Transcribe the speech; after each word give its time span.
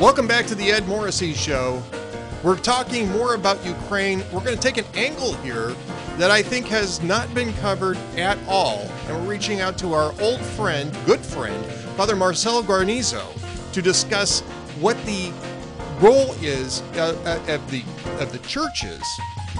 Welcome 0.00 0.26
back 0.26 0.46
to 0.46 0.54
the 0.54 0.72
Ed 0.72 0.88
Morrissey 0.88 1.34
Show. 1.34 1.82
We're 2.42 2.56
talking 2.56 3.10
more 3.10 3.34
about 3.34 3.62
Ukraine. 3.66 4.20
We're 4.32 4.42
going 4.42 4.56
to 4.56 4.62
take 4.62 4.78
an 4.78 4.86
angle 4.94 5.34
here 5.34 5.74
that 6.16 6.30
I 6.30 6.42
think 6.42 6.64
has 6.68 7.02
not 7.02 7.32
been 7.34 7.52
covered 7.58 7.98
at 8.16 8.38
all. 8.48 8.90
And 9.06 9.18
we're 9.18 9.30
reaching 9.30 9.60
out 9.60 9.76
to 9.76 9.92
our 9.92 10.18
old 10.22 10.40
friend, 10.40 10.90
good 11.04 11.20
friend, 11.20 11.62
Father 11.98 12.16
Marcel 12.16 12.62
Guarnizo, 12.62 13.22
to 13.74 13.82
discuss 13.82 14.40
what 14.80 14.96
the 15.04 15.30
role 16.00 16.32
is 16.40 16.80
uh, 16.94 17.14
uh, 17.26 17.52
of 17.54 17.70
the 17.70 17.82
of 18.22 18.32
the 18.32 18.38
churches 18.48 19.02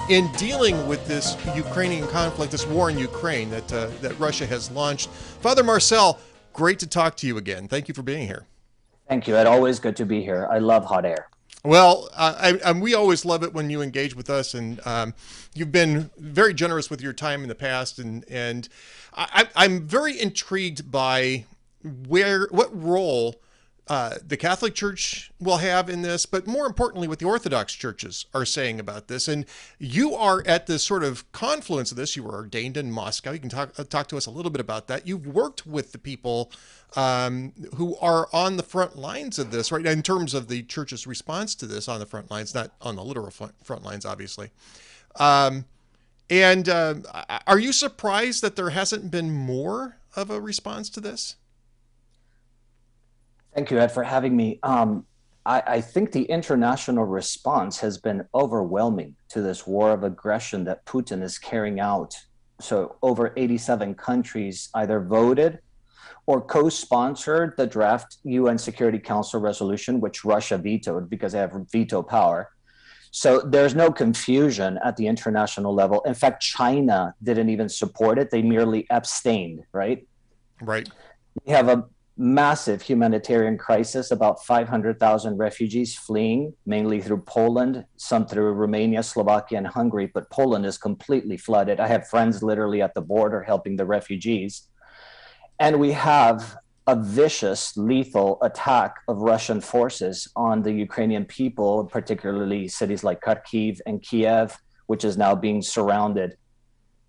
in 0.09 0.27
dealing 0.37 0.87
with 0.87 1.07
this 1.07 1.37
Ukrainian 1.55 2.07
conflict, 2.07 2.51
this 2.51 2.65
war 2.65 2.89
in 2.89 2.97
Ukraine 2.97 3.51
that 3.51 3.71
uh, 3.71 3.91
that 4.01 4.17
Russia 4.17 4.47
has 4.47 4.71
launched. 4.71 5.09
Father 5.09 5.63
Marcel, 5.63 6.19
great 6.51 6.79
to 6.79 6.87
talk 6.87 7.15
to 7.17 7.27
you 7.27 7.37
again. 7.37 7.67
Thank 7.67 7.87
you 7.87 7.93
for 7.93 8.01
being 8.01 8.25
here. 8.25 8.47
Thank 9.11 9.27
you. 9.27 9.35
It's 9.35 9.45
always 9.45 9.77
good 9.77 9.97
to 9.97 10.05
be 10.05 10.23
here. 10.23 10.47
I 10.49 10.59
love 10.59 10.85
hot 10.85 11.03
air. 11.03 11.27
Well, 11.65 12.07
I, 12.15 12.57
I, 12.63 12.71
we 12.71 12.93
always 12.93 13.25
love 13.25 13.43
it 13.43 13.53
when 13.53 13.69
you 13.69 13.81
engage 13.81 14.15
with 14.15 14.29
us, 14.29 14.53
and 14.53 14.79
um, 14.87 15.13
you've 15.53 15.73
been 15.73 16.09
very 16.17 16.53
generous 16.53 16.89
with 16.89 17.01
your 17.01 17.11
time 17.11 17.43
in 17.43 17.49
the 17.49 17.55
past, 17.55 17.99
and 17.99 18.23
and 18.29 18.69
I, 19.13 19.49
I'm 19.53 19.85
very 19.85 20.17
intrigued 20.17 20.89
by 20.89 21.43
where 22.07 22.47
what 22.51 22.69
role 22.73 23.35
uh, 23.91 24.15
the 24.25 24.37
Catholic 24.37 24.73
Church 24.73 25.33
will 25.37 25.57
have 25.57 25.89
in 25.89 26.01
this, 26.01 26.25
but 26.25 26.47
more 26.47 26.65
importantly, 26.65 27.09
what 27.09 27.19
the 27.19 27.25
Orthodox 27.25 27.73
churches 27.73 28.25
are 28.33 28.45
saying 28.45 28.79
about 28.79 29.09
this. 29.09 29.27
And 29.27 29.45
you 29.79 30.15
are 30.15 30.41
at 30.47 30.65
this 30.65 30.81
sort 30.81 31.03
of 31.03 31.29
confluence 31.33 31.91
of 31.91 31.97
this. 31.97 32.15
You 32.15 32.23
were 32.23 32.35
ordained 32.35 32.77
in 32.77 32.89
Moscow. 32.89 33.33
You 33.33 33.39
can 33.39 33.49
talk 33.49 33.77
uh, 33.77 33.83
talk 33.83 34.07
to 34.07 34.15
us 34.15 34.27
a 34.27 34.31
little 34.31 34.49
bit 34.49 34.61
about 34.61 34.87
that. 34.87 35.05
You've 35.05 35.27
worked 35.27 35.67
with 35.67 35.91
the 35.91 35.97
people 35.97 36.53
um, 36.95 37.51
who 37.75 37.97
are 37.97 38.29
on 38.31 38.55
the 38.55 38.63
front 38.63 38.95
lines 38.95 39.37
of 39.37 39.51
this, 39.51 39.73
right? 39.73 39.85
In 39.85 40.01
terms 40.03 40.33
of 40.33 40.47
the 40.47 40.63
church's 40.63 41.05
response 41.05 41.53
to 41.55 41.65
this 41.65 41.89
on 41.89 41.99
the 41.99 42.05
front 42.05 42.31
lines, 42.31 42.55
not 42.55 42.71
on 42.81 42.95
the 42.95 43.03
literal 43.03 43.29
front 43.29 43.83
lines, 43.83 44.05
obviously. 44.05 44.51
Um, 45.17 45.65
and 46.29 46.69
uh, 46.69 46.93
are 47.45 47.59
you 47.59 47.73
surprised 47.73 48.41
that 48.41 48.55
there 48.55 48.69
hasn't 48.69 49.11
been 49.11 49.33
more 49.33 49.97
of 50.15 50.29
a 50.29 50.39
response 50.39 50.89
to 50.91 51.01
this? 51.01 51.35
Thank 53.53 53.69
you, 53.69 53.79
Ed, 53.79 53.91
for 53.91 54.03
having 54.03 54.35
me. 54.35 54.59
Um, 54.63 55.05
I, 55.45 55.63
I, 55.65 55.81
think 55.81 56.11
the 56.11 56.23
international 56.23 57.03
response 57.05 57.79
has 57.79 57.97
been 57.97 58.25
overwhelming 58.33 59.15
to 59.29 59.41
this 59.41 59.65
war 59.67 59.91
of 59.91 60.03
aggression 60.03 60.63
that 60.65 60.85
Putin 60.85 61.23
is 61.23 61.37
carrying 61.37 61.79
out. 61.79 62.15
So, 62.59 62.95
over 63.01 63.33
87 63.35 63.95
countries 63.95 64.69
either 64.75 65.01
voted 65.01 65.59
or 66.27 66.41
co 66.41 66.69
sponsored 66.69 67.55
the 67.57 67.65
draft 67.65 68.17
UN 68.23 68.57
Security 68.57 68.99
Council 68.99 69.41
resolution, 69.41 69.99
which 69.99 70.23
Russia 70.23 70.57
vetoed 70.57 71.09
because 71.09 71.33
they 71.33 71.39
have 71.39 71.53
veto 71.71 72.03
power. 72.03 72.51
So, 73.09 73.41
there's 73.41 73.75
no 73.75 73.91
confusion 73.91 74.79
at 74.85 74.95
the 74.95 75.07
international 75.07 75.73
level. 75.73 76.01
In 76.01 76.13
fact, 76.13 76.41
China 76.41 77.15
didn't 77.23 77.49
even 77.49 77.67
support 77.67 78.19
it, 78.19 78.29
they 78.29 78.43
merely 78.43 78.85
abstained, 78.91 79.63
right? 79.73 80.07
Right. 80.61 80.87
We 81.43 81.51
have 81.53 81.67
a 81.67 81.85
massive 82.21 82.83
humanitarian 82.83 83.57
crisis, 83.57 84.11
about 84.11 84.45
500,000 84.45 85.37
refugees 85.37 85.95
fleeing, 85.95 86.53
mainly 86.67 87.01
through 87.01 87.23
Poland, 87.23 87.83
some 87.97 88.27
through 88.27 88.53
Romania, 88.53 89.01
Slovakia, 89.01 89.57
and 89.57 89.65
Hungary, 89.65 90.11
but 90.13 90.29
Poland 90.29 90.63
is 90.63 90.77
completely 90.77 91.35
flooded. 91.35 91.79
I 91.79 91.87
have 91.87 92.07
friends 92.07 92.43
literally 92.43 92.81
at 92.83 92.93
the 92.93 93.01
border 93.01 93.41
helping 93.41 93.75
the 93.75 93.87
refugees. 93.87 94.67
And 95.59 95.79
we 95.79 95.93
have 95.93 96.57
a 96.85 96.95
vicious, 96.95 97.75
lethal 97.75 98.37
attack 98.43 98.97
of 99.07 99.17
Russian 99.17 99.59
forces 99.59 100.31
on 100.35 100.61
the 100.61 100.71
Ukrainian 100.71 101.25
people, 101.25 101.85
particularly 101.85 102.67
cities 102.67 103.03
like 103.03 103.21
Kharkiv 103.21 103.79
and 103.87 103.99
Kiev, 104.01 104.55
which 104.85 105.03
is 105.03 105.17
now 105.17 105.33
being 105.33 105.63
surrounded. 105.63 106.37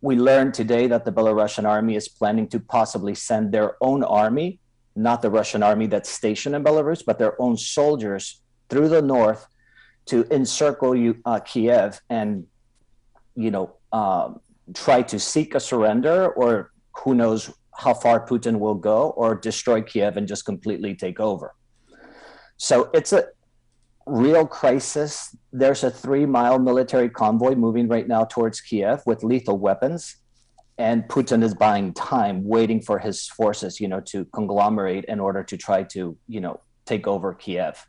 We 0.01 0.17
learned 0.17 0.55
today 0.55 0.87
that 0.87 1.05
the 1.05 1.13
Belarusian 1.13 1.69
army 1.69 1.97
is 1.97 2.09
planning 2.09 2.49
to 2.49 2.61
possibly 2.61 3.15
send 3.15 3.53
their 3.53 3.77
own 3.83 4.03
army 4.05 4.59
not 4.95 5.23
the 5.23 5.31
Russian 5.31 5.63
army 5.63 5.87
that's 5.87 6.11
stationed 6.11 6.55
in 6.55 6.63
Belarus, 6.65 7.03
but 7.05 7.19
their 7.19 7.41
own 7.41 7.57
soldiers 7.57 8.41
through 8.69 8.89
the 8.89 9.03
north 9.03 9.47
to 10.07 10.27
encircle 10.31 11.15
uh, 11.25 11.41
Kiev 11.41 12.01
and, 12.11 12.47
you 13.35 13.51
know, 13.51 13.75
um, 13.93 14.41
try 14.75 15.03
to 15.03 15.19
seek 15.19 15.55
a 15.55 15.61
surrender, 15.61 16.29
or 16.31 16.73
who 16.99 17.15
knows 17.15 17.51
how 17.77 17.95
far 17.95 18.27
Putin 18.27 18.59
will 18.59 18.75
go, 18.75 19.11
or 19.11 19.35
destroy 19.35 19.83
Kiev 19.83 20.17
and 20.17 20.27
just 20.27 20.45
completely 20.45 20.95
take 20.95 21.21
over. 21.21 21.55
So 22.57 22.91
it's 22.95 23.13
a 23.13 23.27
real 24.07 24.47
crisis. 24.47 25.35
There's 25.53 25.85
a 25.85 25.91
three 25.91 26.27
mile 26.27 26.59
military 26.59 27.09
convoy 27.09 27.55
moving 27.55 27.89
right 27.89 28.07
now 28.07 28.25
towards 28.25 28.61
Kiev 28.61 29.03
with 29.07 29.23
lethal 29.23 29.59
weapons 29.59 30.17
and 30.79 31.05
Putin 31.05 31.43
is 31.43 31.55
buying 31.55 31.93
time, 31.93 32.45
waiting 32.45 32.81
for 32.81 32.99
his 32.99 33.29
forces, 33.29 33.81
you 33.81 33.89
know, 33.89 34.01
to 34.01 34.25
conglomerate 34.27 35.05
in 35.07 35.21
order 35.21 35.43
to 35.45 35.57
try 35.57 35.83
to, 35.85 36.17
you 36.29 36.41
know, 36.41 36.61
take 36.87 37.07
over 37.07 37.35
Kiev. 37.35 37.87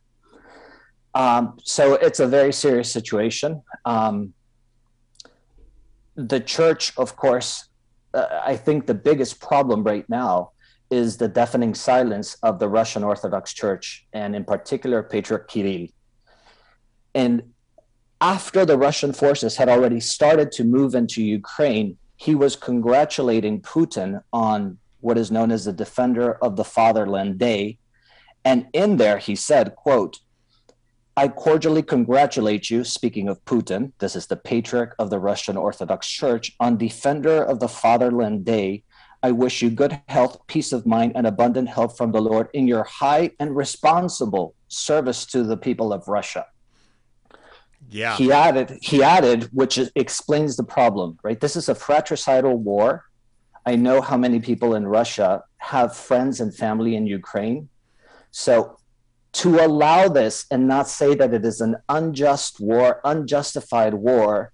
Um, 1.15 1.57
so 1.63 1.93
it's 1.93 2.19
a 2.19 2.27
very 2.27 2.51
serious 2.51 2.91
situation. 2.91 3.61
Um, 3.85 4.33
the 6.15 6.39
church, 6.39 6.93
of 6.97 7.15
course, 7.15 7.69
uh, 8.13 8.41
I 8.45 8.55
think 8.57 8.85
the 8.85 8.93
biggest 8.93 9.39
problem 9.39 9.83
right 9.83 10.07
now 10.09 10.51
is 10.91 11.17
the 11.17 11.27
deafening 11.27 11.73
silence 11.73 12.37
of 12.43 12.59
the 12.59 12.69
Russian 12.69 13.03
Orthodox 13.03 13.53
Church, 13.53 14.05
and 14.13 14.35
in 14.35 14.43
particular, 14.43 15.01
Patriarch 15.01 15.47
Kirill. 15.47 15.87
And 17.15 17.53
after 18.21 18.65
the 18.65 18.77
Russian 18.77 19.13
forces 19.13 19.55
had 19.55 19.69
already 19.69 19.99
started 19.99 20.51
to 20.53 20.63
move 20.63 20.93
into 20.93 21.23
Ukraine, 21.23 21.97
he 22.15 22.35
was 22.35 22.55
congratulating 22.55 23.61
Putin 23.61 24.23
on 24.31 24.77
what 25.01 25.17
is 25.17 25.31
known 25.31 25.51
as 25.51 25.65
the 25.65 25.73
Defender 25.73 26.33
of 26.43 26.55
the 26.55 26.63
Fatherland 26.63 27.37
Day. 27.37 27.77
And 28.45 28.67
in 28.73 28.97
there, 28.97 29.17
he 29.17 29.35
said, 29.35 29.75
quote, 29.75 30.19
I 31.15 31.27
cordially 31.27 31.83
congratulate 31.83 32.69
you, 32.71 32.83
speaking 32.83 33.29
of 33.29 33.43
Putin, 33.45 33.91
this 33.99 34.15
is 34.15 34.25
the 34.25 34.35
patriarch 34.35 34.95
of 34.97 35.09
the 35.11 35.19
Russian 35.19 35.57
Orthodox 35.57 36.07
Church, 36.07 36.55
on 36.59 36.77
Defender 36.77 37.43
of 37.43 37.59
the 37.59 37.67
Fatherland 37.67 38.45
Day. 38.45 38.83
I 39.21 39.31
wish 39.31 39.61
you 39.61 39.69
good 39.69 40.01
health, 40.07 40.39
peace 40.47 40.73
of 40.73 40.85
mind, 40.85 41.11
and 41.15 41.27
abundant 41.27 41.69
help 41.69 41.95
from 41.95 42.11
the 42.11 42.21
Lord 42.21 42.49
in 42.53 42.67
your 42.67 42.83
high 42.83 43.31
and 43.39 43.55
responsible 43.55 44.55
service 44.69 45.25
to 45.27 45.43
the 45.43 45.55
people 45.55 45.93
of 45.93 46.07
Russia. 46.07 46.47
Yeah. 47.89 48.15
He 48.15 48.31
added, 48.31 48.77
he 48.81 49.03
added, 49.03 49.49
which 49.51 49.79
explains 49.95 50.55
the 50.55 50.63
problem, 50.63 51.17
right? 51.23 51.39
This 51.39 51.55
is 51.55 51.69
a 51.69 51.75
fratricidal 51.75 52.57
war. 52.57 53.05
I 53.65 53.75
know 53.75 54.01
how 54.01 54.17
many 54.17 54.39
people 54.39 54.75
in 54.75 54.87
Russia 54.87 55.43
have 55.57 55.95
friends 55.95 56.39
and 56.41 56.53
family 56.53 56.95
in 56.95 57.07
Ukraine. 57.07 57.69
So 58.31 58.77
to 59.33 59.65
allow 59.65 60.07
this 60.07 60.45
and 60.51 60.67
not 60.67 60.87
say 60.87 61.15
that 61.15 61.33
it 61.33 61.45
is 61.45 61.61
an 61.61 61.77
unjust 61.89 62.59
war, 62.59 62.99
unjustified 63.03 63.93
war, 63.93 64.51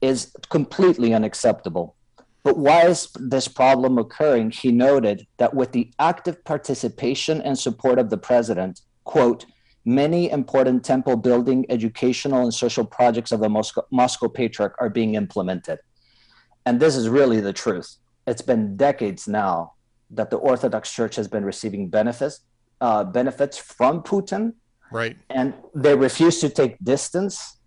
is 0.00 0.32
completely 0.50 1.12
unacceptable. 1.14 1.96
But 2.42 2.58
why 2.58 2.86
is 2.86 3.08
this 3.18 3.48
problem 3.48 3.98
occurring? 3.98 4.52
He 4.52 4.70
noted 4.70 5.26
that 5.38 5.54
with 5.54 5.72
the 5.72 5.90
active 5.98 6.44
participation 6.44 7.40
and 7.40 7.58
support 7.58 7.98
of 7.98 8.08
the 8.08 8.18
president, 8.18 8.82
quote, 9.04 9.46
many 9.86 10.30
important 10.30 10.84
temple 10.84 11.16
building, 11.16 11.64
educational, 11.70 12.42
and 12.42 12.52
social 12.52 12.84
projects 12.84 13.30
of 13.32 13.40
the 13.40 13.48
Moscow, 13.48 13.82
Moscow 13.90 14.28
Patriarch 14.28 14.74
are 14.80 14.90
being 14.90 15.14
implemented. 15.14 15.78
And 16.66 16.80
this 16.80 16.96
is 16.96 17.08
really 17.08 17.40
the 17.40 17.52
truth. 17.52 17.96
It's 18.26 18.42
been 18.42 18.76
decades 18.76 19.28
now 19.28 19.74
that 20.10 20.30
the 20.30 20.36
Orthodox 20.36 20.92
Church 20.92 21.14
has 21.14 21.28
been 21.28 21.44
receiving 21.44 21.88
benefits, 21.88 22.40
uh, 22.80 23.04
benefits 23.04 23.56
from 23.56 24.02
Putin. 24.02 24.54
Right. 24.90 25.16
And 25.30 25.54
they 25.74 25.94
refuse 25.94 26.40
to 26.40 26.48
take 26.48 26.76
distance. 26.82 27.58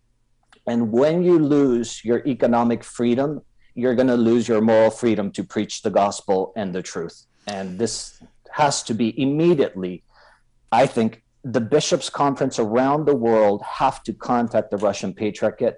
And 0.67 0.91
when 0.91 1.23
you 1.23 1.39
lose 1.39 2.03
your 2.03 2.21
economic 2.27 2.83
freedom, 2.83 3.41
you're 3.75 3.95
going 3.95 4.07
to 4.07 4.17
lose 4.17 4.47
your 4.47 4.59
moral 4.59 4.91
freedom 4.91 5.31
to 5.31 5.43
preach 5.43 5.83
the 5.83 5.89
gospel 5.89 6.51
and 6.57 6.75
the 6.75 6.81
truth. 6.81 7.25
And 7.47 7.79
this 7.79 8.21
has 8.51 8.83
to 8.83 8.93
be 8.93 9.19
immediately, 9.21 10.03
I 10.71 10.85
think, 10.85 11.23
the 11.43 11.61
bishops' 11.61 12.09
conference 12.09 12.59
around 12.59 13.05
the 13.05 13.15
world 13.15 13.61
have 13.63 14.03
to 14.03 14.13
contact 14.13 14.71
the 14.71 14.77
Russian 14.77 15.13
Patriarchate 15.13 15.75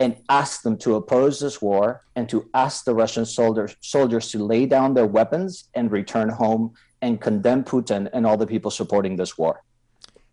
and 0.00 0.16
ask 0.28 0.62
them 0.62 0.76
to 0.78 0.96
oppose 0.96 1.38
this 1.38 1.62
war 1.62 2.04
and 2.16 2.28
to 2.28 2.48
ask 2.54 2.84
the 2.84 2.94
Russian 2.94 3.24
soldiers, 3.24 3.76
soldiers 3.80 4.30
to 4.30 4.44
lay 4.44 4.66
down 4.66 4.94
their 4.94 5.06
weapons 5.06 5.68
and 5.74 5.90
return 5.90 6.28
home 6.28 6.74
and 7.00 7.20
condemn 7.20 7.62
Putin 7.62 8.08
and 8.12 8.26
all 8.26 8.36
the 8.36 8.46
people 8.46 8.70
supporting 8.70 9.16
this 9.16 9.38
war. 9.38 9.62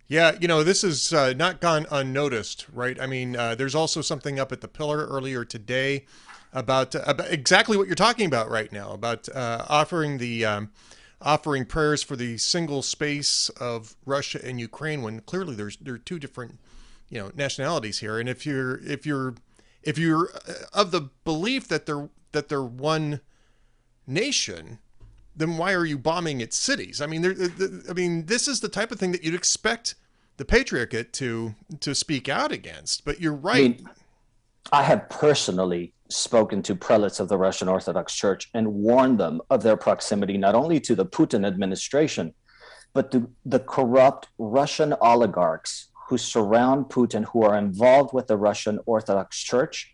Yeah, 0.07 0.35
you 0.41 0.47
know, 0.47 0.63
this 0.63 0.81
has 0.81 1.13
uh, 1.13 1.33
not 1.33 1.61
gone 1.61 1.85
unnoticed, 1.91 2.65
right? 2.73 2.99
I 2.99 3.07
mean, 3.07 3.35
uh, 3.35 3.55
there's 3.55 3.75
also 3.75 4.01
something 4.01 4.39
up 4.39 4.51
at 4.51 4.61
the 4.61 4.67
Pillar 4.67 5.05
earlier 5.05 5.45
today 5.45 6.05
about, 6.53 6.95
about 6.95 7.31
exactly 7.31 7.77
what 7.77 7.87
you're 7.87 7.95
talking 7.95 8.25
about 8.25 8.49
right 8.49 8.71
now 8.71 8.91
about 8.91 9.29
uh, 9.29 9.65
offering 9.67 10.17
the. 10.17 10.45
Um, 10.45 10.71
offering 11.21 11.65
prayers 11.65 12.03
for 12.03 12.15
the 12.15 12.37
single 12.37 12.81
space 12.81 13.49
of 13.59 13.95
Russia 14.05 14.39
and 14.43 14.59
Ukraine 14.59 15.01
when 15.01 15.21
clearly 15.21 15.55
there's 15.55 15.77
there 15.77 15.95
are 15.95 15.99
two 15.99 16.19
different 16.19 16.59
you 17.09 17.19
know 17.19 17.31
nationalities 17.35 17.99
here. 17.99 18.19
And 18.19 18.27
if 18.27 18.45
you're 18.45 18.79
if 18.83 19.05
you're 19.05 19.35
if 19.83 19.97
you're 19.97 20.31
uh, 20.47 20.53
of 20.73 20.91
the 20.91 21.09
belief 21.23 21.67
that 21.67 21.85
they're 21.85 22.09
that 22.31 22.49
they're 22.49 22.63
one 22.63 23.21
nation 24.07 24.79
then 25.33 25.55
why 25.55 25.73
are 25.73 25.85
you 25.85 25.97
bombing 25.97 26.41
its 26.41 26.57
cities? 26.57 27.01
I 27.01 27.05
mean 27.07 27.25
i 27.89 27.93
mean 27.93 28.25
this 28.25 28.47
is 28.47 28.59
the 28.59 28.69
type 28.69 28.91
of 28.91 28.99
thing 28.99 29.11
that 29.11 29.23
you'd 29.23 29.35
expect 29.35 29.95
the 30.37 30.45
patriarchate 30.45 31.13
to 31.13 31.53
to 31.79 31.93
speak 31.93 32.27
out 32.27 32.51
against. 32.51 33.05
But 33.05 33.21
you're 33.21 33.33
right. 33.33 33.79
I, 33.79 33.83
mean, 33.83 33.89
I 34.71 34.83
have 34.83 35.09
personally 35.09 35.93
spoken 36.09 36.61
to 36.63 36.75
prelates 36.75 37.19
of 37.19 37.27
the 37.27 37.37
Russian 37.37 37.67
Orthodox 37.67 38.15
Church 38.15 38.49
and 38.53 38.73
warned 38.73 39.19
them 39.19 39.41
of 39.49 39.63
their 39.63 39.75
proximity 39.75 40.37
not 40.37 40.55
only 40.55 40.79
to 40.81 40.95
the 40.95 41.05
Putin 41.05 41.45
administration, 41.45 42.33
but 42.93 43.11
to 43.11 43.29
the 43.45 43.59
corrupt 43.59 44.29
Russian 44.37 44.93
oligarchs 45.01 45.89
who 46.07 46.17
surround 46.17 46.85
Putin, 46.85 47.25
who 47.25 47.43
are 47.43 47.57
involved 47.57 48.13
with 48.13 48.27
the 48.27 48.37
Russian 48.37 48.79
Orthodox 48.85 49.41
Church. 49.41 49.93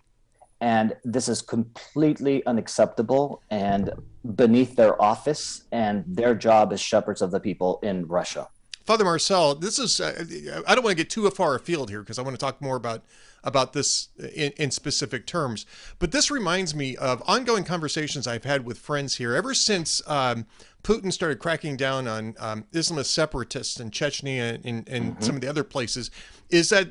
And 0.61 0.95
this 1.03 1.27
is 1.27 1.41
completely 1.41 2.45
unacceptable 2.45 3.43
and 3.49 3.91
beneath 4.35 4.75
their 4.75 4.99
office 5.01 5.63
and 5.71 6.03
their 6.07 6.33
job 6.33 6.73
as 6.73 6.79
shepherds 6.79 7.21
of 7.21 7.31
the 7.31 7.39
people 7.39 7.79
in 7.83 8.07
Russia. 8.07 8.47
Father 8.87 9.03
Marcel, 9.03 9.53
this 9.53 9.79
is, 9.79 9.99
uh, 9.99 10.63
I 10.65 10.73
don't 10.73 10.83
want 10.83 10.97
to 10.97 11.03
get 11.03 11.09
too 11.09 11.29
far 11.29 11.55
afield 11.55 11.89
here 11.89 11.99
because 11.99 12.17
I 12.17 12.21
want 12.21 12.35
to 12.35 12.39
talk 12.39 12.61
more 12.61 12.77
about 12.77 13.03
about 13.47 13.71
this 13.71 14.09
in, 14.35 14.51
in 14.57 14.71
specific 14.71 15.25
terms. 15.25 15.65
But 15.99 16.11
this 16.11 16.29
reminds 16.29 16.75
me 16.75 16.97
of 16.97 17.23
ongoing 17.25 17.63
conversations 17.63 18.27
I've 18.27 18.43
had 18.43 18.65
with 18.65 18.77
friends 18.77 19.15
here 19.15 19.33
ever 19.33 19.53
since 19.53 20.01
um, 20.05 20.45
Putin 20.83 21.13
started 21.13 21.39
cracking 21.39 21.77
down 21.77 22.07
on 22.09 22.35
um, 22.39 22.65
Islamist 22.73 23.05
separatists 23.05 23.79
in 23.79 23.89
Chechnya 23.89 24.59
and, 24.65 24.87
and 24.87 25.13
mm-hmm. 25.13 25.23
some 25.23 25.35
of 25.35 25.41
the 25.41 25.47
other 25.47 25.63
places. 25.63 26.11
Is 26.49 26.69
that 26.69 26.89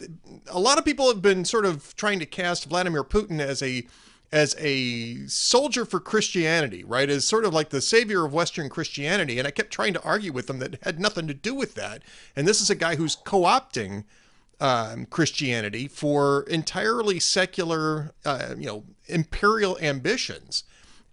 a 0.48 0.58
lot 0.58 0.78
of 0.78 0.84
people 0.84 1.08
have 1.08 1.20
been 1.20 1.44
sort 1.44 1.66
of 1.66 1.94
trying 1.94 2.18
to 2.20 2.26
cast 2.26 2.68
Vladimir 2.68 3.04
Putin 3.04 3.38
as 3.38 3.62
a 3.62 3.86
as 4.32 4.56
a 4.58 5.26
soldier 5.26 5.84
for 5.84 6.00
Christianity, 6.00 6.82
right? 6.82 7.08
As 7.08 7.24
sort 7.26 7.44
of 7.44 7.54
like 7.54 7.68
the 7.68 7.80
savior 7.80 8.24
of 8.24 8.32
Western 8.32 8.68
Christianity. 8.68 9.38
And 9.38 9.46
I 9.46 9.52
kept 9.52 9.70
trying 9.70 9.94
to 9.94 10.02
argue 10.02 10.32
with 10.32 10.48
them 10.48 10.58
that 10.58 10.82
had 10.82 10.98
nothing 10.98 11.28
to 11.28 11.34
do 11.34 11.54
with 11.54 11.74
that. 11.76 12.02
And 12.34 12.46
this 12.46 12.60
is 12.60 12.68
a 12.68 12.74
guy 12.74 12.96
who's 12.96 13.14
co 13.14 13.42
opting 13.42 14.04
um, 14.60 15.06
Christianity 15.06 15.88
for 15.88 16.42
entirely 16.48 17.20
secular, 17.20 18.12
uh, 18.24 18.54
you 18.58 18.66
know, 18.66 18.84
imperial 19.06 19.78
ambitions, 19.80 20.64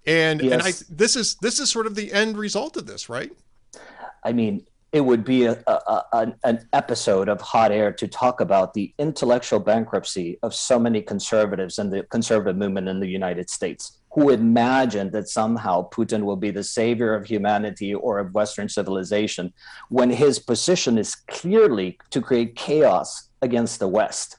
and 0.06 0.42
yes. 0.42 0.54
and 0.54 0.62
I 0.62 0.72
this 0.90 1.16
is 1.16 1.36
this 1.36 1.60
is 1.60 1.70
sort 1.70 1.86
of 1.86 1.96
the 1.96 2.14
end 2.14 2.38
result 2.38 2.78
of 2.78 2.88
this, 2.88 3.10
right? 3.10 3.32
I 4.24 4.32
mean, 4.32 4.66
it 4.94 5.02
would 5.02 5.26
be 5.26 5.46
a, 5.46 5.62
a, 5.68 6.04
a, 6.14 6.34
an 6.44 6.68
episode 6.72 7.28
of 7.28 7.42
Hot 7.42 7.72
Air 7.72 7.92
to 7.94 8.08
talk 8.08 8.40
about 8.40 8.74
the 8.74 8.94
intellectual 9.00 9.60
bankruptcy 9.60 10.38
of 10.44 10.54
so 10.54 10.80
many 10.80 11.02
conservatives 11.02 11.80
and 11.80 11.92
the 11.92 12.04
conservative 12.04 12.56
movement 12.56 12.88
in 12.88 13.00
the 13.00 13.08
United 13.08 13.50
States 13.50 13.98
who 14.14 14.30
imagined 14.30 15.12
that 15.12 15.28
somehow 15.28 15.90
Putin 15.90 16.24
will 16.24 16.36
be 16.36 16.52
the 16.52 16.64
savior 16.64 17.16
of 17.16 17.26
humanity 17.26 17.96
or 17.96 18.20
of 18.20 18.34
Western 18.36 18.70
civilization 18.70 19.52
when 19.90 20.12
his 20.12 20.38
position 20.38 21.00
is 21.00 21.16
clearly 21.16 21.98
to 22.12 22.22
create 22.22 22.56
chaos 22.56 23.30
against 23.44 23.80
the 23.80 23.88
West. 23.88 24.38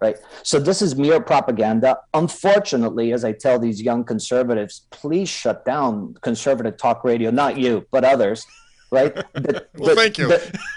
Right. 0.00 0.16
So 0.42 0.58
this 0.58 0.82
is 0.82 0.96
mere 0.96 1.20
propaganda. 1.20 1.98
Unfortunately, 2.12 3.12
as 3.12 3.24
I 3.24 3.30
tell 3.30 3.60
these 3.60 3.80
young 3.80 4.02
conservatives, 4.02 4.86
please 4.90 5.28
shut 5.28 5.64
down 5.64 6.14
conservative 6.22 6.76
talk 6.76 7.04
radio, 7.04 7.30
not 7.30 7.56
you, 7.56 7.86
but 7.92 8.04
others. 8.04 8.44
Right. 8.90 9.14
The, 9.34 9.66
well, 9.76 9.90
the, 9.90 9.94
thank 9.94 10.18
you. 10.18 10.26
The, 10.28 10.60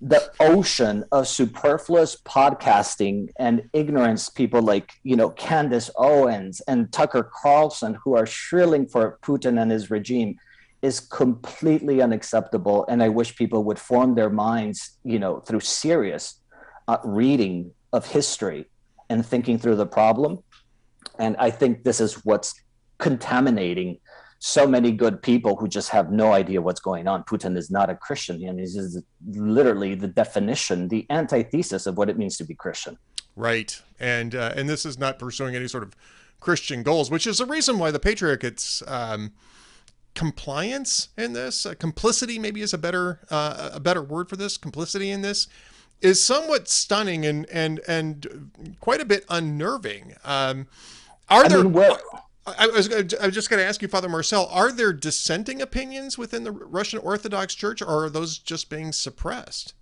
the 0.00 0.30
ocean 0.38 1.04
of 1.10 1.26
superfluous 1.26 2.16
podcasting 2.24 3.28
and 3.38 3.68
ignorance 3.72 4.28
people 4.28 4.62
like 4.62 4.92
you 5.02 5.16
know 5.16 5.30
candace 5.30 5.90
owens 5.96 6.60
and 6.68 6.92
tucker 6.92 7.28
carlson 7.42 7.98
who 8.04 8.16
are 8.16 8.26
shrilling 8.26 8.86
for 8.86 9.18
putin 9.22 9.60
and 9.60 9.72
his 9.72 9.90
regime 9.90 10.36
is 10.82 11.00
completely 11.00 12.00
unacceptable 12.00 12.86
and 12.88 13.02
i 13.02 13.08
wish 13.08 13.34
people 13.34 13.64
would 13.64 13.78
form 13.78 14.14
their 14.14 14.30
minds 14.30 14.98
you 15.02 15.18
know 15.18 15.40
through 15.40 15.58
serious 15.58 16.40
uh, 16.88 16.98
reading 17.04 17.70
of 17.92 18.04
history 18.06 18.66
and 19.08 19.24
thinking 19.24 19.58
through 19.58 19.76
the 19.76 19.86
problem 19.86 20.38
and 21.18 21.36
i 21.38 21.50
think 21.50 21.84
this 21.84 22.00
is 22.00 22.24
what's 22.24 22.54
contaminating 22.98 23.98
so 24.40 24.66
many 24.66 24.92
good 24.92 25.20
people 25.20 25.56
who 25.56 25.68
just 25.68 25.88
have 25.90 26.12
no 26.12 26.32
idea 26.32 26.62
what's 26.62 26.80
going 26.80 27.08
on. 27.08 27.24
Putin 27.24 27.56
is 27.56 27.70
not 27.70 27.90
a 27.90 27.96
Christian, 27.96 28.42
and 28.44 28.58
this 28.58 28.76
is 28.76 29.02
literally 29.26 29.94
the 29.94 30.06
definition, 30.06 30.88
the 30.88 31.06
antithesis 31.10 31.86
of 31.86 31.96
what 31.96 32.08
it 32.08 32.16
means 32.16 32.36
to 32.36 32.44
be 32.44 32.54
Christian. 32.54 32.96
Right, 33.34 33.80
and 33.98 34.34
uh, 34.34 34.52
and 34.56 34.68
this 34.68 34.86
is 34.86 34.98
not 34.98 35.18
pursuing 35.18 35.56
any 35.56 35.68
sort 35.68 35.82
of 35.82 35.94
Christian 36.40 36.82
goals, 36.82 37.10
which 37.10 37.26
is 37.26 37.38
the 37.38 37.46
reason 37.46 37.78
why 37.78 37.90
the 37.90 37.98
patriarchate's 37.98 38.82
um, 38.86 39.32
compliance 40.14 41.08
in 41.16 41.32
this, 41.32 41.66
uh, 41.66 41.74
complicity 41.74 42.38
maybe 42.38 42.60
is 42.60 42.72
a 42.72 42.78
better 42.78 43.20
uh, 43.30 43.70
a 43.74 43.80
better 43.80 44.02
word 44.02 44.28
for 44.28 44.36
this. 44.36 44.56
Complicity 44.56 45.10
in 45.10 45.22
this 45.22 45.48
is 46.00 46.24
somewhat 46.24 46.68
stunning 46.68 47.26
and 47.26 47.46
and 47.50 47.80
and 47.88 48.76
quite 48.80 49.00
a 49.00 49.04
bit 49.04 49.24
unnerving. 49.28 50.14
Um, 50.24 50.68
are 51.28 51.44
I 51.44 51.48
there? 51.48 51.64
Mean, 51.64 51.72
well, 51.72 51.98
I 52.58 52.66
was, 52.66 52.92
I 52.92 53.26
was 53.26 53.34
just 53.34 53.50
going 53.50 53.60
to 53.60 53.66
ask 53.66 53.82
you, 53.82 53.88
Father 53.88 54.08
Marcel, 54.08 54.46
are 54.50 54.72
there 54.72 54.92
dissenting 54.92 55.60
opinions 55.60 56.16
within 56.16 56.44
the 56.44 56.52
Russian 56.52 56.98
Orthodox 57.00 57.54
Church, 57.54 57.82
or 57.82 58.04
are 58.04 58.10
those 58.10 58.38
just 58.38 58.70
being 58.70 58.92
suppressed? 58.92 59.74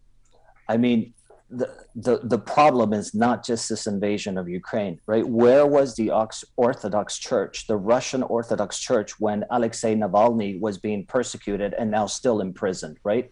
I 0.69 0.77
mean, 0.77 1.15
the, 1.49 1.69
the, 1.95 2.21
the 2.25 2.39
problem 2.39 2.93
is 2.93 3.15
not 3.15 3.45
just 3.45 3.69
this 3.69 3.87
invasion 3.87 4.37
of 4.37 4.49
Ukraine, 4.49 4.99
right? 5.07 5.27
Where 5.27 5.67
was 5.67 5.95
the 5.95 6.11
Orthodox 6.57 7.19
Church, 7.19 7.67
the 7.69 7.77
Russian 7.77 8.25
Orthodox 8.25 8.81
Church, 8.81 9.21
when 9.21 9.45
Alexei 9.51 9.95
Navalny 9.95 10.59
was 10.59 10.79
being 10.79 11.07
persecuted 11.07 11.75
and 11.75 11.91
now 11.91 12.07
still 12.07 12.41
imprisoned, 12.41 12.99
right? 13.05 13.31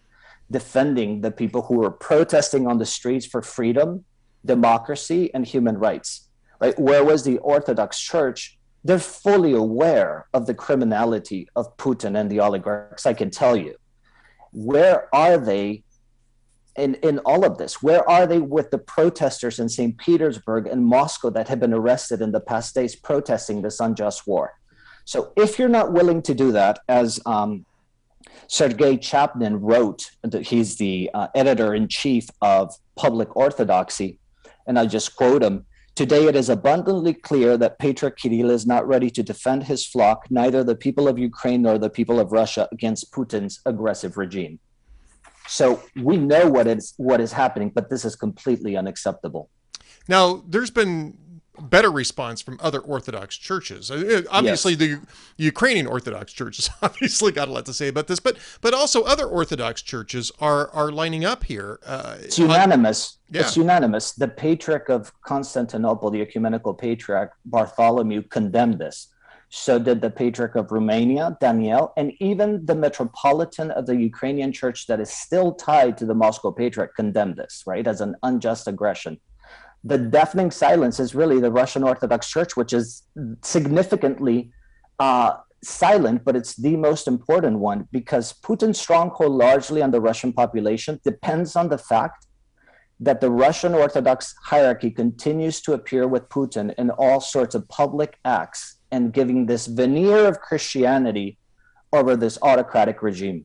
Defending 0.50 1.20
the 1.20 1.30
people 1.30 1.62
who 1.62 1.76
were 1.76 1.90
protesting 1.90 2.66
on 2.66 2.78
the 2.78 2.86
streets 2.86 3.26
for 3.26 3.42
freedom, 3.42 4.04
democracy, 4.44 5.32
and 5.34 5.46
human 5.46 5.78
rights, 5.78 6.28
right? 6.60 6.78
Where 6.78 7.04
was 7.04 7.24
the 7.24 7.38
Orthodox 7.38 7.98
Church 7.98 8.58
they're 8.84 8.98
fully 8.98 9.54
aware 9.54 10.26
of 10.34 10.46
the 10.46 10.54
criminality 10.54 11.48
of 11.56 11.74
Putin 11.78 12.20
and 12.20 12.30
the 12.30 12.40
oligarchs, 12.40 13.06
I 13.06 13.14
can 13.14 13.30
tell 13.30 13.56
you. 13.56 13.76
Where 14.52 15.08
are 15.14 15.38
they 15.38 15.84
in, 16.76 16.94
in 16.96 17.18
all 17.20 17.46
of 17.46 17.56
this? 17.56 17.82
Where 17.82 18.08
are 18.08 18.26
they 18.26 18.40
with 18.40 18.70
the 18.70 18.78
protesters 18.78 19.58
in 19.58 19.70
St. 19.70 19.96
Petersburg 19.96 20.66
and 20.66 20.84
Moscow 20.84 21.30
that 21.30 21.48
have 21.48 21.60
been 21.60 21.72
arrested 21.72 22.20
in 22.20 22.32
the 22.32 22.40
past 22.40 22.74
days 22.74 22.94
protesting 22.94 23.62
this 23.62 23.80
unjust 23.80 24.26
war? 24.26 24.52
So 25.06 25.32
if 25.34 25.58
you're 25.58 25.68
not 25.68 25.92
willing 25.92 26.20
to 26.22 26.34
do 26.34 26.52
that, 26.52 26.80
as 26.88 27.20
um, 27.24 27.64
Sergei 28.46 28.96
Chapnin 28.96 29.58
wrote, 29.60 30.10
that 30.22 30.46
he's 30.48 30.76
the 30.76 31.10
uh, 31.14 31.28
editor 31.34 31.74
in 31.74 31.88
chief 31.88 32.28
of 32.40 32.74
Public 32.96 33.34
Orthodoxy, 33.36 34.18
and 34.66 34.78
I 34.78 34.86
just 34.86 35.16
quote 35.16 35.42
him 35.42 35.66
Today 35.94 36.26
it 36.26 36.34
is 36.34 36.48
abundantly 36.48 37.14
clear 37.14 37.56
that 37.56 37.78
Patriarch 37.78 38.18
Kirill 38.18 38.50
is 38.50 38.66
not 38.66 38.84
ready 38.88 39.10
to 39.10 39.22
defend 39.22 39.62
his 39.62 39.86
flock, 39.86 40.28
neither 40.28 40.64
the 40.64 40.74
people 40.74 41.06
of 41.06 41.20
Ukraine 41.20 41.62
nor 41.62 41.78
the 41.78 41.88
people 41.88 42.18
of 42.18 42.32
Russia, 42.32 42.68
against 42.72 43.12
Putin's 43.12 43.60
aggressive 43.64 44.16
regime. 44.16 44.58
So 45.46 45.80
we 45.94 46.16
know 46.16 46.50
what 46.50 46.66
is 46.66 46.94
what 46.96 47.20
is 47.20 47.30
happening, 47.30 47.70
but 47.72 47.90
this 47.90 48.04
is 48.04 48.16
completely 48.16 48.76
unacceptable. 48.76 49.50
Now, 50.08 50.42
there's 50.48 50.70
been 50.70 51.16
better 51.60 51.90
response 51.90 52.42
from 52.42 52.58
other 52.62 52.80
Orthodox 52.80 53.36
churches. 53.36 53.90
Uh, 53.90 53.94
uh, 54.26 54.28
obviously, 54.30 54.72
yes. 54.72 54.78
the 54.78 55.00
Ukrainian 55.36 55.86
Orthodox 55.86 56.32
Church 56.32 56.56
has 56.56 56.70
obviously 56.82 57.32
got 57.32 57.48
a 57.48 57.52
lot 57.52 57.66
to 57.66 57.72
say 57.72 57.88
about 57.88 58.06
this, 58.06 58.20
but 58.20 58.36
but 58.60 58.74
also 58.74 59.02
other 59.02 59.26
Orthodox 59.26 59.82
churches 59.82 60.32
are 60.40 60.70
are 60.70 60.90
lining 60.90 61.24
up 61.24 61.44
here. 61.44 61.80
Uh, 61.86 62.16
it's 62.20 62.38
unanimous. 62.38 63.18
On, 63.28 63.36
yeah. 63.36 63.40
It's 63.42 63.56
unanimous. 63.56 64.12
The 64.12 64.28
Patriarch 64.28 64.88
of 64.88 65.12
Constantinople, 65.22 66.10
the 66.10 66.20
ecumenical 66.20 66.74
patriarch 66.74 67.32
Bartholomew, 67.46 68.22
condemned 68.22 68.78
this. 68.78 69.08
So 69.48 69.78
did 69.78 70.00
the 70.00 70.10
Patriarch 70.10 70.56
of 70.56 70.72
Romania, 70.72 71.36
Daniel, 71.40 71.92
and 71.96 72.12
even 72.18 72.66
the 72.66 72.74
Metropolitan 72.74 73.70
of 73.70 73.86
the 73.86 73.94
Ukrainian 73.94 74.52
Church 74.52 74.88
that 74.88 74.98
is 74.98 75.10
still 75.10 75.52
tied 75.54 75.96
to 75.98 76.06
the 76.06 76.14
Moscow 76.14 76.50
Patriarch 76.50 76.96
condemned 76.96 77.36
this, 77.36 77.62
right, 77.64 77.86
as 77.86 78.00
an 78.00 78.16
unjust 78.24 78.66
aggression 78.66 79.20
the 79.84 79.98
deafening 79.98 80.50
silence 80.50 80.98
is 80.98 81.14
really 81.14 81.40
the 81.40 81.52
Russian 81.52 81.82
Orthodox 81.82 82.28
Church, 82.28 82.56
which 82.56 82.72
is 82.72 83.02
significantly 83.42 84.50
uh, 84.98 85.34
silent, 85.62 86.24
but 86.24 86.36
it's 86.36 86.56
the 86.56 86.76
most 86.76 87.06
important 87.06 87.58
one 87.58 87.86
because 87.92 88.32
Putin's 88.32 88.80
stronghold 88.80 89.32
largely 89.32 89.82
on 89.82 89.90
the 89.90 90.00
Russian 90.00 90.32
population 90.32 91.00
depends 91.04 91.54
on 91.54 91.68
the 91.68 91.78
fact 91.78 92.26
that 93.00 93.20
the 93.20 93.30
Russian 93.30 93.74
Orthodox 93.74 94.34
hierarchy 94.44 94.90
continues 94.90 95.60
to 95.62 95.74
appear 95.74 96.08
with 96.08 96.28
Putin 96.28 96.72
in 96.78 96.90
all 96.90 97.20
sorts 97.20 97.54
of 97.54 97.68
public 97.68 98.18
acts 98.24 98.78
and 98.90 99.12
giving 99.12 99.46
this 99.46 99.66
veneer 99.66 100.26
of 100.26 100.40
Christianity 100.40 101.38
over 101.92 102.16
this 102.16 102.38
autocratic 102.40 103.02
regime. 103.02 103.44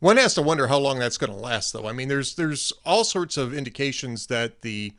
One 0.00 0.16
has 0.16 0.34
to 0.34 0.42
wonder 0.42 0.66
how 0.66 0.78
long 0.78 0.98
that's 0.98 1.18
going 1.18 1.32
to 1.32 1.38
last, 1.38 1.72
though. 1.72 1.86
I 1.86 1.92
mean, 1.92 2.08
there's 2.08 2.34
there's 2.34 2.72
all 2.84 3.04
sorts 3.04 3.36
of 3.36 3.54
indications 3.54 4.26
that 4.26 4.62
the 4.62 4.92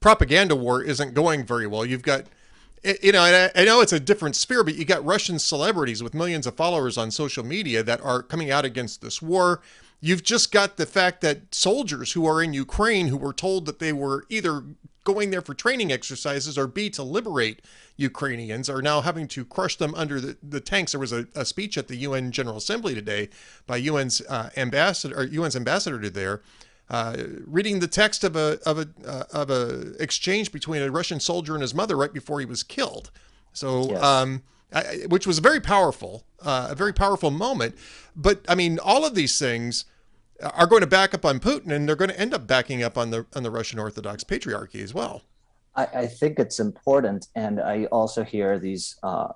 propaganda 0.00 0.56
war 0.56 0.82
isn't 0.82 1.14
going 1.14 1.46
very 1.46 1.66
well. 1.66 1.86
You've 1.86 2.02
got, 2.02 2.24
you 3.02 3.12
know, 3.12 3.20
I, 3.20 3.50
I 3.54 3.64
know 3.64 3.80
it's 3.80 3.92
a 3.92 4.00
different 4.00 4.34
sphere, 4.34 4.64
but 4.64 4.74
you 4.74 4.84
got 4.84 5.04
Russian 5.04 5.38
celebrities 5.38 6.02
with 6.02 6.14
millions 6.14 6.46
of 6.46 6.56
followers 6.56 6.98
on 6.98 7.10
social 7.10 7.44
media 7.44 7.82
that 7.84 8.00
are 8.00 8.22
coming 8.22 8.50
out 8.50 8.64
against 8.64 9.02
this 9.02 9.22
war. 9.22 9.60
You've 10.00 10.24
just 10.24 10.50
got 10.50 10.78
the 10.78 10.86
fact 10.86 11.20
that 11.20 11.54
soldiers 11.54 12.12
who 12.12 12.26
are 12.26 12.42
in 12.42 12.54
Ukraine 12.54 13.08
who 13.08 13.18
were 13.18 13.34
told 13.34 13.66
that 13.66 13.78
they 13.78 13.92
were 13.92 14.24
either 14.30 14.64
going 15.04 15.30
there 15.30 15.42
for 15.42 15.54
training 15.54 15.92
exercises 15.92 16.58
or 16.58 16.66
B 16.66 16.90
to 16.90 17.02
liberate 17.02 17.62
Ukrainians 17.96 18.68
are 18.68 18.82
now 18.82 19.00
having 19.00 19.28
to 19.28 19.44
crush 19.44 19.76
them 19.76 19.94
under 19.94 20.20
the, 20.20 20.36
the 20.42 20.60
tanks. 20.60 20.92
There 20.92 21.00
was 21.00 21.12
a, 21.12 21.26
a 21.34 21.44
speech 21.44 21.78
at 21.78 21.88
the 21.88 21.96
UN 21.96 22.32
General 22.32 22.56
Assembly 22.56 22.94
today 22.94 23.28
by 23.66 23.78
UN's 23.80 24.20
uh, 24.22 24.50
ambassador 24.56 25.18
or 25.18 25.24
UN's 25.24 25.56
ambassador 25.56 26.00
to 26.00 26.10
there. 26.10 26.42
Uh, 26.88 27.16
reading 27.46 27.78
the 27.78 27.86
text 27.86 28.24
of 28.24 28.34
a 28.34 28.58
of 28.66 28.76
a 28.76 28.88
uh, 29.06 29.22
of 29.32 29.48
a 29.48 29.92
exchange 30.02 30.50
between 30.50 30.82
a 30.82 30.90
Russian 30.90 31.20
soldier 31.20 31.54
and 31.54 31.62
his 31.62 31.72
mother 31.72 31.96
right 31.96 32.12
before 32.12 32.40
he 32.40 32.46
was 32.46 32.64
killed. 32.64 33.12
So, 33.52 33.90
yes. 33.90 34.02
um, 34.02 34.42
I, 34.72 35.04
which 35.08 35.24
was 35.24 35.38
a 35.38 35.40
very 35.40 35.60
powerful, 35.60 36.24
uh, 36.42 36.68
a 36.70 36.74
very 36.74 36.92
powerful 36.92 37.30
moment. 37.30 37.76
But 38.16 38.44
I 38.48 38.56
mean, 38.56 38.80
all 38.80 39.06
of 39.06 39.14
these 39.14 39.38
things 39.38 39.84
are 40.42 40.66
going 40.66 40.80
to 40.80 40.86
back 40.86 41.14
up 41.14 41.24
on 41.24 41.40
Putin, 41.40 41.72
and 41.72 41.88
they're 41.88 41.96
going 41.96 42.10
to 42.10 42.20
end 42.20 42.34
up 42.34 42.46
backing 42.46 42.82
up 42.82 42.96
on 42.96 43.10
the 43.10 43.26
on 43.34 43.42
the 43.42 43.50
Russian 43.50 43.78
Orthodox 43.78 44.24
Patriarchy 44.24 44.82
as 44.82 44.94
well. 44.94 45.22
I, 45.74 45.86
I 45.86 46.06
think 46.06 46.38
it's 46.38 46.60
important, 46.60 47.28
and 47.34 47.60
I 47.60 47.84
also 47.86 48.24
hear 48.24 48.58
these 48.58 48.96
uh, 49.02 49.28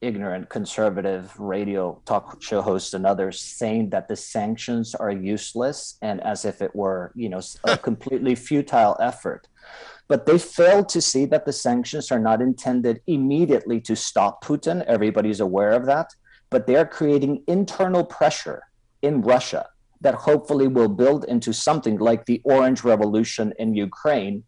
ignorant 0.00 0.48
conservative 0.48 1.38
radio 1.38 2.00
talk 2.04 2.42
show 2.42 2.62
hosts 2.62 2.94
and 2.94 3.04
others 3.04 3.40
saying 3.40 3.90
that 3.90 4.08
the 4.08 4.16
sanctions 4.16 4.94
are 4.94 5.10
useless 5.10 5.98
and 6.02 6.20
as 6.22 6.44
if 6.44 6.62
it 6.62 6.74
were, 6.74 7.12
you 7.14 7.28
know, 7.28 7.40
a 7.64 7.76
completely 7.88 8.34
futile 8.34 8.96
effort. 9.00 9.48
But 10.06 10.24
they 10.24 10.38
fail 10.38 10.84
to 10.86 11.00
see 11.00 11.26
that 11.26 11.44
the 11.44 11.52
sanctions 11.52 12.10
are 12.10 12.18
not 12.18 12.40
intended 12.40 13.02
immediately 13.06 13.80
to 13.82 13.94
stop 13.94 14.42
Putin. 14.42 14.84
Everybody's 14.86 15.40
aware 15.40 15.72
of 15.72 15.84
that. 15.86 16.14
But 16.50 16.66
they 16.66 16.76
are 16.76 16.86
creating 16.86 17.42
internal 17.46 18.04
pressure 18.04 18.62
in 19.02 19.20
Russia 19.20 19.68
that 20.00 20.14
hopefully 20.14 20.68
will 20.68 20.88
build 20.88 21.24
into 21.24 21.52
something 21.52 21.98
like 21.98 22.26
the 22.26 22.40
Orange 22.44 22.84
Revolution 22.84 23.52
in 23.58 23.74
Ukraine. 23.74 24.44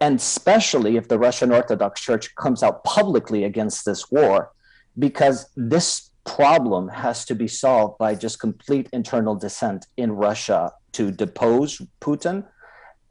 And 0.00 0.16
especially 0.16 0.96
if 0.96 1.08
the 1.08 1.18
Russian 1.18 1.52
Orthodox 1.52 2.00
Church 2.00 2.34
comes 2.36 2.62
out 2.62 2.84
publicly 2.84 3.44
against 3.44 3.84
this 3.84 4.10
war, 4.10 4.52
because 4.98 5.50
this 5.56 6.10
problem 6.24 6.88
has 6.88 7.24
to 7.26 7.34
be 7.34 7.48
solved 7.48 7.98
by 7.98 8.14
just 8.14 8.40
complete 8.40 8.88
internal 8.92 9.34
dissent 9.34 9.86
in 9.96 10.12
Russia 10.12 10.72
to 10.92 11.10
depose 11.10 11.80
Putin 12.00 12.44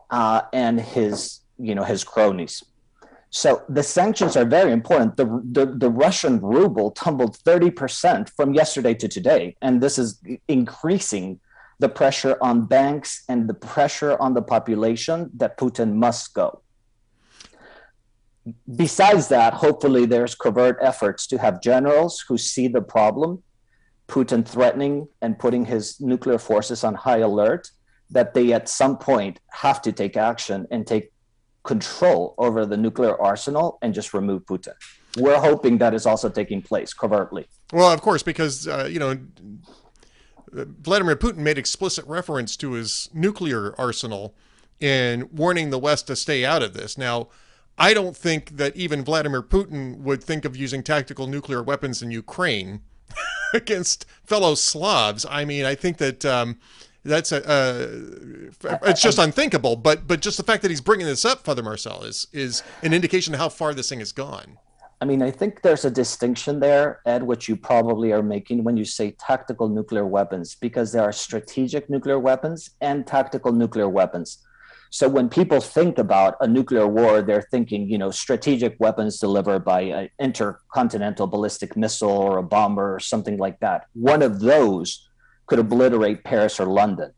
uh, 0.10 0.42
and 0.54 0.80
his, 0.80 1.42
you 1.58 1.76
know, 1.76 1.84
his 1.84 2.04
cronies. 2.04 2.64
So 3.32 3.62
the 3.70 3.84
sanctions 3.84 4.36
are 4.36 4.46
very 4.46 4.72
important. 4.72 5.18
The, 5.18 5.26
the, 5.52 5.66
the, 5.68 5.90
Russian 5.90 6.42
ruble 6.42 6.92
tumbled 6.92 7.38
30% 7.38 8.30
from 8.36 8.56
yesterday 8.56 8.96
to 8.96 9.08
today. 9.08 9.56
And 9.62 9.82
this 9.82 10.00
is 10.00 10.20
increasing 10.48 11.40
the 11.80 11.90
pressure 11.90 12.38
on 12.42 12.66
banks 12.66 13.24
and 13.30 13.48
the 13.48 13.54
pressure 13.54 14.18
on 14.20 14.34
the 14.34 14.42
population 14.42 15.30
that 15.38 15.58
Putin 15.58 15.94
must 15.94 16.34
go. 16.34 16.62
Besides 18.76 19.28
that, 19.30 19.54
hopefully 19.54 20.06
there's 20.06 20.36
covert 20.36 20.78
efforts 20.82 21.28
to 21.28 21.38
have 21.38 21.62
generals 21.62 22.24
who 22.28 22.38
see 22.38 22.68
the 22.68 22.82
problem, 22.82 23.44
Putin 24.08 24.46
threatening 24.46 25.08
and 25.22 25.38
putting 25.38 25.66
his 25.66 26.02
nuclear 26.02 26.40
forces 26.40 26.84
on 26.84 26.96
high 26.96 27.20
alert, 27.20 27.70
that 28.10 28.34
they 28.34 28.52
at 28.54 28.68
some 28.68 28.98
point 28.98 29.40
have 29.52 29.82
to 29.84 29.92
take 29.92 30.18
action 30.18 30.68
and 30.72 30.86
take 30.86 31.12
control 31.64 32.34
over 32.38 32.66
the 32.66 32.76
nuclear 32.76 33.20
arsenal 33.22 33.78
and 33.82 33.94
just 33.94 34.14
remove 34.14 34.44
Putin. 34.46 34.74
We're 35.18 35.40
hoping 35.40 35.78
that 35.78 35.94
is 35.94 36.06
also 36.06 36.30
taking 36.30 36.62
place 36.62 36.94
covertly. 36.94 37.48
Well, 37.72 37.92
of 37.92 38.02
course, 38.02 38.24
because 38.24 38.68
uh, 38.68 38.88
you 38.92 39.00
know 39.00 39.18
Vladimir 40.52 41.16
Putin 41.16 41.38
made 41.38 41.58
explicit 41.58 42.06
reference 42.06 42.56
to 42.58 42.74
his 42.74 43.10
nuclear 43.14 43.74
arsenal 43.78 44.36
in 44.80 45.30
warning 45.32 45.70
the 45.70 45.80
West 45.80 46.08
to 46.08 46.16
stay 46.16 46.46
out 46.46 46.64
of 46.64 46.74
this. 46.74 46.98
Now, 46.98 47.28
I 47.78 47.94
don't 47.94 48.16
think 48.16 48.58
that 48.58 48.76
even 48.76 49.04
Vladimir 49.04 49.42
Putin 49.42 50.00
would 50.00 50.24
think 50.24 50.46
of 50.46 50.56
using 50.56 50.84
tactical 50.84 51.28
nuclear 51.28 51.64
weapons 51.64 52.02
in 52.02 52.12
Ukraine 52.12 52.82
against 53.54 54.06
fellow 54.24 54.56
Slavs. 54.56 55.26
I 55.30 55.46
mean, 55.46 55.66
I 55.66 55.76
think 55.76 55.98
that 55.98 56.26
um, 56.26 56.60
that's 57.04 57.32
a 57.32 57.48
uh, 57.48 58.80
it's 58.84 59.02
just 59.02 59.18
unthinkable. 59.18 59.78
But 59.78 60.08
but 60.08 60.20
just 60.20 60.38
the 60.38 60.44
fact 60.44 60.62
that 60.64 60.72
he's 60.72 60.82
bringing 60.82 61.08
this 61.08 61.24
up, 61.24 61.46
Father 61.46 61.64
Marcel, 61.64 62.04
is 62.04 62.28
is 62.34 62.64
an 62.84 62.94
indication 62.94 63.34
of 63.34 63.40
how 63.40 63.50
far 63.50 63.74
this 63.74 63.90
thing 63.90 64.00
has 64.00 64.12
gone. 64.12 64.58
I 65.02 65.06
mean, 65.06 65.22
I 65.22 65.32
think 65.32 65.62
there's 65.62 65.86
a 65.86 65.92
distinction 65.92 66.60
there, 66.60 67.02
Ed, 67.06 67.24
which 67.24 67.48
you 67.48 67.56
probably 67.56 68.12
are 68.12 68.22
making 68.22 68.66
when 68.66 68.76
you 68.76 68.84
say 68.84 69.12
tactical 69.12 69.70
nuclear 69.70 70.06
weapons, 70.06 70.56
because 70.56 70.92
there 70.92 71.04
are 71.04 71.14
strategic 71.14 71.90
nuclear 71.90 72.20
weapons 72.20 72.72
and 72.82 73.08
tactical 73.08 73.54
nuclear 73.54 73.88
weapons. 73.88 74.46
So 74.90 75.08
when 75.08 75.30
people 75.30 75.62
think 75.62 76.00
about 76.00 76.36
a 76.42 76.48
nuclear 76.48 76.88
war, 76.88 77.22
they're 77.22 77.48
thinking, 77.50 77.88
you 77.88 77.98
know, 77.98 78.12
strategic 78.12 78.76
weapons 78.80 79.20
delivered 79.20 79.64
by 79.64 79.82
an 79.82 80.10
intercontinental 80.20 81.28
ballistic 81.28 81.78
missile 81.78 82.10
or 82.10 82.38
a 82.40 82.44
bomber 82.44 82.96
or 82.96 83.00
something 83.00 83.38
like 83.38 83.60
that. 83.60 83.86
One 83.94 84.22
of 84.22 84.40
those 84.40 85.08
could 85.46 85.60
obliterate 85.60 86.24
Paris 86.24 86.60
or 86.60 86.66
London. 86.66 87.14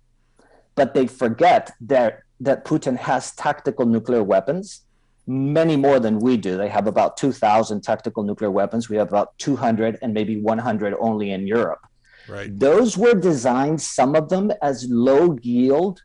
But 0.76 0.94
they 0.94 1.08
forget 1.08 1.72
that, 1.82 2.20
that 2.42 2.64
Putin 2.66 2.98
has 2.98 3.32
tactical 3.32 3.86
nuclear 3.86 4.24
weapons 4.24 4.86
many 5.28 5.76
more 5.76 6.00
than 6.00 6.20
we 6.20 6.38
do. 6.38 6.58
They 6.58 6.70
have 6.70 6.88
about 6.88 7.18
2,000 7.18 7.82
tactical 7.82 8.24
nuclear 8.24 8.52
weapons. 8.52 8.90
We 8.90 8.98
have 8.98 9.10
about 9.10 9.38
200 9.38 10.00
and 10.02 10.14
maybe 10.14 10.38
100 10.38 10.96
only 11.00 11.32
in 11.32 11.48
Europe. 11.48 11.82
Right. 12.28 12.58
Those 12.58 12.98
were 12.98 13.14
designed, 13.14 13.82
some 13.82 14.16
of 14.16 14.30
them, 14.30 14.52
as 14.62 14.88
low 14.90 15.38
yield 15.42 16.02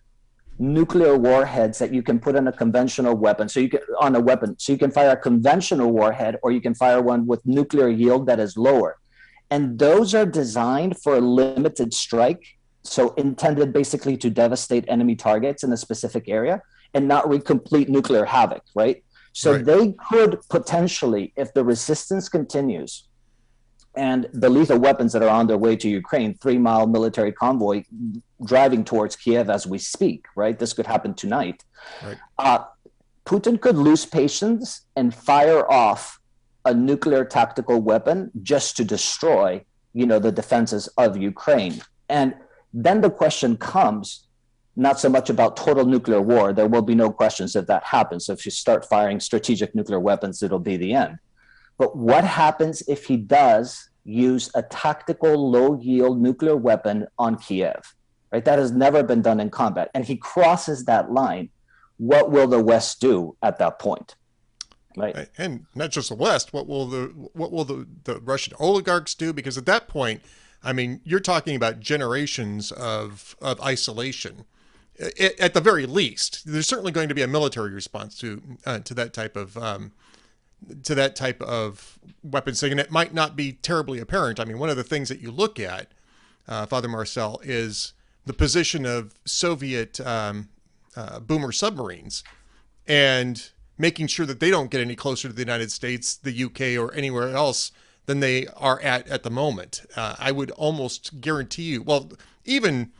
nuclear 0.59 1.17
warheads 1.17 1.79
that 1.79 1.93
you 1.93 2.03
can 2.03 2.19
put 2.19 2.37
on 2.37 2.49
a 2.49 2.53
conventional 2.53 3.15
weapon. 3.15 3.49
So 3.49 3.61
you 3.61 3.69
can 3.69 3.81
on 4.01 4.17
a 4.17 4.21
weapon. 4.21 4.59
So 4.59 4.73
you 4.73 4.79
can 4.79 4.91
fire 4.91 5.11
a 5.11 5.17
conventional 5.17 5.93
warhead 5.93 6.37
or 6.43 6.51
you 6.51 6.61
can 6.61 6.75
fire 6.75 7.03
one 7.03 7.27
with 7.27 7.45
nuclear 7.45 7.89
yield 7.89 8.27
that 8.27 8.41
is 8.41 8.57
lower. 8.57 8.99
And 9.51 9.79
those 9.79 10.15
are 10.15 10.27
designed 10.27 10.99
for 10.99 11.17
a 11.17 11.21
limited 11.21 11.93
strike. 11.95 12.43
So 12.83 13.11
intended 13.15 13.73
basically 13.73 14.17
to 14.19 14.31
devastate 14.31 14.85
enemy 14.89 15.17
targets 15.17 15.63
in 15.63 15.73
a 15.73 15.77
specific 15.77 16.29
area 16.29 16.63
and 16.95 17.07
not 17.07 17.29
wreak 17.29 17.45
complete 17.45 17.89
nuclear 17.89 18.25
havoc, 18.25 18.63
right? 18.75 19.05
So 19.37 19.53
right. 19.53 19.65
they 19.67 19.93
could 20.09 20.41
potentially, 20.49 21.35
if 21.37 21.53
the 21.53 21.63
resistance 21.63 22.27
continues, 22.27 23.07
and 23.95 24.27
the 24.33 24.49
lethal 24.49 24.79
weapons 24.79 25.13
that 25.13 25.23
are 25.23 25.29
on 25.29 25.47
their 25.47 25.59
way 25.59 25.77
to 25.77 25.91
Ukraine, 25.91 26.33
three 26.39 26.57
mile 26.57 26.87
military 26.87 27.33
convoy 27.33 27.85
driving 28.43 28.83
towards 28.83 29.15
Kiev 29.15 29.51
as 29.51 29.67
we 29.67 29.77
speak, 29.77 30.25
right? 30.37 30.59
This 30.59 30.73
could 30.73 30.87
happen 30.87 31.13
tonight. 31.13 31.65
Right. 32.03 32.17
Uh, 32.39 32.61
Putin 33.27 33.61
could 33.61 33.77
lose 33.77 34.07
patience 34.07 34.87
and 34.97 35.15
fire 35.15 35.71
off 35.71 36.19
a 36.65 36.73
nuclear 36.73 37.23
tactical 37.23 37.83
weapon 37.83 38.31
just 38.43 38.75
to 38.79 38.85
destroy, 38.87 39.63
you 39.93 40.07
know, 40.07 40.19
the 40.19 40.33
defenses 40.33 40.89
of 40.97 41.19
Ukraine. 41.19 41.83
And 42.09 42.35
then 42.73 43.03
the 43.03 43.11
question 43.11 43.59
comes 43.59 44.26
not 44.77 45.01
so 45.01 45.09
much 45.09 45.31
about 45.31 45.57
total 45.57 45.87
nuclear 45.87 46.21
war. 46.21 46.53
There 46.53 46.69
will 46.69 46.83
be 46.83 46.95
no 46.95 47.11
questions 47.11 47.57
if 47.57 47.67
that 47.67 47.83
happens. 47.83 48.27
So 48.27 48.35
if 48.35 48.45
you 48.45 48.51
start 48.51 48.85
firing 48.85 49.21
strategic 49.21 49.75
nuclear 49.75 49.99
weapons, 49.99 50.43
it'll 50.43 50.59
be 50.59 50.77
the 50.77 50.93
end. 50.93 51.19
But 51.79 51.97
what 51.97 52.25
happens 52.25 52.83
if 52.87 53.07
he 53.07 53.17
does 53.17 53.89
use 54.05 54.51
a 54.55 54.63
tactical 54.63 55.51
low 55.51 55.81
yield 55.81 56.21
nuclear 56.21 56.57
weapon 56.57 57.07
on 57.19 57.37
Kiev? 57.37 57.95
Right? 58.31 58.45
That 58.45 58.59
has 58.59 58.71
never 58.71 59.03
been 59.03 59.23
done 59.23 59.41
in 59.41 59.51
combat. 59.51 59.91
And 59.95 60.05
he 60.05 60.17
crosses 60.17 60.85
that 60.85 61.11
line. 61.11 61.49
What 61.97 62.31
will 62.31 62.47
the 62.47 62.63
West 62.63 63.01
do 63.01 63.37
at 63.43 63.59
that 63.59 63.79
point? 63.79 64.17
Right. 64.95 65.29
And 65.39 65.67
not 65.75 65.91
just 65.91 66.09
the 66.11 66.15
West, 66.15 66.53
what 66.53 66.67
will 66.67 66.87
the 66.87 67.07
what 67.33 67.53
will 67.53 67.65
the, 67.65 67.87
the 68.05 68.21
Russian 68.21 68.55
oligarchs 68.59 69.15
do? 69.15 69.33
Because 69.33 69.59
at 69.59 69.67
that 69.67 69.89
point, 69.89 70.23
I 70.63 70.73
mean, 70.73 71.01
you're 71.05 71.21
talking 71.21 71.55
about 71.55 71.81
generations 71.81 72.73
of 72.73 73.37
of 73.43 73.61
isolation 73.61 74.45
at 74.99 75.55
the 75.55 75.61
very 75.61 75.87
least, 75.87 76.43
there's 76.47 76.67
certainly 76.67 76.93
going 76.93 77.09
to 77.09 77.15
be 77.15 77.23
a 77.23 77.29
military 77.29 77.71
response 77.71 78.17
to 78.19 78.43
uh, 78.65 78.79
to 78.81 78.95
that 78.95 79.13
type 79.13 79.37
of 79.37 79.57
um, 79.57 79.93
to 80.83 80.95
that 80.95 81.15
type 81.15 81.41
of 81.43 81.99
weapons 82.23 82.63
it 82.63 82.91
might 82.91 83.15
not 83.15 83.37
be 83.37 83.53
terribly 83.53 83.99
apparent. 83.99 84.41
I 84.41 84.45
mean, 84.45 84.59
one 84.59 84.71
of 84.71 84.77
the 84.77 84.85
things 84.85 85.09
that 85.09 85.21
you 85.21 85.31
look 85.31 85.61
at, 85.61 85.89
uh, 86.49 86.67
Father 86.67 86.89
Marcel, 86.89 87.41
is 87.43 87.93
the 88.25 88.33
position 88.33 88.87
of 88.87 89.15
Soviet 89.25 90.01
um, 90.01 90.49
uh, 90.97 91.21
boomer 91.21 91.53
submarines, 91.53 92.25
and 92.87 93.51
making 93.79 94.07
sure 94.07 94.27
that 94.27 94.41
they 94.41 94.51
don't 94.51 94.71
get 94.71 94.81
any 94.81 94.97
closer 94.97 95.29
to 95.29 95.35
the 95.35 95.43
United 95.43 95.71
States, 95.71 96.17
the 96.17 96.45
UK, 96.45 96.79
or 96.83 96.93
anywhere 96.95 97.35
else 97.35 97.71
than 98.07 98.21
they 98.21 98.47
are 98.57 98.81
at 98.81 99.07
at 99.09 99.23
the 99.23 99.31
moment. 99.31 99.85
Uh, 99.95 100.17
I 100.19 100.33
would 100.33 100.51
almost 100.53 101.21
guarantee 101.21 101.65
you. 101.65 101.83
Well, 101.83 102.13
even 102.45 102.93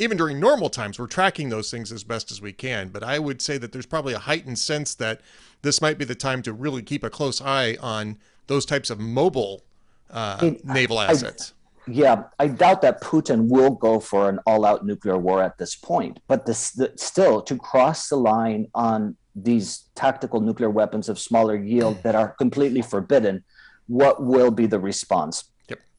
even 0.00 0.16
during 0.16 0.40
normal 0.40 0.70
times, 0.70 0.98
we're 0.98 1.06
tracking 1.06 1.50
those 1.50 1.70
things 1.70 1.92
as 1.92 2.04
best 2.04 2.32
as 2.32 2.40
we 2.40 2.52
can. 2.54 2.88
But 2.88 3.04
I 3.04 3.18
would 3.18 3.42
say 3.42 3.58
that 3.58 3.70
there's 3.70 3.86
probably 3.86 4.14
a 4.14 4.18
heightened 4.18 4.58
sense 4.58 4.94
that 4.94 5.20
this 5.60 5.82
might 5.82 5.98
be 5.98 6.06
the 6.06 6.14
time 6.14 6.40
to 6.42 6.54
really 6.54 6.82
keep 6.82 7.04
a 7.04 7.10
close 7.10 7.42
eye 7.42 7.76
on 7.80 8.16
those 8.46 8.64
types 8.64 8.88
of 8.88 8.98
mobile 8.98 9.62
uh, 10.10 10.38
it, 10.42 10.64
naval 10.64 11.00
assets. 11.00 11.52
I, 11.86 11.90
yeah, 11.90 12.22
I 12.38 12.48
doubt 12.48 12.80
that 12.80 13.02
Putin 13.02 13.48
will 13.48 13.72
go 13.72 14.00
for 14.00 14.30
an 14.30 14.38
all-out 14.46 14.86
nuclear 14.86 15.18
war 15.18 15.42
at 15.42 15.58
this 15.58 15.76
point. 15.76 16.18
But 16.28 16.46
this, 16.46 16.70
the, 16.70 16.92
still, 16.96 17.42
to 17.42 17.56
cross 17.56 18.08
the 18.08 18.16
line 18.16 18.68
on 18.74 19.16
these 19.36 19.84
tactical 19.94 20.40
nuclear 20.40 20.70
weapons 20.70 21.10
of 21.10 21.18
smaller 21.18 21.56
yield 21.56 22.02
that 22.04 22.14
are 22.14 22.30
completely 22.30 22.80
forbidden, 22.80 23.44
what 23.86 24.24
will 24.24 24.50
be 24.50 24.66
the 24.66 24.80
response? 24.80 25.49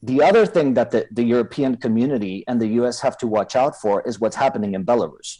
The 0.02 0.22
other 0.22 0.46
thing 0.46 0.74
that 0.74 0.90
the, 0.90 1.06
the 1.12 1.22
European 1.22 1.76
community 1.76 2.44
and 2.48 2.60
the 2.60 2.66
US 2.80 3.00
have 3.00 3.16
to 3.18 3.26
watch 3.26 3.54
out 3.54 3.80
for 3.80 4.02
is 4.02 4.18
what's 4.18 4.36
happening 4.36 4.74
in 4.74 4.84
Belarus. 4.84 5.38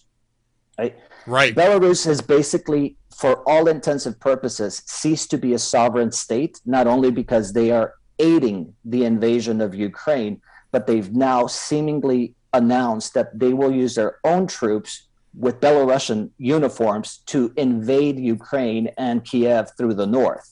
Right? 0.78 0.97
Right. 1.26 1.54
Belarus 1.54 2.04
has 2.07 2.21
basically, 2.21 2.97
for 3.14 3.49
all 3.49 3.69
intensive 3.69 4.19
purposes, 4.21 4.83
ceased 4.87 5.31
to 5.31 5.38
be 5.38 5.54
a 5.54 5.59
sovereign 5.59 6.12
state, 6.12 6.61
not 6.64 6.87
only 6.87 7.11
because 7.11 7.52
they 7.52 7.71
are 7.71 7.95
aiding 8.19 8.75
the 8.85 9.04
invasion 9.04 9.61
of 9.61 9.75
Ukraine, 9.75 10.40
but 10.71 10.87
they've 10.87 11.12
now 11.12 11.47
seemingly 11.47 12.35
announced 12.52 13.14
that 13.14 13.38
they 13.38 13.52
will 13.52 13.73
use 13.73 13.95
their 13.95 14.19
own 14.25 14.47
troops 14.47 15.09
with 15.35 15.61
Belarusian 15.61 16.31
uniforms 16.38 17.23
to 17.26 17.52
invade 17.57 18.19
Ukraine 18.19 18.90
and 18.99 19.25
Kiev 19.25 19.71
through 19.76 19.95
the 19.95 20.07
north. 20.07 20.51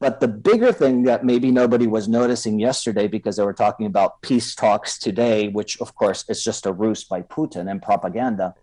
But 0.00 0.18
the 0.18 0.28
bigger 0.28 0.72
thing 0.72 1.02
that 1.02 1.26
maybe 1.26 1.50
nobody 1.50 1.86
was 1.86 2.08
noticing 2.08 2.58
yesterday 2.58 3.06
because 3.06 3.36
they 3.36 3.44
were 3.44 3.52
talking 3.52 3.84
about 3.84 4.22
peace 4.22 4.54
talks 4.54 4.98
today, 4.98 5.48
which 5.48 5.78
of 5.80 5.94
course 5.94 6.24
is 6.28 6.42
just 6.42 6.64
a 6.64 6.72
ruse 6.72 7.04
by 7.04 7.20
Putin 7.20 7.70
and 7.70 7.82
propaganda, 7.82 8.54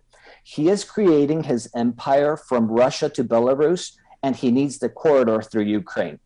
he 0.43 0.69
is 0.69 0.83
creating 0.83 1.43
his 1.43 1.69
empire 1.75 2.35
from 2.35 2.67
Russia 2.67 3.07
to 3.09 3.23
Belarus 3.23 3.93
and 4.23 4.35
he 4.35 4.49
needs 4.49 4.79
the 4.79 4.89
corridor 4.89 5.41
through 5.43 5.63
Ukraine. 5.63 6.19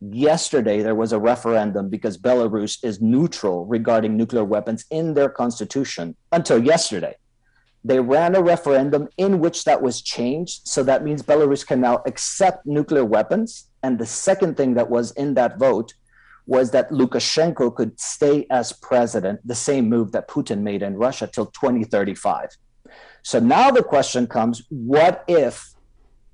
Yesterday, 0.00 0.82
there 0.82 0.94
was 0.94 1.12
a 1.12 1.18
referendum 1.18 1.90
because 1.90 2.16
Belarus 2.16 2.82
is 2.82 3.02
neutral 3.02 3.66
regarding 3.66 4.16
nuclear 4.16 4.44
weapons 4.44 4.86
in 4.90 5.14
their 5.14 5.28
constitution 5.28 6.16
until 6.32 6.62
yesterday. 6.62 7.14
They 7.84 8.00
ran 8.00 8.34
a 8.34 8.42
referendum 8.42 9.08
in 9.18 9.40
which 9.40 9.64
that 9.64 9.82
was 9.82 10.00
changed. 10.00 10.66
So 10.66 10.82
that 10.84 11.04
means 11.04 11.22
Belarus 11.22 11.66
can 11.66 11.80
now 11.82 12.02
accept 12.06 12.64
nuclear 12.64 13.04
weapons. 13.04 13.68
And 13.84 13.98
the 13.98 14.06
second 14.06 14.56
thing 14.56 14.72
that 14.74 14.88
was 14.88 15.10
in 15.12 15.34
that 15.34 15.58
vote 15.58 15.92
was 16.46 16.70
that 16.70 16.90
Lukashenko 16.90 17.74
could 17.76 18.00
stay 18.00 18.46
as 18.50 18.72
president, 18.72 19.46
the 19.46 19.54
same 19.54 19.90
move 19.90 20.10
that 20.12 20.26
Putin 20.26 20.60
made 20.62 20.82
in 20.82 20.96
Russia 20.96 21.26
till 21.26 21.46
2035. 21.46 22.48
So 23.22 23.38
now 23.40 23.70
the 23.70 23.82
question 23.82 24.26
comes 24.26 24.62
what 24.70 25.22
if 25.28 25.70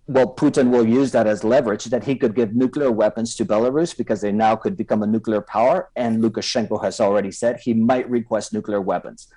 well, 0.07 0.33
Putin 0.33 0.71
will 0.71 0.87
use 0.87 1.11
that 1.13 1.27
as 1.27 1.45
leverage 1.45 1.85
that 1.87 2.05
he 2.05 2.15
could 2.17 2.35
give 2.37 2.55
nuclear 2.55 2.91
weapons 2.91 3.35
to 3.37 3.45
Belarus 3.45 3.97
because 3.97 4.21
they 4.21 4.33
now 4.33 4.55
could 4.57 4.77
become 4.77 5.03
a 5.03 5.07
nuclear 5.07 5.41
power. 5.41 5.91
And 5.95 6.23
Lukashenko 6.23 6.83
has 6.83 7.01
already 7.01 7.33
said 7.33 7.61
he 7.61 7.75
might 7.75 8.09
request 8.11 8.53
nuclear 8.53 8.81
weapons. 8.81 9.29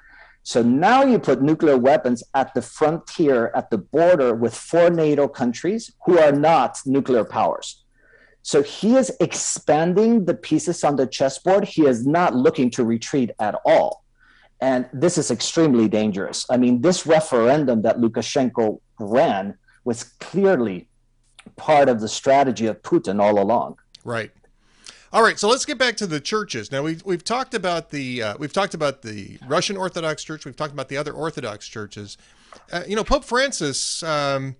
So 0.44 0.62
now 0.62 1.04
you 1.04 1.20
put 1.20 1.42
nuclear 1.42 1.78
weapons 1.78 2.24
at 2.34 2.54
the 2.54 2.62
frontier, 2.62 3.52
at 3.56 3.70
the 3.70 3.78
border 3.78 4.36
with 4.36 4.56
four 4.56 4.90
NATO 4.90 5.28
countries 5.28 5.92
who 6.06 6.20
are 6.20 6.32
not 6.32 6.80
nuclear 6.86 7.24
powers. 7.24 7.83
So 8.44 8.62
he 8.62 8.96
is 8.96 9.12
expanding 9.20 10.26
the 10.26 10.34
pieces 10.34 10.84
on 10.84 10.98
the 10.98 11.08
chessboard. 11.08 11.64
He 11.64 11.88
is 11.88 12.06
not 12.06 12.36
looking 12.36 12.70
to 12.72 12.84
retreat 12.84 13.32
at 13.40 13.56
all. 13.66 14.04
And 14.60 14.88
this 14.94 15.18
is 15.18 15.32
extremely 15.32 15.88
dangerous. 15.88 16.46
I 16.50 16.58
mean, 16.58 16.82
this 16.82 17.06
referendum 17.06 17.82
that 17.82 17.98
Lukashenko 17.98 18.80
ran 19.00 19.58
was 19.86 20.04
clearly 20.04 20.88
part 21.56 21.90
of 21.90 22.02
the 22.02 22.08
strategy 22.08 22.68
of 22.68 22.82
Putin 22.82 23.22
all 23.22 23.40
along. 23.40 23.78
Right. 24.04 24.32
All 25.14 25.22
right, 25.22 25.38
so 25.38 25.48
let's 25.48 25.64
get 25.64 25.78
back 25.78 25.96
to 25.98 26.08
the 26.08 26.20
churches. 26.20 26.72
Now 26.72 26.82
we've 26.82 27.06
we've 27.06 27.24
talked 27.24 27.54
about 27.54 27.92
the 27.92 28.24
uh, 28.24 28.36
we've 28.40 28.52
talked 28.52 28.74
about 28.74 29.04
the 29.04 29.38
Russian 29.48 29.78
Orthodox 29.78 30.24
Church. 30.24 30.44
We've 30.44 30.56
talked 30.56 30.74
about 30.74 30.90
the 30.90 30.98
other 30.98 31.14
Orthodox 31.14 31.68
churches. 31.68 32.18
Uh, 32.72 32.84
you 32.88 32.96
know, 32.96 33.04
Pope 33.04 33.24
Francis 33.24 34.02
um, 34.02 34.56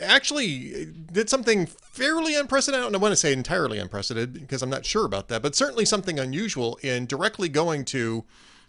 actually 0.00 0.86
did 1.12 1.28
something 1.28 1.66
fairly 1.66 2.34
unprecedented. 2.34 2.94
I 2.94 2.98
want 2.98 3.12
to 3.12 3.16
say 3.16 3.32
entirely 3.32 3.78
unprecedented 3.78 4.34
because 4.34 4.62
I'm 4.62 4.70
not 4.70 4.86
sure 4.86 5.04
about 5.04 5.28
that, 5.28 5.42
but 5.42 5.54
certainly 5.54 5.84
something 5.84 6.18
unusual 6.18 6.78
in 6.82 7.06
directly 7.06 7.48
going 7.48 7.84
to 7.86 8.24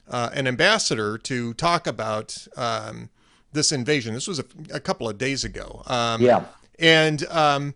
uh, 0.10 0.30
an 0.34 0.48
ambassador 0.48 1.18
to 1.18 1.54
talk 1.54 1.88
about 1.88 2.48
um, 2.58 3.10
this 3.54 3.72
invasion. 3.72 4.14
This 4.14 4.28
was 4.28 4.40
a, 4.40 4.46
a 4.74 4.80
couple 4.80 5.08
of 5.08 5.18
days 5.18 5.44
ago. 5.44 5.84
Um, 5.86 6.22
yeah, 6.22 6.46
and 6.80 7.26
um, 7.28 7.76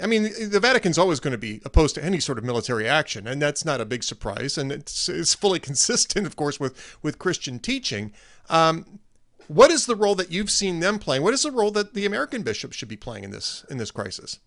I 0.00 0.06
mean, 0.06 0.30
the 0.50 0.60
Vatican's 0.60 0.98
always 0.98 1.20
going 1.20 1.32
to 1.32 1.38
be 1.38 1.60
opposed 1.64 1.94
to 1.96 2.04
any 2.04 2.20
sort 2.20 2.38
of 2.38 2.44
military 2.44 2.88
action, 2.88 3.26
and 3.26 3.42
that's 3.42 3.64
not 3.64 3.80
a 3.80 3.84
big 3.84 4.04
surprise. 4.04 4.56
And 4.56 4.70
it's, 4.70 5.08
it's 5.08 5.34
fully 5.34 5.58
consistent, 5.60 6.26
of 6.26 6.36
course, 6.36 6.60
with, 6.60 6.98
with 7.02 7.18
Christian 7.18 7.58
teaching. 7.58 8.12
Um, 8.48 9.00
what 9.48 9.70
is 9.70 9.86
the 9.86 9.96
role 9.96 10.14
that 10.14 10.30
you've 10.30 10.50
seen 10.50 10.80
them 10.80 10.98
playing? 10.98 11.22
What 11.22 11.34
is 11.34 11.42
the 11.42 11.50
role 11.50 11.70
that 11.72 11.94
the 11.94 12.06
American 12.06 12.42
bishops 12.42 12.76
should 12.76 12.88
be 12.88 12.96
playing 12.96 13.24
in 13.24 13.30
this 13.30 13.64
in 13.70 13.78
this 13.78 13.90
crisis? 13.90 14.38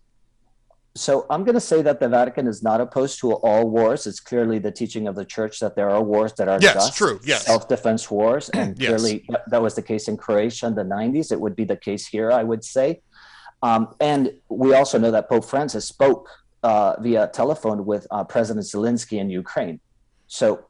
So 0.94 1.26
I'm 1.30 1.46
going 1.46 1.56
to 1.56 1.62
say 1.62 1.82
that 1.84 2.02
the 2.02 2.10
Vatican 2.10 2.48
is 2.48 2.62
not 2.62 2.82
opposed 2.82 3.20
to 3.22 3.34
all 3.34 3.70
wars. 3.70 4.06
It's 4.06 4.20
clearly 4.20 4.60
the 4.60 4.72
teaching 4.72 5.08
of 5.08 5.16
the 5.16 5.24
Church 5.24 5.60
that 5.60 5.76
there 5.76 5.90
are 5.90 6.04
wars 6.04 6.34
that 6.34 6.50
are 6.50 6.60
yes, 6.62 6.74
just 6.74 6.98
true, 6.98 7.20
yes. 7.24 7.46
self-defense 7.46 8.12
wars, 8.12 8.50
and 8.50 8.78
yes. 8.78 8.90
clearly 8.90 9.26
that 9.48 9.62
was 9.62 9.74
the 9.76 9.82
case 9.82 10.10
in 10.10 10.18
Croatia 10.18 10.68
in 10.68 10.76
the 10.76 10.84
90s. 10.84 11.32
It 11.32 11.40
would 11.40 11.56
be 11.56 11.64
the 11.64 11.78
case 11.78 12.06
here, 12.08 12.30
I 12.30 12.44
would 12.44 12.66
say. 12.66 13.02
Um, 13.64 13.96
and 14.02 14.34
we 14.50 14.74
also 14.74 15.00
know 15.00 15.12
that 15.12 15.30
Pope 15.30 15.46
Francis 15.46 15.86
spoke 15.86 16.28
uh, 16.64 16.96
via 17.00 17.28
telephone 17.28 17.86
with 17.86 18.06
uh, 18.12 18.26
President 18.26 18.66
Zelensky 18.66 19.18
in 19.20 19.30
Ukraine. 19.30 19.80
So 20.28 20.66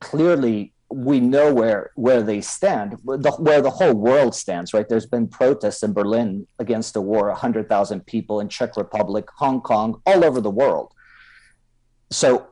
clearly, 0.00 0.73
we 0.94 1.20
know 1.20 1.52
where 1.52 1.90
where 1.94 2.22
they 2.22 2.40
stand, 2.40 2.98
the, 3.04 3.32
where 3.38 3.60
the 3.60 3.70
whole 3.70 3.94
world 3.94 4.34
stands. 4.34 4.72
Right? 4.74 4.88
There's 4.88 5.06
been 5.06 5.28
protests 5.28 5.82
in 5.82 5.92
Berlin 5.92 6.46
against 6.58 6.94
the 6.94 7.00
war, 7.00 7.30
hundred 7.32 7.68
thousand 7.68 8.06
people 8.06 8.40
in 8.40 8.48
Czech 8.48 8.76
Republic, 8.76 9.28
Hong 9.36 9.60
Kong, 9.60 10.00
all 10.06 10.24
over 10.24 10.40
the 10.40 10.50
world. 10.50 10.92
So 12.10 12.48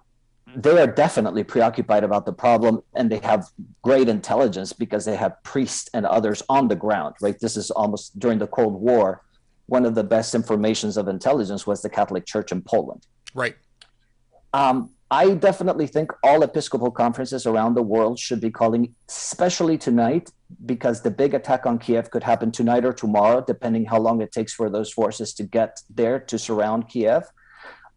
they 0.55 0.79
are 0.79 0.87
definitely 0.87 1.45
preoccupied 1.45 2.05
about 2.05 2.27
the 2.27 2.33
problem 2.33 2.83
and 2.95 3.11
they 3.11 3.19
have 3.19 3.49
great 3.83 4.09
intelligence 4.09 4.73
because 4.73 5.05
they 5.05 5.17
have 5.17 5.43
priests 5.45 5.89
and 5.95 6.05
others 6.05 6.43
on 6.51 6.69
the 6.69 6.77
ground 6.77 7.15
right 7.23 7.41
this 7.41 7.57
is 7.57 7.71
almost 7.71 8.19
during 8.19 8.39
the 8.39 8.47
cold 8.47 8.75
war 8.75 9.23
one 9.67 9.87
of 9.87 9.95
the 9.95 10.05
best 10.05 10.35
informations 10.35 10.99
of 10.99 11.09
intelligence 11.09 11.67
was 11.67 11.81
the 11.81 11.89
Catholic 11.89 12.27
Church 12.27 12.53
in 12.53 12.61
Poland. 12.61 13.07
Right. 13.35 13.57
Um, 14.53 14.91
I 15.13 15.35
definitely 15.35 15.87
think 15.87 16.11
all 16.25 16.43
Episcopal 16.43 16.91
conferences 16.91 17.47
around 17.47 17.75
the 17.75 17.83
world 17.83 18.19
should 18.19 18.41
be 18.41 18.51
calling, 18.51 18.95
especially 19.11 19.77
tonight, 19.77 20.31
because 20.65 21.03
the 21.03 21.11
big 21.11 21.35
attack 21.35 21.67
on 21.67 21.79
Kiev 21.79 22.11
could 22.11 22.23
happen 22.23 22.51
tonight 22.51 22.87
or 22.87 22.95
tomorrow, 22.95 23.45
depending 23.47 23.85
how 23.85 24.01
long 24.01 24.23
it 24.23 24.33
takes 24.33 24.55
for 24.55 24.71
those 24.71 24.91
forces 24.91 25.35
to 25.35 25.43
get 25.43 25.83
there 25.91 26.19
to 26.19 26.39
surround 26.39 26.89
Kiev, 26.89 27.25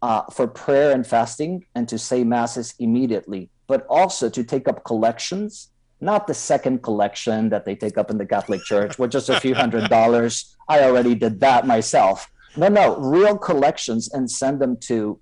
uh, 0.01 0.23
for 0.23 0.45
prayer 0.45 0.91
and 0.91 1.07
fasting 1.07 1.65
and 1.73 1.87
to 1.87 1.97
say 1.97 2.25
masses 2.25 2.75
immediately, 2.79 3.49
but 3.65 3.87
also 3.89 4.29
to 4.29 4.43
take 4.43 4.67
up 4.67 4.83
collections 4.83 5.69
not 6.01 6.27
the 6.27 6.33
second 6.33 6.83
collection 6.83 7.47
that 7.49 7.63
they 7.63 7.73
take 7.73 7.97
up 7.97 8.11
in 8.11 8.17
the 8.17 8.25
Catholic 8.25 8.61
Church 8.63 8.99
with 8.99 9.11
just 9.11 9.29
a 9.29 9.39
few 9.39 9.55
hundred 9.55 9.89
dollars. 9.99 10.53
I 10.67 10.83
already 10.83 11.15
did 11.15 11.39
that 11.39 11.65
myself. 11.65 12.29
No, 12.57 12.67
no, 12.67 12.97
real 12.97 13.37
collections 13.37 14.11
and 14.13 14.29
send 14.29 14.59
them 14.59 14.75
to 14.81 15.19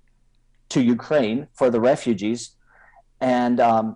to 0.74 0.80
Ukraine 0.96 1.38
for 1.58 1.68
the 1.74 1.80
refugees. 1.92 2.40
And 3.20 3.56
um, 3.70 3.86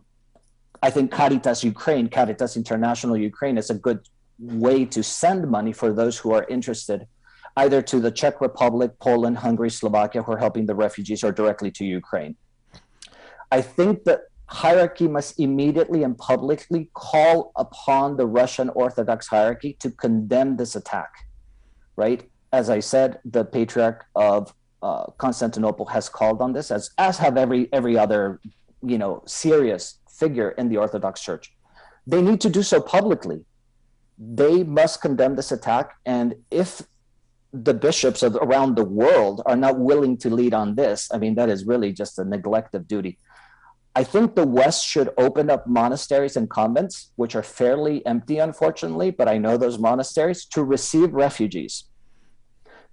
I 0.86 0.90
think 0.94 1.06
Caritas 1.10 1.60
Ukraine, 1.74 2.06
Caritas 2.08 2.56
International 2.62 3.16
Ukraine, 3.30 3.56
is 3.62 3.68
a 3.76 3.78
good 3.86 4.00
way 4.38 4.78
to 4.94 5.02
send 5.02 5.40
money 5.50 5.72
for 5.80 5.92
those 6.00 6.14
who 6.20 6.30
are 6.36 6.44
interested, 6.56 7.06
either 7.56 7.80
to 7.90 7.96
the 8.04 8.12
Czech 8.20 8.40
Republic, 8.40 8.90
Poland, 9.00 9.36
Hungary, 9.38 9.70
Slovakia, 9.70 10.22
who 10.22 10.32
are 10.34 10.42
helping 10.46 10.66
the 10.66 10.76
refugees, 10.86 11.20
or 11.26 11.32
directly 11.32 11.70
to 11.78 11.84
Ukraine. 11.84 12.34
I 13.50 13.60
think 13.76 14.04
that 14.04 14.20
hierarchy 14.46 15.08
must 15.08 15.40
immediately 15.46 16.00
and 16.06 16.16
publicly 16.16 16.82
call 16.94 17.36
upon 17.64 18.16
the 18.16 18.26
Russian 18.40 18.68
Orthodox 18.82 19.26
hierarchy 19.26 19.72
to 19.82 19.90
condemn 19.90 20.56
this 20.60 20.72
attack, 20.80 21.10
right? 21.96 22.20
As 22.52 22.70
I 22.70 22.80
said, 22.92 23.10
the 23.24 23.44
Patriarch 23.44 24.00
of 24.14 24.54
uh, 24.82 25.04
Constantinople 25.18 25.86
has 25.86 26.08
called 26.08 26.40
on 26.40 26.52
this, 26.52 26.70
as 26.70 26.90
as 26.98 27.18
have 27.18 27.36
every 27.36 27.68
every 27.72 27.98
other, 27.98 28.40
you 28.82 28.98
know, 28.98 29.22
serious 29.26 29.98
figure 30.10 30.50
in 30.52 30.68
the 30.68 30.76
Orthodox 30.76 31.20
Church. 31.20 31.52
They 32.06 32.22
need 32.22 32.40
to 32.42 32.50
do 32.50 32.62
so 32.62 32.80
publicly. 32.80 33.44
They 34.18 34.64
must 34.64 35.00
condemn 35.00 35.36
this 35.36 35.52
attack, 35.52 35.96
and 36.06 36.34
if 36.50 36.82
the 37.52 37.74
bishops 37.74 38.22
of 38.22 38.36
around 38.36 38.76
the 38.76 38.84
world 38.84 39.42
are 39.46 39.56
not 39.56 39.78
willing 39.78 40.16
to 40.18 40.30
lead 40.30 40.52
on 40.52 40.74
this, 40.74 41.08
I 41.12 41.18
mean, 41.18 41.34
that 41.36 41.48
is 41.48 41.64
really 41.64 41.92
just 41.92 42.18
a 42.18 42.24
neglect 42.24 42.74
of 42.74 42.86
duty. 42.86 43.18
I 43.94 44.04
think 44.04 44.36
the 44.36 44.46
West 44.46 44.86
should 44.86 45.10
open 45.18 45.50
up 45.50 45.66
monasteries 45.66 46.36
and 46.36 46.48
convents, 46.48 47.10
which 47.16 47.34
are 47.34 47.42
fairly 47.42 48.04
empty, 48.06 48.38
unfortunately, 48.38 49.10
but 49.10 49.28
I 49.28 49.38
know 49.38 49.56
those 49.56 49.78
monasteries, 49.78 50.44
to 50.46 50.62
receive 50.62 51.12
refugees. 51.12 51.84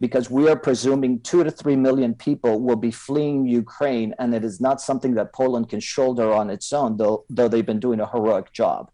Because 0.01 0.29
we 0.29 0.49
are 0.49 0.57
presuming 0.57 1.21
two 1.21 1.43
to 1.43 1.51
three 1.51 1.75
million 1.75 2.13
people 2.13 2.59
will 2.59 2.75
be 2.75 2.91
fleeing 2.91 3.47
Ukraine, 3.47 4.13
and 4.19 4.35
it 4.35 4.43
is 4.43 4.59
not 4.59 4.81
something 4.81 5.13
that 5.15 5.33
Poland 5.33 5.69
can 5.69 5.79
shoulder 5.79 6.33
on 6.33 6.49
its 6.49 6.73
own, 6.73 6.97
though, 6.97 7.25
though 7.29 7.47
they've 7.47 7.65
been 7.65 7.79
doing 7.79 8.01
a 8.01 8.09
heroic 8.09 8.51
job. 8.51 8.91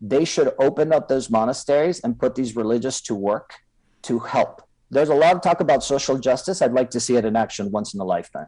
They 0.00 0.24
should 0.26 0.52
open 0.58 0.92
up 0.92 1.08
those 1.08 1.30
monasteries 1.30 2.00
and 2.00 2.18
put 2.18 2.34
these 2.34 2.56
religious 2.56 3.00
to 3.02 3.14
work 3.14 3.54
to 4.02 4.18
help 4.18 4.64
there's 4.94 5.08
a 5.08 5.14
lot 5.14 5.34
of 5.34 5.42
talk 5.42 5.60
about 5.60 5.82
social 5.82 6.18
justice. 6.18 6.62
I'd 6.62 6.72
like 6.72 6.90
to 6.90 7.00
see 7.00 7.16
it 7.16 7.24
in 7.24 7.36
action 7.36 7.70
once 7.70 7.94
in 7.94 8.00
a 8.00 8.04
lifetime. 8.04 8.46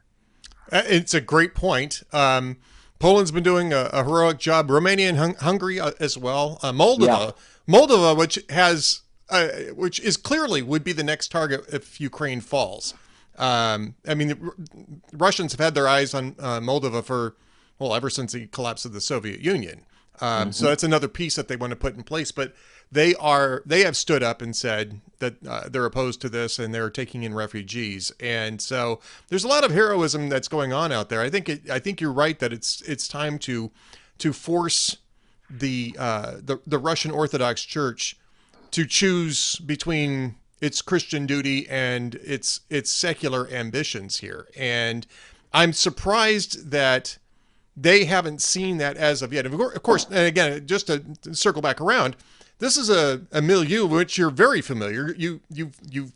Uh, 0.70 0.82
it's 0.86 1.14
a 1.14 1.20
great 1.20 1.54
point. 1.54 2.02
Um, 2.12 2.58
Poland's 2.98 3.30
been 3.30 3.42
doing 3.42 3.72
a, 3.72 3.90
a, 3.92 4.04
heroic 4.04 4.38
job. 4.38 4.70
Romania 4.70 5.08
and 5.08 5.18
Hung- 5.18 5.34
Hungary 5.34 5.78
uh, 5.78 5.92
as 6.00 6.16
well. 6.16 6.58
Uh, 6.62 6.72
Moldova, 6.72 7.34
yeah. 7.68 7.74
Moldova, 7.74 8.16
which 8.16 8.38
has, 8.50 9.02
uh, 9.28 9.48
which 9.74 10.00
is 10.00 10.16
clearly 10.16 10.62
would 10.62 10.84
be 10.84 10.92
the 10.92 11.04
next 11.04 11.28
target 11.28 11.64
if 11.72 12.00
Ukraine 12.00 12.40
falls. 12.40 12.94
Um, 13.38 13.94
I 14.06 14.14
mean, 14.14 14.28
the 14.28 14.52
Russians 15.12 15.52
have 15.52 15.60
had 15.60 15.74
their 15.74 15.88
eyes 15.88 16.14
on 16.14 16.36
uh, 16.38 16.60
Moldova 16.60 17.04
for 17.04 17.36
well 17.78 17.94
ever 17.94 18.08
since 18.08 18.32
the 18.32 18.46
collapse 18.46 18.84
of 18.84 18.92
the 18.92 19.00
Soviet 19.00 19.40
Union. 19.40 19.84
Um, 20.20 20.28
mm-hmm. 20.28 20.50
So 20.52 20.66
that's 20.66 20.82
another 20.82 21.08
piece 21.08 21.36
that 21.36 21.48
they 21.48 21.56
want 21.56 21.72
to 21.72 21.76
put 21.76 21.94
in 21.94 22.02
place. 22.02 22.32
But 22.32 22.54
they 22.90 23.14
are 23.16 23.62
they 23.66 23.82
have 23.82 23.96
stood 23.96 24.22
up 24.22 24.40
and 24.40 24.54
said 24.54 25.00
that 25.18 25.34
uh, 25.46 25.68
they're 25.68 25.84
opposed 25.84 26.20
to 26.22 26.28
this 26.28 26.58
and 26.58 26.74
they're 26.74 26.90
taking 26.90 27.22
in 27.22 27.34
refugees. 27.34 28.12
And 28.20 28.60
so 28.60 29.00
there's 29.28 29.44
a 29.44 29.48
lot 29.48 29.64
of 29.64 29.72
heroism 29.72 30.28
that's 30.28 30.48
going 30.48 30.72
on 30.72 30.92
out 30.92 31.08
there. 31.08 31.20
I 31.20 31.30
think 31.30 31.48
it, 31.48 31.70
I 31.70 31.78
think 31.78 32.00
you're 32.00 32.12
right 32.12 32.38
that 32.38 32.52
it's 32.52 32.80
it's 32.82 33.08
time 33.08 33.38
to 33.40 33.70
to 34.18 34.32
force 34.32 34.96
the 35.50 35.94
uh, 35.98 36.36
the 36.42 36.58
the 36.66 36.78
Russian 36.78 37.10
Orthodox 37.10 37.62
Church 37.62 38.16
to 38.76 38.84
choose 38.84 39.56
between 39.56 40.34
its 40.60 40.82
Christian 40.82 41.24
duty 41.24 41.66
and 41.66 42.16
its 42.16 42.60
its 42.68 42.92
secular 42.92 43.48
ambitions 43.48 44.18
here. 44.18 44.48
And 44.54 45.06
I'm 45.50 45.72
surprised 45.72 46.70
that 46.72 47.16
they 47.74 48.04
haven't 48.04 48.42
seen 48.42 48.76
that 48.76 48.98
as 48.98 49.22
of 49.22 49.32
yet. 49.32 49.46
Of 49.46 49.82
course, 49.82 50.04
and 50.04 50.26
again, 50.26 50.66
just 50.66 50.88
to 50.88 51.02
circle 51.32 51.62
back 51.62 51.80
around, 51.80 52.16
this 52.58 52.76
is 52.76 52.90
a, 52.90 53.22
a 53.32 53.40
milieu 53.40 53.86
which 53.86 54.18
you're 54.18 54.28
very 54.28 54.60
familiar. 54.60 55.14
You 55.16 55.40
you 55.48 55.70
you 55.90 56.12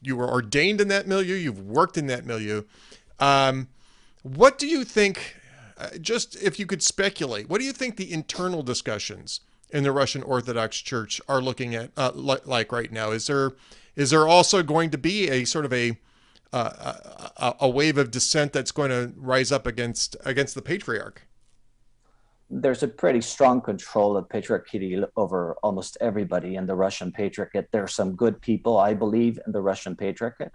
you 0.00 0.14
were 0.14 0.30
ordained 0.30 0.80
in 0.80 0.86
that 0.86 1.08
milieu. 1.08 1.34
You've 1.34 1.66
worked 1.66 1.98
in 1.98 2.06
that 2.06 2.24
milieu. 2.24 2.62
Um, 3.18 3.66
what 4.22 4.58
do 4.58 4.68
you 4.68 4.84
think? 4.84 5.34
Uh, 5.76 5.98
just 6.00 6.40
if 6.40 6.60
you 6.60 6.66
could 6.66 6.84
speculate, 6.84 7.50
what 7.50 7.58
do 7.58 7.66
you 7.66 7.72
think 7.72 7.96
the 7.96 8.12
internal 8.12 8.62
discussions 8.62 9.40
in 9.70 9.82
the 9.82 9.92
Russian 9.92 10.22
Orthodox 10.22 10.78
Church 10.78 11.20
are 11.28 11.40
looking 11.40 11.74
at 11.74 11.90
uh, 11.96 12.12
li- 12.14 12.38
like 12.44 12.72
right 12.72 12.90
now? 12.90 13.10
Is 13.10 13.26
there 13.26 13.52
is 13.94 14.10
there 14.10 14.26
also 14.28 14.62
going 14.62 14.90
to 14.90 14.98
be 14.98 15.28
a 15.28 15.44
sort 15.44 15.64
of 15.64 15.72
a 15.72 15.98
uh, 16.52 16.94
a, 17.36 17.54
a 17.60 17.68
wave 17.68 17.98
of 17.98 18.10
dissent 18.10 18.52
that's 18.52 18.72
going 18.72 18.90
to 18.90 19.12
rise 19.16 19.52
up 19.52 19.66
against 19.66 20.16
against 20.24 20.54
the 20.54 20.62
patriarch? 20.62 21.26
there's 22.48 22.82
a 22.82 22.88
pretty 22.88 23.20
strong 23.20 23.60
control 23.60 24.16
of 24.16 24.28
Patriarch 24.28 24.68
Kirill 24.68 25.06
over 25.16 25.56
almost 25.62 25.96
everybody 26.00 26.54
in 26.54 26.66
the 26.66 26.74
Russian 26.74 27.10
Patriarchate. 27.10 27.70
There 27.72 27.82
are 27.82 27.88
some 27.88 28.14
good 28.14 28.40
people, 28.40 28.78
I 28.78 28.94
believe, 28.94 29.38
in 29.46 29.52
the 29.52 29.60
Russian 29.60 29.96
Patriarchate, 29.96 30.52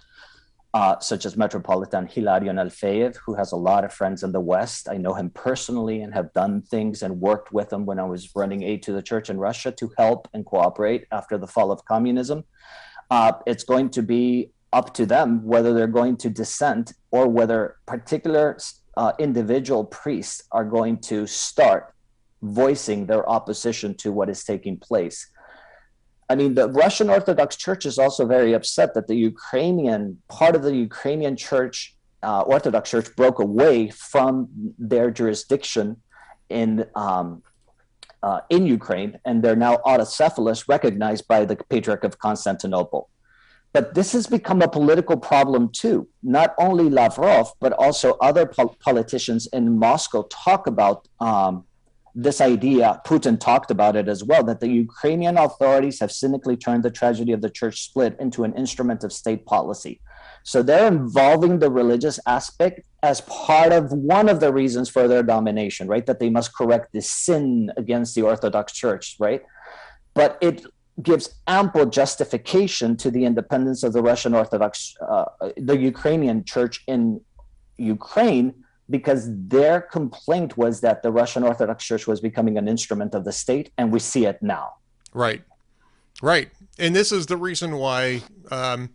uh, 0.73 0.97
such 0.99 1.25
as 1.25 1.35
Metropolitan 1.35 2.07
Hilarion 2.07 2.55
Alfeyev, 2.55 3.17
who 3.17 3.35
has 3.35 3.51
a 3.51 3.57
lot 3.57 3.83
of 3.83 3.93
friends 3.93 4.23
in 4.23 4.31
the 4.31 4.39
West. 4.39 4.87
I 4.89 4.97
know 4.97 5.13
him 5.13 5.29
personally 5.31 6.01
and 6.01 6.13
have 6.13 6.31
done 6.33 6.61
things 6.61 7.03
and 7.03 7.19
worked 7.19 7.51
with 7.51 7.73
him 7.73 7.85
when 7.85 7.99
I 7.99 8.05
was 8.05 8.31
running 8.35 8.63
aid 8.63 8.81
to 8.83 8.93
the 8.93 9.01
church 9.01 9.29
in 9.29 9.37
Russia 9.37 9.71
to 9.73 9.91
help 9.97 10.29
and 10.33 10.45
cooperate 10.45 11.07
after 11.11 11.37
the 11.37 11.47
fall 11.47 11.71
of 11.71 11.83
communism. 11.85 12.45
Uh, 13.09 13.33
it's 13.45 13.65
going 13.65 13.89
to 13.89 14.01
be 14.01 14.51
up 14.71 14.93
to 14.93 15.05
them 15.05 15.43
whether 15.43 15.73
they're 15.73 15.87
going 15.87 16.15
to 16.15 16.29
dissent 16.29 16.93
or 17.11 17.27
whether 17.27 17.75
particular 17.85 18.57
uh, 18.95 19.11
individual 19.19 19.83
priests 19.83 20.43
are 20.53 20.63
going 20.63 20.97
to 20.97 21.27
start 21.27 21.93
voicing 22.41 23.05
their 23.05 23.27
opposition 23.29 23.93
to 23.95 24.11
what 24.11 24.29
is 24.29 24.43
taking 24.43 24.77
place. 24.77 25.29
I 26.31 26.35
mean, 26.35 26.53
the 26.55 26.69
Russian 26.69 27.09
Orthodox 27.09 27.57
Church 27.57 27.85
is 27.85 27.97
also 28.03 28.25
very 28.25 28.53
upset 28.53 28.93
that 28.93 29.07
the 29.11 29.19
Ukrainian 29.31 30.03
part 30.29 30.55
of 30.55 30.61
the 30.67 30.73
Ukrainian 30.89 31.35
Church, 31.35 31.77
uh, 32.23 32.41
Orthodox 32.55 32.83
Church, 32.89 33.09
broke 33.21 33.39
away 33.39 33.89
from 34.11 34.33
their 34.91 35.07
jurisdiction 35.11 35.87
in 36.59 36.85
um, 36.95 37.43
uh, 38.23 38.39
in 38.55 38.61
Ukraine, 38.79 39.11
and 39.25 39.35
they're 39.43 39.63
now 39.69 39.75
autocephalous, 39.91 40.59
recognized 40.75 41.27
by 41.33 41.39
the 41.49 41.57
Patriarch 41.71 42.03
of 42.09 42.13
Constantinople. 42.27 43.09
But 43.73 43.93
this 43.97 44.09
has 44.13 44.25
become 44.37 44.61
a 44.61 44.69
political 44.79 45.17
problem 45.17 45.63
too. 45.83 45.97
Not 46.37 46.49
only 46.65 46.87
Lavrov, 46.99 47.45
but 47.63 47.73
also 47.85 48.07
other 48.29 48.45
pol- 48.45 48.77
politicians 48.87 49.41
in 49.57 49.63
Moscow 49.87 50.21
talk 50.45 50.61
about 50.73 50.97
um, 51.19 51.65
this 52.13 52.41
idea. 52.41 53.01
Putin 53.05 53.39
talked 53.39 53.71
about 53.71 53.95
it 53.95 54.07
as 54.07 54.23
well 54.23 54.43
that 54.43 54.59
the 54.59 54.69
Ukrainian 54.69 55.37
authorities 55.37 55.99
have 55.99 56.11
cynically 56.11 56.57
turned 56.57 56.83
the 56.83 56.91
tragedy 56.91 57.31
of 57.31 57.41
the 57.41 57.49
church 57.49 57.81
split 57.81 58.15
into 58.19 58.43
an 58.43 58.53
instrument 58.55 59.03
of 59.03 59.13
state 59.13 59.45
policy. 59.45 60.01
So 60.43 60.63
they're 60.63 60.87
involving 60.87 61.59
the 61.59 61.69
religious 61.69 62.19
aspect 62.25 62.81
as 63.03 63.21
part 63.21 63.71
of 63.71 63.91
one 63.91 64.27
of 64.27 64.39
the 64.39 64.51
reasons 64.51 64.89
for 64.89 65.07
their 65.07 65.23
domination, 65.23 65.87
right? 65.87 66.05
That 66.05 66.19
they 66.19 66.29
must 66.29 66.55
correct 66.55 66.93
the 66.93 67.01
sin 67.01 67.71
against 67.77 68.15
the 68.15 68.23
Orthodox 68.23 68.73
Church, 68.73 69.15
right? 69.19 69.43
But 70.13 70.37
it 70.41 70.65
gives 71.01 71.35
ample 71.47 71.85
justification 71.85 72.97
to 72.97 73.11
the 73.11 73.25
independence 73.25 73.83
of 73.83 73.93
the 73.93 74.01
Russian 74.01 74.33
Orthodox, 74.33 74.95
uh, 75.07 75.25
the 75.57 75.77
Ukrainian 75.77 76.43
church 76.43 76.83
in 76.87 77.21
Ukraine, 77.77 78.53
because 78.91 79.27
their 79.47 79.81
complaint 79.81 80.57
was 80.57 80.81
that 80.81 81.01
the 81.01 81.11
Russian 81.11 81.43
Orthodox 81.43 81.83
Church 81.83 82.05
was 82.05 82.19
becoming 82.19 82.57
an 82.57 82.67
instrument 82.67 83.15
of 83.15 83.23
the 83.23 83.31
state, 83.31 83.71
and 83.77 83.91
we 83.91 83.99
see 83.99 84.25
it 84.25 84.43
now. 84.43 84.73
Right, 85.13 85.41
right, 86.21 86.49
and 86.77 86.95
this 86.95 87.11
is 87.11 87.25
the 87.25 87.37
reason 87.37 87.77
why. 87.77 88.21
Um, 88.51 88.91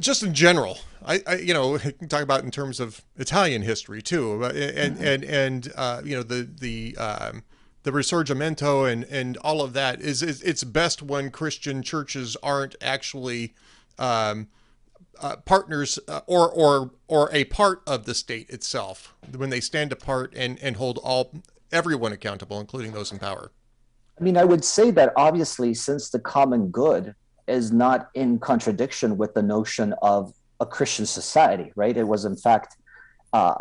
just 0.00 0.24
in 0.24 0.34
general, 0.34 0.78
I, 1.04 1.22
I, 1.26 1.36
you 1.36 1.54
know 1.54 1.78
talk 2.08 2.22
about 2.22 2.42
in 2.42 2.50
terms 2.50 2.80
of 2.80 3.02
Italian 3.16 3.62
history 3.62 4.02
too, 4.02 4.42
and 4.44 4.96
mm-hmm. 4.96 5.04
and 5.04 5.24
and 5.24 5.72
uh, 5.76 6.02
you 6.04 6.16
know 6.16 6.22
the 6.22 6.48
the 6.58 6.96
um, 6.96 7.44
the 7.84 7.92
Risorgimento 7.92 8.90
and 8.90 9.04
and 9.04 9.36
all 9.38 9.62
of 9.62 9.72
that 9.74 10.00
is, 10.00 10.20
is 10.20 10.42
it's 10.42 10.64
best 10.64 11.02
when 11.02 11.30
Christian 11.30 11.84
churches 11.84 12.36
aren't 12.42 12.74
actually 12.80 13.54
um, 13.96 14.48
uh, 15.20 15.36
partners 15.36 15.98
uh, 16.08 16.20
or 16.26 16.50
or 16.50 16.92
or 17.08 17.30
a 17.32 17.44
part 17.44 17.82
of 17.86 18.04
the 18.04 18.14
state 18.14 18.50
itself 18.50 19.14
when 19.36 19.50
they 19.50 19.60
stand 19.60 19.92
apart 19.92 20.32
and 20.36 20.58
and 20.60 20.76
hold 20.76 20.98
all 21.02 21.32
everyone 21.72 22.12
accountable, 22.12 22.60
including 22.60 22.92
those 22.92 23.12
in 23.12 23.18
power. 23.18 23.52
I 24.18 24.24
mean, 24.24 24.36
I 24.36 24.44
would 24.44 24.64
say 24.64 24.90
that 24.92 25.12
obviously, 25.16 25.74
since 25.74 26.10
the 26.10 26.18
common 26.18 26.68
good 26.68 27.14
is 27.46 27.72
not 27.72 28.08
in 28.14 28.38
contradiction 28.38 29.16
with 29.16 29.34
the 29.34 29.42
notion 29.42 29.94
of 30.02 30.32
a 30.60 30.66
Christian 30.66 31.06
society, 31.06 31.70
right? 31.76 31.96
It 31.96 32.06
was 32.06 32.24
in 32.24 32.36
fact 32.36 32.76
uh, 33.32 33.54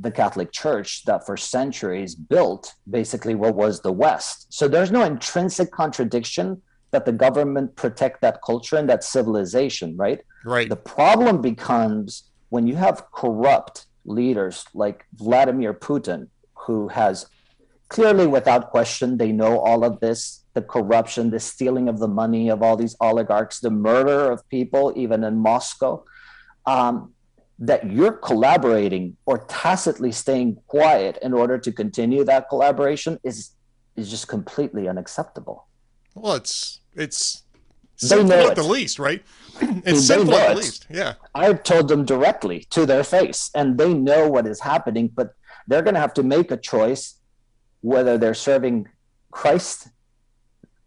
the 0.00 0.10
Catholic 0.10 0.52
Church 0.52 1.04
that 1.04 1.26
for 1.26 1.36
centuries 1.36 2.14
built 2.14 2.74
basically 2.88 3.34
what 3.34 3.54
was 3.54 3.80
the 3.80 3.92
West. 3.92 4.46
So 4.52 4.68
there's 4.68 4.90
no 4.90 5.02
intrinsic 5.02 5.70
contradiction 5.72 6.62
that 6.94 7.04
the 7.04 7.12
government 7.12 7.76
protect 7.76 8.20
that 8.22 8.40
culture 8.42 8.76
and 8.76 8.88
that 8.88 9.04
civilization, 9.04 9.96
right? 9.96 10.20
Right. 10.44 10.68
The 10.68 10.76
problem 10.76 11.42
becomes 11.42 12.30
when 12.50 12.66
you 12.66 12.76
have 12.76 13.10
corrupt 13.12 13.86
leaders 14.04 14.64
like 14.74 15.06
Vladimir 15.14 15.74
Putin, 15.74 16.28
who 16.54 16.88
has 16.88 17.26
clearly, 17.88 18.26
without 18.26 18.70
question, 18.70 19.18
they 19.18 19.32
know 19.32 19.58
all 19.58 19.84
of 19.84 20.00
this 20.00 20.40
the 20.54 20.62
corruption, 20.62 21.30
the 21.30 21.40
stealing 21.40 21.88
of 21.88 21.98
the 21.98 22.06
money 22.06 22.48
of 22.48 22.62
all 22.62 22.76
these 22.76 22.96
oligarchs, 23.00 23.58
the 23.58 23.70
murder 23.70 24.30
of 24.30 24.48
people, 24.48 24.92
even 24.94 25.24
in 25.24 25.36
Moscow. 25.36 26.04
Um, 26.64 27.12
that 27.58 27.90
you're 27.90 28.12
collaborating 28.12 29.16
or 29.26 29.38
tacitly 29.46 30.10
staying 30.10 30.56
quiet 30.66 31.18
in 31.22 31.32
order 31.32 31.56
to 31.56 31.70
continue 31.70 32.24
that 32.24 32.48
collaboration 32.48 33.18
is 33.22 33.52
is 33.96 34.10
just 34.10 34.26
completely 34.26 34.88
unacceptable. 34.88 35.68
Well, 36.14 36.34
it's 36.34 36.80
it's 36.94 37.42
sinful 37.96 38.32
at 38.32 38.50
it. 38.50 38.54
the 38.56 38.62
least, 38.62 38.98
right? 38.98 39.22
It's 39.86 40.06
sinful 40.06 40.34
at 40.34 40.48
the 40.50 40.62
least. 40.62 40.86
Yeah. 40.90 41.14
I've 41.34 41.62
told 41.62 41.88
them 41.88 42.04
directly 42.04 42.66
to 42.70 42.86
their 42.86 43.04
face, 43.04 43.50
and 43.54 43.78
they 43.78 43.94
know 43.94 44.28
what 44.28 44.46
is 44.46 44.60
happening, 44.60 45.08
but 45.14 45.34
they're 45.68 45.82
going 45.82 45.94
to 45.94 46.00
have 46.00 46.14
to 46.14 46.22
make 46.22 46.50
a 46.50 46.56
choice 46.56 47.20
whether 47.80 48.18
they're 48.18 48.34
serving 48.34 48.88
Christ 49.30 49.88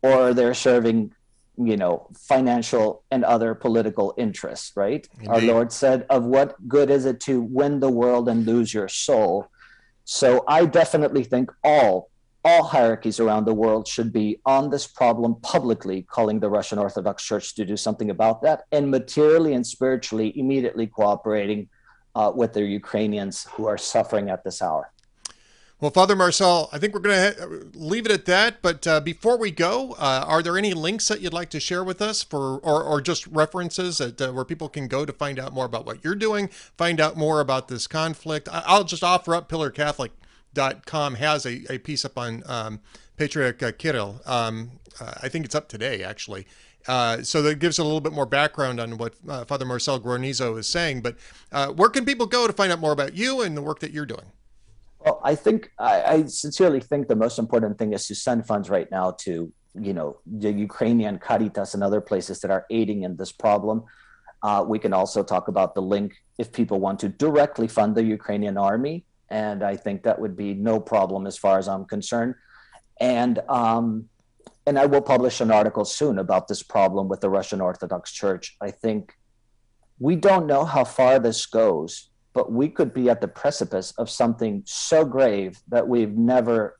or 0.01 0.33
they're 0.33 0.53
serving 0.53 1.13
you 1.57 1.75
know, 1.75 2.07
financial 2.15 3.03
and 3.09 3.25
other 3.25 3.55
political 3.55 4.13
interests, 4.17 4.73
right? 4.75 5.07
Indeed. 5.15 5.29
Our 5.29 5.41
Lord 5.41 5.71
said, 5.71 6.05
Of 6.09 6.25
what 6.25 6.55
good 6.67 6.89
is 6.89 7.05
it 7.05 7.19
to 7.21 7.41
win 7.41 7.79
the 7.79 7.89
world 7.89 8.29
and 8.29 8.45
lose 8.45 8.73
your 8.73 8.87
soul? 8.87 9.49
So 10.05 10.43
I 10.47 10.65
definitely 10.65 11.23
think 11.23 11.51
all 11.63 12.09
all 12.47 12.63
hierarchies 12.63 13.19
around 13.19 13.43
the 13.45 13.53
world 13.53 13.85
should 13.85 14.11
be 14.13 14.39
on 14.45 14.69
this 14.69 14.87
problem 14.87 15.35
publicly, 15.41 16.03
calling 16.03 16.39
the 16.39 16.49
Russian 16.49 16.79
Orthodox 16.79 17.23
Church 17.23 17.53
to 17.55 17.65
do 17.65 17.75
something 17.75 18.09
about 18.09 18.41
that, 18.43 18.63
and 18.71 18.89
materially 18.89 19.53
and 19.53 19.67
spiritually 19.67 20.31
immediately 20.39 20.87
cooperating 20.87 21.67
uh, 22.15 22.31
with 22.33 22.53
the 22.53 22.63
Ukrainians 22.63 23.35
who 23.51 23.67
are 23.67 23.77
suffering 23.77 24.29
at 24.29 24.45
this 24.45 24.61
hour. 24.61 24.91
Well, 25.79 25.91
Father 25.91 26.15
Marcel, 26.15 26.69
I 26.71 26.79
think 26.79 26.93
we're 26.93 27.01
going 27.01 27.33
to 27.33 27.69
leave 27.75 28.05
it 28.07 28.11
at 28.11 28.25
that. 28.25 28.63
But 28.63 28.87
uh, 28.87 28.99
before 29.01 29.37
we 29.37 29.51
go, 29.51 29.91
uh, 29.99 30.23
are 30.25 30.41
there 30.41 30.57
any 30.57 30.73
links 30.73 31.07
that 31.09 31.21
you'd 31.21 31.33
like 31.33 31.51
to 31.51 31.59
share 31.59 31.83
with 31.83 32.01
us 32.01 32.23
for, 32.23 32.57
or, 32.59 32.81
or 32.81 32.99
just 32.99 33.27
references 33.27 33.99
that, 33.99 34.19
uh, 34.19 34.31
where 34.31 34.45
people 34.45 34.69
can 34.69 34.87
go 34.87 35.05
to 35.05 35.13
find 35.13 35.37
out 35.37 35.53
more 35.53 35.65
about 35.65 35.85
what 35.85 36.03
you're 36.03 36.15
doing, 36.15 36.47
find 36.77 36.99
out 36.99 37.15
more 37.15 37.41
about 37.41 37.67
this 37.67 37.85
conflict? 37.85 38.49
I- 38.51 38.63
I'll 38.65 38.85
just 38.85 39.03
offer 39.03 39.35
up 39.35 39.49
pillarcatholic.com 40.57 41.15
has 41.15 41.45
a, 41.45 41.73
a 41.73 41.77
piece 41.77 42.05
up 42.05 42.17
on 42.17 42.43
um, 42.45 42.79
Patriarch 43.17 43.61
uh, 43.63 43.71
Kirill. 43.71 44.21
Um, 44.25 44.71
uh, 44.99 45.13
I 45.21 45.29
think 45.29 45.45
it's 45.45 45.55
up 45.55 45.67
today, 45.67 46.03
actually. 46.03 46.47
Uh, 46.87 47.21
so 47.21 47.41
that 47.41 47.59
gives 47.59 47.79
a 47.79 47.83
little 47.83 47.99
bit 47.99 48.13
more 48.13 48.25
background 48.25 48.79
on 48.79 48.97
what 48.97 49.13
uh, 49.27 49.43
Father 49.45 49.65
Marcel 49.65 49.99
Guarnizo 49.99 50.57
is 50.57 50.67
saying. 50.67 51.01
But 51.01 51.17
uh, 51.51 51.67
where 51.73 51.89
can 51.89 52.05
people 52.05 52.25
go 52.25 52.47
to 52.47 52.53
find 52.53 52.71
out 52.71 52.79
more 52.79 52.93
about 52.93 53.13
you 53.13 53.41
and 53.41 53.57
the 53.57 53.61
work 53.61 53.79
that 53.79 53.91
you're 53.91 54.05
doing? 54.05 54.31
Well, 54.99 55.19
I 55.23 55.35
think 55.35 55.71
I, 55.77 56.01
I 56.03 56.25
sincerely 56.25 56.79
think 56.79 57.07
the 57.07 57.15
most 57.15 57.39
important 57.39 57.77
thing 57.77 57.93
is 57.93 58.07
to 58.07 58.15
send 58.15 58.47
funds 58.47 58.69
right 58.69 58.89
now 58.89 59.11
to 59.19 59.51
you 59.79 59.93
know 59.93 60.17
the 60.25 60.51
Ukrainian 60.51 61.19
Caritas 61.19 61.75
and 61.75 61.83
other 61.83 62.01
places 62.01 62.39
that 62.39 62.49
are 62.49 62.65
aiding 62.71 63.03
in 63.03 63.15
this 63.15 63.31
problem. 63.31 63.83
Uh, 64.41 64.63
we 64.67 64.79
can 64.79 64.93
also 64.93 65.23
talk 65.23 65.49
about 65.49 65.75
the 65.75 65.81
link 65.81 66.15
if 66.37 66.51
people 66.51 66.79
want 66.79 66.99
to 66.99 67.09
directly 67.09 67.67
fund 67.67 67.95
the 67.95 68.03
Ukrainian 68.03 68.57
army, 68.57 69.03
and 69.29 69.63
I 69.63 69.75
think 69.75 70.03
that 70.03 70.19
would 70.19 70.35
be 70.35 70.53
no 70.53 70.79
problem 70.79 71.27
as 71.27 71.37
far 71.37 71.57
as 71.59 71.67
I'm 71.67 71.85
concerned. 71.85 72.35
And 72.99 73.39
um, 73.49 74.09
and 74.65 74.77
I 74.77 74.85
will 74.85 75.01
publish 75.01 75.39
an 75.39 75.51
article 75.51 75.85
soon 75.85 76.19
about 76.19 76.47
this 76.47 76.61
problem 76.61 77.07
with 77.07 77.21
the 77.21 77.29
Russian 77.29 77.61
Orthodox 77.61 78.11
Church. 78.11 78.57
I 78.59 78.71
think 78.71 79.13
we 79.99 80.15
don't 80.15 80.45
know 80.45 80.65
how 80.65 80.83
far 80.83 81.19
this 81.19 81.45
goes 81.45 82.09
but 82.37 82.51
we 82.51 82.69
could 82.69 82.93
be 82.93 83.09
at 83.09 83.19
the 83.19 83.27
precipice 83.27 83.93
of 83.97 84.11
something 84.11 84.61
so 84.63 85.03
grave 85.03 85.57
that 85.69 85.87
we've 85.87 86.15
never 86.15 86.77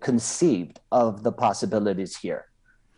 conceived 0.00 0.78
of 0.92 1.22
the 1.22 1.32
possibilities 1.32 2.18
here, 2.18 2.44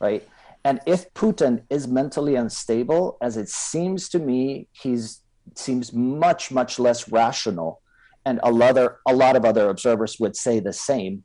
right? 0.00 0.28
And 0.64 0.80
if 0.84 1.14
Putin 1.14 1.62
is 1.70 1.86
mentally 1.86 2.34
unstable, 2.34 3.18
as 3.22 3.36
it 3.36 3.48
seems 3.48 4.08
to 4.08 4.18
me, 4.18 4.66
he's 4.72 5.20
seems 5.54 5.92
much 5.92 6.50
much 6.50 6.80
less 6.80 7.08
rational, 7.08 7.81
and 8.24 8.40
a 8.42 8.50
lot 8.50 8.78
of, 8.78 8.92
a 9.06 9.14
lot 9.14 9.36
of 9.36 9.44
other 9.44 9.68
observers 9.68 10.18
would 10.20 10.36
say 10.36 10.60
the 10.60 10.72
same. 10.72 11.24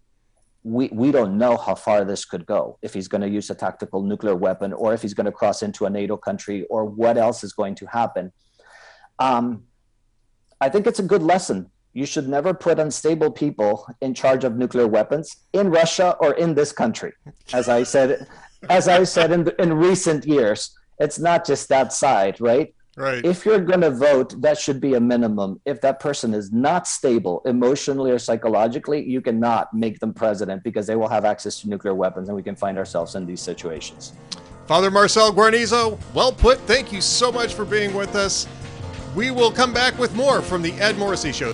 We 0.64 0.90
we 0.92 1.12
don't 1.12 1.38
know 1.38 1.56
how 1.56 1.76
far 1.76 2.04
this 2.04 2.26
could 2.26 2.46
go. 2.46 2.78
If 2.82 2.94
he's 2.94 3.08
going 3.08 3.22
to 3.22 3.30
use 3.30 3.50
a 3.50 3.56
tactical 3.56 4.02
nuclear 4.04 4.36
weapon, 4.36 4.74
or 4.74 4.94
if 4.94 5.02
he's 5.02 5.14
going 5.14 5.26
to 5.26 5.32
cross 5.32 5.64
into 5.64 5.86
a 5.86 5.90
NATO 5.90 6.18
country, 6.18 6.66
or 6.70 6.84
what 6.84 7.18
else 7.18 7.44
is 7.44 7.54
going 7.54 7.76
to 7.76 7.86
happen. 7.86 8.34
Um, 9.20 9.64
I 10.60 10.70
think 10.70 10.88
it's 10.88 11.00
a 11.00 11.04
good 11.04 11.24
lesson. 11.24 11.70
You 11.94 12.06
should 12.06 12.28
never 12.28 12.54
put 12.54 12.80
unstable 12.80 13.32
people 13.32 13.88
in 14.02 14.14
charge 14.14 14.44
of 14.44 14.56
nuclear 14.56 14.88
weapons 14.88 15.38
in 15.54 15.70
Russia 15.70 16.18
or 16.20 16.34
in 16.34 16.54
this 16.54 16.72
country. 16.72 17.14
As 17.54 17.70
I 17.70 17.84
said, 17.84 18.28
as 18.70 18.88
I 18.88 19.04
said 19.04 19.32
in, 19.32 19.50
in 19.58 19.74
recent 19.74 20.26
years, 20.26 20.78
it's 21.00 21.20
not 21.20 21.46
just 21.46 21.70
that 21.70 21.94
side, 21.94 22.42
right? 22.42 22.74
Right. 22.98 23.24
If 23.24 23.46
you're 23.46 23.60
going 23.60 23.82
to 23.82 23.92
vote, 23.92 24.42
that 24.42 24.58
should 24.58 24.82
be 24.82 24.96
a 24.96 25.00
minimum. 25.00 25.62
If 25.66 25.82
that 25.82 26.00
person 26.00 26.34
is 26.34 26.52
not 26.52 26.88
stable 26.88 27.44
emotionally 27.46 28.10
or 28.10 28.18
psychologically, 28.18 29.08
you 29.08 29.22
cannot 29.22 29.72
make 29.72 30.00
them 30.00 30.16
president 30.16 30.64
because 30.64 30.88
they 30.88 30.96
will 30.96 31.08
have 31.08 31.24
access 31.24 31.62
to 31.62 31.70
nuclear 31.70 31.94
weapons, 31.94 32.28
and 32.28 32.36
we 32.36 32.42
can 32.42 32.56
find 32.56 32.76
ourselves 32.76 33.14
in 33.14 33.28
these 33.28 33.40
situations. 33.40 34.14
Father 34.66 34.90
Marcel 34.90 35.32
Guarnizo, 35.32 36.00
well 36.16 36.32
put. 36.32 36.58
Thank 36.62 36.92
you 36.92 37.00
so 37.00 37.32
much 37.32 37.54
for 37.54 37.66
being 37.66 37.94
with 37.94 38.16
us. 38.16 38.48
We 39.16 39.30
will 39.30 39.52
come 39.52 39.72
back 39.72 39.98
with 40.00 40.16
more 40.16 40.42
from 40.42 40.64
the 40.64 40.74
Ed 40.74 40.98
Morrissey 40.98 41.32
Show. 41.32 41.54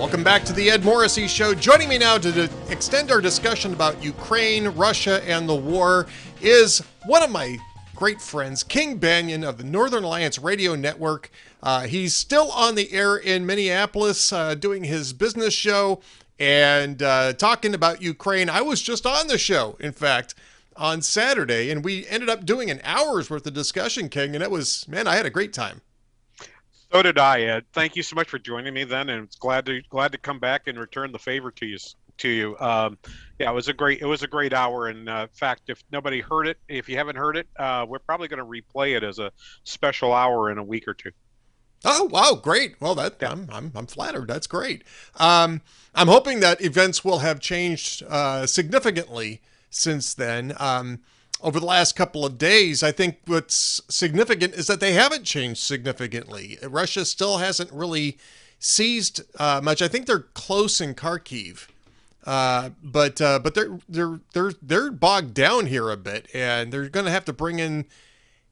Welcome 0.00 0.24
back 0.24 0.44
to 0.44 0.54
the 0.54 0.70
Ed 0.70 0.82
Morrissey 0.82 1.28
Show. 1.28 1.52
Joining 1.52 1.86
me 1.86 1.98
now 1.98 2.16
to 2.16 2.48
extend 2.70 3.10
our 3.10 3.20
discussion 3.20 3.74
about 3.74 4.02
Ukraine, 4.02 4.68
Russia, 4.68 5.22
and 5.28 5.46
the 5.46 5.54
war 5.54 6.06
is 6.40 6.78
one 7.04 7.22
of 7.22 7.30
my 7.30 7.58
great 7.94 8.18
friends, 8.18 8.64
King 8.64 8.98
Banaian 8.98 9.46
of 9.46 9.58
the 9.58 9.62
Northern 9.62 10.02
Alliance 10.02 10.38
Radio 10.38 10.74
Network. 10.74 11.30
Uh, 11.62 11.82
he's 11.82 12.14
still 12.14 12.50
on 12.52 12.76
the 12.76 12.90
air 12.94 13.18
in 13.18 13.44
Minneapolis 13.44 14.32
uh, 14.32 14.54
doing 14.54 14.84
his 14.84 15.12
business 15.12 15.52
show 15.52 16.00
and 16.38 17.02
uh, 17.02 17.34
talking 17.34 17.74
about 17.74 18.00
Ukraine. 18.00 18.48
I 18.48 18.62
was 18.62 18.80
just 18.80 19.04
on 19.04 19.26
the 19.26 19.36
show, 19.36 19.76
in 19.80 19.92
fact, 19.92 20.34
on 20.76 21.02
Saturday, 21.02 21.70
and 21.70 21.84
we 21.84 22.06
ended 22.06 22.30
up 22.30 22.46
doing 22.46 22.70
an 22.70 22.80
hour's 22.84 23.28
worth 23.28 23.46
of 23.46 23.52
discussion, 23.52 24.08
King, 24.08 24.34
and 24.34 24.42
it 24.42 24.50
was, 24.50 24.88
man, 24.88 25.06
I 25.06 25.16
had 25.16 25.26
a 25.26 25.30
great 25.30 25.52
time. 25.52 25.82
So 26.92 27.02
did 27.02 27.18
I, 27.18 27.42
Ed. 27.42 27.64
Thank 27.72 27.94
you 27.94 28.02
so 28.02 28.16
much 28.16 28.28
for 28.28 28.38
joining 28.38 28.74
me 28.74 28.84
then, 28.84 29.10
and 29.10 29.24
it's 29.24 29.36
glad 29.36 29.64
to 29.66 29.80
glad 29.90 30.12
to 30.12 30.18
come 30.18 30.38
back 30.40 30.66
and 30.66 30.78
return 30.78 31.12
the 31.12 31.18
favor 31.18 31.50
to 31.52 31.66
you. 31.66 31.78
To 32.18 32.28
you, 32.28 32.58
um, 32.58 32.98
yeah, 33.38 33.50
it 33.50 33.54
was 33.54 33.68
a 33.68 33.72
great 33.72 34.02
it 34.02 34.06
was 34.06 34.22
a 34.22 34.26
great 34.26 34.52
hour. 34.52 34.88
And 34.88 35.08
uh, 35.08 35.26
in 35.30 35.34
fact, 35.34 35.62
if 35.68 35.82
nobody 35.90 36.20
heard 36.20 36.46
it, 36.46 36.58
if 36.68 36.86
you 36.86 36.98
haven't 36.98 37.16
heard 37.16 37.36
it, 37.36 37.46
uh, 37.58 37.86
we're 37.88 37.98
probably 37.98 38.28
going 38.28 38.40
to 38.40 38.44
replay 38.44 38.94
it 38.94 39.02
as 39.02 39.18
a 39.18 39.32
special 39.64 40.12
hour 40.12 40.50
in 40.50 40.58
a 40.58 40.62
week 40.62 40.86
or 40.86 40.92
two. 40.92 41.12
Oh 41.82 42.04
wow, 42.04 42.34
great! 42.34 42.78
Well, 42.78 42.94
that 42.96 43.16
yeah. 43.22 43.30
I'm, 43.30 43.48
I'm 43.50 43.72
I'm 43.74 43.86
flattered. 43.86 44.28
That's 44.28 44.46
great. 44.46 44.84
Um, 45.16 45.62
I'm 45.94 46.08
hoping 46.08 46.40
that 46.40 46.60
events 46.60 47.02
will 47.04 47.20
have 47.20 47.40
changed 47.40 48.02
uh, 48.06 48.46
significantly 48.46 49.40
since 49.70 50.12
then. 50.12 50.54
Um, 50.58 51.00
over 51.42 51.60
the 51.60 51.66
last 51.66 51.96
couple 51.96 52.24
of 52.24 52.38
days, 52.38 52.82
I 52.82 52.92
think 52.92 53.18
what's 53.26 53.80
significant 53.88 54.54
is 54.54 54.66
that 54.66 54.80
they 54.80 54.92
haven't 54.92 55.24
changed 55.24 55.60
significantly. 55.60 56.58
Russia 56.62 57.04
still 57.04 57.38
hasn't 57.38 57.72
really 57.72 58.18
seized 58.58 59.22
uh, 59.38 59.60
much. 59.62 59.82
I 59.82 59.88
think 59.88 60.06
they're 60.06 60.20
close 60.20 60.80
in 60.80 60.94
Kharkiv, 60.94 61.68
uh, 62.24 62.70
but 62.82 63.20
uh, 63.20 63.38
but 63.38 63.54
they're 63.54 63.78
they're 63.88 64.20
they're 64.32 64.52
they're 64.62 64.90
bogged 64.90 65.34
down 65.34 65.66
here 65.66 65.90
a 65.90 65.96
bit, 65.96 66.28
and 66.34 66.72
they're 66.72 66.88
going 66.88 67.06
to 67.06 67.12
have 67.12 67.24
to 67.24 67.32
bring 67.32 67.58
in 67.58 67.86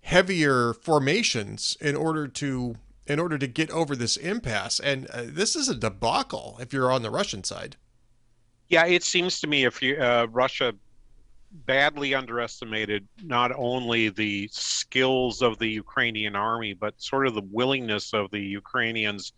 heavier 0.03 0.73
formations 0.73 1.77
in 1.81 1.95
order 1.95 2.27
to 2.27 2.77
in 3.07 3.19
order 3.19 3.39
to 3.39 3.47
get 3.47 3.71
over 3.71 3.95
this 3.95 4.17
impasse. 4.17 4.81
And 4.81 5.07
uh, 5.09 5.25
this 5.27 5.57
is 5.57 5.69
a 5.69 5.75
debacle 5.75 6.59
if 6.61 6.73
you're 6.73 6.93
on 6.93 7.03
the 7.03 7.11
Russian 7.11 7.45
side. 7.45 7.77
Yeah, 8.69 8.85
it 8.85 9.03
seems 9.03 9.41
to 9.41 9.47
me 9.47 9.65
if 9.65 9.83
you 9.83 9.97
uh, 9.97 10.27
Russia 10.31 10.75
badly 11.51 12.15
underestimated 12.15 13.07
not 13.23 13.53
only 13.55 14.09
the 14.09 14.49
skills 14.53 15.43
of 15.43 15.59
the 15.59 15.69
Ukrainian 15.69 16.37
army, 16.37 16.75
but 16.75 17.01
sort 17.01 17.27
of 17.27 17.35
the 17.35 17.47
willingness 17.51 18.13
of 18.13 18.31
the 18.31 18.41
Ukrainians 18.41 19.33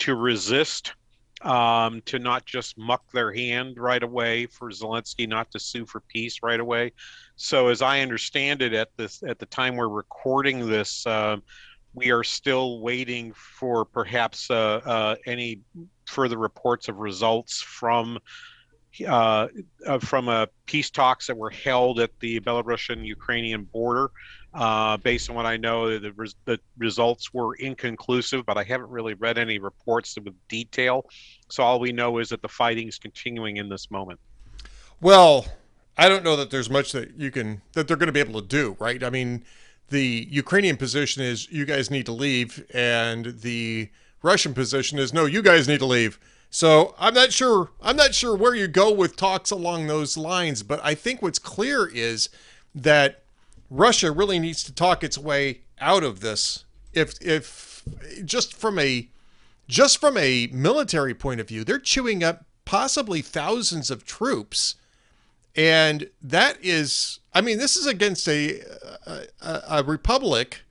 to 0.00 0.14
resist, 0.14 0.94
um, 1.42 2.02
to 2.06 2.18
not 2.18 2.44
just 2.44 2.78
muck 2.78 3.10
their 3.12 3.32
hand 3.32 3.78
right 3.78 4.02
away, 4.02 4.46
for 4.46 4.70
Zelensky 4.70 5.28
not 5.28 5.50
to 5.52 5.58
sue 5.58 5.86
for 5.86 6.00
peace 6.00 6.38
right 6.42 6.60
away. 6.60 6.92
So, 7.36 7.68
as 7.68 7.82
I 7.82 8.00
understand 8.00 8.62
it, 8.62 8.72
at 8.72 8.88
this 8.96 9.22
at 9.22 9.38
the 9.38 9.46
time 9.46 9.76
we're 9.76 9.88
recording 9.88 10.68
this. 10.68 11.06
Uh, 11.06 11.38
we 11.96 12.10
are 12.10 12.22
still 12.22 12.80
waiting 12.80 13.32
for 13.32 13.86
perhaps 13.86 14.50
uh, 14.50 14.80
uh, 14.84 15.16
any 15.24 15.62
further 16.04 16.36
reports 16.36 16.88
of 16.88 16.98
results 16.98 17.62
from 17.62 18.18
uh, 19.06 19.48
uh 19.86 19.98
from 19.98 20.28
uh, 20.28 20.46
peace 20.66 20.90
talks 20.90 21.26
that 21.26 21.36
were 21.36 21.50
held 21.50 22.00
at 22.00 22.10
the 22.20 22.40
Belarusian-Ukrainian 22.40 23.64
border. 23.64 24.10
Uh, 24.54 24.96
based 24.96 25.28
on 25.28 25.36
what 25.36 25.44
I 25.44 25.58
know, 25.58 25.98
the, 25.98 26.12
res- 26.12 26.34
the, 26.46 26.58
results 26.78 27.34
were 27.34 27.56
inconclusive, 27.56 28.46
but 28.46 28.56
I 28.56 28.64
haven't 28.64 28.88
really 28.88 29.12
read 29.12 29.36
any 29.36 29.58
reports 29.58 30.16
with 30.16 30.34
detail. 30.48 31.04
So 31.50 31.62
all 31.62 31.78
we 31.78 31.92
know 31.92 32.16
is 32.18 32.30
that 32.30 32.40
the 32.40 32.48
fighting 32.48 32.88
is 32.88 32.98
continuing 32.98 33.58
in 33.58 33.68
this 33.68 33.90
moment. 33.90 34.18
Well, 34.98 35.44
I 35.98 36.08
don't 36.08 36.24
know 36.24 36.36
that 36.36 36.50
there's 36.50 36.70
much 36.70 36.92
that 36.92 37.18
you 37.18 37.30
can 37.30 37.60
that 37.72 37.86
they're 37.86 37.98
going 37.98 38.06
to 38.06 38.12
be 38.12 38.20
able 38.20 38.40
to 38.40 38.46
do, 38.46 38.76
right? 38.78 39.02
I 39.02 39.10
mean, 39.10 39.44
the 39.88 40.26
Ukrainian 40.30 40.76
position 40.76 41.22
is 41.22 41.50
you 41.50 41.64
guys 41.64 41.90
need 41.90 42.06
to 42.06 42.12
leave, 42.12 42.64
and 42.72 43.40
the 43.40 43.90
Russian 44.22 44.54
position 44.54 44.98
is 44.98 45.12
no, 45.12 45.26
you 45.26 45.42
guys 45.42 45.68
need 45.68 45.78
to 45.78 45.86
leave. 45.86 46.18
So 46.56 46.94
I'm 46.98 47.12
not 47.12 47.34
sure. 47.34 47.68
I'm 47.82 47.96
not 47.96 48.14
sure 48.14 48.34
where 48.34 48.54
you 48.54 48.66
go 48.66 48.90
with 48.90 49.14
talks 49.14 49.50
along 49.50 49.88
those 49.88 50.16
lines, 50.16 50.62
but 50.62 50.80
I 50.82 50.94
think 50.94 51.20
what's 51.20 51.38
clear 51.38 51.86
is 51.86 52.30
that 52.74 53.24
Russia 53.68 54.10
really 54.10 54.38
needs 54.38 54.62
to 54.62 54.72
talk 54.72 55.04
its 55.04 55.18
way 55.18 55.60
out 55.78 56.02
of 56.02 56.20
this. 56.20 56.64
If 56.94 57.20
if 57.20 57.82
just 58.24 58.54
from 58.54 58.78
a 58.78 59.10
just 59.68 60.00
from 60.00 60.16
a 60.16 60.46
military 60.50 61.12
point 61.12 61.40
of 61.40 61.48
view, 61.48 61.62
they're 61.62 61.78
chewing 61.78 62.24
up 62.24 62.46
possibly 62.64 63.20
thousands 63.20 63.90
of 63.90 64.06
troops. 64.06 64.76
And 65.54 66.08
that 66.22 66.56
is, 66.62 67.20
I 67.34 67.42
mean, 67.42 67.58
this 67.58 67.76
is 67.76 67.86
against 67.86 68.26
a, 68.26 68.62
a, 69.06 69.62
a 69.68 69.84
republic 69.84 70.62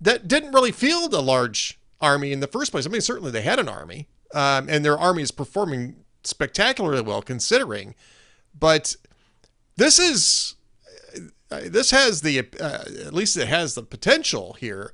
that 0.00 0.28
didn't 0.28 0.52
really 0.52 0.70
field 0.70 1.12
a 1.14 1.20
large 1.20 1.80
army 2.00 2.30
in 2.30 2.38
the 2.38 2.46
first 2.46 2.70
place. 2.70 2.86
I 2.86 2.90
mean, 2.90 3.00
certainly 3.00 3.32
they 3.32 3.42
had 3.42 3.58
an 3.58 3.68
army, 3.68 4.06
um, 4.34 4.68
and 4.68 4.84
their 4.84 4.98
army 4.98 5.22
is 5.22 5.30
performing 5.30 6.04
spectacularly 6.24 7.02
well 7.02 7.22
considering. 7.22 7.94
But 8.58 8.96
this 9.76 9.98
is 9.98 10.54
uh, 11.50 11.60
this 11.66 11.90
has 11.90 12.22
the 12.22 12.40
uh, 12.60 12.84
at 13.06 13.14
least 13.14 13.36
it 13.36 13.48
has 13.48 13.74
the 13.74 13.82
potential 13.82 14.54
here 14.54 14.92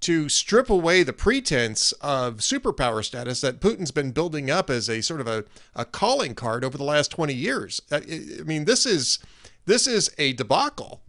to 0.00 0.28
strip 0.28 0.70
away 0.70 1.02
the 1.02 1.12
pretense 1.12 1.92
of 2.00 2.38
superpower 2.38 3.04
status 3.04 3.42
that 3.42 3.60
Putin's 3.60 3.90
been 3.90 4.12
building 4.12 4.50
up 4.50 4.70
as 4.70 4.88
a 4.88 5.02
sort 5.02 5.20
of 5.20 5.26
a, 5.26 5.44
a 5.76 5.84
calling 5.84 6.34
card 6.34 6.64
over 6.64 6.78
the 6.78 6.84
last 6.84 7.10
20 7.10 7.34
years. 7.34 7.82
I, 7.92 7.96
uh, 7.96 8.00
I 8.40 8.42
mean, 8.44 8.64
this 8.64 8.86
is 8.86 9.18
this 9.66 9.86
is 9.86 10.10
a 10.18 10.32
debacle. 10.32 11.02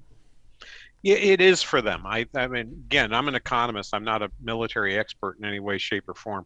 Yeah, 1.04 1.15
it 1.15 1.41
is 1.41 1.63
for 1.63 1.82
them. 1.82 2.06
I, 2.06 2.28
I 2.36 2.47
mean, 2.47 2.84
again, 2.86 3.12
I'm 3.12 3.28
an 3.28 3.34
economist. 3.34 3.93
I'm 3.93 4.04
not 4.04 4.21
a 4.21 4.30
military 4.39 4.97
expert 5.00 5.38
in 5.39 5.45
any 5.45 5.60
way, 5.60 5.80
shape, 5.80 6.08
or 6.08 6.13
form. 6.13 6.45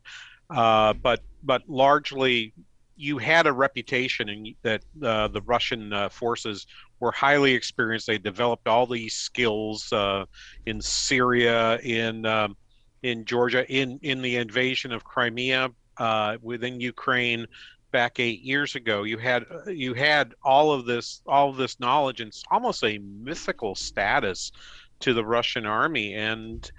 Uh, 0.49 0.93
but 0.93 1.21
but 1.43 1.67
largely, 1.67 2.53
you 2.95 3.17
had 3.17 3.47
a 3.47 3.53
reputation 3.53 4.29
in 4.29 4.55
that 4.62 4.84
uh, 5.03 5.27
the 5.27 5.41
Russian 5.41 5.93
uh, 5.93 6.10
forces 6.10 6.65
were 6.99 7.12
highly 7.12 7.53
experienced. 7.53 8.08
They 8.08 8.17
developed 8.17 8.67
all 8.67 8.88
these 8.88 9.15
skills 9.15 9.91
uh, 9.91 10.25
in 10.65 10.81
Syria, 10.81 11.77
in 11.79 12.25
um, 12.25 12.55
in 13.03 13.25
Georgia, 13.25 13.69
in 13.69 13.99
in 14.01 14.21
the 14.21 14.38
invasion 14.38 14.91
of 14.91 15.03
Crimea 15.03 15.69
uh, 15.97 16.38
within 16.41 16.79
Ukraine 16.79 17.47
back 17.91 18.19
eight 18.19 18.41
years 18.41 18.75
ago. 18.75 19.03
You 19.03 19.17
had 19.17 19.45
you 19.67 19.93
had 19.93 20.34
all 20.43 20.71
of 20.71 20.86
this 20.86 21.21
all 21.25 21.49
of 21.49 21.58
this 21.58 21.79
knowledge 21.79 22.21
and 22.21 22.34
almost 22.51 22.84
a 22.84 22.97
mythical 22.97 23.75
status 23.75 24.51
to 24.99 25.13
the 25.13 25.25
Russian 25.25 25.65
army 25.65 26.13
and 26.13 26.69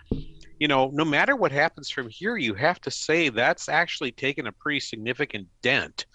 you 0.58 0.68
know, 0.68 0.90
no 0.92 1.04
matter 1.04 1.36
what 1.36 1.52
happens 1.52 1.90
from 1.90 2.08
here, 2.08 2.36
you 2.36 2.54
have 2.54 2.80
to 2.82 2.90
say 2.90 3.28
that's 3.28 3.68
actually 3.68 4.12
taken 4.12 4.46
a 4.46 4.52
pretty 4.52 4.80
significant 4.80 5.48
dent. 5.62 6.06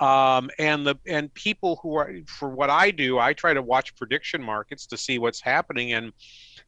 Um, 0.00 0.50
and 0.58 0.86
the 0.86 0.96
and 1.06 1.32
people 1.34 1.78
who 1.82 1.94
are 1.94 2.12
for 2.26 2.48
what 2.48 2.70
I 2.70 2.90
do, 2.90 3.18
I 3.18 3.34
try 3.34 3.54
to 3.54 3.62
watch 3.62 3.94
prediction 3.94 4.42
markets 4.42 4.86
to 4.86 4.96
see 4.96 5.18
what's 5.18 5.40
happening 5.40 5.92
and 5.92 6.12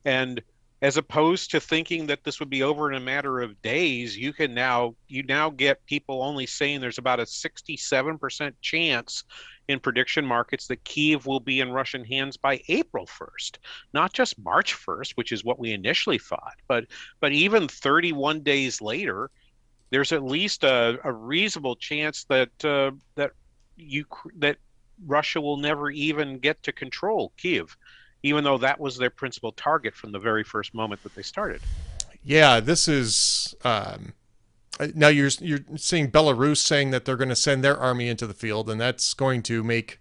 and 0.05 0.41
as 0.85 0.99
opposed 0.99 1.51
to 1.51 1.61
thinking 1.61 2.07
that 2.07 2.23
this 2.25 2.39
would 2.39 2.51
be 2.51 2.63
over 2.63 2.93
in 2.93 2.97
a 2.99 3.01
matter 3.01 3.41
of 3.41 3.63
days 3.63 4.19
you 4.19 4.35
can 4.35 4.53
now 4.53 4.95
you 5.09 5.23
now 5.23 5.49
get 5.49 5.87
people 5.87 6.23
only 6.23 6.45
saying 6.45 6.79
there's 6.79 6.99
about 6.99 7.19
a 7.19 7.23
67% 7.23 8.53
chance 8.61 9.25
in 9.69 9.81
prediction 9.81 10.27
markets 10.27 10.67
that 10.67 10.85
Kiev 10.85 11.25
will 11.25 11.41
be 11.41 11.61
in 11.61 11.73
Russian 11.73 12.05
hands 12.05 12.37
by 12.37 12.61
April 12.69 13.07
1st, 13.07 13.57
not 13.95 14.13
just 14.13 14.39
March 14.39 14.75
1st, 14.75 15.13
which 15.15 15.33
is 15.33 15.43
what 15.43 15.59
we 15.59 15.73
initially 15.73 16.19
thought, 16.19 16.57
but 16.69 16.85
but 17.19 17.33
even 17.33 17.67
31 17.67 18.41
days 18.41 18.83
later, 18.83 19.31
there's 19.89 20.13
at 20.13 20.23
least 20.23 20.65
a, 20.65 20.99
a 21.03 21.11
reasonable 21.11 21.77
chance 21.77 22.25
that 22.25 22.63
uh, 22.63 22.91
that 23.15 23.31
you 23.77 24.05
that 24.37 24.59
Russia 25.07 25.41
will 25.41 25.57
never 25.57 25.91
even 25.91 26.39
get 26.39 26.63
to 26.63 26.73
control 26.73 27.33
Kiev, 27.39 27.75
even 28.25 28.43
though 28.43 28.59
that 28.59 28.81
was 28.81 28.97
their 28.97 29.11
principal 29.11 29.53
target 29.53 29.95
from 29.95 30.11
the 30.11 30.19
very 30.19 30.43
first 30.43 30.75
moment 30.75 31.03
that 31.03 31.15
they 31.15 31.23
started. 31.23 31.61
Yeah, 32.25 32.59
this 32.61 32.89
is. 32.89 33.55
Um 33.65 34.15
now 34.95 35.09
you're 35.09 35.31
you're 35.41 35.61
seeing 35.77 36.11
Belarus 36.11 36.57
saying 36.57 36.91
that 36.91 37.05
they're 37.05 37.17
going 37.17 37.29
to 37.29 37.37
send 37.37 37.63
their 37.63 37.77
army 37.77 38.09
into 38.09 38.27
the 38.27 38.35
field, 38.35 38.69
and 38.69 38.81
that's 38.81 39.15
going 39.15 39.43
to 39.45 39.63
make 39.63 40.01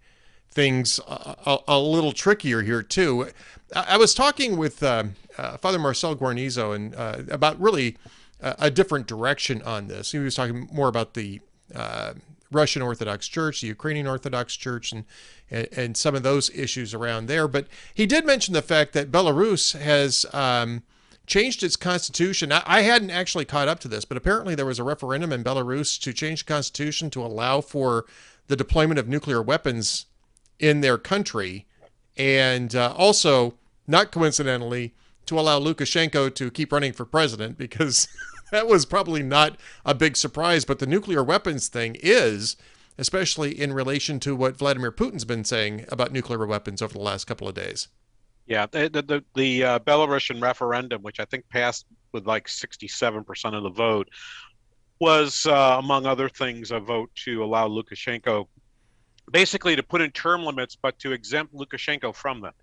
things 0.50 1.00
a, 1.08 1.36
a, 1.46 1.58
a 1.68 1.80
little 1.80 2.12
trickier 2.12 2.62
here 2.62 2.82
too. 2.82 3.28
I, 3.76 3.86
I 3.90 3.98
was 3.98 4.14
talking 4.14 4.58
with 4.58 4.82
uh, 4.82 5.06
uh, 5.38 5.58
Father 5.58 5.80
Marcel 5.80 6.16
Guarnizo 6.16 6.76
and 6.76 6.96
uh, 6.96 7.22
about 7.30 7.60
really 7.60 7.98
a, 8.40 8.56
a, 8.60 8.72
different 8.72 9.08
direction 9.08 9.62
on 9.64 9.88
this. 9.88 10.12
He 10.12 10.20
was 10.20 10.36
talking 10.36 10.70
more 10.72 10.88
about 10.88 11.14
the 11.14 11.42
uh, 11.74 12.14
Russian 12.54 12.82
Orthodox 12.82 13.28
Church, 13.28 13.62
the 13.62 13.68
Ukrainian 13.68 14.08
Orthodox 14.08 14.56
Church, 14.56 14.92
and, 14.92 15.06
and, 15.50 15.68
and 15.76 15.98
some 15.98 16.16
of 16.16 16.24
those 16.24 16.50
issues 16.52 16.94
around 16.94 17.28
there. 17.28 17.48
But 17.48 17.68
he 17.94 18.06
did 18.06 18.26
mention 18.26 18.54
the 18.54 18.62
fact 18.62 18.94
that 18.94 19.12
Belarus 19.12 19.78
has. 19.80 20.26
Um, 20.34 20.84
changed 21.26 21.64
its 21.64 21.78
constitution. 21.78 22.52
I, 22.52 22.62
I 22.66 22.82
hadn't 22.82 23.10
actually 23.10 23.46
caught 23.46 23.70
up 23.70 23.80
to 23.80 23.88
this, 23.88 24.04
but 24.04 24.18
apparently 24.18 24.56
there 24.56 24.66
was 24.66 24.78
a 24.78 24.84
referendum 24.84 25.32
in 25.32 25.42
Belarus 25.42 25.98
to 26.02 26.12
change 26.12 26.46
the 26.46 26.54
constitution 26.54 27.10
to 27.12 27.24
allow 27.24 27.62
for 27.62 28.06
the 28.48 28.56
deployment 28.58 29.00
of 29.00 29.08
nuclear 29.08 29.42
weapons 29.42 30.06
in 30.60 30.82
their 30.82 30.98
country, 30.98 31.66
and 32.18 32.76
uh, 32.76 32.94
also, 32.98 33.56
not 33.88 34.12
coincidentally, 34.12 34.94
to 35.26 35.40
allow 35.40 35.60
Lukashenko 35.60 36.34
to 36.36 36.52
keep 36.52 36.72
running 36.72 36.94
for 36.94 37.06
president 37.06 37.58
because 37.58 38.08
that 38.54 38.68
was 38.68 38.86
probably 38.86 39.24
not 39.24 39.58
a 39.84 39.96
big 39.96 40.16
surprise. 40.16 40.64
But 40.64 40.80
the 40.80 40.86
nuclear 40.86 41.24
weapons 41.24 41.68
thing 41.68 41.98
is, 42.00 42.56
especially 42.98 43.60
in 43.60 43.74
relation 43.74 44.20
to 44.22 44.36
what 44.36 44.58
Vladimir 44.58 44.92
Putin's 44.92 45.26
been 45.26 45.44
saying 45.44 45.86
about 45.90 46.12
nuclear 46.12 46.46
weapons 46.46 46.82
over 46.82 46.94
the 46.94 47.00
last 47.00 47.26
couple 47.26 47.48
of 47.48 47.56
days. 47.56 47.88
Yeah, 48.46 48.68
the 48.68 48.90
the, 48.90 49.24
the 49.36 49.64
uh, 49.64 49.80
Belarusian 49.80 50.42
referendum, 50.42 51.02
which 51.02 51.20
I 51.20 51.26
think 51.26 51.50
passed 51.50 51.86
with 52.12 52.28
like 52.28 52.48
67% 52.48 53.26
of 53.56 53.64
the 53.64 53.70
vote, 53.70 54.10
was 55.00 55.46
uh, 55.48 55.78
among 55.80 56.06
other 56.06 56.30
things 56.30 56.72
a 56.72 56.80
vote 56.80 57.10
to 57.26 57.44
allow 57.44 57.68
Lukashenko 57.68 58.48
basically 59.32 59.76
to 59.76 59.84
put 59.84 60.02
in 60.02 60.12
term 60.12 60.44
limits, 60.44 60.76
but 60.80 61.00
to 61.00 61.12
exempt 61.14 61.56
Lukashenko 61.56 62.14
from 62.14 62.42
them. 62.42 62.54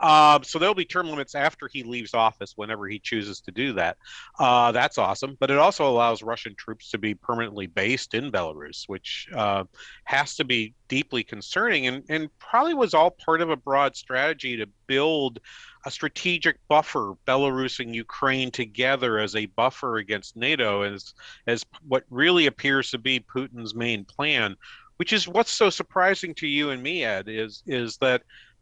Uh, 0.00 0.40
so 0.42 0.58
there'll 0.58 0.74
be 0.74 0.84
term 0.84 1.08
limits 1.08 1.34
after 1.34 1.68
he 1.68 1.82
leaves 1.82 2.14
office 2.14 2.54
whenever 2.56 2.88
he 2.88 2.98
chooses 2.98 3.40
to 3.42 3.50
do 3.50 3.74
that. 3.74 3.96
Uh, 4.38 4.72
that's 4.72 4.98
awesome. 4.98 5.36
But 5.38 5.50
it 5.50 5.58
also 5.58 5.88
allows 5.88 6.22
Russian 6.22 6.54
troops 6.56 6.90
to 6.90 6.98
be 6.98 7.14
permanently 7.14 7.66
based 7.66 8.14
in 8.14 8.32
Belarus, 8.32 8.84
which 8.86 9.28
uh, 9.34 9.64
has 10.04 10.36
to 10.36 10.44
be 10.44 10.74
deeply 10.88 11.22
concerning 11.22 11.86
and, 11.86 12.02
and 12.08 12.28
probably 12.38 12.74
was 12.74 12.94
all 12.94 13.10
part 13.10 13.40
of 13.40 13.50
a 13.50 13.56
broad 13.56 13.94
strategy 13.94 14.56
to 14.56 14.66
build 14.86 15.38
a 15.86 15.90
strategic 15.90 16.56
buffer, 16.68 17.14
Belarus 17.26 17.80
and 17.80 17.94
Ukraine 17.94 18.50
together 18.50 19.18
as 19.18 19.36
a 19.36 19.46
buffer 19.46 19.96
against 19.96 20.36
NATO, 20.36 20.82
as, 20.82 21.14
as 21.46 21.64
what 21.86 22.04
really 22.10 22.46
appears 22.46 22.90
to 22.90 22.98
be 22.98 23.20
Putin's 23.20 23.74
main 23.74 24.04
plan. 24.04 24.56
Which 24.96 25.14
is 25.14 25.26
what's 25.26 25.50
so 25.50 25.70
surprising 25.70 26.34
to 26.34 26.46
you 26.46 26.68
and 26.68 26.82
me, 26.82 27.04
Ed, 27.04 27.26
is 27.26 27.62
is 27.66 27.96
that 28.02 28.20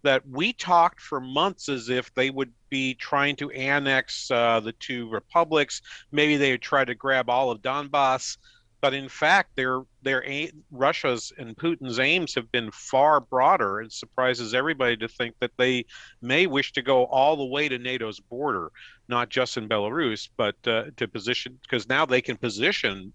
that 0.09 0.27
we 0.27 0.55
talked 0.55 1.03
for 1.03 1.21
months 1.21 1.69
as 1.69 1.91
if 1.91 2.15
they 2.15 2.31
would 2.31 2.51
be 2.71 2.95
trying 2.95 3.37
to 3.37 3.51
annex 3.51 4.31
uh, 4.31 4.59
the 4.59 4.73
two 4.73 5.07
republics. 5.11 5.83
Maybe 6.13 6.39
they 6.39 6.53
would 6.53 6.63
try 6.63 6.87
to 6.87 6.95
grab 6.95 7.29
all 7.29 7.51
of 7.51 7.61
Donbass, 7.61 8.39
but 8.81 8.95
in 8.95 9.11
fact, 9.11 9.51
their 9.55 9.83
their 10.01 10.25
Russia's 10.71 11.31
and 11.37 11.55
Putin's 11.55 11.99
aims 11.99 12.35
have 12.37 12.51
been 12.51 12.71
far 12.71 13.21
broader. 13.21 13.83
It 13.83 13.93
surprises 13.93 14.55
everybody 14.55 14.97
to 14.97 15.09
think 15.09 15.35
that 15.41 15.51
they 15.59 15.85
may 16.23 16.47
wish 16.47 16.73
to 16.73 16.81
go 16.81 17.05
all 17.05 17.37
the 17.37 17.45
way 17.45 17.69
to 17.69 17.79
NATO's 17.79 18.19
border, 18.19 18.73
not 19.09 19.29
just 19.29 19.59
in 19.59 19.69
Belarus, 19.69 20.31
but 20.39 20.57
uh, 20.67 20.85
to 20.97 21.07
position 21.07 21.59
because 21.61 21.87
now 21.87 22.07
they 22.07 22.23
can 22.23 22.39
position, 22.39 23.13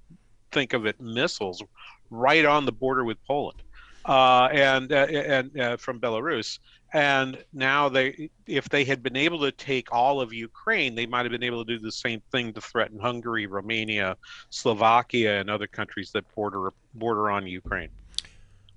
think 0.51 0.73
of 0.73 0.86
it, 0.86 1.01
missiles 1.01 1.63
right 2.12 2.45
on 2.45 2.67
the 2.67 2.71
border 2.71 3.03
with 3.03 3.17
Poland 3.25 3.63
uh, 4.06 4.49
and 4.51 4.91
uh, 4.91 4.95
and 4.95 5.60
uh, 5.60 5.77
from 5.77 5.99
Belarus. 5.99 6.60
And 6.93 7.43
now 7.53 7.89
they, 7.89 8.29
if 8.45 8.69
they 8.69 8.86
had 8.86 9.01
been 9.01 9.15
able 9.15 9.39
to 9.41 9.51
take 9.51 9.91
all 9.91 10.21
of 10.21 10.32
Ukraine, 10.32 10.93
they 10.93 11.08
might 11.08 11.23
have 11.23 11.32
been 11.32 11.43
able 11.43 11.65
to 11.65 11.77
do 11.77 11.79
the 11.79 11.91
same 11.91 12.21
thing 12.32 12.54
to 12.54 12.62
threaten 12.62 13.00
Hungary, 13.00 13.48
Romania, 13.48 14.15
Slovakia, 14.52 15.39
and 15.39 15.50
other 15.50 15.65
countries 15.65 16.12
that 16.12 16.23
border 16.35 16.71
border 16.94 17.31
on 17.31 17.48
Ukraine. 17.48 17.89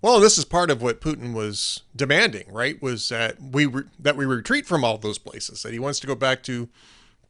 Well, 0.00 0.18
this 0.18 0.38
is 0.38 0.46
part 0.46 0.70
of 0.70 0.80
what 0.80 1.00
Putin 1.00 1.34
was 1.34 1.82
demanding, 1.94 2.50
right? 2.50 2.80
Was 2.80 3.10
that 3.10 3.36
we 3.40 3.66
re- 3.66 3.84
that 3.98 4.16
we 4.16 4.24
retreat 4.24 4.66
from 4.66 4.82
all 4.82 4.96
those 4.96 5.18
places. 5.18 5.62
That 5.62 5.74
he 5.74 5.78
wants 5.78 6.00
to 6.00 6.06
go 6.06 6.14
back 6.14 6.42
to 6.44 6.70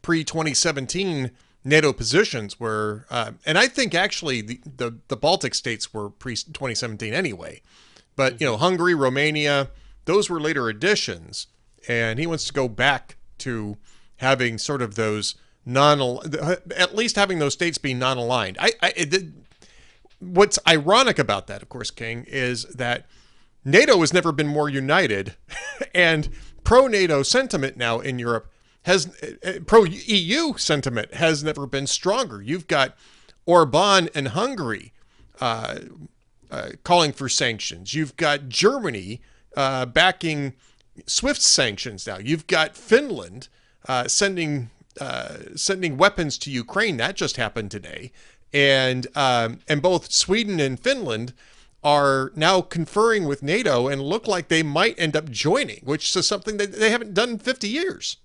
pre 0.03 0.23
2017 0.23 1.33
NATO 1.65 1.93
positions 1.93 2.61
where, 2.61 3.07
uh, 3.11 3.33
and 3.45 3.59
I 3.59 3.67
think 3.67 3.93
actually 3.93 4.41
the, 4.41 4.61
the, 4.65 4.99
the 5.09 5.17
Baltic 5.17 5.53
states 5.53 5.93
were 5.93 6.11
pre 6.11 6.37
2017 6.37 7.13
anyway. 7.13 7.61
But, 8.15 8.41
you 8.41 8.47
know, 8.47 8.57
Hungary, 8.57 8.95
Romania, 8.95 9.69
those 10.07 10.31
were 10.31 10.41
later 10.41 10.69
additions. 10.69 11.49
And 11.89 12.19
he 12.19 12.27
wants 12.27 12.45
to 12.47 12.53
go 12.53 12.69
back 12.69 13.17
to 13.39 13.77
having 14.17 14.59
sort 14.59 14.83
of 14.83 14.95
those 14.95 15.35
non, 15.65 16.19
at 16.75 16.97
least 16.97 17.17
having 17.17 17.39
those 17.39 17.53
states 17.53 17.79
be 17.79 17.95
non 17.95 18.17
aligned. 18.17 18.57
I, 18.59 18.73
I 18.83 18.93
it, 18.97 19.25
what's 20.19 20.59
ironic 20.67 21.19
about 21.19 21.47
that, 21.49 21.63
of 21.63 21.69
course, 21.69 21.91
King, 21.91 22.25
is 22.27 22.65
that 22.65 23.07
NATO 23.65 24.01
has 24.01 24.13
never 24.13 24.33
been 24.33 24.47
more 24.47 24.69
united, 24.69 25.35
and 25.95 26.29
pro 26.65 26.87
NATO 26.87 27.23
sentiment 27.23 27.77
now 27.77 28.01
in 28.01 28.19
Europe 28.19 28.51
has 28.83 29.13
pro 29.67 29.85
EU 29.85 30.57
sentiment 30.57 31.15
has 31.15 31.43
never 31.43 31.67
been 31.67 31.87
stronger. 31.87 32.41
You've 32.41 32.69
got 32.69 32.97
Orban 33.45 34.09
and 34.15 34.29
Hungary 34.29 34.93
uh, 35.41 35.79
uh, 36.51 36.71
calling 36.85 37.13
for 37.13 37.29
sanctions. 37.29 37.95
You've 37.95 38.17
got 38.17 38.49
Germany 38.49 39.21
uh, 39.57 39.87
backing 39.87 40.55
SWIFT 41.07 41.43
sanctions 41.43 42.07
now. 42.07 42.19
You've 42.19 42.47
got 42.47 42.77
Finland 42.77 43.49
uh, 43.89 44.09
sending 44.09 44.71
uh, 45.01 45.37
sending 45.55 45.97
weapons 45.97 46.39
to 46.39 46.51
Ukraine. 46.51 46.97
That 46.97 47.17
just 47.17 47.37
happened 47.37 47.71
today, 47.71 48.13
and 48.53 49.07
um, 49.15 49.61
and 49.69 49.83
both 49.83 50.13
Sweden 50.13 50.61
and 50.61 50.79
Finland 50.79 51.33
are 51.85 52.33
now 52.35 52.61
conferring 52.61 53.27
with 53.27 53.43
NATO 53.43 53.87
and 53.89 54.03
look 54.03 54.27
like 54.27 54.49
they 54.49 54.63
might 54.63 54.99
end 54.99 55.15
up 55.15 55.31
joining, 55.31 55.81
which 55.85 56.17
is 56.17 56.27
something 56.27 56.57
that 56.57 56.73
they 56.73 56.91
haven't 56.91 57.15
done 57.15 57.31
in 57.31 57.39
50 57.39 57.69
years. 57.69 58.17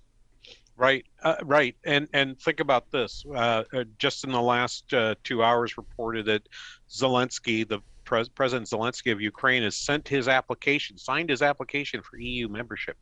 Right, 0.76 1.04
uh, 1.22 1.36
right, 1.44 1.76
and 1.84 2.08
and 2.12 2.40
think 2.40 2.58
about 2.58 2.90
this. 2.90 3.24
Uh, 3.32 3.62
uh 3.72 3.84
just 3.98 4.24
in 4.24 4.32
the 4.32 4.40
last 4.40 4.92
uh, 4.92 5.14
two 5.22 5.42
hours, 5.42 5.76
reported 5.76 6.26
that 6.26 6.48
Zelensky, 6.90 7.68
the 7.68 7.80
pres- 8.12 8.28
President 8.28 8.68
Zelensky 8.68 9.12
of 9.12 9.20
Ukraine, 9.20 9.62
has 9.62 9.76
sent 9.76 10.06
his 10.06 10.28
application, 10.28 10.98
signed 10.98 11.30
his 11.30 11.42
application 11.42 12.02
for 12.02 12.18
EU 12.18 12.48
membership, 12.48 12.96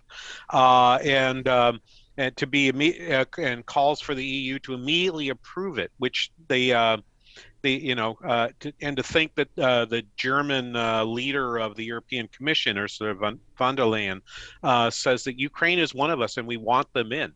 uh, 0.53 0.99
and. 1.05 1.47
Um, 1.49 1.81
and 2.17 2.37
to 2.37 2.47
be 2.47 2.69
uh, 3.11 3.25
and 3.39 3.65
calls 3.65 4.01
for 4.01 4.15
the 4.15 4.25
EU 4.25 4.59
to 4.59 4.75
immediately 4.75 5.31
approve 5.31 5.79
it, 5.79 5.91
which 5.97 6.31
they 6.49 6.73
the 7.63 7.73
you 7.73 7.95
know 7.95 8.19
uh, 8.25 8.49
to, 8.61 8.73
and 8.81 8.97
to 8.97 9.03
think 9.03 9.35
that 9.35 9.49
uh, 9.59 9.85
the 9.85 10.05
German 10.17 10.77
uh, 10.77 11.05
leader 11.05 11.59
of 11.59 11.77
the 11.77 11.85
European 11.85 12.29
Commission, 12.29 12.79
Ursula 12.79 13.15
von, 13.15 13.41
von 13.57 13.75
der 13.75 13.85
Leyen, 13.85 14.21
uh, 14.63 14.91
says 14.91 15.25
that 15.25 15.39
Ukraine 15.39 15.79
is 15.79 15.95
one 15.95 16.11
of 16.11 16.21
us 16.21 16.37
and 16.37 16.47
we 16.47 16.57
want 16.57 16.93
them 16.93 17.13
in. 17.13 17.33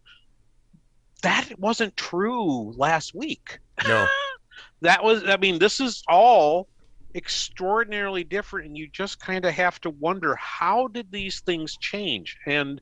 That 1.23 1.59
wasn't 1.59 1.97
true 1.97 2.73
last 2.77 3.15
week. 3.15 3.59
No, 3.87 4.07
that 4.83 5.03
was. 5.03 5.25
I 5.25 5.37
mean, 5.37 5.59
this 5.59 5.81
is 5.81 6.03
all 6.09 6.69
extraordinarily 7.15 8.25
different, 8.25 8.67
and 8.67 8.77
you 8.77 8.89
just 8.89 9.21
kind 9.21 9.45
of 9.45 9.53
have 9.53 9.81
to 9.81 9.91
wonder 9.91 10.35
how 10.37 10.89
did 10.89 11.11
these 11.11 11.41
things 11.41 11.77
change 11.77 12.37
and 12.47 12.81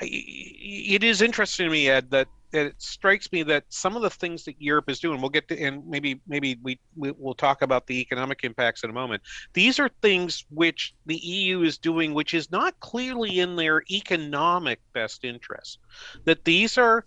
it 0.00 1.04
is 1.04 1.22
interesting 1.22 1.66
to 1.66 1.70
me, 1.70 1.88
Ed, 1.88 2.10
that 2.10 2.28
it 2.52 2.74
strikes 2.78 3.30
me 3.32 3.42
that 3.44 3.64
some 3.68 3.96
of 3.96 4.02
the 4.02 4.10
things 4.10 4.44
that 4.44 4.60
Europe 4.60 4.88
is 4.88 4.98
doing, 4.98 5.20
we'll 5.20 5.30
get 5.30 5.46
to, 5.48 5.60
and 5.60 5.86
maybe 5.86 6.20
maybe 6.26 6.58
we, 6.62 6.78
we 6.96 7.12
will 7.12 7.34
talk 7.34 7.62
about 7.62 7.86
the 7.86 8.00
economic 8.00 8.42
impacts 8.42 8.82
in 8.82 8.90
a 8.90 8.92
moment. 8.92 9.22
These 9.52 9.78
are 9.78 9.90
things 10.02 10.44
which 10.50 10.94
the 11.06 11.16
EU 11.16 11.62
is 11.62 11.78
doing, 11.78 12.12
which 12.12 12.34
is 12.34 12.50
not 12.50 12.78
clearly 12.80 13.40
in 13.40 13.56
their 13.56 13.82
economic 13.90 14.80
best 14.92 15.24
interest. 15.24 15.78
That 16.24 16.44
these 16.44 16.76
are 16.76 17.04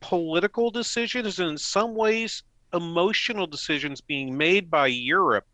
political 0.00 0.70
decisions, 0.70 1.38
and 1.38 1.50
in 1.50 1.58
some 1.58 1.94
ways, 1.94 2.42
emotional 2.72 3.46
decisions 3.46 4.00
being 4.00 4.36
made 4.36 4.70
by 4.70 4.86
Europe 4.86 5.46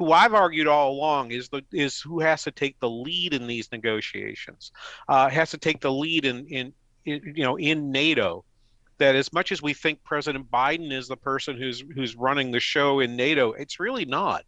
who 0.00 0.12
I've 0.12 0.32
argued 0.32 0.66
all 0.66 0.92
along 0.92 1.30
is 1.30 1.50
the 1.50 1.62
is 1.72 2.00
who 2.00 2.20
has 2.20 2.42
to 2.44 2.50
take 2.50 2.80
the 2.80 2.88
lead 2.88 3.34
in 3.34 3.46
these 3.46 3.70
negotiations, 3.70 4.72
uh, 5.10 5.28
has 5.28 5.50
to 5.50 5.58
take 5.58 5.82
the 5.82 5.92
lead 5.92 6.24
in, 6.24 6.46
in, 6.46 6.72
in 7.04 7.34
you 7.36 7.44
know 7.44 7.58
in 7.58 7.92
NATO. 7.92 8.46
That 8.96 9.14
as 9.14 9.30
much 9.30 9.52
as 9.52 9.60
we 9.60 9.74
think 9.74 10.02
President 10.02 10.50
Biden 10.50 10.90
is 10.90 11.06
the 11.06 11.18
person 11.18 11.58
who's 11.58 11.84
who's 11.94 12.16
running 12.16 12.50
the 12.50 12.60
show 12.60 13.00
in 13.00 13.14
NATO, 13.14 13.52
it's 13.52 13.78
really 13.78 14.06
not, 14.06 14.44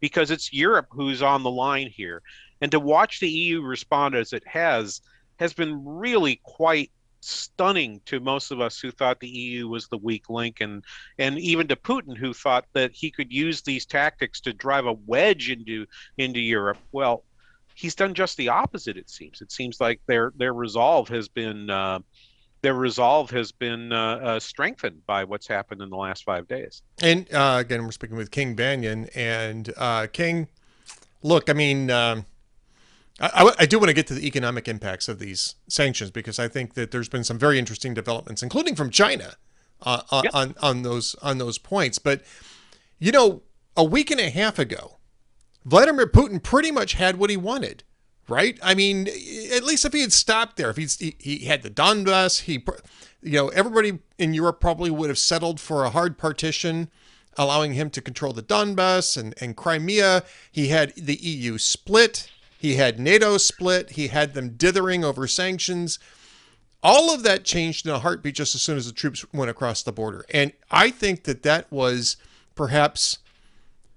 because 0.00 0.30
it's 0.30 0.50
Europe 0.50 0.86
who's 0.90 1.20
on 1.20 1.42
the 1.42 1.50
line 1.50 1.88
here, 1.88 2.22
and 2.62 2.70
to 2.70 2.80
watch 2.80 3.20
the 3.20 3.28
EU 3.28 3.60
respond 3.60 4.14
as 4.14 4.32
it 4.32 4.46
has 4.46 5.02
has 5.38 5.52
been 5.52 5.84
really 5.84 6.40
quite 6.42 6.90
stunning 7.26 8.00
to 8.06 8.20
most 8.20 8.50
of 8.50 8.60
us 8.60 8.78
who 8.78 8.90
thought 8.90 9.20
the 9.20 9.28
EU 9.28 9.68
was 9.68 9.88
the 9.88 9.98
weak 9.98 10.30
link, 10.30 10.60
and 10.60 10.84
and 11.18 11.38
even 11.38 11.68
to 11.68 11.76
Putin 11.76 12.16
who 12.16 12.32
thought 12.32 12.66
that 12.72 12.92
he 12.92 13.10
could 13.10 13.32
use 13.32 13.62
these 13.62 13.84
tactics 13.84 14.40
to 14.42 14.52
drive 14.52 14.86
a 14.86 14.92
wedge 14.92 15.50
into 15.50 15.86
into 16.18 16.40
Europe. 16.40 16.78
Well, 16.92 17.24
he's 17.74 17.94
done 17.94 18.14
just 18.14 18.36
the 18.36 18.48
opposite. 18.48 18.96
It 18.96 19.10
seems. 19.10 19.40
It 19.40 19.52
seems 19.52 19.80
like 19.80 20.00
their 20.06 20.32
their 20.36 20.54
resolve 20.54 21.08
has 21.08 21.28
been. 21.28 21.70
Uh, 21.70 22.00
their 22.62 22.74
resolve 22.74 23.30
has 23.30 23.52
been 23.52 23.92
uh, 23.92 24.16
uh, 24.16 24.40
strengthened 24.40 25.04
by 25.06 25.22
what's 25.22 25.46
happened 25.46 25.80
in 25.82 25.90
the 25.90 25.96
last 25.96 26.24
five 26.24 26.48
days. 26.48 26.82
And 27.00 27.32
uh, 27.32 27.58
again, 27.60 27.84
we're 27.84 27.92
speaking 27.92 28.16
with 28.16 28.32
King 28.32 28.56
Banaian. 28.56 29.08
And 29.14 29.72
uh, 29.76 30.08
King, 30.12 30.48
look, 31.22 31.48
I 31.48 31.52
mean, 31.52 31.90
um, 31.90 32.24
I, 33.18 33.52
I, 33.60 33.66
do 33.66 33.78
want 33.78 33.88
to 33.88 33.94
get 33.94 34.06
to 34.08 34.14
the 34.14 34.26
economic 34.26 34.68
impacts 34.68 35.08
of 35.08 35.18
these 35.18 35.54
sanctions 35.68 36.10
because 36.10 36.38
I 36.38 36.48
think 36.48 36.74
that 36.74 36.90
there's 36.90 37.08
been 37.08 37.24
some 37.24 37.38
very 37.38 37.58
interesting 37.58 37.94
developments, 37.94 38.42
including 38.42 38.74
from 38.74 38.90
China, 38.90 39.34
uh, 39.82 40.02
uh 40.10 40.22
on 40.34 40.54
on 40.60 40.82
those 40.82 41.14
on 41.22 41.38
those 41.38 41.56
points. 41.56 41.98
But 41.98 42.22
you 42.98 43.12
know, 43.12 43.42
a 43.76 43.84
week 43.84 44.10
and 44.10 44.20
a 44.20 44.28
half 44.28 44.58
ago, 44.58 44.98
Vladimir 45.64 46.06
Putin 46.06 46.42
pretty 46.42 46.70
much 46.70 46.94
had 46.94 47.16
what 47.16 47.30
he 47.30 47.38
wanted, 47.38 47.84
right? 48.28 48.58
I 48.62 48.74
mean, 48.74 49.08
at 49.08 49.64
least 49.64 49.86
if 49.86 49.94
he 49.94 50.02
had 50.02 50.12
stopped 50.12 50.56
there, 50.56 50.68
if 50.68 50.76
he's, 50.76 50.98
he 50.98 51.16
he 51.18 51.38
had 51.46 51.62
the 51.62 51.70
Donbass, 51.70 52.42
he, 52.42 52.62
you 53.22 53.32
know, 53.32 53.48
everybody 53.48 53.98
in 54.18 54.34
Europe 54.34 54.60
probably 54.60 54.90
would 54.90 55.08
have 55.08 55.18
settled 55.18 55.58
for 55.58 55.84
a 55.84 55.90
hard 55.90 56.18
partition 56.18 56.90
allowing 57.38 57.74
him 57.74 57.90
to 57.90 58.00
control 58.00 58.32
the 58.32 58.42
Donbass 58.42 59.16
and, 59.16 59.34
and 59.40 59.56
Crimea. 59.56 60.24
He 60.50 60.68
had 60.68 60.94
the 60.96 61.16
EU 61.16 61.58
split. 61.58 62.30
He 62.66 62.74
had 62.74 62.98
NATO 62.98 63.38
split. 63.38 63.90
He 63.90 64.08
had 64.08 64.34
them 64.34 64.56
dithering 64.56 65.04
over 65.04 65.28
sanctions. 65.28 66.00
All 66.82 67.14
of 67.14 67.22
that 67.22 67.44
changed 67.44 67.86
in 67.86 67.92
a 67.92 68.00
heartbeat 68.00 68.34
just 68.34 68.56
as 68.56 68.62
soon 68.62 68.76
as 68.76 68.86
the 68.86 68.92
troops 68.92 69.24
went 69.32 69.52
across 69.52 69.84
the 69.84 69.92
border. 69.92 70.26
And 70.34 70.52
I 70.68 70.90
think 70.90 71.22
that 71.24 71.44
that 71.44 71.70
was 71.70 72.16
perhaps 72.56 73.18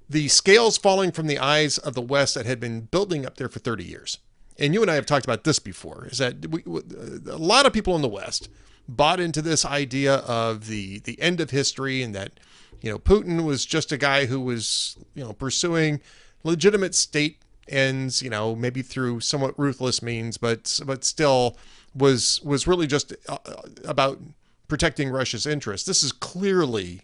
the 0.07 0.27
scales 0.27 0.77
falling 0.77 1.11
from 1.11 1.25
the 1.25 1.39
eyes 1.39 1.79
of 1.79 1.95
the 1.95 2.01
West 2.01 2.35
that 2.35 2.45
had 2.45 2.59
been 2.59 2.81
building 2.81 3.25
up 3.25 3.37
there 3.37 3.49
for 3.49 3.57
30 3.57 3.85
years. 3.85 4.19
And 4.59 4.71
you 4.75 4.83
and 4.83 4.91
I 4.91 4.93
have 4.93 5.07
talked 5.07 5.25
about 5.25 5.45
this 5.45 5.57
before 5.57 6.07
is 6.11 6.19
that 6.19 6.45
we, 6.51 6.61
a 6.67 7.37
lot 7.37 7.65
of 7.65 7.73
people 7.73 7.95
in 7.95 8.03
the 8.03 8.07
West 8.07 8.49
bought 8.87 9.19
into 9.19 9.41
this 9.41 9.65
idea 9.65 10.17
of 10.17 10.67
the 10.67 10.99
the 10.99 11.19
end 11.19 11.41
of 11.41 11.49
history 11.49 12.03
and 12.03 12.13
that 12.13 12.39
you 12.81 12.91
know 12.91 12.99
Putin 12.99 13.45
was 13.45 13.65
just 13.65 13.91
a 13.91 13.97
guy 13.97 14.27
who 14.27 14.39
was 14.39 14.95
you 15.15 15.23
know 15.23 15.33
pursuing 15.33 16.01
legitimate 16.43 16.93
state 16.93 17.39
ends, 17.69 18.21
you 18.21 18.29
know, 18.29 18.55
maybe 18.55 18.81
through 18.81 19.21
somewhat 19.21 19.57
ruthless 19.57 20.01
means, 20.01 20.37
but 20.37 20.79
but 20.85 21.03
still 21.03 21.57
was 21.95 22.41
was 22.43 22.67
really 22.67 22.87
just 22.87 23.13
uh, 23.27 23.37
about 23.85 24.19
protecting 24.67 25.09
Russia's 25.09 25.45
interests. 25.45 25.87
This 25.87 26.03
is 26.03 26.11
clearly 26.11 27.01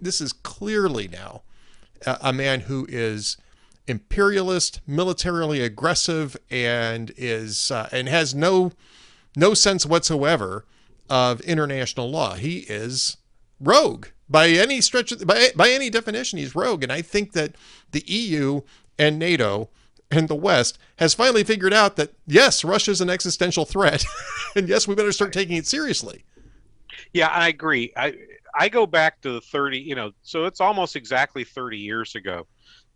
this 0.00 0.20
is 0.20 0.32
clearly 0.32 1.08
now 1.08 1.42
a, 2.06 2.18
a 2.22 2.32
man 2.32 2.60
who 2.60 2.86
is 2.88 3.36
imperialist, 3.86 4.80
militarily 4.86 5.60
aggressive, 5.62 6.36
and 6.50 7.12
is 7.16 7.70
uh, 7.70 7.88
and 7.92 8.08
has 8.08 8.34
no 8.34 8.72
no 9.36 9.54
sense 9.54 9.84
whatsoever 9.86 10.64
of 11.08 11.40
international 11.42 12.10
law. 12.10 12.34
He 12.34 12.58
is 12.60 13.16
rogue 13.60 14.06
by 14.28 14.48
any 14.48 14.80
stretch 14.80 15.12
of, 15.12 15.26
by 15.26 15.50
by 15.56 15.70
any 15.70 15.90
definition. 15.90 16.38
He's 16.38 16.54
rogue, 16.54 16.82
and 16.82 16.92
I 16.92 17.02
think 17.02 17.32
that 17.32 17.54
the 17.92 18.04
EU 18.06 18.62
and 18.98 19.18
NATO 19.18 19.68
and 20.10 20.28
the 20.28 20.34
West 20.34 20.78
has 20.96 21.14
finally 21.14 21.44
figured 21.44 21.72
out 21.72 21.96
that 21.96 22.12
yes, 22.26 22.64
Russia 22.64 22.90
is 22.90 23.00
an 23.00 23.10
existential 23.10 23.64
threat, 23.64 24.04
and 24.56 24.68
yes, 24.68 24.88
we 24.88 24.94
better 24.94 25.12
start 25.12 25.32
taking 25.32 25.56
it 25.56 25.66
seriously. 25.66 26.24
Yeah, 27.12 27.28
I 27.28 27.48
agree. 27.48 27.92
I 27.96 28.14
I 28.58 28.68
go 28.68 28.86
back 28.86 29.20
to 29.22 29.32
the 29.32 29.40
30, 29.40 29.78
you 29.78 29.94
know, 29.94 30.12
so 30.22 30.44
it's 30.46 30.60
almost 30.60 30.96
exactly 30.96 31.44
30 31.44 31.78
years 31.78 32.14
ago 32.14 32.46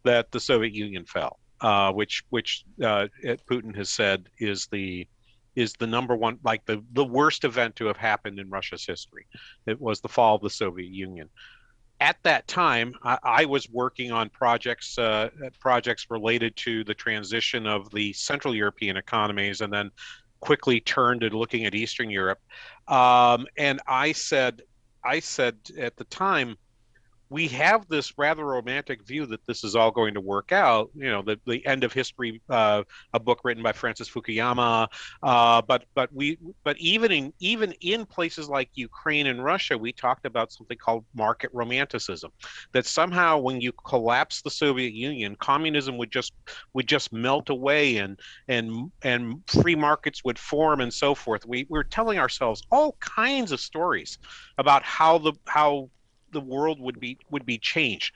that 0.03 0.31
the 0.33 0.41
Soviet 0.41 0.75
Union 0.75 1.05
fell, 1.05 1.39
uh, 1.61 1.93
which 1.93 2.25
which 2.31 2.65
uh, 2.83 3.07
Putin 3.49 3.75
has 3.77 3.91
said 3.91 4.29
is 4.39 4.67
the 4.67 5.07
is 5.55 5.75
the 5.75 5.87
number 5.87 6.17
one 6.17 6.39
like 6.43 6.65
the 6.65 6.83
the 6.93 7.05
worst 7.05 7.45
event 7.45 7.77
to 7.77 7.87
have 7.87 7.97
happened 7.97 8.39
in 8.39 8.49
Russia's 8.49 8.87
history. 8.87 9.27
It 9.67 9.81
was 9.81 10.01
the 10.01 10.09
fall 10.09 10.37
of 10.37 10.43
the 10.43 10.51
Soviet 10.51 10.91
Union 10.91 11.29
at 12.03 12.17
that 12.25 12.49
time, 12.49 12.95
I, 13.05 13.19
I 13.23 13.45
was 13.45 13.71
working 13.71 14.11
on 14.11 14.29
projects 14.29 14.99
uh, 14.99 15.31
projects 15.61 16.11
related 16.11 16.57
to 16.57 16.83
the 16.83 16.95
transition 16.95 17.65
of 17.65 17.89
the 17.91 18.13
Central 18.13 18.57
European 18.57 18.97
economies, 18.97 19.61
and 19.61 19.73
then 19.73 19.93
quickly 20.41 20.81
turned 20.81 21.21
to 21.21 21.29
looking 21.29 21.65
at 21.65 21.77
Eastern 21.77 22.11
Europe. 22.11 22.41
Um, 22.89 23.47
and 23.57 23.81
I 23.87 24.11
said, 24.11 24.63
I 25.05 25.21
said 25.21 25.57
at 25.79 25.97
the 25.97 26.05
time, 26.05 26.57
we 27.33 27.49
have 27.49 27.89
this 27.89 28.13
rather 28.19 28.45
romantic 28.45 29.03
view 29.07 29.25
that 29.25 29.45
this 29.47 29.65
is 29.65 29.75
all 29.75 29.91
going 29.91 30.13
to 30.13 30.21
work 30.21 30.53
out. 30.53 30.91
You 30.95 31.11
know, 31.11 31.23
the, 31.23 31.41
the 31.47 31.65
end 31.67 31.83
of 31.83 31.91
history, 31.91 32.43
uh, 32.51 32.83
a 33.15 33.19
book 33.19 33.41
written 33.43 33.63
by 33.63 33.73
Francis 33.73 34.11
Fukuyama. 34.11 34.87
Uh, 35.23 35.63
but 35.63 35.87
but 35.95 36.13
we 36.13 36.39
but 36.63 36.77
even 36.79 37.11
in 37.11 37.33
even 37.41 37.73
in 37.81 38.05
places 38.05 38.51
like 38.51 38.69
Ukraine 38.75 39.29
and 39.29 39.43
Russia, 39.43 39.79
we 39.79 39.93
talked 39.93 40.27
about 40.27 40.53
something 40.53 40.77
called 40.77 41.07
market 41.15 41.51
romanticism. 41.55 42.31
That 42.73 42.85
somehow 42.85 43.39
when 43.39 43.63
you 43.63 43.73
collapse 43.73 44.43
the 44.43 44.51
Soviet 44.51 44.93
Union, 44.93 45.35
communism 45.37 45.97
would 45.97 46.13
just 46.13 46.35
would 46.75 46.87
just 46.87 47.15
melt 47.15 47.49
away 47.49 47.97
and 47.97 48.21
and 48.49 48.93
and 49.03 49.41
free 49.47 49.75
markets 49.75 50.23
would 50.23 50.39
form 50.39 50.83
and 50.83 50.93
so 50.93 51.15
forth. 51.15 51.47
We 51.47 51.65
we're 51.71 51.83
telling 51.83 52.19
ourselves 52.19 52.63
all 52.71 52.99
kinds 53.01 53.53
of 53.53 53.61
stories 53.61 54.19
about 54.59 54.83
how 54.83 55.17
the 55.17 55.33
how 55.47 55.89
the 56.33 56.41
world 56.41 56.81
would 56.81 56.99
be 56.99 57.19
would 57.31 57.47
be 57.47 57.59
changed 57.59 58.13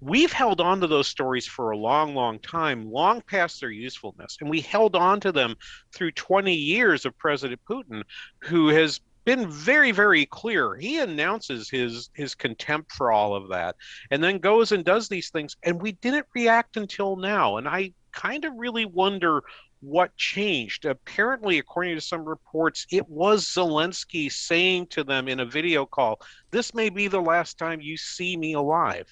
we've 0.00 0.32
held 0.32 0.60
on 0.60 0.80
to 0.80 0.86
those 0.86 1.08
stories 1.08 1.46
for 1.46 1.70
a 1.70 1.76
long, 1.76 2.14
long 2.14 2.38
time, 2.38 2.90
long 2.90 3.22
past 3.22 3.60
their 3.60 3.70
usefulness. 3.70 4.36
And 4.40 4.50
we 4.50 4.60
held 4.60 4.94
on 4.94 5.20
to 5.20 5.32
them 5.32 5.56
through 5.94 6.12
20 6.12 6.54
years 6.54 7.06
of 7.06 7.16
President 7.18 7.60
Putin, 7.68 8.02
who 8.40 8.68
has 8.68 9.00
been 9.24 9.50
very, 9.50 9.90
very 9.90 10.26
clear. 10.26 10.76
He 10.76 11.00
announces 11.00 11.68
his 11.68 12.10
his 12.14 12.34
contempt 12.34 12.92
for 12.92 13.10
all 13.10 13.34
of 13.34 13.48
that 13.48 13.74
and 14.10 14.22
then 14.22 14.38
goes 14.38 14.70
and 14.70 14.84
does 14.84 15.08
these 15.08 15.30
things. 15.30 15.56
And 15.64 15.82
we 15.82 15.92
didn't 15.92 16.26
react 16.34 16.76
until 16.76 17.16
now. 17.16 17.56
And 17.56 17.68
I 17.68 17.92
kind 18.12 18.44
of 18.44 18.52
really 18.56 18.84
wonder 18.84 19.42
what 19.86 20.16
changed. 20.16 20.84
Apparently, 20.84 21.58
according 21.58 21.94
to 21.94 22.00
some 22.00 22.24
reports, 22.24 22.86
it 22.90 23.08
was 23.08 23.46
Zelensky 23.46 24.30
saying 24.30 24.86
to 24.88 25.04
them 25.04 25.28
in 25.28 25.40
a 25.40 25.46
video 25.46 25.86
call, 25.86 26.20
This 26.50 26.74
may 26.74 26.90
be 26.90 27.06
the 27.06 27.20
last 27.20 27.56
time 27.56 27.80
you 27.80 27.96
see 27.96 28.36
me 28.36 28.54
alive 28.54 29.06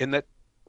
and 0.00 0.12
that 0.14 0.24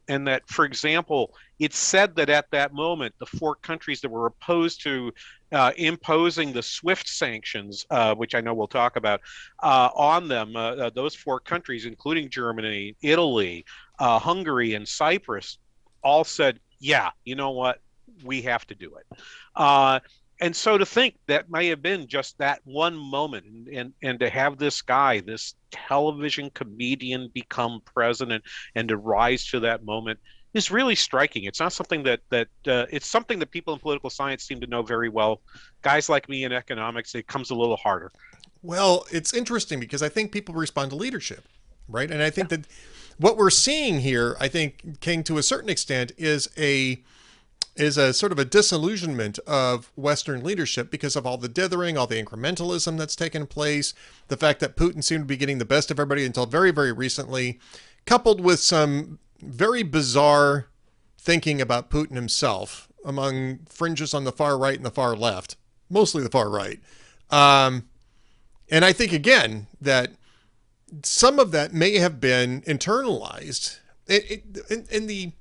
and 0.09 0.25
that 0.27 0.47
for 0.47 0.63
example 0.63 1.33
it 1.59 1.73
said 1.73 2.15
that 2.15 2.29
at 2.29 2.49
that 2.51 2.73
moment 2.73 3.13
the 3.19 3.25
four 3.25 3.55
countries 3.55 3.99
that 4.01 4.09
were 4.09 4.27
opposed 4.27 4.81
to 4.81 5.11
uh, 5.51 5.71
imposing 5.77 6.53
the 6.53 6.63
swift 6.63 7.07
sanctions 7.07 7.85
uh, 7.89 8.15
which 8.15 8.35
i 8.35 8.41
know 8.41 8.53
we'll 8.53 8.67
talk 8.67 8.95
about 8.95 9.19
uh, 9.63 9.89
on 9.95 10.27
them 10.27 10.55
uh, 10.55 10.75
uh, 10.75 10.89
those 10.95 11.13
four 11.13 11.39
countries 11.39 11.85
including 11.85 12.29
germany 12.29 12.95
italy 13.01 13.65
uh, 13.99 14.17
hungary 14.19 14.75
and 14.75 14.87
cyprus 14.87 15.57
all 16.03 16.23
said 16.23 16.59
yeah 16.79 17.09
you 17.25 17.35
know 17.35 17.51
what 17.51 17.79
we 18.23 18.41
have 18.43 18.65
to 18.67 18.75
do 18.75 18.95
it. 18.95 19.19
And 20.39 20.55
so 20.55 20.77
to 20.77 20.85
think 20.85 21.15
that 21.27 21.49
may 21.49 21.67
have 21.67 21.81
been 21.81 22.07
just 22.07 22.37
that 22.37 22.61
one 22.63 22.95
moment 22.95 23.45
and, 23.47 23.67
and 23.69 23.93
and 24.03 24.19
to 24.19 24.29
have 24.29 24.57
this 24.57 24.83
guy 24.83 25.19
this 25.19 25.55
television 25.71 26.51
comedian 26.51 27.31
become 27.33 27.81
president 27.85 28.43
and 28.75 28.87
to 28.89 28.97
rise 28.97 29.47
to 29.47 29.59
that 29.61 29.83
moment 29.83 30.19
is 30.53 30.69
really 30.69 30.95
striking. 30.95 31.45
It's 31.45 31.59
not 31.59 31.73
something 31.73 32.03
that 32.03 32.19
that 32.29 32.49
uh, 32.67 32.85
it's 32.91 33.07
something 33.07 33.39
that 33.39 33.49
people 33.49 33.73
in 33.73 33.79
political 33.79 34.11
science 34.11 34.43
seem 34.43 34.59
to 34.61 34.67
know 34.67 34.83
very 34.83 35.09
well. 35.09 35.41
Guys 35.81 36.07
like 36.07 36.29
me 36.29 36.43
in 36.43 36.51
economics 36.51 37.15
it 37.15 37.25
comes 37.27 37.49
a 37.49 37.55
little 37.55 37.77
harder. 37.77 38.11
Well 38.61 39.05
it's 39.11 39.33
interesting 39.33 39.79
because 39.79 40.03
i 40.03 40.09
think 40.09 40.31
people 40.31 40.53
respond 40.53 40.91
to 40.91 40.95
leadership 40.95 41.47
right? 41.87 42.09
And 42.11 42.21
i 42.21 42.29
think 42.29 42.51
yeah. 42.51 42.57
that 42.57 42.67
what 43.17 43.37
we're 43.37 43.49
seeing 43.49 44.01
here 44.01 44.35
i 44.39 44.47
think 44.47 44.99
king 44.99 45.23
to 45.23 45.37
a 45.37 45.43
certain 45.43 45.69
extent 45.69 46.11
is 46.17 46.49
a 46.57 47.01
is 47.79 47.97
a 47.97 48.13
sort 48.13 48.31
of 48.31 48.39
a 48.39 48.45
disillusionment 48.45 49.39
of 49.39 49.91
Western 49.95 50.43
leadership 50.43 50.89
because 50.91 51.15
of 51.15 51.25
all 51.25 51.37
the 51.37 51.47
dithering, 51.47 51.97
all 51.97 52.07
the 52.07 52.21
incrementalism 52.21 52.97
that's 52.97 53.15
taken 53.15 53.45
place, 53.45 53.93
the 54.27 54.37
fact 54.37 54.59
that 54.59 54.75
Putin 54.75 55.03
seemed 55.03 55.23
to 55.23 55.27
be 55.27 55.37
getting 55.37 55.57
the 55.57 55.65
best 55.65 55.91
of 55.91 55.99
everybody 55.99 56.25
until 56.25 56.45
very, 56.45 56.71
very 56.71 56.91
recently, 56.91 57.59
coupled 58.05 58.41
with 58.41 58.59
some 58.59 59.19
very 59.41 59.83
bizarre 59.83 60.67
thinking 61.17 61.61
about 61.61 61.89
Putin 61.89 62.15
himself 62.15 62.87
among 63.05 63.59
fringes 63.69 64.13
on 64.13 64.23
the 64.23 64.31
far 64.31 64.57
right 64.57 64.77
and 64.77 64.85
the 64.85 64.91
far 64.91 65.15
left, 65.15 65.55
mostly 65.89 66.23
the 66.23 66.29
far 66.29 66.49
right. 66.49 66.79
Um, 67.29 67.89
and 68.69 68.83
I 68.83 68.93
think, 68.93 69.13
again, 69.13 69.67
that 69.79 70.11
some 71.03 71.39
of 71.39 71.51
that 71.51 71.73
may 71.73 71.97
have 71.97 72.19
been 72.19 72.61
internalized. 72.61 73.79
In, 74.07 74.85
in 74.89 75.07
the 75.07 75.31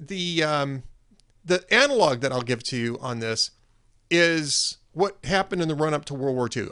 the 0.00 0.42
um, 0.42 0.82
the 1.44 1.64
analog 1.72 2.20
that 2.20 2.32
I'll 2.32 2.42
give 2.42 2.62
to 2.64 2.76
you 2.76 2.98
on 3.00 3.20
this 3.20 3.50
is 4.10 4.78
what 4.92 5.16
happened 5.24 5.62
in 5.62 5.68
the 5.68 5.74
run 5.74 5.94
up 5.94 6.04
to 6.06 6.14
World 6.14 6.36
War 6.36 6.48
II. 6.54 6.68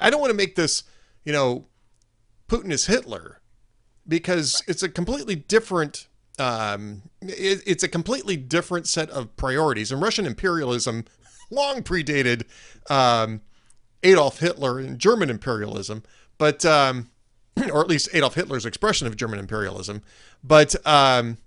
I 0.00 0.10
don't 0.10 0.20
want 0.20 0.30
to 0.30 0.36
make 0.36 0.56
this, 0.56 0.84
you 1.24 1.32
know, 1.32 1.66
Putin 2.48 2.70
is 2.72 2.86
Hitler 2.86 3.40
because 4.06 4.54
right. 4.54 4.68
it's 4.68 4.82
a 4.82 4.88
completely 4.88 5.36
different 5.36 6.08
um, 6.38 7.02
it, 7.20 7.62
it's 7.66 7.82
a 7.82 7.88
completely 7.88 8.36
different 8.36 8.86
set 8.86 9.10
of 9.10 9.34
priorities. 9.36 9.92
And 9.92 10.00
Russian 10.00 10.26
imperialism 10.26 11.04
long 11.50 11.82
predated 11.82 12.44
um, 12.90 13.42
Adolf 14.02 14.40
Hitler 14.40 14.78
and 14.78 14.98
German 14.98 15.30
imperialism, 15.30 16.02
but 16.38 16.64
um, 16.64 17.10
or 17.72 17.80
at 17.80 17.88
least 17.88 18.08
Adolf 18.12 18.34
Hitler's 18.34 18.66
expression 18.66 19.06
of 19.06 19.16
German 19.16 19.38
imperialism. 19.38 20.02
But 20.42 20.74
um, 20.86 21.38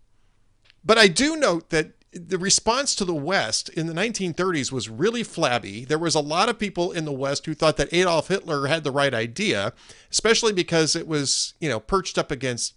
but 0.84 0.98
I 0.98 1.08
do 1.08 1.36
note 1.36 1.72
that 1.72 1.92
the 2.16 2.38
response 2.38 2.96
to 2.96 3.06
the 3.06 3.14
West 3.14 3.68
in 3.70 3.88
the 3.88 3.94
1930s 3.94 4.72
was 4.72 4.90
really 4.90 5.22
flabby. 5.22 5.84
There 5.84 6.00
was 6.00 6.16
a 6.16 6.22
lot 6.22 6.48
of 6.48 6.58
people 6.58 6.92
in 6.92 7.04
the 7.04 7.12
West 7.12 7.46
who 7.46 7.54
thought 7.54 7.76
that 7.78 7.94
Adolf 7.94 8.30
Hitler 8.30 8.68
had 8.68 8.86
the 8.86 8.92
right 8.92 9.14
idea, 9.14 9.74
especially 10.10 10.54
because 10.54 10.96
it 10.96 11.08
was, 11.08 11.54
you 11.60 11.68
know, 11.68 11.80
perched 11.80 12.18
up 12.18 12.32
against, 12.32 12.74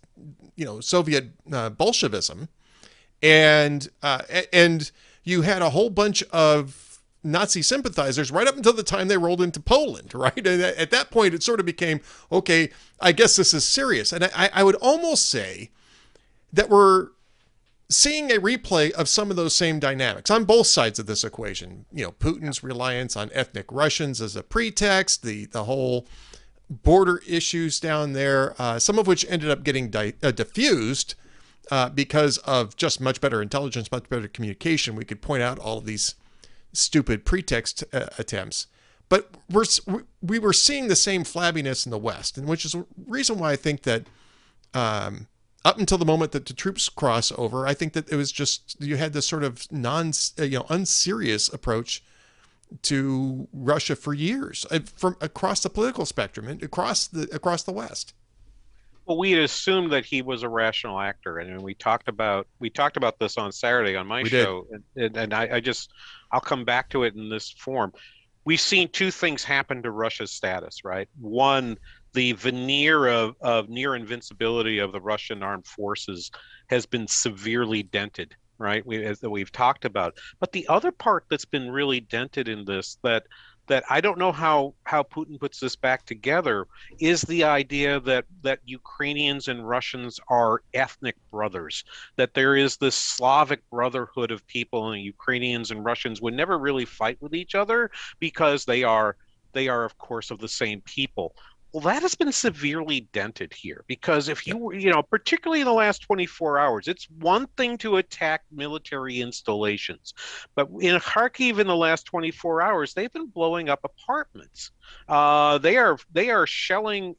you 0.57 0.64
know, 0.64 0.80
Soviet 0.80 1.30
uh, 1.53 1.70
Bolshevism, 1.70 2.49
and 3.22 3.89
uh, 4.03 4.22
and 4.53 4.91
you 5.22 5.43
had 5.43 5.62
a 5.62 5.70
whole 5.70 5.91
bunch 5.91 6.24
of 6.24 7.01
Nazi 7.22 7.62
sympathizers 7.62 8.32
right 8.32 8.49
up 8.49 8.57
until 8.57 8.72
the 8.72 8.82
time 8.82 9.07
they 9.07 9.18
rolled 9.18 9.41
into 9.41 9.61
Poland, 9.61 10.11
right? 10.14 10.36
And 10.36 10.61
at 10.62 10.91
that 10.91 11.11
point, 11.11 11.32
it 11.34 11.45
sort 11.45 11.61
of 11.61 11.66
became 11.66 12.01
okay. 12.32 12.70
I 13.01 13.12
guess 13.12 13.36
this 13.36 13.55
is 13.55 13.64
serious, 13.64 14.12
and 14.12 14.24
I, 14.24 14.51
I 14.53 14.64
would 14.64 14.76
almost 14.76 15.30
say 15.30 15.70
that 16.53 16.68
we're 16.68 17.11
seeing 17.91 18.30
a 18.30 18.41
replay 18.41 18.91
of 18.93 19.09
some 19.09 19.30
of 19.30 19.36
those 19.36 19.55
same 19.55 19.78
dynamics 19.78 20.30
on 20.30 20.45
both 20.45 20.66
sides 20.66 20.99
of 20.99 21.07
this 21.07 21.24
equation. 21.24 21.86
You 21.93 22.05
know, 22.05 22.12
Putin's 22.12 22.62
reliance 22.62 23.16
on 23.16 23.30
ethnic 23.32 23.66
Russians 23.70 24.20
as 24.20 24.36
a 24.36 24.43
pretext, 24.43 25.22
the 25.22 25.47
the 25.47 25.64
whole 25.64 26.07
border 26.70 27.22
issues 27.26 27.80
down 27.80 28.12
there, 28.12 28.55
uh, 28.61 28.78
some 28.78 28.99
of 28.99 29.07
which 29.07 29.24
ended 29.28 29.51
up 29.51 29.64
getting 29.64 29.89
di- 29.89 30.12
uh, 30.22 30.30
diffused 30.30 31.14
uh, 31.70 31.89
because 31.89 32.39
of 32.39 32.76
just 32.76 33.01
much 33.01 33.20
better 33.20 33.41
intelligence, 33.41 33.91
much 33.91 34.09
better 34.09 34.28
communication. 34.28 34.95
We 34.95 35.05
could 35.05 35.22
point 35.22 35.43
out 35.43 35.59
all 35.59 35.78
of 35.78 35.86
these 35.86 36.14
stupid 36.72 37.24
pretext 37.24 37.84
uh, 37.93 38.07
attempts. 38.18 38.66
But 39.09 39.30
we're, 39.51 39.64
we 40.20 40.39
were 40.39 40.53
seeing 40.53 40.89
the 40.89 40.97
same 40.97 41.24
flabbiness 41.24 41.86
in 41.86 41.91
the 41.91 41.99
West, 41.99 42.36
and 42.36 42.47
which 42.47 42.66
is 42.66 42.74
a 42.74 42.84
reason 43.07 43.39
why 43.39 43.53
I 43.53 43.57
think 43.57 43.84
that 43.84 44.05
um, 44.74 45.28
up 45.64 45.78
until 45.78 45.98
the 45.98 46.04
moment 46.04 46.32
that 46.32 46.46
the 46.46 46.54
troops 46.54 46.88
cross 46.88 47.32
over, 47.36 47.66
I 47.66 47.74
think 47.74 47.92
that 47.94 48.11
it 48.11 48.16
was 48.16 48.32
just 48.32 48.76
you 48.80 48.96
had 48.96 49.12
this 49.12 49.26
sort 49.26 49.44
of 49.44 49.70
non, 49.72 50.12
you 50.38 50.59
know, 50.59 50.66
unserious 50.68 51.52
approach 51.52 52.02
to 52.82 53.48
Russia 53.52 53.96
for 53.96 54.14
years, 54.14 54.66
uh, 54.70 54.80
from 54.96 55.16
across 55.20 55.62
the 55.62 55.70
political 55.70 56.06
spectrum 56.06 56.46
and 56.48 56.62
across 56.62 57.06
the 57.06 57.28
across 57.32 57.62
the 57.62 57.72
West. 57.72 58.14
Well, 59.06 59.16
we 59.16 59.32
had 59.32 59.42
assumed 59.42 59.90
that 59.92 60.04
he 60.04 60.20
was 60.20 60.42
a 60.42 60.48
rational 60.50 61.00
actor, 61.00 61.38
and 61.38 61.62
we 61.62 61.74
talked 61.74 62.09
about 62.09 62.46
we 62.59 62.68
talked 62.68 62.96
about 62.96 63.18
this 63.18 63.38
on 63.38 63.52
Saturday 63.52 63.96
on 63.96 64.06
my 64.06 64.22
we 64.22 64.28
show, 64.28 64.66
and, 64.96 65.16
and 65.16 65.32
I, 65.32 65.56
I 65.56 65.61
just 65.61 65.90
I'll 66.30 66.40
come 66.40 66.64
back 66.64 66.90
to 66.90 67.04
it 67.04 67.14
in 67.14 67.30
this 67.30 67.50
form. 67.50 67.92
We've 68.44 68.61
seen 68.61 68.88
two 68.88 69.11
things 69.11 69.44
happen 69.44 69.82
to 69.82 69.90
Russia's 69.90 70.30
status, 70.30 70.84
right? 70.84 71.09
One, 71.18 71.78
the 72.12 72.32
veneer 72.32 73.06
of, 73.06 73.36
of 73.40 73.68
near 73.68 73.94
invincibility 73.94 74.78
of 74.78 74.92
the 74.92 75.00
Russian 75.00 75.42
armed 75.42 75.66
forces 75.66 76.30
has 76.68 76.86
been 76.86 77.06
severely 77.06 77.82
dented, 77.82 78.34
right? 78.59 78.84
We, 78.86 79.04
as 79.04 79.22
we've 79.22 79.52
talked 79.52 79.84
about. 79.84 80.16
But 80.40 80.52
the 80.52 80.66
other 80.68 80.92
part 80.92 81.24
that's 81.30 81.44
been 81.44 81.70
really 81.70 82.00
dented 82.00 82.48
in 82.48 82.64
this 82.64 82.98
that 83.02 83.24
that 83.68 83.84
I 83.88 84.00
don't 84.00 84.18
know 84.18 84.32
how 84.32 84.74
how 84.84 85.02
Putin 85.02 85.38
puts 85.38 85.61
this 85.61 85.76
back 85.76 86.04
together 86.04 86.66
is 87.00 87.22
the 87.22 87.44
idea 87.44 88.00
that 88.00 88.24
that 88.42 88.61
Ukrainians 88.64 89.48
and 89.48 89.66
Russians 89.66 90.18
are 90.28 90.62
ethnic 90.74 91.16
brothers 91.30 91.84
that 92.16 92.34
there 92.34 92.56
is 92.56 92.76
this 92.76 92.96
Slavic 92.96 93.61
brotherhood 93.70 94.30
of 94.30 94.46
people 94.46 94.92
and 94.92 95.02
Ukrainians 95.02 95.70
and 95.70 95.84
Russians 95.84 96.20
would 96.20 96.34
never 96.34 96.59
really 96.59 96.86
fight 96.86 97.18
with 97.20 97.34
each 97.34 97.54
other 97.54 97.90
because 98.18 98.64
they 98.64 98.82
are 98.82 99.16
they 99.52 99.68
are 99.68 99.84
of 99.84 99.96
course 99.98 100.30
of 100.30 100.38
the 100.38 100.48
same 100.48 100.80
people 100.82 101.34
well, 101.72 101.82
that 101.82 102.02
has 102.02 102.14
been 102.14 102.32
severely 102.32 103.02
dented 103.12 103.52
here 103.52 103.84
because 103.86 104.28
if 104.28 104.46
you, 104.46 104.72
you 104.72 104.90
know, 104.90 105.02
particularly 105.02 105.60
in 105.60 105.66
the 105.66 105.72
last 105.72 106.00
24 106.02 106.58
hours, 106.58 106.88
it's 106.88 107.06
one 107.18 107.46
thing 107.56 107.76
to 107.78 107.96
attack 107.96 108.42
military 108.50 109.20
installations, 109.20 110.14
but 110.54 110.68
in 110.80 110.98
Kharkiv 110.98 111.58
in 111.58 111.66
the 111.66 111.76
last 111.76 112.06
24 112.06 112.62
hours, 112.62 112.94
they've 112.94 113.12
been 113.12 113.26
blowing 113.26 113.68
up 113.68 113.80
apartments. 113.84 114.70
Uh, 115.08 115.58
they 115.58 115.76
are 115.76 115.98
they 116.12 116.30
are 116.30 116.46
shelling 116.46 117.14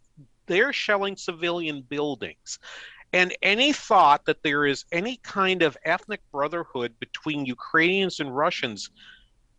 they 0.48 0.62
are 0.62 0.74
shelling 0.74 1.16
civilian 1.16 1.82
buildings. 1.82 2.58
And 3.14 3.36
any 3.42 3.72
thought 3.72 4.26
that 4.26 4.44
there 4.44 4.66
is 4.66 4.86
any 4.92 5.18
kind 5.18 5.62
of 5.62 5.78
ethnic 5.84 6.22
brotherhood 6.32 6.94
between 7.00 7.46
Ukrainians 7.46 8.20
and 8.20 8.36
Russians 8.36 8.90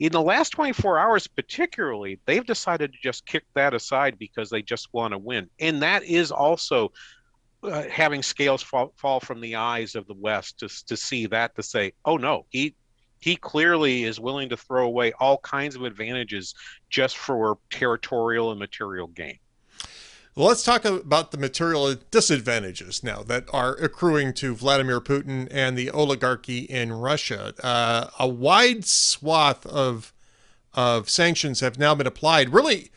in 0.00 0.12
the 0.12 0.20
last 0.20 0.50
24 0.50 0.98
hours 0.98 1.26
particularly 1.28 2.18
they've 2.24 2.46
decided 2.46 2.92
to 2.92 2.98
just 3.00 3.26
kick 3.26 3.44
that 3.54 3.74
aside 3.74 4.18
because 4.18 4.50
they 4.50 4.62
just 4.62 4.88
want 4.92 5.12
to 5.12 5.18
win. 5.18 5.48
And 5.60 5.82
that 5.82 6.02
is 6.02 6.32
also 6.32 6.92
uh, 7.62 7.82
having 7.82 8.22
scales 8.22 8.62
fall, 8.62 8.92
fall 8.96 9.20
from 9.20 9.40
the 9.40 9.56
eyes 9.56 9.94
of 9.94 10.06
the 10.06 10.14
west 10.14 10.58
to, 10.60 10.68
to 10.86 10.96
see 10.96 11.26
that 11.26 11.54
to 11.54 11.62
say 11.62 11.92
oh 12.06 12.16
no 12.16 12.46
he 12.48 12.74
he 13.20 13.36
clearly 13.36 14.04
is 14.04 14.18
willing 14.18 14.48
to 14.48 14.56
throw 14.56 14.86
away 14.86 15.12
all 15.20 15.36
kinds 15.38 15.76
of 15.76 15.82
advantages 15.82 16.54
just 16.88 17.18
for 17.18 17.58
territorial 17.68 18.50
and 18.50 18.58
material 18.58 19.08
gain 19.08 19.38
Well, 20.40 20.48
let's 20.48 20.62
talk 20.62 20.86
about 20.86 21.32
the 21.32 21.36
material 21.36 21.94
disadvantages 22.10 23.04
now 23.04 23.22
that 23.24 23.44
are 23.52 23.74
accruing 23.74 24.32
to 24.36 24.54
Vladimir 24.54 24.98
Putin 24.98 25.46
and 25.50 25.76
the 25.76 25.90
oligarchy 25.90 26.60
in 26.60 26.94
Russia. 26.94 27.52
Uh, 27.62 28.06
a 28.18 28.26
wide 28.26 28.86
swath 28.86 29.66
of 29.66 30.14
of 30.72 31.10
sanctions 31.10 31.60
have 31.60 31.78
now 31.78 31.94
been 31.94 32.06
applied, 32.06 32.54
really, 32.54 32.90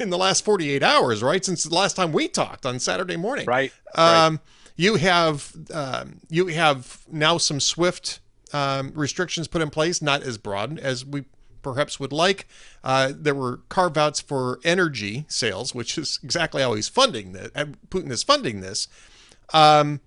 in 0.00 0.10
the 0.10 0.18
last 0.18 0.44
48 0.44 0.82
hours, 0.82 1.22
right? 1.22 1.44
Since 1.44 1.62
the 1.62 1.72
last 1.72 1.94
time 1.94 2.10
we 2.10 2.26
talked 2.26 2.66
on 2.66 2.80
Saturday 2.80 3.16
morning. 3.16 3.46
Right. 3.46 3.72
Um, 3.94 4.34
right. 4.34 4.40
You 4.74 4.96
have 4.96 5.54
um, 5.72 6.18
you 6.30 6.48
have 6.48 7.04
now 7.08 7.38
some 7.38 7.60
SWIFT 7.60 8.18
um, 8.52 8.90
restrictions 8.96 9.46
put 9.46 9.62
in 9.62 9.70
place, 9.70 10.02
not 10.02 10.24
as 10.24 10.36
broad 10.36 10.80
as 10.80 11.06
we 11.06 11.26
perhaps 11.62 11.98
would 12.00 12.12
like. 12.12 12.46
Uh, 12.82 13.12
there 13.14 13.34
were 13.34 13.58
carve 13.68 13.96
outs 13.96 14.20
for 14.20 14.60
energy 14.64 15.24
sales, 15.28 15.74
which 15.74 15.96
is 15.96 16.18
exactly 16.22 16.62
how 16.62 16.74
he's 16.74 16.88
funding 16.88 17.32
that. 17.32 17.52
Putin 17.88 18.10
is 18.10 18.22
funding 18.22 18.60
this. 18.60 18.88
Um, 19.52 20.00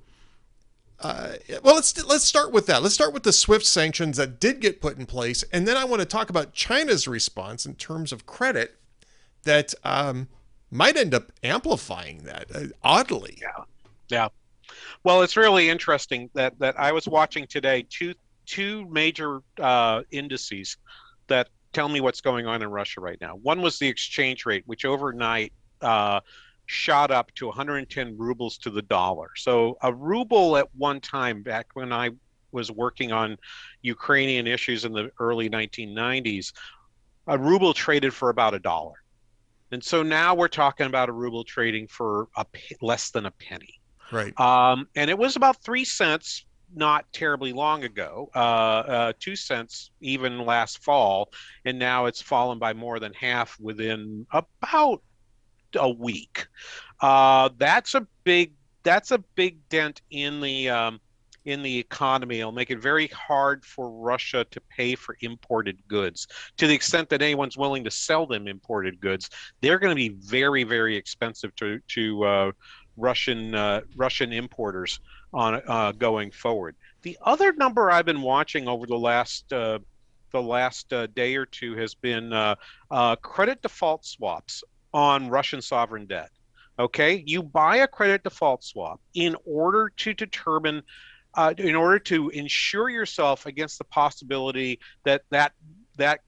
uh, 1.00 1.34
well, 1.62 1.76
let's 1.76 2.06
let's 2.06 2.24
start 2.24 2.52
with 2.52 2.68
that. 2.68 2.82
Let's 2.82 2.96
start 2.96 3.14
with 3.14 3.24
the 3.24 3.34
SWIFT 3.34 3.66
sanctions 3.66 4.18
that 4.18 4.40
did 4.40 4.62
get 4.62 4.82
put 4.82 4.98
in 4.98 5.06
place, 5.06 5.44
and 5.52 5.68
then 5.68 5.76
I 5.76 5.84
want 5.84 6.02
to 6.02 6.06
talk 6.06 6.30
about 6.30 6.54
China's 6.54 7.08
response 7.08 7.66
in 7.66 7.76
terms 7.76 8.12
of 8.12 8.26
credit 8.26 8.76
that 9.44 9.74
um, 9.84 10.30
might 10.72 10.96
end 10.96 11.14
up 11.14 11.32
amplifying 11.44 12.20
that. 12.20 12.48
Uh, 12.54 12.68
oddly, 12.82 13.38
yeah, 13.42 13.64
yeah. 14.08 14.28
Well, 15.04 15.22
it's 15.22 15.36
really 15.36 15.70
interesting 15.70 16.30
that 16.34 16.58
that 16.60 16.80
I 16.80 16.94
was 16.94 17.08
watching 17.08 17.46
today 17.46 17.86
two 17.90 18.14
two 18.46 18.88
major 18.90 19.42
uh, 19.60 20.04
indices 20.12 20.78
that 21.28 21.50
tell 21.74 21.90
me 21.90 22.02
what's 22.02 22.22
going 22.22 22.48
on 22.48 22.62
in 22.62 22.70
Russia 22.70 23.02
right 23.02 23.20
now. 23.20 23.36
One 23.36 23.62
was 23.62 23.80
the 23.80 23.88
exchange 23.88 24.46
rate, 24.46 24.64
which 24.66 24.86
overnight 24.86 25.52
uh, 25.82 26.22
shot 26.66 27.12
up 27.12 27.34
to 27.36 27.48
110 27.48 28.18
rubles 28.18 28.58
to 28.60 28.70
the 28.70 28.82
dollar. 28.82 29.30
So 29.36 29.78
a 29.82 29.94
ruble 29.94 30.58
at 30.58 30.74
one 30.76 31.02
time, 31.02 31.44
back 31.44 31.68
when 31.74 31.92
I 31.92 32.12
was 32.52 32.72
working 32.72 33.12
on 33.12 33.38
Ukrainian 33.82 34.48
issues 34.48 34.86
in 34.86 34.94
the 34.94 35.12
early 35.20 35.50
1990s, 35.50 36.54
a 37.28 37.38
ruble 37.38 37.74
traded 37.74 38.14
for 38.14 38.30
about 38.30 38.54
a 38.54 38.60
dollar. 38.60 38.96
And 39.72 39.84
so 39.84 40.04
now 40.04 40.36
we're 40.36 40.48
talking 40.48 40.86
about 40.86 41.10
a 41.10 41.12
ruble 41.12 41.44
trading 41.44 41.88
for 41.88 42.28
a 42.38 42.46
less 42.82 43.12
than 43.12 43.26
a 43.26 43.32
penny. 43.32 43.80
Right. 44.12 44.40
Um, 44.40 44.88
and 44.96 45.10
it 45.10 45.18
was 45.18 45.36
about 45.36 45.62
three 45.64 45.84
cents 45.84 46.46
not 46.76 47.12
terribly 47.14 47.54
long 47.54 47.84
ago, 47.84 48.30
uh, 48.36 48.40
uh, 48.40 49.14
two 49.20 49.36
cents 49.36 49.92
even 50.02 50.46
last 50.46 50.84
fall, 50.84 51.32
and 51.66 51.80
now 51.80 52.06
it's 52.06 52.22
fallen 52.22 52.60
by 52.60 52.74
more 52.74 53.00
than 53.00 53.14
half 53.14 53.60
within 53.60 54.26
about 54.32 55.02
a 55.76 55.90
week. 55.90 56.48
Uh, 57.02 57.50
that's 57.58 57.96
a 57.96 58.06
big 58.24 58.54
that's 58.84 59.12
a 59.12 59.18
big 59.36 59.58
dent 59.70 60.02
in 60.12 60.42
the 60.42 60.70
um, 60.70 61.00
in 61.46 61.62
the 61.62 61.78
economy. 61.78 62.40
It'll 62.40 62.52
make 62.52 62.72
it 62.72 62.80
very 62.80 63.08
hard 63.08 63.64
for 63.66 63.90
Russia 63.90 64.46
to 64.50 64.62
pay 64.62 64.96
for 64.96 65.18
imported 65.22 65.80
goods. 65.88 66.28
To 66.58 66.68
the 66.68 66.74
extent 66.74 67.10
that 67.10 67.22
anyone's 67.22 67.58
willing 67.58 67.84
to 67.84 67.92
sell 67.92 68.26
them 68.26 68.48
imported 68.48 69.00
goods, 69.00 69.30
they're 69.62 69.80
going 69.80 69.92
to 69.92 69.96
be 69.96 70.10
very, 70.10 70.64
very 70.64 70.96
expensive 70.96 71.56
to 71.58 71.80
to 71.90 72.24
uh, 72.24 72.52
Russian 72.98 73.56
uh, 73.56 73.82
Russian 73.96 74.34
importers 74.34 75.00
on 75.36 75.62
uh, 75.68 75.92
going 75.92 76.32
forward. 76.32 76.76
The 77.02 77.18
other 77.22 77.52
number 77.54 77.92
I've 77.92 78.06
been 78.06 78.22
watching 78.22 78.68
over 78.68 78.88
the 78.88 78.98
last 78.98 79.52
uh, 79.52 79.80
the 80.32 80.42
last 80.42 80.92
uh, 80.92 81.08
day 81.08 81.36
or 81.36 81.46
two 81.46 81.76
has 81.76 81.94
been 81.94 82.34
uh, 82.34 82.56
uh, 82.90 83.16
credit 83.18 83.62
default 83.62 84.06
swaps 84.06 84.64
on 84.94 85.30
Russian 85.30 85.62
sovereign 85.62 86.06
debt. 86.08 86.32
Okay, 86.80 87.24
you 87.26 87.44
buy 87.44 87.78
a 87.78 87.88
credit 87.88 88.24
default 88.24 88.64
swap 88.64 89.00
in 89.14 89.36
order 89.46 89.92
to 89.98 90.14
determine, 90.14 90.82
uh, 91.36 91.54
in 91.58 91.76
order 91.76 92.00
to 92.00 92.30
insure 92.30 92.90
yourself 92.90 93.46
against 93.46 93.78
the 93.78 93.86
possibility 93.86 94.80
that 95.04 95.22
that 95.30 95.52
that 95.98 96.22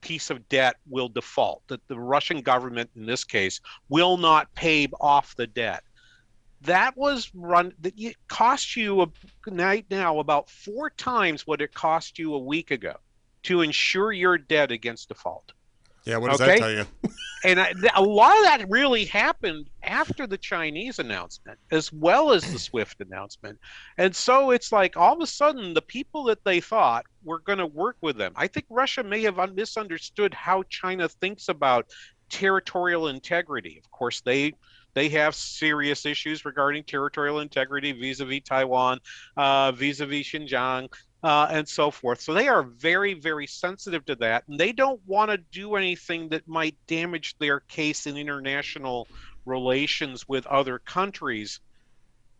piece 0.00 0.28
of 0.28 0.46
debt 0.50 0.76
will 0.88 1.08
default, 1.08 1.62
that 1.68 1.86
the 1.88 1.98
Russian 1.98 2.42
government, 2.42 2.90
in 2.94 3.06
this 3.06 3.24
case, 3.24 3.60
will 3.88 4.18
not 4.18 4.54
pay 4.54 4.86
off 5.00 5.34
the 5.34 5.46
debt 5.46 5.82
that 6.64 6.96
was 6.96 7.30
run 7.34 7.72
that 7.80 7.94
it 7.98 8.16
cost 8.28 8.76
you 8.76 9.02
a 9.02 9.08
night 9.50 9.86
now 9.90 10.18
about 10.18 10.50
four 10.50 10.90
times 10.90 11.46
what 11.46 11.60
it 11.60 11.74
cost 11.74 12.18
you 12.18 12.34
a 12.34 12.38
week 12.38 12.70
ago 12.70 12.94
to 13.44 13.60
insure 13.60 14.12
your 14.12 14.38
debt 14.38 14.70
against 14.70 15.08
default. 15.08 15.52
Yeah, 16.04 16.18
what 16.18 16.32
does 16.32 16.40
okay? 16.40 16.58
that 16.58 16.58
tell 16.58 16.70
you? 16.70 16.86
and 17.44 17.60
I, 17.60 17.72
a 17.94 18.02
lot 18.02 18.36
of 18.38 18.44
that 18.44 18.66
really 18.68 19.06
happened 19.06 19.70
after 19.82 20.26
the 20.26 20.36
Chinese 20.36 20.98
announcement, 20.98 21.58
as 21.70 21.90
well 21.92 22.32
as 22.32 22.50
the 22.50 22.58
SWIFT 22.58 23.00
announcement. 23.00 23.58
And 23.96 24.14
so 24.14 24.50
it's 24.50 24.70
like 24.70 24.98
all 24.98 25.14
of 25.14 25.22
a 25.22 25.26
sudden, 25.26 25.72
the 25.72 25.82
people 25.82 26.24
that 26.24 26.44
they 26.44 26.60
thought 26.60 27.06
were 27.24 27.38
going 27.38 27.58
to 27.58 27.66
work 27.66 27.96
with 28.02 28.18
them. 28.18 28.32
I 28.36 28.48
think 28.48 28.66
Russia 28.68 29.02
may 29.02 29.22
have 29.22 29.38
misunderstood 29.54 30.34
how 30.34 30.62
China 30.64 31.08
thinks 31.08 31.48
about 31.48 31.90
territorial 32.28 33.08
integrity. 33.08 33.80
Of 33.82 33.90
course, 33.90 34.20
they 34.20 34.52
they 34.94 35.08
have 35.10 35.34
serious 35.34 36.06
issues 36.06 36.44
regarding 36.44 36.84
territorial 36.84 37.40
integrity 37.40 37.92
vis-a-vis 37.92 38.42
Taiwan, 38.44 39.00
uh, 39.36 39.72
vis-a-vis 39.72 40.26
Xinjiang, 40.26 40.88
uh, 41.22 41.48
and 41.50 41.66
so 41.68 41.90
forth. 41.90 42.20
So 42.20 42.34
they 42.34 42.48
are 42.48 42.62
very, 42.62 43.14
very 43.14 43.46
sensitive 43.46 44.04
to 44.06 44.14
that, 44.16 44.44
and 44.48 44.58
they 44.58 44.72
don't 44.72 45.00
want 45.06 45.30
to 45.30 45.38
do 45.38 45.74
anything 45.74 46.28
that 46.28 46.46
might 46.46 46.76
damage 46.86 47.36
their 47.38 47.60
case 47.60 48.06
in 48.06 48.16
international 48.16 49.08
relations 49.46 50.28
with 50.28 50.46
other 50.46 50.78
countries. 50.78 51.60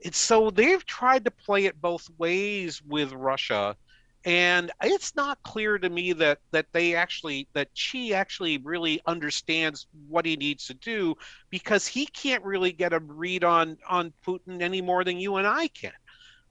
It's 0.00 0.18
so 0.18 0.50
they've 0.50 0.84
tried 0.84 1.24
to 1.24 1.30
play 1.30 1.64
it 1.64 1.80
both 1.80 2.08
ways 2.18 2.82
with 2.82 3.12
Russia 3.12 3.76
and 4.24 4.70
it's 4.82 5.14
not 5.14 5.42
clear 5.42 5.78
to 5.78 5.90
me 5.90 6.12
that 6.14 6.38
that 6.50 6.66
they 6.72 6.94
actually 6.94 7.46
that 7.52 7.68
Xi 7.74 8.14
actually 8.14 8.58
really 8.58 9.00
understands 9.06 9.86
what 10.08 10.24
he 10.24 10.36
needs 10.36 10.66
to 10.66 10.74
do 10.74 11.14
because 11.50 11.86
he 11.86 12.06
can't 12.06 12.42
really 12.42 12.72
get 12.72 12.92
a 12.92 13.00
read 13.00 13.44
on 13.44 13.76
on 13.88 14.12
Putin 14.26 14.62
any 14.62 14.80
more 14.80 15.04
than 15.04 15.18
you 15.18 15.36
and 15.36 15.46
I 15.46 15.68
can. 15.68 15.92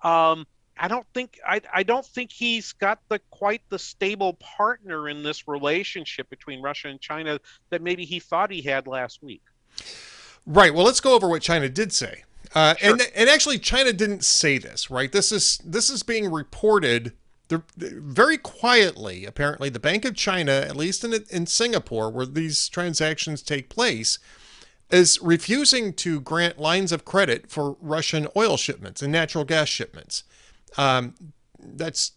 Um, 0.03 0.45
I 0.77 0.87
don't 0.87 1.05
think 1.13 1.39
I, 1.47 1.61
I 1.73 1.83
don't 1.83 2.05
think 2.05 2.31
he's 2.31 2.73
got 2.73 2.99
the 3.09 3.19
quite 3.31 3.61
the 3.69 3.79
stable 3.79 4.33
partner 4.33 5.09
in 5.09 5.23
this 5.23 5.47
relationship 5.47 6.29
between 6.29 6.61
Russia 6.61 6.89
and 6.89 7.01
China 7.01 7.39
that 7.69 7.81
maybe 7.81 8.05
he 8.05 8.19
thought 8.19 8.51
he 8.51 8.61
had 8.61 8.87
last 8.87 9.23
week. 9.23 9.41
Right. 10.45 10.73
Well, 10.73 10.85
let's 10.85 10.99
go 10.99 11.15
over 11.15 11.27
what 11.27 11.41
China 11.41 11.69
did 11.69 11.91
say. 11.93 12.23
Uh, 12.53 12.75
sure. 12.75 12.91
and 12.91 13.11
and 13.15 13.29
actually 13.29 13.57
China 13.57 13.93
didn't 13.93 14.23
say 14.23 14.59
this, 14.59 14.91
right? 14.91 15.11
This 15.11 15.31
is 15.31 15.59
this 15.65 15.89
is 15.89 16.03
being 16.03 16.31
reported 16.31 17.13
very 17.77 18.37
quietly, 18.37 19.25
apparently, 19.25 19.69
the 19.69 19.79
Bank 19.79 20.05
of 20.05 20.15
China, 20.15 20.51
at 20.51 20.75
least 20.75 21.03
in, 21.03 21.13
in 21.29 21.45
Singapore, 21.45 22.09
where 22.09 22.25
these 22.25 22.69
transactions 22.69 23.41
take 23.41 23.69
place, 23.69 24.19
is 24.91 25.19
refusing 25.21 25.93
to 25.93 26.21
grant 26.21 26.59
lines 26.59 26.91
of 26.91 27.05
credit 27.05 27.49
for 27.49 27.77
Russian 27.81 28.27
oil 28.35 28.57
shipments 28.57 29.01
and 29.01 29.11
natural 29.11 29.43
gas 29.43 29.67
shipments. 29.67 30.23
Um, 30.77 31.15
that's 31.59 32.11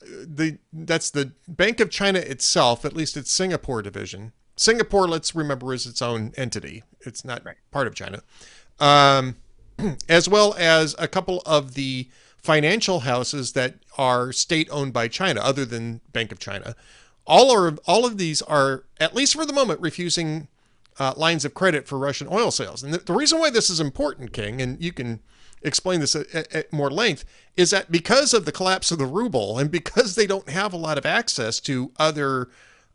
the 0.00 0.58
that's 0.72 1.10
the 1.10 1.32
Bank 1.46 1.80
of 1.80 1.90
China 1.90 2.18
itself, 2.18 2.84
at 2.84 2.94
least 2.94 3.16
its 3.16 3.30
Singapore 3.30 3.82
division. 3.82 4.32
Singapore, 4.56 5.08
let's 5.08 5.34
remember, 5.34 5.72
is 5.72 5.86
its 5.86 6.02
own 6.02 6.32
entity. 6.36 6.82
It's 7.00 7.24
not 7.24 7.44
right. 7.44 7.56
part 7.70 7.86
of 7.86 7.94
China, 7.94 8.22
um, 8.78 9.36
as 10.08 10.28
well 10.28 10.54
as 10.58 10.94
a 10.98 11.08
couple 11.08 11.42
of 11.46 11.74
the 11.74 12.08
financial 12.42 13.00
houses 13.00 13.52
that 13.52 13.76
are 13.98 14.32
state 14.32 14.68
owned 14.70 14.92
by 14.92 15.08
China, 15.08 15.40
other 15.40 15.64
than 15.64 16.00
Bank 16.12 16.32
of 16.32 16.38
China. 16.38 16.74
All 17.26 17.52
are 17.52 17.76
all 17.86 18.06
of 18.06 18.18
these 18.18 18.42
are, 18.42 18.84
at 18.98 19.14
least 19.14 19.34
for 19.34 19.44
the 19.44 19.52
moment, 19.52 19.80
refusing 19.80 20.48
uh, 20.98 21.14
lines 21.16 21.44
of 21.44 21.54
credit 21.54 21.86
for 21.86 21.98
Russian 21.98 22.28
oil 22.30 22.50
sales. 22.50 22.82
And 22.82 22.92
the, 22.92 22.98
the, 22.98 23.12
reason 23.12 23.38
why 23.38 23.50
this 23.50 23.70
is 23.70 23.80
important, 23.80 24.32
King, 24.32 24.60
and 24.60 24.82
you 24.82 24.92
can 24.92 25.20
explain 25.62 26.00
this 26.00 26.14
at, 26.16 26.34
at 26.34 26.72
more 26.72 26.90
length, 26.90 27.24
is 27.56 27.70
that 27.70 27.90
because 27.90 28.34
of 28.34 28.44
the 28.44 28.52
collapse 28.52 28.90
of 28.90 28.98
the 28.98 29.06
ruble 29.06 29.58
and 29.58 29.70
because 29.70 30.14
they 30.14 30.26
don't 30.26 30.48
have 30.48 30.72
a 30.72 30.78
lot 30.78 30.98
of 30.98 31.06
access 31.06 31.60
to 31.60 31.92
other 31.98 32.48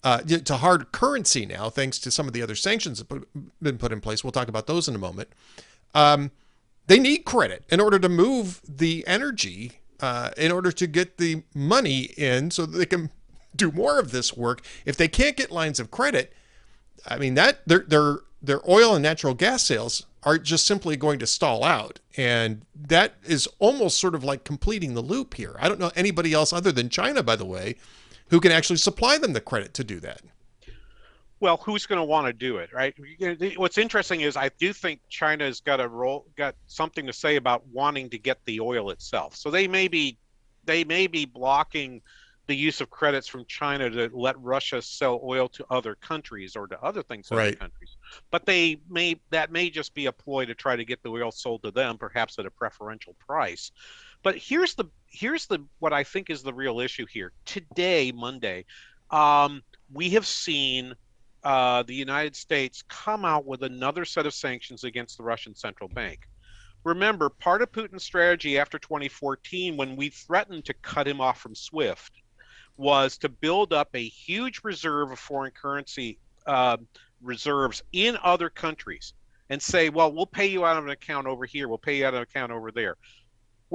uh, 0.03 0.19
to 0.19 0.57
hard 0.57 0.91
currency 0.91 1.47
now, 1.47 1.69
thanks 1.69 1.97
to 1.97 2.11
some 2.11 2.27
of 2.27 2.33
the 2.33 2.41
other 2.41 2.55
sanctions 2.55 2.99
that 2.99 3.11
have 3.11 3.25
been 3.61 3.77
put 3.77 3.91
in 3.91 4.01
place. 4.01 4.23
We'll 4.23 4.31
talk 4.31 4.47
about 4.49 4.67
those 4.67 4.87
in 4.87 4.93
a 4.93 4.99
moment. 4.99 5.29
Um, 5.95 6.29
they 6.87 6.99
need 6.99 7.19
credit 7.25 7.63
in 7.69 7.79
order 7.79 7.99
to 7.99 8.09
move 8.09 8.61
the 8.67 9.05
energy, 9.07 9.79
uh, 9.99 10.31
in 10.37 10.51
order 10.51 10.71
to 10.71 10.87
get 10.87 11.17
the 11.17 11.43
money 11.53 12.09
in 12.17 12.51
so 12.51 12.65
that 12.65 12.77
they 12.77 12.85
can 12.85 13.09
do 13.55 13.71
more 13.71 13.99
of 13.99 14.11
this 14.11 14.35
work. 14.35 14.61
If 14.85 14.97
they 14.97 15.07
can't 15.07 15.37
get 15.37 15.51
lines 15.51 15.79
of 15.79 15.91
credit, 15.91 16.33
I 17.07 17.17
mean 17.17 17.35
that 17.35 17.59
their 17.67 17.79
their 17.79 18.19
their 18.41 18.69
oil 18.69 18.93
and 18.93 19.03
natural 19.03 19.33
gas 19.33 19.63
sales 19.63 20.05
are 20.23 20.37
just 20.37 20.65
simply 20.65 20.97
going 20.97 21.19
to 21.19 21.27
stall 21.27 21.63
out. 21.63 21.99
And 22.17 22.65
that 22.75 23.15
is 23.23 23.47
almost 23.59 23.99
sort 23.99 24.15
of 24.15 24.23
like 24.23 24.43
completing 24.43 24.93
the 24.93 25.01
loop 25.01 25.35
here. 25.35 25.55
I 25.59 25.69
don't 25.69 25.79
know 25.79 25.91
anybody 25.95 26.33
else 26.33 26.51
other 26.51 26.71
than 26.71 26.89
China, 26.89 27.21
by 27.21 27.35
the 27.35 27.45
way, 27.45 27.75
who 28.29 28.39
can 28.39 28.51
actually 28.51 28.77
supply 28.77 29.19
them 29.19 29.33
the 29.33 29.41
credit 29.41 29.73
to 29.75 29.83
do 29.83 29.99
that. 29.99 30.21
Well, 31.39 31.57
who's 31.57 31.85
going 31.85 31.99
to 31.99 32.05
want 32.05 32.27
to 32.27 32.33
do 32.33 32.57
it, 32.57 32.71
right? 32.73 32.95
What's 33.57 33.77
interesting 33.77 34.21
is 34.21 34.37
I 34.37 34.49
do 34.57 34.71
think 34.71 35.01
China's 35.09 35.59
got 35.59 35.81
a 35.81 35.87
role, 35.87 36.25
got 36.37 36.55
something 36.67 37.05
to 37.07 37.13
say 37.13 37.35
about 37.35 37.67
wanting 37.67 38.09
to 38.11 38.17
get 38.17 38.39
the 38.45 38.61
oil 38.61 38.89
itself. 38.89 39.35
So 39.35 39.51
they 39.51 39.67
may 39.67 39.87
be, 39.87 40.17
they 40.63 40.83
may 40.83 41.07
be 41.07 41.25
blocking 41.25 42.01
the 42.47 42.55
use 42.55 42.79
of 42.81 42.89
credits 42.89 43.27
from 43.27 43.45
China 43.45 43.89
to 43.89 44.09
let 44.13 44.39
Russia 44.39 44.81
sell 44.81 45.19
oil 45.23 45.47
to 45.49 45.65
other 45.69 45.95
countries 45.95 46.55
or 46.55 46.67
to 46.67 46.81
other 46.81 47.01
things 47.01 47.29
right. 47.31 47.47
other 47.47 47.55
countries. 47.55 47.97
But 48.31 48.45
they 48.45 48.79
may 48.89 49.19
that 49.31 49.51
may 49.51 49.69
just 49.69 49.93
be 49.93 50.05
a 50.05 50.11
ploy 50.11 50.45
to 50.45 50.53
try 50.53 50.75
to 50.75 50.85
get 50.85 51.01
the 51.01 51.09
oil 51.09 51.31
sold 51.31 51.63
to 51.63 51.71
them, 51.71 51.97
perhaps 51.97 52.37
at 52.37 52.45
a 52.45 52.51
preferential 52.51 53.15
price. 53.25 53.71
But 54.23 54.37
here's 54.37 54.75
the 54.75 54.85
here's 55.07 55.47
the 55.47 55.65
what 55.79 55.93
I 55.93 56.03
think 56.03 56.29
is 56.29 56.43
the 56.43 56.53
real 56.53 56.79
issue 56.79 57.05
here. 57.07 57.31
Today, 57.45 58.11
Monday, 58.11 58.65
um, 59.09 59.63
we 59.91 60.11
have 60.11 60.25
seen 60.25 60.95
uh, 61.45 61.83
the 61.83 61.93
United 61.93 62.35
States 62.35 62.83
come 62.89 63.23
out 63.23 63.45
with 63.45 63.61
another 63.61 64.03
set 64.03 64.25
of 64.25 64.33
sanctions 64.33 64.83
against 64.83 65.17
the 65.17 65.23
Russian 65.23 65.53
central 65.55 65.87
bank. 65.87 66.27
Remember, 66.83 67.29
part 67.29 67.61
of 67.61 67.71
Putin's 67.71 68.03
strategy 68.03 68.57
after 68.57 68.79
2014, 68.79 69.77
when 69.77 69.95
we 69.95 70.09
threatened 70.09 70.65
to 70.65 70.73
cut 70.73 71.07
him 71.07 71.21
off 71.21 71.39
from 71.39 71.53
SWIFT, 71.53 72.11
was 72.77 73.17
to 73.19 73.29
build 73.29 73.73
up 73.73 73.89
a 73.93 74.07
huge 74.07 74.61
reserve 74.63 75.11
of 75.11 75.19
foreign 75.19 75.51
currency 75.51 76.17
uh, 76.47 76.77
reserves 77.21 77.83
in 77.93 78.17
other 78.23 78.49
countries 78.49 79.13
and 79.49 79.61
say, 79.61 79.89
well, 79.89 80.11
we'll 80.11 80.25
pay 80.25 80.47
you 80.47 80.65
out 80.65 80.77
of 80.77 80.83
an 80.83 80.89
account 80.89 81.27
over 81.27 81.45
here, 81.45 81.67
we'll 81.67 81.77
pay 81.77 81.97
you 81.97 82.05
out 82.05 82.13
of 82.13 82.17
an 82.17 82.23
account 82.23 82.51
over 82.51 82.71
there. 82.71 82.97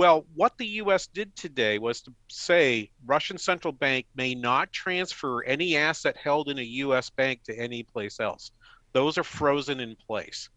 Well, 0.01 0.25
what 0.35 0.57
the 0.57 0.67
U.S. 0.67 1.09
did 1.09 1.37
today 1.37 1.79
was 1.79 2.01
to 2.01 2.15
say 2.29 2.91
Russian 3.05 3.37
central 3.37 3.71
bank 3.71 4.07
may 4.15 4.35
not 4.35 4.73
transfer 4.73 5.45
any 5.45 5.77
asset 5.77 6.17
held 6.17 6.49
in 6.49 6.59
a 6.59 6.63
U.S. 6.63 7.11
bank 7.11 7.43
to 7.43 7.55
any 7.55 7.83
place 7.83 8.19
else. 8.19 8.51
Those 8.95 9.19
are 9.19 9.23
frozen 9.23 9.79
in 9.79 9.97
place, 10.07 10.49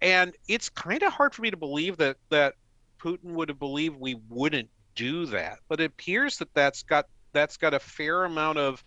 and 0.00 0.36
it's 0.46 0.68
kind 0.68 1.02
of 1.02 1.12
hard 1.12 1.34
for 1.34 1.42
me 1.42 1.50
to 1.50 1.56
believe 1.56 1.96
that 1.96 2.16
that 2.28 2.54
Putin 3.02 3.32
would 3.32 3.48
have 3.48 3.58
believed 3.58 3.96
we 3.98 4.20
wouldn't 4.28 4.70
do 4.94 5.26
that. 5.26 5.58
But 5.68 5.80
it 5.80 5.86
appears 5.86 6.38
that 6.38 6.54
that's 6.54 6.84
got 6.84 7.06
that's 7.32 7.56
got 7.56 7.74
a 7.74 7.80
fair 7.80 8.22
amount 8.22 8.58
of 8.58 8.84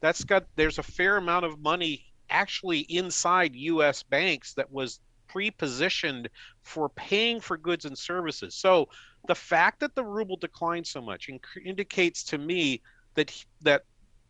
that's 0.00 0.24
got 0.24 0.44
there's 0.56 0.78
a 0.78 0.82
fair 0.82 1.18
amount 1.18 1.44
of 1.44 1.60
money 1.60 2.06
actually 2.30 2.86
inside 2.88 3.54
US 3.54 4.02
banks 4.02 4.54
that 4.54 4.72
was 4.72 4.98
pre-positioned 5.28 6.28
for 6.62 6.88
paying 6.88 7.40
for 7.40 7.58
goods 7.58 7.84
and 7.84 7.98
services. 7.98 8.54
So 8.54 8.88
the 9.26 9.34
fact 9.34 9.80
that 9.80 9.94
the 9.94 10.04
ruble 10.04 10.36
declined 10.36 10.86
so 10.86 11.00
much 11.00 11.28
inc- 11.28 11.64
indicates 11.64 12.24
to 12.24 12.38
me 12.38 12.82
that 13.14 13.32
that 13.62 13.84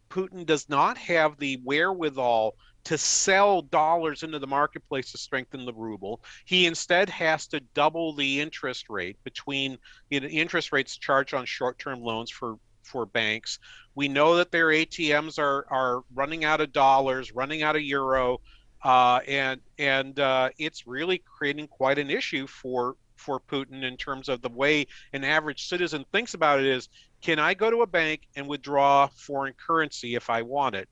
Putin 0.09 0.47
does 0.47 0.69
not 0.69 0.97
have 0.99 1.39
the 1.39 1.61
wherewithal 1.65 2.55
to 2.85 2.97
sell 2.97 3.63
dollars 3.63 4.23
into 4.23 4.39
the 4.39 4.47
marketplace 4.47 5.11
to 5.11 5.19
strengthen 5.19 5.67
the 5.67 5.75
ruble. 5.75 6.23
He 6.45 6.67
instead 6.67 7.11
has 7.11 7.49
to 7.49 7.59
double 7.75 8.15
the 8.15 8.41
interest 8.41 8.89
rate 8.89 9.17
between 9.25 9.79
you 10.09 10.21
know, 10.21 10.29
interest 10.29 10.71
rates 10.71 10.97
charged 10.97 11.35
on 11.35 11.45
short-term 11.45 12.01
loans 12.01 12.31
for 12.31 12.57
for 12.85 13.05
banks. 13.05 13.59
We 13.97 14.07
know 14.07 14.37
that 14.37 14.53
their 14.53 14.69
ATMs 14.69 15.39
are 15.39 15.67
are 15.69 16.03
running 16.15 16.45
out 16.45 16.61
of 16.61 16.73
dollars, 16.73 17.33
running 17.33 17.63
out 17.63 17.75
of 17.75 17.83
euro, 17.83 18.39
uh, 18.85 19.21
and 19.27 19.61
and 19.79 20.19
uh, 20.21 20.51
it's 20.59 20.87
really 20.87 21.19
creating 21.19 21.67
quite 21.67 21.99
an 21.99 22.11
issue 22.11 22.47
for 22.47 22.95
for 23.17 23.41
Putin 23.41 23.83
in 23.83 23.97
terms 23.97 24.29
of 24.29 24.43
the 24.43 24.49
way 24.49 24.87
an 25.13 25.25
average 25.25 25.69
citizen 25.69 26.05
thinks 26.13 26.35
about 26.35 26.61
it. 26.61 26.67
Is 26.67 26.89
can 27.23 27.39
I 27.39 27.55
go 27.55 27.71
to 27.71 27.83
a 27.83 27.87
bank 27.87 28.23
and 28.37 28.47
withdraw 28.47 29.09
foreign 29.09 29.55
currency 29.55 30.15
if 30.15 30.31
I 30.31 30.43
want 30.43 30.75
it? 30.75 30.89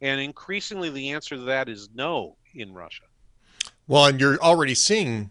And 0.00 0.20
increasingly, 0.20 0.90
the 0.90 1.10
answer 1.10 1.36
to 1.36 1.42
that 1.42 1.68
is 1.68 1.88
no 1.94 2.36
in 2.54 2.72
Russia. 2.72 3.04
Well, 3.86 4.06
and 4.06 4.20
you're 4.20 4.38
already 4.38 4.74
seeing 4.74 5.30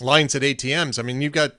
lines 0.00 0.34
at 0.34 0.42
ATMs. 0.42 0.98
I 0.98 1.02
mean, 1.02 1.20
you've 1.20 1.32
got 1.32 1.52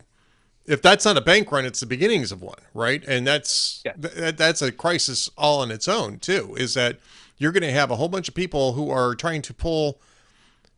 if 0.66 0.82
that's 0.82 1.06
not 1.06 1.18
a 1.18 1.22
bank 1.22 1.52
run, 1.52 1.66
it's 1.66 1.80
the 1.80 1.86
beginnings 1.86 2.32
of 2.32 2.42
one, 2.42 2.60
right? 2.74 3.04
And 3.06 3.26
that's 3.26 3.82
yeah. 3.84 3.94
th- 3.94 4.36
that's 4.36 4.62
a 4.62 4.72
crisis 4.72 5.30
all 5.38 5.62
on 5.62 5.72
its 5.72 5.88
own 5.88 6.20
too. 6.20 6.56
Is 6.58 6.74
that 6.76 7.00
you're 7.38 7.52
going 7.52 7.64
to 7.64 7.72
have 7.72 7.92
a 7.92 7.96
whole 7.96 8.10
bunch 8.10 8.28
of 8.28 8.36
people 8.36 8.74
who 8.74 8.90
are 8.90 9.16
trying 9.16 9.42
to 9.44 9.54
pull 9.54 10.00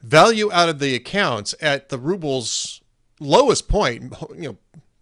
value 0.02 0.52
out 0.52 0.70
of 0.70 0.80
the 0.80 0.96
accounts 0.96 1.54
at 1.62 1.90
the 1.90 1.98
ruble's 1.98 2.82
lowest 3.24 3.68
point. 3.68 4.14
You 4.36 4.42
know, 4.50 4.58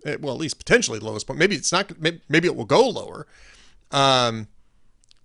eh, 0.05 0.17
well, 0.19 0.33
at 0.33 0.39
least 0.39 0.57
potentially 0.57 0.99
lowest 0.99 1.27
point. 1.27 1.39
Maybe 1.39 1.55
it's 1.55 1.71
not. 1.71 1.91
Maybe 1.99 2.47
it 2.47 2.55
will 2.55 2.65
go 2.65 2.87
lower. 2.87 3.27
Um, 3.91 4.47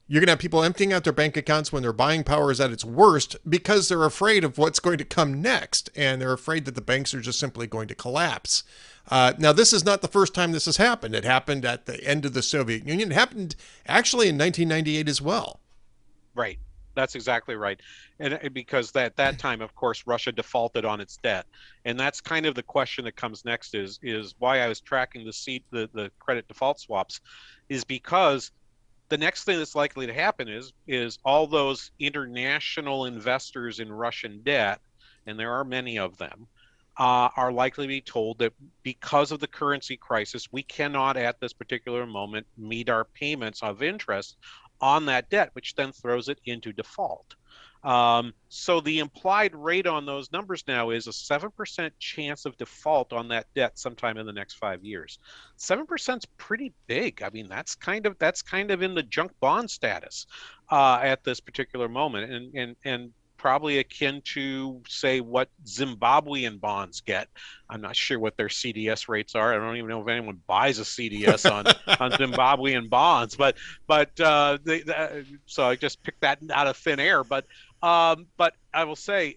you're 0.09 0.21
going 0.21 0.29
to 0.29 0.33
have 0.33 0.39
people 0.39 0.63
emptying 0.63 0.93
out 0.93 1.03
their 1.03 1.13
bank 1.13 1.37
accounts 1.37 1.73
when 1.73 1.83
their 1.83 1.93
buying 1.93 2.23
power 2.23 2.53
is 2.53 2.61
at 2.61 2.71
its 2.71 2.85
worst 2.85 3.37
because 3.49 3.89
they're 3.89 4.05
afraid 4.05 4.45
of 4.45 4.57
what's 4.57 4.79
going 4.79 4.99
to 4.99 5.05
come 5.05 5.43
next, 5.43 5.91
and 5.97 6.21
they're 6.21 6.33
afraid 6.33 6.65
that 6.65 6.77
the 6.77 6.81
banks 6.81 7.13
are 7.13 7.21
just 7.21 7.41
simply 7.41 7.67
going 7.67 7.89
to 7.89 7.95
collapse. 7.95 8.63
Uh, 9.09 9.33
now, 9.39 9.53
this 9.53 9.73
is 9.73 9.85
not 9.85 10.03
the 10.03 10.09
first 10.09 10.33
time 10.33 10.53
this 10.53 10.67
has 10.67 10.77
happened. 10.77 11.15
It 11.15 11.25
happened 11.25 11.65
at 11.65 11.87
the 11.87 12.03
end 12.05 12.25
of 12.25 12.35
the 12.35 12.43
Soviet 12.43 12.87
Union. 12.87 13.11
It 13.11 13.15
happened 13.15 13.57
actually 13.87 14.29
in 14.29 14.39
1998 14.39 15.09
as 15.09 15.21
well. 15.21 15.61
Right. 16.35 16.59
That's 16.97 17.15
exactly 17.15 17.55
right. 17.55 17.79
And 18.19 18.53
because 18.55 18.97
at 18.97 19.17
that 19.17 19.39
time, 19.39 19.61
of 19.61 19.75
course, 19.75 20.03
Russia 20.07 20.33
defaulted 20.33 20.87
on 20.87 21.01
its 21.01 21.19
debt, 21.19 21.45
and 21.85 22.01
that's 22.01 22.21
kind 22.23 22.47
of 22.47 22.55
the 22.55 22.63
question 22.63 23.05
that 23.05 23.17
comes 23.17 23.45
next. 23.45 23.75
Is 23.75 24.01
is 24.03 24.35
why 24.39 24.61
I 24.61 24.69
was 24.69 24.81
tracking 24.81 25.25
the 25.25 25.33
seat 25.33 25.63
the 25.71 25.89
the 25.93 26.11
credit 26.19 26.49
default 26.49 26.81
swaps, 26.81 27.21
is 27.69 27.85
because 27.85 28.51
the 29.11 29.19
next 29.19 29.45
thing 29.45 29.59
that's 29.59 29.77
likely 29.77 30.07
to 30.07 30.13
happen 30.15 30.49
is 30.49 30.73
is 30.89 31.19
all 31.25 31.47
those 31.47 31.91
international 32.01 33.05
investors 33.05 33.79
in 33.79 33.93
Russian 33.93 34.41
debt, 34.43 34.81
and 35.27 35.39
there 35.39 35.53
are 35.53 35.65
many 35.65 35.99
of 35.99 36.17
them, 36.17 36.49
uh, 36.99 37.29
are 37.37 37.53
likely 37.53 37.85
to 37.85 37.89
be 37.89 38.01
told 38.01 38.39
that 38.39 38.53
because 38.83 39.33
of 39.33 39.41
the 39.41 39.47
currency 39.47 39.97
crisis, 39.99 40.49
we 40.51 40.63
cannot 40.63 41.17
at 41.17 41.39
this 41.41 41.53
particular 41.53 42.07
moment 42.07 42.47
meet 42.57 42.89
our 42.89 43.05
payments 43.05 43.63
of 43.63 43.83
interest 43.83 44.39
on 44.81 45.07
that 45.07 45.31
debt, 45.31 45.51
which 45.53 45.75
then 45.75 45.93
throws 45.93 46.29
it 46.29 46.41
into 46.45 46.73
default. 46.73 47.35
Um, 47.87 48.35
so 48.49 48.81
the 48.81 48.99
implied 48.99 49.55
rate 49.55 49.87
on 49.87 50.07
those 50.07 50.33
numbers 50.33 50.65
now 50.67 50.91
is 50.91 51.07
a 51.07 51.11
7% 51.11 51.91
chance 52.01 52.45
of 52.45 52.57
default 52.57 53.13
on 53.13 53.29
that 53.29 53.47
debt 53.55 53.79
sometime 53.79 54.17
in 54.17 54.27
the 54.27 54.33
next 54.33 54.55
five 54.55 54.83
years. 54.83 55.21
7% 55.59 56.17
is 56.17 56.25
pretty 56.37 56.73
big. 56.89 57.23
I 57.23 57.31
mean, 57.31 57.49
that's 57.49 57.77
kind 57.77 58.07
of 58.07 58.19
that's 58.19 58.43
kind 58.43 58.73
of 58.73 58.83
in 58.83 58.95
the 58.95 59.05
junk 59.05 59.31
bond 59.41 59.71
status 59.71 60.27
uh, 60.71 60.99
at 61.01 61.23
this 61.23 61.39
particular 61.39 61.89
moment. 61.89 62.33
And, 62.33 62.55
and, 62.55 62.77
and 62.85 63.13
probably 63.47 63.79
akin 63.79 64.21
to 64.23 64.83
say 64.89 65.21
what 65.21 65.49
Zimbabwean 65.65 66.59
bonds 66.59 67.01
get. 67.01 67.29
I'm 67.71 67.81
not 67.81 67.95
sure 67.95 68.19
what 68.19 68.37
their 68.37 68.49
CDS 68.49 69.07
rates 69.07 69.37
are. 69.37 69.55
I 69.55 69.65
don't 69.65 69.77
even 69.77 69.89
know 69.89 70.03
if 70.03 70.09
anyone 70.09 70.41
buys 70.49 70.81
a 70.81 70.83
CDS 70.83 71.49
on 71.49 71.69
on 72.01 72.11
Zimbabwean 72.11 72.91
bonds, 72.91 73.37
but 73.37 73.55
but 73.87 74.19
uh, 74.19 74.59
they, 74.65 74.83
so 75.47 75.63
I 75.65 75.77
just 75.77 76.03
picked 76.03 76.23
that 76.23 76.41
out 76.53 76.67
of 76.67 76.77
thin 76.77 76.99
air. 76.99 77.23
But 77.23 77.47
um, 77.85 78.27
but 78.37 78.55
I 78.75 78.83
will 78.83 78.97
say 78.97 79.37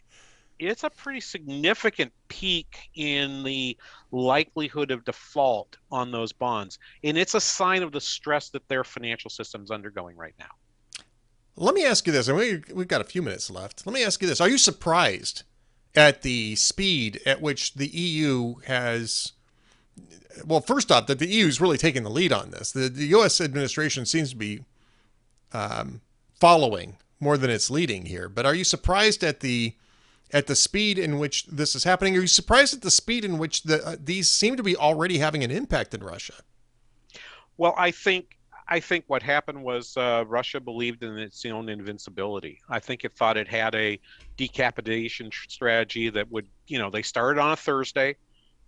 it's 0.57 0.84
a 0.84 0.89
pretty 0.89 1.22
significant 1.22 2.12
peak 2.30 2.89
in 2.95 3.43
the 3.43 3.78
likelihood 4.12 4.89
of 4.89 5.05
default 5.05 5.78
on 5.91 6.12
those 6.12 6.34
bonds, 6.34 6.80
and 7.03 7.16
it's 7.16 7.36
a 7.36 7.41
sign 7.41 7.84
of 7.84 7.91
the 7.91 8.01
stress 8.01 8.49
that 8.49 8.68
their 8.70 8.84
financial 8.84 9.30
system's 9.30 9.70
undergoing 9.70 10.18
right 10.18 10.34
now. 10.39 10.59
Let 11.60 11.76
me 11.76 11.86
ask 11.86 12.07
you 12.07 12.14
this, 12.14 12.30
and 12.30 12.38
we, 12.38 12.64
we've 12.74 12.88
got 12.88 13.01
a 13.01 13.05
few 13.05 13.22
minutes 13.22 13.51
left. 13.51 13.86
Let 13.86 13.93
me 13.93 14.03
ask 14.03 14.22
you 14.22 14.28
this: 14.28 14.39
Are 14.39 14.49
you 14.49 14.57
surprised 14.57 15.43
at 15.93 16.22
the 16.22 16.55
speed 16.55 17.20
at 17.26 17.41
which 17.41 17.74
the 17.74 17.88
EU 17.88 18.55
has? 18.66 19.34
Well, 20.45 20.62
first 20.62 20.89
off, 20.89 21.07
that 21.07 21.20
the 21.20 21.28
EU 21.28 21.47
is 21.47 21.60
really 21.60 21.78
taking 21.78 22.03
the 22.03 22.10
lead 22.10 22.32
on 22.32 22.51
this. 22.51 22.72
The, 22.72 22.88
the 22.88 23.07
U.S. 23.07 23.41
administration 23.41 24.05
seems 24.05 24.30
to 24.30 24.38
be 24.38 24.64
um, 25.51 25.99
following 26.39 26.95
more 27.20 27.38
than 27.38 27.49
it's 27.49 27.70
leading 27.70 28.05
here. 28.05 28.30
But 28.30 28.45
are 28.45 28.55
you 28.55 28.64
surprised 28.64 29.22
at 29.22 29.41
the 29.41 29.76
at 30.32 30.47
the 30.47 30.55
speed 30.55 30.97
in 30.97 31.20
which 31.20 31.45
this 31.47 31.76
is 31.76 31.84
happening? 31.84 32.16
Are 32.16 32.22
you 32.22 32.28
surprised 32.28 32.74
at 32.74 32.84
the 32.84 32.91
speed 32.91 33.26
in 33.26 33.38
which 33.38 33.64
the, 33.64 33.86
uh, 33.86 33.95
these 34.01 34.32
seem 34.32 34.55
to 34.55 34.64
be 34.64 34.78
already 34.78 35.18
having 35.18 35.43
an 35.43 35.51
impact 35.51 35.93
in 35.93 36.03
Russia? 36.03 36.36
Well, 37.57 37.74
I 37.78 37.91
think 37.91 38.39
I 38.72 38.80
think 38.80 39.06
what 39.08 39.24
happened 39.24 39.64
was 39.64 39.98
uh, 39.98 40.24
Russia 40.28 40.60
believed 40.60 41.04
in 41.04 41.18
its 41.18 41.44
own 41.46 41.70
invincibility. 41.70 42.60
I 42.70 42.80
think 42.80 43.04
it 43.04 43.16
thought 43.16 43.36
it 43.36 43.48
had 43.48 43.74
a 43.74 44.00
decapitation 44.38 45.32
strategy 45.48 46.10
that 46.12 46.32
would, 46.32 46.48
you 46.68 46.78
know, 46.78 46.92
they 46.92 47.02
started 47.02 47.42
on 47.42 47.52
a 47.52 47.56
Thursday. 47.56 48.16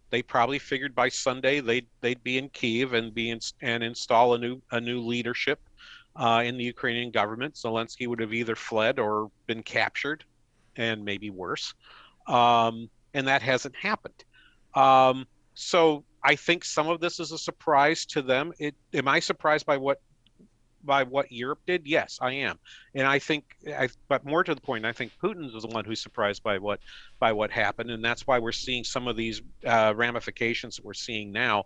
They 0.10 0.24
probably 0.24 0.58
figured 0.58 0.96
by 0.96 1.10
Sunday 1.10 1.62
they'd 1.62 1.88
they'd 2.02 2.22
be 2.24 2.40
in 2.40 2.50
Kiev 2.50 2.94
and 2.94 3.14
be 3.14 3.30
in, 3.30 3.40
and 3.62 3.84
install 3.84 4.34
a 4.34 4.40
new 4.40 4.60
a 4.72 4.82
new 4.82 5.02
leadership 5.02 5.60
uh, 6.16 6.42
in 6.44 6.58
the 6.58 6.64
Ukrainian 6.64 7.12
government. 7.12 7.54
Zelensky 7.54 8.08
would 8.08 8.20
have 8.20 8.34
either 8.34 8.56
fled 8.56 8.98
or 8.98 9.30
been 9.46 9.62
captured, 9.62 10.26
and 10.76 11.06
maybe 11.06 11.30
worse. 11.30 11.76
Um, 12.28 12.90
and 13.14 13.28
that 13.28 13.42
hasn't 13.44 13.76
happened. 13.76 14.24
Um, 14.74 15.28
so 15.54 16.04
I 16.24 16.36
think 16.36 16.64
some 16.64 16.88
of 16.88 17.00
this 17.00 17.20
is 17.20 17.32
a 17.32 17.38
surprise 17.38 18.06
to 18.08 18.22
them. 18.22 18.54
It, 18.60 18.76
am 18.94 19.08
I 19.08 19.20
surprised 19.20 19.66
by 19.66 19.78
what 19.78 20.00
by 20.84 21.04
what 21.04 21.32
Europe 21.32 21.60
did? 21.68 21.86
Yes, 21.86 22.18
I 22.22 22.34
am, 22.34 22.58
and 22.96 23.08
I 23.08 23.20
think, 23.20 23.56
I, 23.68 23.90
but 24.08 24.26
more 24.26 24.44
to 24.44 24.56
the 24.56 24.62
point, 24.62 24.86
I 24.86 24.92
think 24.92 25.12
Putin 25.22 25.54
was 25.54 25.64
the 25.64 25.70
one 25.70 25.86
who's 25.86 26.02
surprised 26.02 26.42
by 26.44 26.58
what 26.58 26.80
by 27.20 27.32
what 27.32 27.52
happened, 27.52 27.92
and 27.92 28.04
that's 28.04 28.26
why 28.26 28.40
we're 28.40 28.52
seeing 28.52 28.84
some 28.84 29.08
of 29.08 29.16
these 29.16 29.42
uh, 29.66 29.94
ramifications 29.96 30.78
that 30.78 30.86
we're 30.86 30.94
seeing 30.94 31.32
now. 31.32 31.66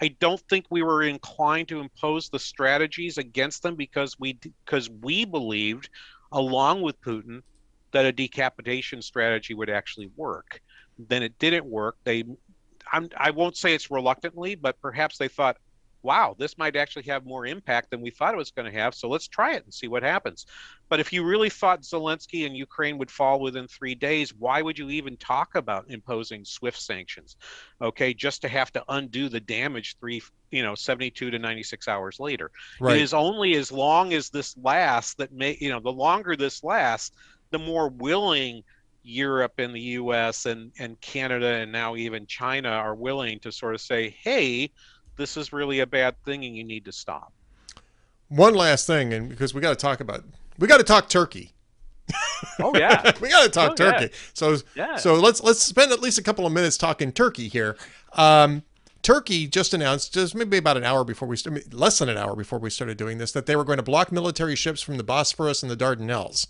I 0.00 0.08
don't 0.18 0.40
think 0.48 0.66
we 0.70 0.82
were 0.82 1.02
inclined 1.02 1.68
to 1.68 1.80
impose 1.80 2.28
the 2.28 2.38
strategies 2.38 3.18
against 3.18 3.62
them 3.62 3.76
because 3.76 4.18
we 4.18 4.38
because 4.64 4.90
we 4.90 5.24
believed, 5.24 5.88
along 6.32 6.82
with 6.82 7.00
Putin, 7.00 7.42
that 7.92 8.04
a 8.04 8.12
decapitation 8.12 9.00
strategy 9.00 9.54
would 9.54 9.70
actually 9.70 10.10
work. 10.16 10.60
Then 10.98 11.22
it 11.22 11.38
didn't 11.38 11.64
work. 11.64 11.96
They, 12.04 12.24
I'm, 12.92 13.08
I 13.16 13.30
won't 13.30 13.56
say 13.56 13.74
it's 13.74 13.90
reluctantly, 13.90 14.54
but 14.54 14.80
perhaps 14.80 15.18
they 15.18 15.28
thought, 15.28 15.56
wow, 16.04 16.36
this 16.38 16.58
might 16.58 16.76
actually 16.76 17.04
have 17.04 17.24
more 17.24 17.46
impact 17.46 17.90
than 17.90 18.02
we 18.02 18.10
thought 18.10 18.34
it 18.34 18.36
was 18.36 18.50
going 18.50 18.70
to 18.70 18.78
have. 18.78 18.94
So 18.94 19.08
let's 19.08 19.26
try 19.26 19.54
it 19.54 19.64
and 19.64 19.72
see 19.72 19.88
what 19.88 20.02
happens. 20.02 20.44
But 20.90 21.00
if 21.00 21.14
you 21.14 21.24
really 21.24 21.48
thought 21.48 21.80
Zelensky 21.80 22.46
and 22.46 22.54
Ukraine 22.54 22.98
would 22.98 23.10
fall 23.10 23.40
within 23.40 23.66
three 23.66 23.94
days, 23.94 24.34
why 24.34 24.60
would 24.60 24.78
you 24.78 24.90
even 24.90 25.16
talk 25.16 25.54
about 25.54 25.86
imposing 25.88 26.44
SWIFT 26.44 26.78
sanctions? 26.78 27.36
Okay, 27.80 28.12
just 28.12 28.42
to 28.42 28.48
have 28.48 28.70
to 28.72 28.84
undo 28.88 29.30
the 29.30 29.40
damage 29.40 29.96
three, 29.98 30.22
you 30.50 30.62
know, 30.62 30.74
72 30.74 31.30
to 31.30 31.38
96 31.38 31.88
hours 31.88 32.20
later. 32.20 32.50
Right. 32.78 32.98
It 32.98 33.02
is 33.02 33.14
only 33.14 33.54
as 33.54 33.72
long 33.72 34.12
as 34.12 34.28
this 34.28 34.54
lasts 34.62 35.14
that 35.14 35.32
may, 35.32 35.56
you 35.58 35.70
know, 35.70 35.80
the 35.80 35.90
longer 35.90 36.36
this 36.36 36.62
lasts, 36.62 37.12
the 37.50 37.58
more 37.58 37.88
willing 37.88 38.62
Europe 39.04 39.54
and 39.58 39.74
the 39.74 39.80
US 39.80 40.46
and, 40.46 40.72
and 40.78 41.00
Canada 41.00 41.46
and 41.46 41.70
now 41.70 41.94
even 41.94 42.26
China 42.26 42.70
are 42.70 42.94
willing 42.94 43.38
to 43.40 43.52
sort 43.52 43.74
of 43.74 43.80
say, 43.80 44.16
hey, 44.22 44.70
this 45.16 45.36
is 45.36 45.52
really 45.52 45.80
a 45.80 45.86
bad 45.86 46.20
thing 46.24 46.44
and 46.44 46.56
you 46.56 46.64
need 46.64 46.84
to 46.86 46.92
stop. 46.92 47.32
One 48.28 48.54
last 48.54 48.86
thing, 48.86 49.12
and 49.12 49.28
because 49.28 49.54
we 49.54 49.60
got 49.60 49.70
to 49.70 49.76
talk 49.76 50.00
about, 50.00 50.24
we 50.58 50.66
got 50.66 50.78
to 50.78 50.84
talk 50.84 51.08
Turkey. 51.08 51.52
Oh 52.58 52.76
yeah, 52.76 53.12
we 53.20 53.28
got 53.28 53.44
to 53.44 53.50
talk 53.50 53.72
oh, 53.72 53.74
Turkey. 53.74 54.04
Yeah. 54.06 54.18
So 54.32 54.56
yeah. 54.74 54.96
so 54.96 55.14
let's 55.14 55.42
let's 55.42 55.62
spend 55.62 55.92
at 55.92 56.00
least 56.00 56.18
a 56.18 56.22
couple 56.22 56.46
of 56.46 56.52
minutes 56.52 56.76
talking 56.76 57.12
Turkey 57.12 57.48
here. 57.48 57.76
Um, 58.14 58.62
Turkey 59.02 59.46
just 59.46 59.74
announced, 59.74 60.14
just 60.14 60.34
maybe 60.34 60.56
about 60.56 60.78
an 60.78 60.84
hour 60.84 61.04
before 61.04 61.28
we 61.28 61.36
started, 61.36 61.74
less 61.74 61.98
than 61.98 62.08
an 62.08 62.16
hour 62.16 62.34
before 62.34 62.58
we 62.58 62.70
started 62.70 62.96
doing 62.96 63.18
this, 63.18 63.32
that 63.32 63.44
they 63.44 63.54
were 63.54 63.64
going 63.64 63.76
to 63.76 63.82
block 63.82 64.10
military 64.10 64.56
ships 64.56 64.80
from 64.80 64.96
the 64.96 65.04
Bosphorus 65.04 65.62
and 65.62 65.70
the 65.70 65.76
Dardanelles. 65.76 66.46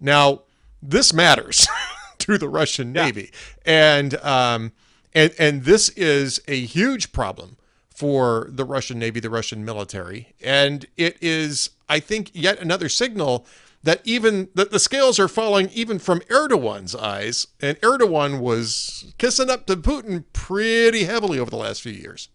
Now, 0.00 0.42
this 0.88 1.12
matters 1.12 1.66
to 2.18 2.38
the 2.38 2.48
Russian 2.48 2.94
yeah. 2.94 3.06
Navy, 3.06 3.30
and 3.64 4.14
um, 4.16 4.72
and 5.14 5.34
and 5.38 5.64
this 5.64 5.88
is 5.90 6.40
a 6.46 6.60
huge 6.60 7.12
problem 7.12 7.56
for 7.94 8.48
the 8.50 8.64
Russian 8.64 8.98
Navy, 8.98 9.20
the 9.20 9.30
Russian 9.30 9.64
military. 9.64 10.34
And 10.42 10.84
it 10.96 11.16
is, 11.20 11.70
I 11.88 12.00
think, 12.00 12.30
yet 12.34 12.58
another 12.58 12.88
signal 12.88 13.46
that 13.84 14.00
even 14.04 14.48
that 14.54 14.72
the 14.72 14.78
scales 14.78 15.20
are 15.20 15.28
falling 15.28 15.68
even 15.72 15.98
from 15.98 16.20
Erdogan's 16.22 16.96
eyes. 16.96 17.46
And 17.60 17.80
Erdogan 17.82 18.40
was 18.40 19.14
kissing 19.18 19.48
up 19.48 19.66
to 19.66 19.76
Putin 19.76 20.24
pretty 20.32 21.04
heavily 21.04 21.38
over 21.38 21.50
the 21.50 21.56
last 21.56 21.82
few 21.82 21.92
years. 21.92 22.28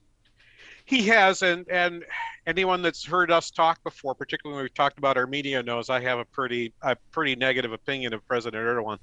He 0.89 1.03
has, 1.03 1.43
and 1.43 1.69
and 1.69 2.03
anyone 2.47 2.81
that's 2.81 3.05
heard 3.05 3.29
us 3.29 3.51
talk 3.51 3.83
before, 3.83 4.15
particularly 4.15 4.55
when 4.55 4.63
we've 4.63 4.73
talked 4.73 4.97
about 4.97 5.17
Armenia, 5.17 5.61
knows 5.61 5.87
I 5.87 6.01
have 6.01 6.17
a 6.17 6.25
pretty 6.25 6.73
a 6.81 6.95
pretty 7.11 7.35
negative 7.35 7.73
opinion 7.73 8.11
of 8.11 8.27
President 8.27 8.59
Erdogan. 8.59 8.97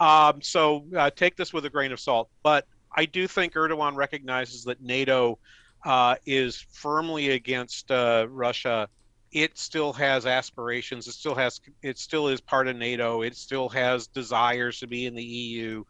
Um, 0.00 0.42
so 0.42 0.84
uh, 0.94 1.08
take 1.08 1.36
this 1.36 1.54
with 1.54 1.64
a 1.64 1.70
grain 1.70 1.92
of 1.92 2.00
salt. 2.00 2.28
But 2.42 2.66
I 2.94 3.06
do 3.06 3.26
think 3.26 3.54
Erdogan 3.54 3.96
recognizes 3.96 4.64
that 4.64 4.82
NATO 4.82 5.38
uh, 5.86 6.16
is 6.26 6.66
firmly 6.72 7.30
against 7.30 7.90
uh, 7.90 8.26
Russia, 8.28 8.86
it 9.32 9.56
still 9.56 9.94
has 9.94 10.26
aspirations. 10.26 11.08
It 11.08 11.12
still 11.12 11.34
has. 11.36 11.58
It 11.82 11.96
still 11.96 12.28
is 12.28 12.42
part 12.42 12.68
of 12.68 12.76
NATO. 12.76 13.22
It 13.22 13.34
still 13.34 13.70
has 13.70 14.08
desires 14.08 14.78
to 14.80 14.86
be 14.86 15.06
in 15.06 15.14
the 15.14 15.24
EU, 15.24 15.84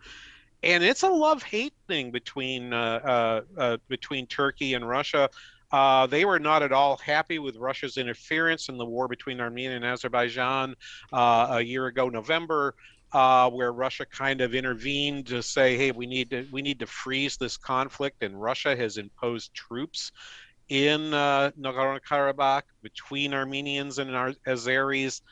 and 0.62 0.84
it's 0.84 1.02
a 1.02 1.08
love-hate 1.08 1.74
thing 1.88 2.10
between 2.10 2.72
uh, 2.72 3.00
uh, 3.04 3.60
uh, 3.60 3.76
between 3.88 4.26
Turkey 4.26 4.74
and 4.74 4.88
Russia. 4.88 5.28
Uh, 5.72 6.06
they 6.06 6.24
were 6.24 6.40
not 6.40 6.62
at 6.62 6.72
all 6.72 6.96
happy 6.96 7.38
with 7.38 7.56
Russia's 7.56 7.96
interference 7.96 8.68
in 8.68 8.76
the 8.76 8.84
war 8.84 9.06
between 9.06 9.40
Armenia 9.40 9.76
and 9.76 9.84
Azerbaijan 9.84 10.74
a 11.12 11.60
year 11.60 11.86
ago, 11.86 12.08
November 12.08 12.74
uh, 13.12 13.50
where 13.50 13.72
Russia 13.72 14.06
kind 14.06 14.40
of 14.40 14.54
intervened 14.54 15.26
to 15.26 15.42
say, 15.42 15.76
"Hey, 15.76 15.90
we 15.90 16.06
need 16.06 16.30
to 16.30 16.46
we 16.52 16.62
need 16.62 16.78
to 16.80 16.86
freeze 16.86 17.36
this 17.36 17.56
conflict," 17.56 18.22
and 18.22 18.40
Russia 18.40 18.76
has 18.76 18.98
imposed 18.98 19.52
troops 19.54 20.12
in 20.68 21.12
uh, 21.12 21.50
Nagorno-Karabakh 21.58 22.62
between 22.82 23.34
Armenians 23.34 23.98
and 23.98 24.10
Azeris. 24.46 25.22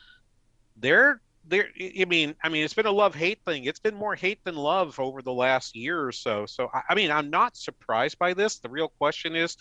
They're 0.75 1.21
there. 1.49 1.67
I 1.99 2.05
mean, 2.05 2.35
I 2.43 2.49
mean, 2.49 2.63
it's 2.63 2.73
been 2.73 2.85
a 2.85 2.91
love-hate 2.91 3.39
thing. 3.45 3.65
It's 3.65 3.79
been 3.79 3.95
more 3.95 4.15
hate 4.15 4.43
than 4.43 4.55
love 4.55 4.99
over 4.99 5.21
the 5.21 5.33
last 5.33 5.75
year 5.75 6.05
or 6.05 6.11
so. 6.11 6.45
So, 6.45 6.69
I, 6.73 6.81
I 6.89 6.95
mean, 6.95 7.11
I'm 7.11 7.29
not 7.29 7.57
surprised 7.57 8.17
by 8.17 8.33
this. 8.33 8.59
The 8.59 8.69
real 8.69 8.87
question 8.87 9.35
is, 9.35 9.57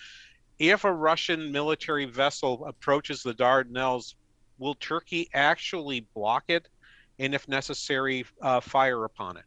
if 0.58 0.84
a 0.84 0.92
Russian 0.92 1.52
military 1.52 2.04
vessel 2.04 2.64
approaches 2.66 3.22
the 3.22 3.34
Dardanelles, 3.34 4.14
will 4.58 4.74
Turkey 4.74 5.28
actually 5.34 6.06
block 6.14 6.44
it? 6.48 6.68
and 7.18 7.34
if 7.34 7.48
necessary, 7.48 8.24
uh, 8.40 8.60
fire 8.60 9.04
upon 9.04 9.36
it. 9.36 9.44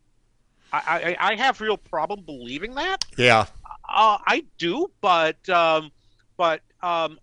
I, 0.73 1.17
I, 1.19 1.31
I, 1.31 1.35
have 1.35 1.59
real 1.59 1.77
problem 1.77 2.23
believing 2.25 2.75
that. 2.75 3.03
Yeah. 3.17 3.45
Uh, 3.87 4.17
I 4.25 4.45
do, 4.57 4.89
but 5.01 5.47
um, 5.49 5.91
but 6.37 6.61
um, 6.81 7.19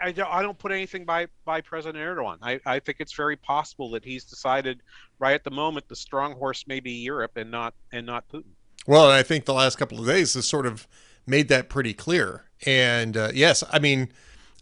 I, 0.00 0.12
don't, 0.12 0.28
I 0.32 0.42
don't 0.42 0.58
put 0.58 0.72
anything 0.72 1.04
by, 1.04 1.26
by 1.44 1.60
President 1.60 2.02
Erdogan. 2.02 2.38
I, 2.42 2.60
I 2.66 2.78
think 2.78 2.98
it's 3.00 3.12
very 3.12 3.36
possible 3.36 3.90
that 3.90 4.04
he's 4.04 4.24
decided 4.24 4.80
right 5.18 5.34
at 5.34 5.44
the 5.44 5.50
moment 5.50 5.88
the 5.88 5.96
strong 5.96 6.34
horse 6.34 6.66
may 6.66 6.80
be 6.80 6.92
Europe 6.92 7.36
and 7.36 7.50
not 7.50 7.74
and 7.92 8.06
not 8.06 8.28
Putin. 8.28 8.52
Well, 8.86 9.10
I 9.10 9.22
think 9.22 9.44
the 9.44 9.54
last 9.54 9.76
couple 9.76 10.00
of 10.00 10.06
days 10.06 10.34
has 10.34 10.46
sort 10.46 10.66
of 10.66 10.86
made 11.26 11.48
that 11.48 11.68
pretty 11.68 11.94
clear. 11.94 12.44
And 12.66 13.16
uh, 13.16 13.30
yes, 13.34 13.64
I 13.70 13.78
mean 13.78 14.12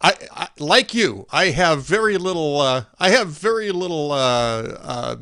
I, 0.01 0.14
I, 0.33 0.49
like 0.59 0.95
you. 0.95 1.27
I 1.31 1.47
have 1.47 1.83
very 1.83 2.16
little. 2.16 2.61
Uh, 2.61 2.85
I 2.99 3.11
have 3.11 3.29
very 3.29 3.71
little 3.71 4.12
uh, 4.12 4.62
uh, 4.81 5.16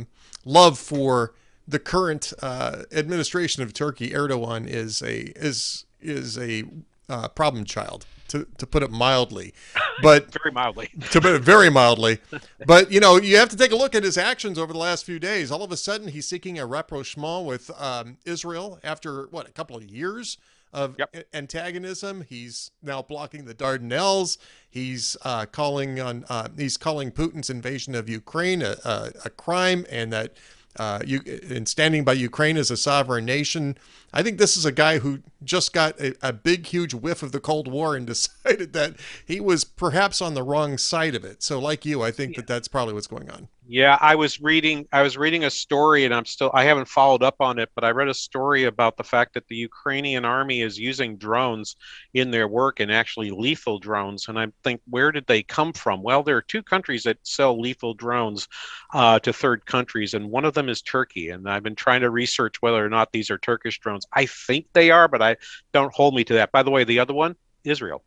love 0.44 0.78
for 0.78 1.34
the 1.66 1.78
current 1.78 2.32
uh, 2.40 2.84
administration 2.92 3.62
of 3.62 3.72
Turkey. 3.72 4.10
Erdogan 4.10 4.66
is 4.66 5.02
a 5.02 5.32
is 5.38 5.84
is 6.00 6.38
a 6.38 6.64
uh, 7.08 7.28
problem 7.28 7.64
child, 7.64 8.06
to 8.28 8.46
to 8.58 8.66
put 8.66 8.82
it 8.82 8.90
mildly. 8.90 9.54
But 10.02 10.32
very 10.42 10.52
mildly. 10.52 10.88
to 11.10 11.20
put 11.20 11.34
it 11.34 11.42
very 11.42 11.70
mildly. 11.70 12.18
But 12.66 12.92
you 12.92 13.00
know, 13.00 13.16
you 13.16 13.36
have 13.38 13.48
to 13.50 13.56
take 13.56 13.72
a 13.72 13.76
look 13.76 13.94
at 13.94 14.02
his 14.02 14.18
actions 14.18 14.58
over 14.58 14.72
the 14.72 14.78
last 14.78 15.04
few 15.04 15.18
days. 15.18 15.50
All 15.50 15.62
of 15.62 15.72
a 15.72 15.76
sudden, 15.76 16.08
he's 16.08 16.26
seeking 16.26 16.58
a 16.58 16.66
rapprochement 16.66 17.46
with 17.46 17.70
um, 17.80 18.18
Israel 18.24 18.78
after 18.84 19.26
what 19.26 19.48
a 19.48 19.52
couple 19.52 19.76
of 19.76 19.84
years 19.84 20.38
of 20.72 20.96
yep. 20.98 21.14
antagonism. 21.32 22.24
He's 22.28 22.70
now 22.82 23.02
blocking 23.02 23.44
the 23.44 23.54
Dardanelles. 23.54 24.38
He's 24.68 25.16
uh, 25.22 25.46
calling 25.46 26.00
on 26.00 26.24
uh, 26.28 26.48
he's 26.56 26.76
calling 26.76 27.10
Putin's 27.10 27.50
invasion 27.50 27.94
of 27.94 28.08
Ukraine 28.08 28.62
a, 28.62 28.76
a, 28.84 29.12
a 29.26 29.30
crime, 29.30 29.86
and 29.90 30.12
that 30.12 30.34
uh, 30.76 31.00
you 31.04 31.20
in 31.24 31.66
standing 31.66 32.04
by 32.04 32.12
Ukraine 32.12 32.56
as 32.56 32.70
a 32.70 32.76
sovereign 32.76 33.24
nation. 33.24 33.78
I 34.12 34.22
think 34.22 34.38
this 34.38 34.56
is 34.56 34.64
a 34.64 34.72
guy 34.72 34.98
who 34.98 35.20
just 35.44 35.72
got 35.72 36.00
a, 36.00 36.14
a, 36.22 36.32
big, 36.32 36.66
huge 36.66 36.94
whiff 36.94 37.22
of 37.22 37.32
the 37.32 37.40
Cold 37.40 37.68
War 37.68 37.94
and 37.94 38.06
decided 38.06 38.72
that 38.72 38.94
he 39.24 39.40
was 39.40 39.64
perhaps 39.64 40.22
on 40.22 40.34
the 40.34 40.42
wrong 40.42 40.78
side 40.78 41.14
of 41.14 41.24
it. 41.24 41.42
So, 41.42 41.58
like 41.58 41.84
you, 41.84 42.02
I 42.02 42.10
think 42.10 42.32
yeah. 42.32 42.40
that 42.40 42.46
that's 42.46 42.68
probably 42.68 42.94
what's 42.94 43.06
going 43.06 43.30
on. 43.30 43.48
Yeah, 43.70 43.98
I 44.00 44.14
was 44.14 44.40
reading. 44.40 44.88
I 44.92 45.02
was 45.02 45.18
reading 45.18 45.44
a 45.44 45.50
story, 45.50 46.06
and 46.06 46.14
I'm 46.14 46.24
still. 46.24 46.50
I 46.54 46.64
haven't 46.64 46.88
followed 46.88 47.22
up 47.22 47.36
on 47.38 47.58
it, 47.58 47.68
but 47.74 47.84
I 47.84 47.90
read 47.90 48.08
a 48.08 48.14
story 48.14 48.64
about 48.64 48.96
the 48.96 49.04
fact 49.04 49.34
that 49.34 49.46
the 49.48 49.56
Ukrainian 49.56 50.24
army 50.24 50.62
is 50.62 50.78
using 50.78 51.18
drones 51.18 51.76
in 52.14 52.30
their 52.30 52.48
work, 52.48 52.80
and 52.80 52.90
actually 52.90 53.30
lethal 53.30 53.78
drones. 53.78 54.26
And 54.28 54.38
I 54.38 54.46
think, 54.64 54.80
where 54.88 55.12
did 55.12 55.26
they 55.26 55.42
come 55.42 55.74
from? 55.74 56.02
Well, 56.02 56.22
there 56.22 56.38
are 56.38 56.42
two 56.42 56.62
countries 56.62 57.02
that 57.02 57.18
sell 57.24 57.60
lethal 57.60 57.92
drones 57.92 58.48
uh, 58.94 59.18
to 59.18 59.34
third 59.34 59.66
countries, 59.66 60.14
and 60.14 60.30
one 60.30 60.46
of 60.46 60.54
them 60.54 60.70
is 60.70 60.80
Turkey. 60.80 61.28
And 61.28 61.46
I've 61.46 61.62
been 61.62 61.76
trying 61.76 62.00
to 62.00 62.08
research 62.08 62.62
whether 62.62 62.82
or 62.82 62.88
not 62.88 63.12
these 63.12 63.30
are 63.30 63.36
Turkish 63.36 63.80
drones. 63.80 63.97
I 64.12 64.26
think 64.26 64.66
they 64.72 64.90
are, 64.90 65.08
but 65.08 65.22
I 65.22 65.36
don't 65.72 65.92
hold 65.92 66.14
me 66.14 66.24
to 66.24 66.34
that. 66.34 66.52
By 66.52 66.62
the 66.62 66.70
way, 66.70 66.84
the 66.84 66.98
other 66.98 67.14
one, 67.14 67.36
Israel. 67.64 68.02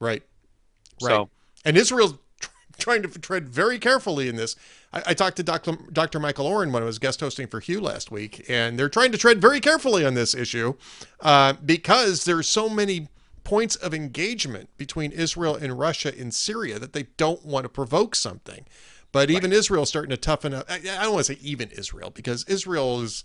Right. 0.00 0.22
Right. 1.02 1.10
So, 1.10 1.30
and 1.64 1.76
Israel's 1.76 2.14
trying 2.78 3.02
to 3.02 3.08
tread 3.08 3.48
very 3.48 3.78
carefully 3.78 4.28
in 4.28 4.36
this. 4.36 4.56
I, 4.92 5.02
I, 5.08 5.14
talked 5.14 5.36
to 5.38 5.42
Dr. 5.42 5.78
Dr. 5.92 6.20
Michael 6.20 6.46
Oren 6.46 6.72
when 6.72 6.82
I 6.82 6.86
was 6.86 6.98
guest 6.98 7.20
hosting 7.20 7.46
for 7.46 7.60
Hugh 7.60 7.80
last 7.80 8.10
week, 8.10 8.44
and 8.48 8.78
they're 8.78 8.88
trying 8.88 9.12
to 9.12 9.18
tread 9.18 9.40
very 9.40 9.60
carefully 9.60 10.04
on 10.04 10.14
this 10.14 10.34
issue 10.34 10.74
uh, 11.20 11.54
because 11.64 12.24
there's 12.24 12.48
so 12.48 12.68
many 12.68 13.08
points 13.44 13.76
of 13.76 13.94
engagement 13.94 14.68
between 14.76 15.12
Israel 15.12 15.54
and 15.54 15.78
Russia 15.78 16.14
in 16.14 16.32
Syria 16.32 16.78
that 16.78 16.92
they 16.92 17.04
don't 17.16 17.44
want 17.44 17.64
to 17.64 17.68
provoke 17.68 18.14
something. 18.14 18.66
But 19.12 19.30
even 19.30 19.50
right. 19.50 19.58
Israel's 19.58 19.88
starting 19.88 20.10
to 20.10 20.16
toughen 20.16 20.52
up. 20.52 20.66
I, 20.68 20.76
I 20.76 21.04
don't 21.04 21.14
want 21.14 21.26
to 21.26 21.34
say 21.34 21.40
even 21.40 21.70
Israel 21.70 22.10
because 22.10 22.44
Israel 22.48 23.00
is 23.00 23.24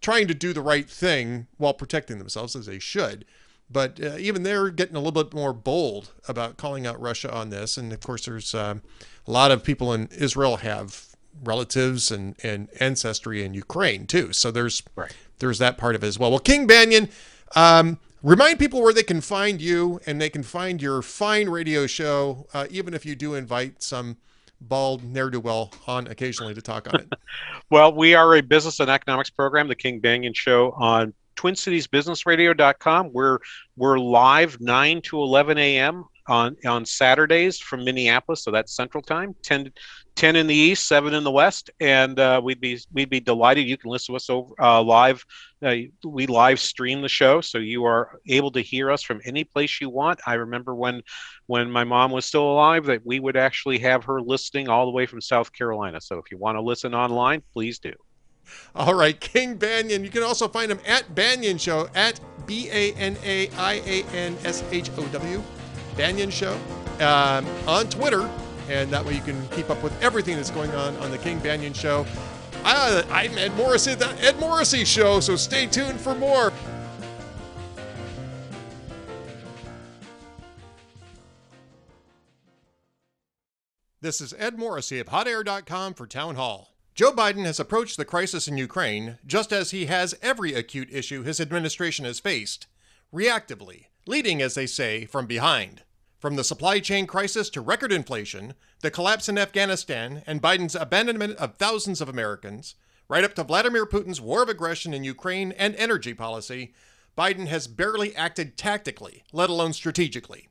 trying 0.00 0.26
to 0.28 0.34
do 0.34 0.52
the 0.52 0.62
right 0.62 0.88
thing 0.88 1.46
while 1.58 1.74
protecting 1.74 2.18
themselves 2.18 2.56
as 2.56 2.66
they 2.66 2.78
should. 2.78 3.24
but 3.72 4.00
uh, 4.02 4.16
even 4.18 4.42
they're 4.42 4.70
getting 4.70 4.96
a 4.96 4.98
little 4.98 5.22
bit 5.24 5.32
more 5.32 5.52
bold 5.52 6.10
about 6.26 6.56
calling 6.56 6.86
out 6.86 7.00
Russia 7.00 7.32
on 7.32 7.50
this. 7.50 7.76
And 7.76 7.92
of 7.92 8.00
course, 8.00 8.24
there's 8.24 8.52
um, 8.54 8.82
a 9.28 9.30
lot 9.30 9.52
of 9.52 9.62
people 9.62 9.92
in 9.92 10.08
Israel 10.08 10.56
have 10.56 11.06
relatives 11.44 12.10
and, 12.10 12.34
and 12.42 12.68
ancestry 12.80 13.44
in 13.44 13.54
Ukraine 13.54 14.06
too. 14.06 14.32
So 14.32 14.50
there's 14.50 14.82
Right. 14.96 15.14
there's 15.38 15.58
that 15.58 15.78
part 15.78 15.94
of 15.94 16.02
it 16.02 16.08
as 16.08 16.18
well. 16.18 16.30
Well, 16.30 16.40
King 16.40 16.66
Banaian, 16.66 17.10
um, 17.54 17.98
remind 18.22 18.58
people 18.58 18.82
where 18.82 18.92
they 18.92 19.02
can 19.04 19.20
find 19.20 19.60
you 19.60 20.00
and 20.06 20.20
they 20.20 20.30
can 20.30 20.42
find 20.42 20.82
your 20.82 21.00
fine 21.02 21.48
radio 21.48 21.86
show, 21.86 22.46
uh, 22.52 22.66
even 22.70 22.92
if 22.92 23.06
you 23.06 23.14
do 23.14 23.34
invite 23.34 23.82
some 23.82 24.16
bald 24.60 25.02
ne'er 25.02 25.30
do 25.30 25.40
well 25.40 25.72
on 25.86 26.06
occasionally 26.06 26.54
to 26.54 26.62
talk 26.62 26.92
on 26.92 27.00
it. 27.00 27.12
Well, 27.70 27.94
we 27.94 28.14
are 28.14 28.34
a 28.34 28.42
business 28.42 28.80
and 28.80 28.90
economics 28.90 29.30
program, 29.30 29.68
the 29.68 29.76
King 29.76 30.00
Banaian 30.00 30.34
Show 30.34 30.72
on 30.72 31.14
TwinCitiesBusinessRadio.com. 31.36 33.12
We're 33.12 33.38
we're 33.76 33.98
live 33.98 34.60
9 34.60 35.02
to 35.02 35.22
11 35.22 35.56
a.m. 35.56 36.04
on 36.26 36.56
on 36.66 36.84
Saturdays 36.84 37.60
from 37.60 37.84
Minneapolis, 37.84 38.42
so 38.42 38.50
that's 38.50 38.74
Central 38.74 39.02
Time, 39.02 39.36
10 39.42 39.72
10 40.20 40.36
in 40.36 40.46
the 40.46 40.54
east, 40.54 40.86
7 40.86 41.14
in 41.14 41.24
the 41.24 41.30
west, 41.30 41.70
and 41.80 42.20
uh, 42.20 42.38
we'd 42.44 42.60
be 42.60 42.78
we'd 42.92 43.08
be 43.08 43.20
delighted. 43.20 43.66
You 43.66 43.78
can 43.78 43.90
listen 43.90 44.12
to 44.12 44.16
us 44.16 44.28
over 44.28 44.52
uh, 44.60 44.82
live. 44.82 45.24
Uh, 45.62 45.76
we 46.04 46.26
live 46.26 46.60
stream 46.60 47.00
the 47.00 47.08
show, 47.08 47.40
so 47.40 47.56
you 47.56 47.86
are 47.86 48.20
able 48.26 48.50
to 48.50 48.60
hear 48.60 48.90
us 48.90 49.02
from 49.02 49.22
any 49.24 49.44
place 49.44 49.80
you 49.80 49.88
want. 49.88 50.20
I 50.26 50.34
remember 50.34 50.74
when 50.74 51.00
when 51.46 51.70
my 51.70 51.84
mom 51.84 52.10
was 52.10 52.26
still 52.26 52.52
alive 52.52 52.84
that 52.84 53.00
we 53.06 53.18
would 53.18 53.34
actually 53.34 53.78
have 53.78 54.04
her 54.04 54.20
listening 54.20 54.68
all 54.68 54.84
the 54.84 54.92
way 54.92 55.06
from 55.06 55.22
South 55.22 55.54
Carolina. 55.54 56.02
So 56.02 56.18
if 56.18 56.30
you 56.30 56.36
want 56.36 56.56
to 56.56 56.60
listen 56.60 56.94
online, 56.94 57.42
please 57.54 57.78
do. 57.78 57.94
All 58.74 58.92
right, 58.92 59.18
King 59.18 59.56
Banaian. 59.56 60.04
You 60.04 60.10
can 60.10 60.22
also 60.22 60.48
find 60.48 60.70
him 60.70 60.80
at 60.86 61.14
Banaian 61.14 61.58
Show 61.58 61.88
at 61.94 62.20
B 62.44 62.68
A 62.70 62.92
N 62.92 63.16
A 63.24 63.48
I 63.56 63.72
A 63.86 64.04
N 64.12 64.36
S 64.44 64.62
H 64.70 64.90
O 64.98 65.06
W, 65.06 65.42
Banaian 65.96 66.30
Show, 66.30 66.52
um, 67.02 67.46
on 67.66 67.88
Twitter, 67.88 68.28
and 68.70 68.88
that 68.90 69.04
way 69.04 69.14
you 69.14 69.20
can 69.20 69.48
keep 69.48 69.68
up 69.68 69.82
with 69.82 69.92
everything 70.00 70.36
that's 70.36 70.50
going 70.50 70.70
on 70.70 70.96
on 70.98 71.10
the 71.10 71.18
King 71.18 71.40
Banaian 71.40 71.74
Show. 71.74 72.06
Uh, 72.64 73.02
I'm 73.10 73.36
Ed 73.36 73.54
Morrissey, 73.56 73.94
the 73.94 74.10
Ed 74.22 74.38
Morrissey 74.38 74.84
Show, 74.84 75.18
so 75.18 75.34
stay 75.34 75.66
tuned 75.66 76.00
for 76.00 76.14
more. 76.14 76.52
This 84.00 84.20
is 84.20 84.32
Ed 84.38 84.56
Morrissey 84.56 85.00
of 85.00 85.08
HotAir.com 85.08 85.94
for 85.94 86.06
Town 86.06 86.36
Hall. 86.36 86.72
Joe 86.94 87.12
Biden 87.12 87.44
has 87.44 87.60
approached 87.60 87.96
the 87.96 88.04
crisis 88.04 88.46
in 88.46 88.56
Ukraine 88.56 89.18
just 89.26 89.52
as 89.52 89.72
he 89.72 89.86
has 89.86 90.14
every 90.22 90.54
acute 90.54 90.88
issue 90.92 91.22
his 91.22 91.40
administration 91.40 92.04
has 92.04 92.20
faced 92.20 92.66
reactively, 93.12 93.86
leading, 94.06 94.40
as 94.40 94.54
they 94.54 94.66
say, 94.66 95.06
from 95.06 95.26
behind. 95.26 95.82
From 96.20 96.36
the 96.36 96.44
supply 96.44 96.80
chain 96.80 97.06
crisis 97.06 97.48
to 97.48 97.62
record 97.62 97.90
inflation, 97.90 98.52
the 98.80 98.90
collapse 98.90 99.30
in 99.30 99.38
Afghanistan, 99.38 100.22
and 100.26 100.42
Biden's 100.42 100.74
abandonment 100.74 101.38
of 101.38 101.56
thousands 101.56 102.02
of 102.02 102.10
Americans, 102.10 102.74
right 103.08 103.24
up 103.24 103.32
to 103.36 103.42
Vladimir 103.42 103.86
Putin's 103.86 104.20
war 104.20 104.42
of 104.42 104.50
aggression 104.50 104.92
in 104.92 105.02
Ukraine 105.02 105.50
and 105.52 105.74
energy 105.76 106.12
policy, 106.12 106.74
Biden 107.16 107.46
has 107.46 107.66
barely 107.66 108.14
acted 108.14 108.58
tactically, 108.58 109.24
let 109.32 109.48
alone 109.48 109.72
strategically. 109.72 110.48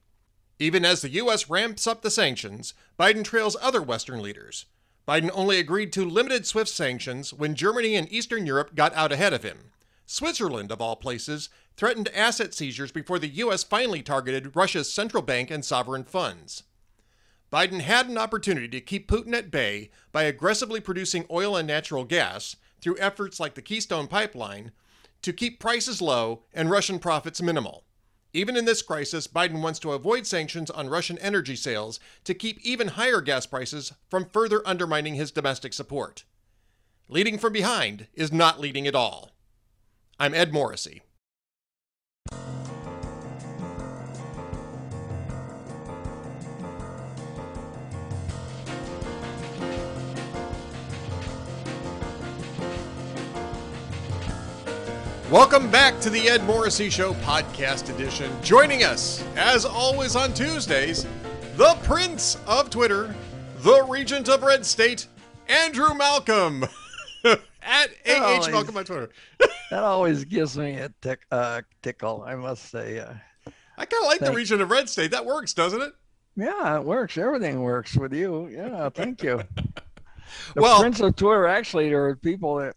Even 0.57 0.83
as 0.83 1.03
the 1.03 1.09
U.S. 1.09 1.51
ramps 1.51 1.85
up 1.85 2.01
the 2.01 2.09
sanctions, 2.09 2.73
Biden 2.99 3.23
trails 3.23 3.55
other 3.61 3.81
Western 3.81 4.23
leaders. 4.23 4.65
Biden 5.07 5.29
only 5.35 5.59
agreed 5.59 5.93
to 5.93 6.03
limited 6.03 6.47
SWIFT 6.47 6.69
sanctions 6.69 7.31
when 7.31 7.53
Germany 7.53 7.95
and 7.95 8.11
Eastern 8.11 8.47
Europe 8.47 8.73
got 8.73 8.93
out 8.95 9.11
ahead 9.11 9.33
of 9.33 9.43
him. 9.43 9.71
Switzerland, 10.11 10.71
of 10.71 10.81
all 10.81 10.95
places, 10.95 11.49
threatened 11.77 12.07
asset 12.15 12.51
seizures 12.51 12.91
before 12.91 13.19
the 13.19 13.27
U.S. 13.27 13.63
finally 13.63 14.01
targeted 14.01 14.55
Russia's 14.55 14.91
central 14.91 15.21
bank 15.21 15.51
and 15.51 15.63
sovereign 15.63 16.03
funds. 16.03 16.63
Biden 17.53 17.81
had 17.81 18.09
an 18.09 18.17
opportunity 18.17 18.67
to 18.69 18.81
keep 18.81 19.07
Putin 19.07 19.35
at 19.35 19.51
bay 19.51 19.91
by 20.11 20.23
aggressively 20.23 20.79
producing 20.79 21.27
oil 21.29 21.55
and 21.55 21.67
natural 21.67 22.05
gas 22.05 22.55
through 22.81 22.97
efforts 22.97 23.39
like 23.39 23.53
the 23.53 23.61
Keystone 23.61 24.07
Pipeline 24.07 24.71
to 25.21 25.31
keep 25.31 25.59
prices 25.59 26.01
low 26.01 26.41
and 26.55 26.71
Russian 26.71 26.97
profits 26.97 27.39
minimal. 27.39 27.83
Even 28.33 28.57
in 28.57 28.65
this 28.65 28.81
crisis, 28.81 29.27
Biden 29.27 29.61
wants 29.61 29.77
to 29.77 29.91
avoid 29.91 30.25
sanctions 30.25 30.71
on 30.71 30.89
Russian 30.89 31.19
energy 31.19 31.55
sales 31.55 31.99
to 32.23 32.33
keep 32.33 32.59
even 32.61 32.87
higher 32.87 33.21
gas 33.21 33.45
prices 33.45 33.93
from 34.09 34.25
further 34.25 34.67
undermining 34.67 35.13
his 35.13 35.29
domestic 35.29 35.71
support. 35.71 36.23
Leading 37.07 37.37
from 37.37 37.53
behind 37.53 38.07
is 38.15 38.33
not 38.33 38.59
leading 38.59 38.87
at 38.87 38.95
all. 38.95 39.33
I'm 40.21 40.33
Ed 40.33 40.51
Morrissey. 40.51 41.01
Welcome 55.31 55.71
back 55.71 56.01
to 56.01 56.09
the 56.09 56.27
Ed 56.27 56.43
Morrissey 56.43 56.89
Show 56.89 57.13
podcast 57.13 57.89
edition. 57.89 58.29
Joining 58.43 58.83
us, 58.83 59.23
as 59.37 59.63
always 59.63 60.17
on 60.17 60.33
Tuesdays, 60.33 61.07
the 61.55 61.77
Prince 61.83 62.37
of 62.45 62.69
Twitter, 62.69 63.15
the 63.59 63.85
Regent 63.87 64.27
of 64.27 64.43
Red 64.43 64.65
State, 64.65 65.07
Andrew 65.47 65.93
Malcolm. 65.93 66.65
At 67.61 67.89
AH. 68.07 68.47
Malcolm 68.51 68.77
on 68.77 68.85
Twitter. 68.85 69.09
That 69.71 69.83
always 69.83 70.25
gives 70.25 70.57
me 70.57 70.77
a 70.77 70.89
tick, 70.99 71.19
uh, 71.31 71.61
tickle, 71.83 72.23
I 72.25 72.33
must 72.33 72.71
say. 72.71 72.97
Uh, 73.01 73.13
I 73.77 73.85
kind 73.85 74.03
of 74.03 74.07
like 74.07 74.19
the 74.19 74.31
region 74.33 74.61
of 74.61 74.71
Red 74.71 74.89
State. 74.89 75.11
That 75.11 75.27
works, 75.27 75.53
doesn't 75.53 75.79
it? 75.81 75.93
yeah, 76.35 76.77
it 76.77 76.83
works. 76.83 77.19
Everything 77.19 77.61
works 77.61 77.95
with 77.95 78.11
you. 78.11 78.47
Yeah, 78.47 78.89
thank 78.89 79.21
you. 79.21 79.43
The 80.55 80.61
Well- 80.61 80.79
Prince 80.79 80.99
of 81.01 81.15
Twitter, 81.15 81.45
actually, 81.47 81.89
there 81.89 82.05
are 82.05 82.15
people 82.15 82.55
that 82.57 82.75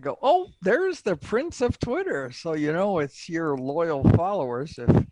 go, 0.00 0.18
oh, 0.22 0.48
there's 0.62 1.00
the 1.02 1.16
Prince 1.16 1.60
of 1.60 1.78
Twitter. 1.78 2.30
So, 2.32 2.54
you 2.54 2.72
know, 2.72 2.98
it's 3.00 3.28
your 3.28 3.56
loyal 3.56 4.08
followers 4.10 4.76
have 4.76 5.06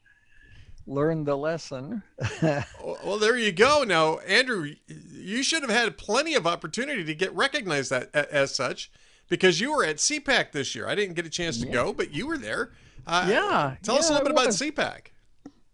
learned 0.87 1.27
the 1.27 1.37
lesson. 1.37 2.03
Well, 2.83 3.19
there 3.19 3.37
you 3.37 3.53
go. 3.53 3.85
Now, 3.85 4.19
Andrew, 4.19 4.73
you 4.87 5.43
should 5.43 5.63
have 5.63 5.71
had 5.71 5.97
plenty 5.99 6.35
of 6.35 6.47
opportunity 6.47 7.05
to 7.05 7.15
get 7.15 7.35
recognized 7.35 7.91
that, 7.91 8.15
as 8.15 8.55
such 8.55 8.91
because 9.29 9.61
you 9.61 9.73
were 9.73 9.85
at 9.85 9.97
CPAC 9.97 10.53
this 10.53 10.75
year. 10.75 10.87
I 10.89 10.95
didn't 10.95 11.15
get 11.15 11.27
a 11.27 11.31
chance 11.31 11.59
to 11.61 11.67
Yeah. 11.67 11.73
go, 11.73 11.93
but 11.93 12.13
you 12.13 12.27
were 12.27 12.39
there. 12.39 12.71
Uh, 13.07 13.27
Yeah, 13.29 13.77
Tell 13.83 13.97
us 13.97 14.09
a 14.09 14.13
little 14.13 14.27
bit 14.27 14.33
about. 14.33 14.49
CPAC. 14.49 15.09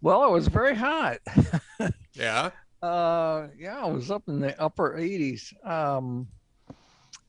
well, 0.01 0.25
it 0.25 0.31
was 0.33 0.49
very 0.49 0.75
hot. 0.75 1.19
Yeah. 2.15 2.51
Uh, 2.83 3.49
yeah, 3.59 3.79
I 3.85 3.87
was 3.87 4.11
up 4.11 4.25
in 4.29 4.41
the 4.41 4.61
upper 4.61 4.97
80s. 4.99 5.53
Um, 5.67 6.29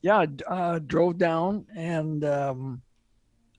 yeah, 0.02 0.26
uh, 0.46 0.78
drove 0.80 1.16
down 1.16 1.66
and 1.74 2.24
um, 2.24 2.82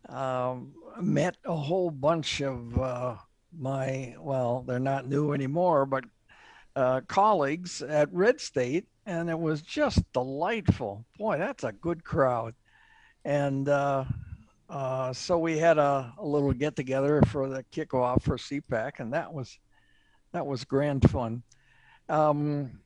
um, 0.10 0.74
met 1.02 1.38
a 1.46 1.56
whole 1.56 1.90
bunch 1.90 2.42
of 2.42 2.78
uh, 2.80 3.16
my, 3.60 4.16
well, 4.20 4.64
they're 4.68 4.80
not 4.80 5.08
new 5.08 5.34
anymore, 5.34 5.86
but 5.86 6.06
uh, 6.76 7.02
colleagues 7.08 7.82
at 7.82 8.14
Red 8.14 8.42
State, 8.42 8.86
and 9.06 9.30
it 9.30 9.40
was 9.40 9.62
just 9.62 10.02
delightful. 10.14 11.06
Boy, 11.18 11.38
that's 11.38 11.64
a 11.64 11.72
good 11.72 12.04
crowd. 12.04 12.54
And 13.24 13.68
uh, 13.70 14.06
uh, 14.70 15.14
so 15.14 15.38
we 15.38 15.58
had 15.58 15.78
a, 15.78 16.14
a 16.18 16.26
little 16.26 16.54
get 16.54 16.76
together 16.76 17.22
for 17.28 17.50
the 17.50 17.64
kickoff 17.72 18.24
for 18.24 18.38
CPAC, 18.38 19.00
and 19.00 19.14
that 19.14 19.34
was 19.34 19.58
that 20.32 20.46
was 20.46 20.66
grand 20.66 21.10
fun 21.10 21.44
um, 22.10 22.80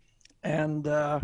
and 0.43 0.87
uh, 0.87 1.19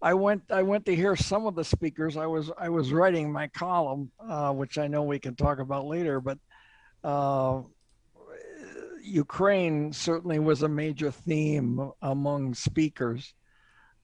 I 0.00 0.14
went 0.14 0.42
I 0.50 0.62
went 0.62 0.86
to 0.86 0.94
hear 0.94 1.16
some 1.16 1.46
of 1.46 1.54
the 1.54 1.64
speakers. 1.64 2.16
I 2.16 2.26
was 2.26 2.50
I 2.58 2.68
was 2.68 2.92
writing 2.92 3.32
my 3.32 3.48
column, 3.48 4.10
uh, 4.20 4.52
which 4.52 4.78
I 4.78 4.86
know 4.86 5.02
we 5.02 5.18
can 5.18 5.34
talk 5.34 5.58
about 5.58 5.86
later, 5.86 6.20
but 6.20 6.38
uh, 7.02 7.62
Ukraine 9.06 9.92
certainly 9.92 10.38
was 10.38 10.62
a 10.62 10.68
major 10.68 11.10
theme 11.10 11.92
among 12.02 12.54
speakers, 12.54 13.34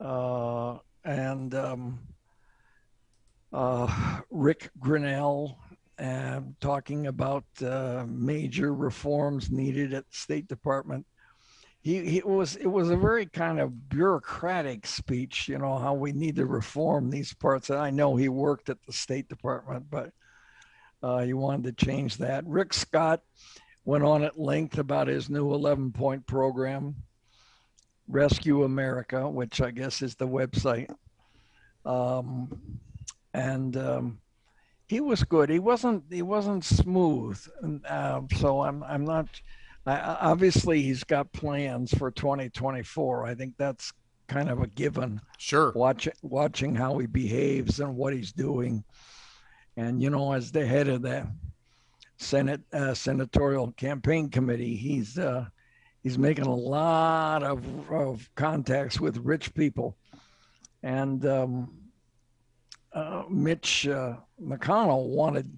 uh, 0.00 0.78
and 1.04 1.54
um, 1.54 2.00
uh, 3.52 4.20
Ric 4.30 4.70
Grenell. 4.80 5.56
Uh, 5.98 6.40
talking 6.58 7.06
about 7.06 7.44
uh, 7.64 8.04
major 8.08 8.74
reforms 8.74 9.52
needed 9.52 9.92
at 9.92 10.08
the 10.08 10.16
State 10.16 10.48
Department 10.48 11.06
he, 11.82 12.08
he 12.08 12.22
was 12.24 12.56
it 12.56 12.66
was 12.66 12.90
a 12.90 12.96
very 12.96 13.26
kind 13.26 13.60
of 13.60 13.88
bureaucratic 13.88 14.86
speech 14.86 15.48
you 15.48 15.58
know 15.58 15.76
how 15.78 15.92
we 15.92 16.12
need 16.12 16.36
to 16.36 16.46
reform 16.46 17.10
these 17.10 17.34
parts 17.34 17.70
and 17.70 17.78
i 17.78 17.90
know 17.90 18.16
he 18.16 18.28
worked 18.28 18.70
at 18.70 18.78
the 18.86 18.92
state 18.92 19.28
department 19.28 19.84
but 19.90 20.10
uh, 21.02 21.18
he 21.18 21.32
wanted 21.32 21.76
to 21.76 21.84
change 21.84 22.16
that 22.16 22.46
rick 22.46 22.72
scott 22.72 23.20
went 23.84 24.04
on 24.04 24.22
at 24.22 24.38
length 24.38 24.78
about 24.78 25.08
his 25.08 25.28
new 25.28 25.52
11 25.52 25.92
point 25.92 26.26
program 26.26 26.94
rescue 28.08 28.64
america 28.64 29.28
which 29.28 29.60
i 29.60 29.70
guess 29.70 30.02
is 30.02 30.14
the 30.16 30.26
website 30.26 30.90
um, 31.84 32.78
and 33.34 33.76
um, 33.76 34.18
he 34.92 35.00
was 35.00 35.24
good. 35.24 35.48
He 35.48 35.58
wasn't 35.58 36.04
he 36.10 36.22
wasn't 36.22 36.64
smooth, 36.64 37.40
uh, 37.88 38.20
so 38.36 38.62
I'm 38.62 38.82
I'm 38.82 39.04
not. 39.04 39.26
I, 39.86 39.98
obviously, 40.20 40.82
he's 40.82 41.02
got 41.02 41.32
plans 41.32 41.92
for 41.94 42.10
2024. 42.10 43.24
I 43.24 43.34
think 43.34 43.54
that's 43.56 43.92
kind 44.28 44.48
of 44.48 44.60
a 44.60 44.66
given. 44.68 45.20
Sure. 45.38 45.72
Watching 45.74 46.12
watching 46.22 46.74
how 46.74 46.98
he 46.98 47.06
behaves 47.06 47.80
and 47.80 47.96
what 47.96 48.12
he's 48.12 48.32
doing, 48.32 48.84
and 49.76 50.02
you 50.02 50.10
know, 50.10 50.32
as 50.32 50.52
the 50.52 50.66
head 50.66 50.88
of 50.88 51.02
the 51.02 51.26
Senate 52.22 52.60
uh, 52.72 52.94
senatorial 52.94 53.72
campaign 53.72 54.30
committee, 54.30 54.76
he's 54.76 55.18
uh, 55.18 55.46
he's 56.02 56.18
making 56.18 56.46
a 56.46 56.54
lot 56.54 57.42
of, 57.42 57.90
of 57.90 58.28
contacts 58.34 59.00
with 59.00 59.16
rich 59.18 59.54
people, 59.54 59.96
and 60.82 61.26
um, 61.26 61.72
uh, 62.92 63.24
Mitch 63.28 63.86
uh, 63.88 64.16
McConnell 64.40 65.08
wanted 65.08 65.50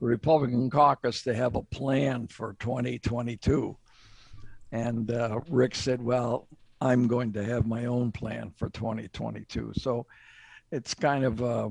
the 0.00 0.06
Republican 0.06 0.70
caucus 0.70 1.22
to 1.22 1.34
have 1.34 1.56
a 1.56 1.62
plan 1.62 2.26
for 2.26 2.56
2022. 2.60 3.76
And 4.72 5.10
uh, 5.10 5.40
Rick 5.48 5.74
said, 5.74 6.02
Well, 6.02 6.48
I'm 6.80 7.06
going 7.06 7.32
to 7.34 7.44
have 7.44 7.66
my 7.66 7.86
own 7.86 8.12
plan 8.12 8.52
for 8.56 8.68
2022. 8.70 9.72
So 9.76 10.06
it's 10.70 10.94
kind 10.94 11.24
of, 11.24 11.42
uh, 11.42 11.68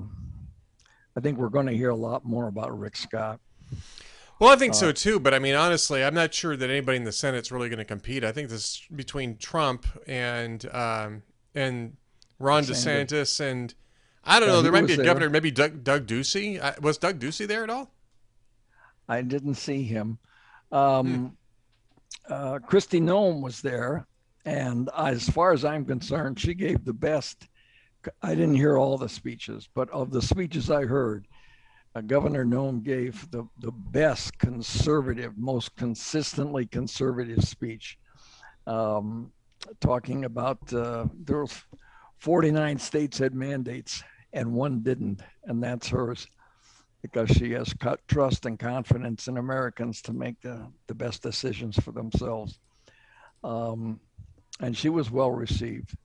I 1.15 1.19
think 1.21 1.37
we're 1.37 1.49
going 1.49 1.67
to 1.67 1.77
hear 1.77 1.91
a 1.91 1.95
lot 1.95 2.25
more 2.25 2.47
about 2.47 2.77
Rick 2.77 2.97
Scott. 2.97 3.39
Well, 4.39 4.49
I 4.49 4.57
think 4.57 4.73
uh, 4.73 4.75
so 4.75 4.91
too. 4.91 5.19
But 5.19 5.33
I 5.33 5.39
mean, 5.39 5.55
honestly, 5.55 6.03
I'm 6.03 6.13
not 6.13 6.33
sure 6.33 6.55
that 6.57 6.69
anybody 6.69 6.97
in 6.97 7.03
the 7.03 7.11
Senate's 7.11 7.51
really 7.51 7.69
going 7.69 7.79
to 7.79 7.85
compete. 7.85 8.23
I 8.23 8.31
think 8.31 8.49
this 8.49 8.81
between 8.93 9.37
Trump 9.37 9.85
and 10.07 10.65
um, 10.73 11.23
and 11.53 11.95
Ron 12.39 12.63
DeSantis 12.63 13.39
and 13.39 13.73
I 14.25 14.39
don't 14.39 14.49
know. 14.49 14.61
There 14.61 14.71
might 14.71 14.87
be 14.87 14.93
a 14.93 14.97
there. 14.97 15.05
governor, 15.05 15.29
maybe 15.29 15.51
Doug, 15.51 15.83
Doug 15.83 16.07
Ducey. 16.07 16.61
Uh, 16.61 16.73
was 16.81 16.97
Doug 16.97 17.19
Ducey 17.19 17.47
there 17.47 17.63
at 17.63 17.69
all? 17.69 17.91
I 19.07 19.21
didn't 19.21 19.55
see 19.55 19.83
him. 19.83 20.17
Um, 20.71 21.35
hmm. 22.27 22.33
uh, 22.33 22.59
Kristi 22.59 22.99
Noem 22.99 23.41
was 23.41 23.61
there, 23.61 24.07
and 24.43 24.89
as 24.97 25.29
far 25.29 25.53
as 25.53 25.63
I'm 25.63 25.85
concerned, 25.85 26.39
she 26.39 26.55
gave 26.55 26.83
the 26.83 26.93
best. 26.93 27.47
I 28.21 28.29
didn't 28.29 28.55
hear 28.55 28.77
all 28.77 28.97
the 28.97 29.09
speeches, 29.09 29.69
but 29.73 29.89
of 29.91 30.11
the 30.11 30.21
speeches 30.21 30.71
I 30.71 30.85
heard, 30.85 31.27
Governor 32.01 32.45
Noem 32.45 32.83
gave 32.83 33.29
the, 33.31 33.47
the 33.59 33.71
best 33.71 34.37
conservative, 34.37 35.37
most 35.37 35.75
consistently 35.75 36.65
conservative 36.65 37.43
speech, 37.43 37.97
um, 38.67 39.31
talking 39.79 40.25
about 40.25 40.73
uh, 40.73 41.05
there 41.23 41.37
were 41.37 41.47
49 42.17 42.79
states 42.79 43.17
had 43.17 43.33
mandates 43.33 44.03
and 44.33 44.53
one 44.53 44.81
didn't, 44.81 45.21
and 45.45 45.63
that's 45.63 45.87
hers 45.87 46.27
because 47.01 47.29
she 47.29 47.51
has 47.51 47.71
cut 47.73 47.99
trust 48.07 48.45
and 48.45 48.57
confidence 48.59 49.27
in 49.27 49.37
Americans 49.37 50.01
to 50.01 50.11
make 50.11 50.41
the, 50.41 50.67
the 50.87 50.95
best 50.95 51.21
decisions 51.21 51.77
for 51.77 51.91
themselves. 51.91 52.59
Um, 53.43 53.99
and 54.59 54.75
she 54.75 54.89
was 54.89 55.11
well 55.11 55.31
received. 55.31 55.95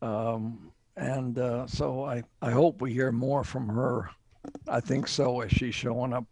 Um, 0.00 0.72
and 0.96 1.38
uh, 1.38 1.66
so 1.66 2.04
I, 2.04 2.22
I 2.40 2.50
hope 2.50 2.80
we 2.80 2.92
hear 2.92 3.12
more 3.12 3.44
from 3.44 3.68
her. 3.68 4.10
I 4.68 4.80
think 4.80 5.08
so 5.08 5.40
as 5.40 5.50
she's 5.50 5.74
showing 5.74 6.12
up. 6.12 6.26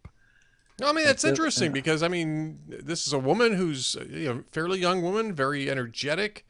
No, 0.79 0.89
I 0.89 0.93
mean 0.93 1.05
that's 1.05 1.23
interesting 1.23 1.71
because 1.71 2.01
I 2.01 2.07
mean 2.07 2.59
this 2.67 3.05
is 3.05 3.13
a 3.13 3.19
woman 3.19 3.53
who's 3.53 3.95
you 4.09 4.27
know 4.27 4.43
fairly 4.51 4.79
young 4.79 5.01
woman, 5.01 5.33
very 5.33 5.69
energetic, 5.69 6.45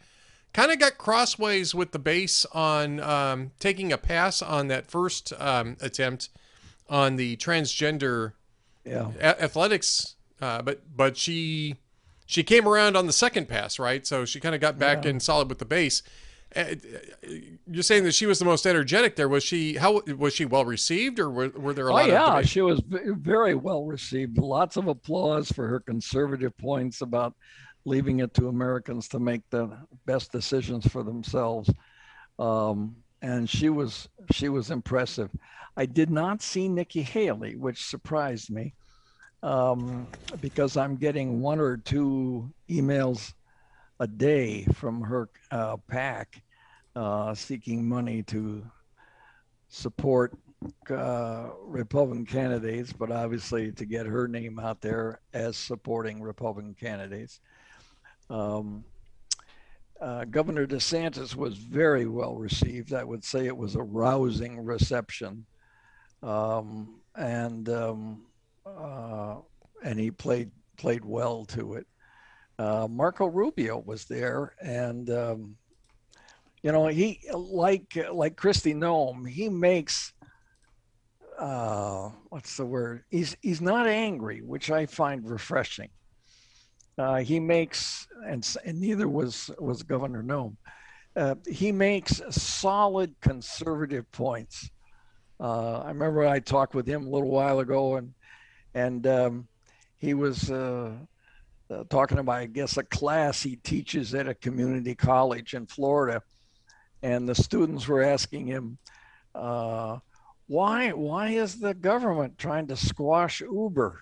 kind 0.53 0.71
of 0.71 0.79
got 0.79 0.97
crossways 0.97 1.75
with 1.75 1.91
the 1.91 1.99
base 1.99 2.45
on 2.53 2.99
um, 3.01 3.51
taking 3.59 3.91
a 3.91 3.97
pass 3.97 4.41
on 4.41 4.67
that 4.69 4.87
first 4.87 5.33
um, 5.39 5.75
attempt 5.81 6.29
on 6.89 7.17
the 7.17 7.35
transgender 7.37 8.33
yeah. 8.85 9.11
a- 9.19 9.43
athletics, 9.43 10.15
uh, 10.41 10.61
but 10.61 10.81
but 10.95 11.17
she 11.17 11.75
she 12.25 12.43
came 12.43 12.67
around 12.67 12.95
on 12.95 13.07
the 13.07 13.13
second 13.13 13.49
pass, 13.49 13.77
right? 13.77 14.07
So 14.07 14.25
she 14.25 14.39
kind 14.39 14.55
of 14.55 14.61
got 14.61 14.79
back 14.79 15.03
yeah. 15.03 15.11
in 15.11 15.19
solid 15.19 15.49
with 15.49 15.59
the 15.59 15.65
base. 15.65 16.01
Uh, 16.55 16.75
you're 17.67 17.83
saying 17.83 18.03
that 18.03 18.13
she 18.13 18.25
was 18.25 18.39
the 18.39 18.45
most 18.45 18.67
energetic 18.67 19.15
there. 19.15 19.29
Was 19.29 19.43
she? 19.43 19.75
How 19.75 20.01
was 20.17 20.33
she 20.33 20.45
well 20.45 20.65
received, 20.65 21.19
or 21.19 21.29
were, 21.29 21.49
were 21.49 21.73
there 21.73 21.87
a 21.87 21.91
oh, 21.91 21.95
lot? 21.95 22.05
Oh 22.05 22.07
yeah, 22.07 22.41
she 22.41 22.61
was 22.61 22.81
very 22.87 23.55
well 23.55 23.85
received. 23.85 24.37
Lots 24.37 24.77
of 24.77 24.87
applause 24.87 25.51
for 25.51 25.67
her 25.67 25.79
conservative 25.79 26.55
points 26.57 27.01
about 27.01 27.33
leaving 27.85 28.19
it 28.19 28.33
to 28.35 28.47
Americans 28.47 29.07
to 29.09 29.19
make 29.19 29.41
the 29.49 29.77
best 30.05 30.31
decisions 30.31 30.87
for 30.87 31.03
themselves. 31.03 31.69
Um, 32.39 32.95
and 33.21 33.49
she 33.49 33.69
was 33.69 34.07
she 34.31 34.49
was 34.49 34.69
impressive. 34.69 35.29
I 35.75 35.85
did 35.87 36.11
not 36.11 36.41
see 36.41 36.67
Nikki 36.67 37.01
Haley, 37.01 37.55
which 37.55 37.85
surprised 37.85 38.51
me, 38.51 38.75
um, 39.41 40.07
because 40.39 40.77
I'm 40.77 40.97
getting 40.97 41.41
one 41.41 41.59
or 41.59 41.77
two 41.77 42.53
emails 42.69 43.33
a 43.99 44.07
day 44.07 44.65
from 44.73 45.01
her 45.01 45.29
uh, 45.49 45.77
PAC 45.87 46.42
uh, 46.95 47.33
seeking 47.33 47.87
money 47.87 48.23
to 48.23 48.63
support 49.69 50.37
uh, 50.89 51.49
Republican 51.65 52.25
candidates, 52.25 52.93
but 52.93 53.11
obviously 53.11 53.71
to 53.71 53.85
get 53.85 54.05
her 54.05 54.27
name 54.27 54.59
out 54.59 54.81
there 54.81 55.19
as 55.33 55.57
supporting 55.57 56.21
Republican 56.21 56.73
candidates. 56.73 57.39
Um, 58.29 58.85
uh, 59.99 60.25
Governor 60.25 60.67
DeSantis 60.67 61.35
was 61.35 61.55
very 61.55 62.07
well 62.07 62.35
received. 62.35 62.93
I 62.93 63.03
would 63.03 63.23
say 63.23 63.45
it 63.47 63.55
was 63.55 63.75
a 63.75 63.81
rousing 63.81 64.59
reception, 64.59 65.45
um, 66.21 66.99
and 67.15 67.69
um, 67.69 68.23
uh, 68.65 69.35
and 69.83 69.99
he 69.99 70.11
played 70.11 70.51
played 70.77 71.05
well 71.05 71.45
to 71.45 71.75
it. 71.75 71.87
Uh, 72.59 72.87
Marco 72.89 73.27
Rubio 73.27 73.79
was 73.85 74.05
there, 74.05 74.55
and 74.61 75.09
um, 75.09 75.55
you 76.63 76.71
know 76.71 76.87
he 76.87 77.19
like 77.33 77.95
like 78.11 78.35
Kristi 78.35 78.73
Noem, 78.73 79.27
he 79.29 79.49
makes 79.49 80.13
uh, 81.37 82.09
what's 82.29 82.57
the 82.57 82.65
word? 82.65 83.03
He's 83.09 83.35
he's 83.41 83.61
not 83.61 83.87
angry, 83.87 84.41
which 84.41 84.71
I 84.71 84.85
find 84.85 85.29
refreshing. 85.29 85.89
Uh, 86.97 87.17
he 87.17 87.39
makes, 87.39 88.07
and, 88.27 88.47
and, 88.65 88.79
neither 88.79 89.09
was 89.09 89.49
was 89.59 89.81
Governor 89.81 90.23
Noem. 90.23 90.55
Uh, 91.15 91.35
he 91.47 91.71
makes 91.71 92.21
solid 92.29 93.13
conservative 93.19 94.09
points. 94.11 94.69
Uh, 95.39 95.79
I 95.79 95.87
remember 95.89 96.25
I 96.25 96.39
talked 96.39 96.75
with 96.75 96.87
him 96.87 97.05
a 97.05 97.09
little 97.09 97.29
while 97.29 97.59
ago, 97.59 97.95
and 97.95 98.13
and 98.73 99.05
um, 99.07 99.47
he 99.97 100.13
was 100.13 100.51
uh, 100.51 100.91
uh, 101.69 101.83
talking 101.89 102.19
about, 102.19 102.35
I 102.35 102.45
guess, 102.45 102.77
a 102.77 102.83
class 102.83 103.41
he 103.41 103.55
teaches 103.57 104.13
at 104.13 104.27
a 104.27 104.33
community 104.33 104.95
college 104.95 105.53
in 105.53 105.65
Florida, 105.65 106.21
and 107.03 107.27
the 107.27 107.35
students 107.35 107.87
were 107.87 108.01
asking 108.01 108.47
him, 108.47 108.77
uh, 109.35 109.99
"Why 110.47 110.91
why 110.91 111.29
is 111.29 111.59
the 111.59 111.73
government 111.73 112.37
trying 112.37 112.67
to 112.67 112.75
squash 112.75 113.41
Uber?" 113.41 114.01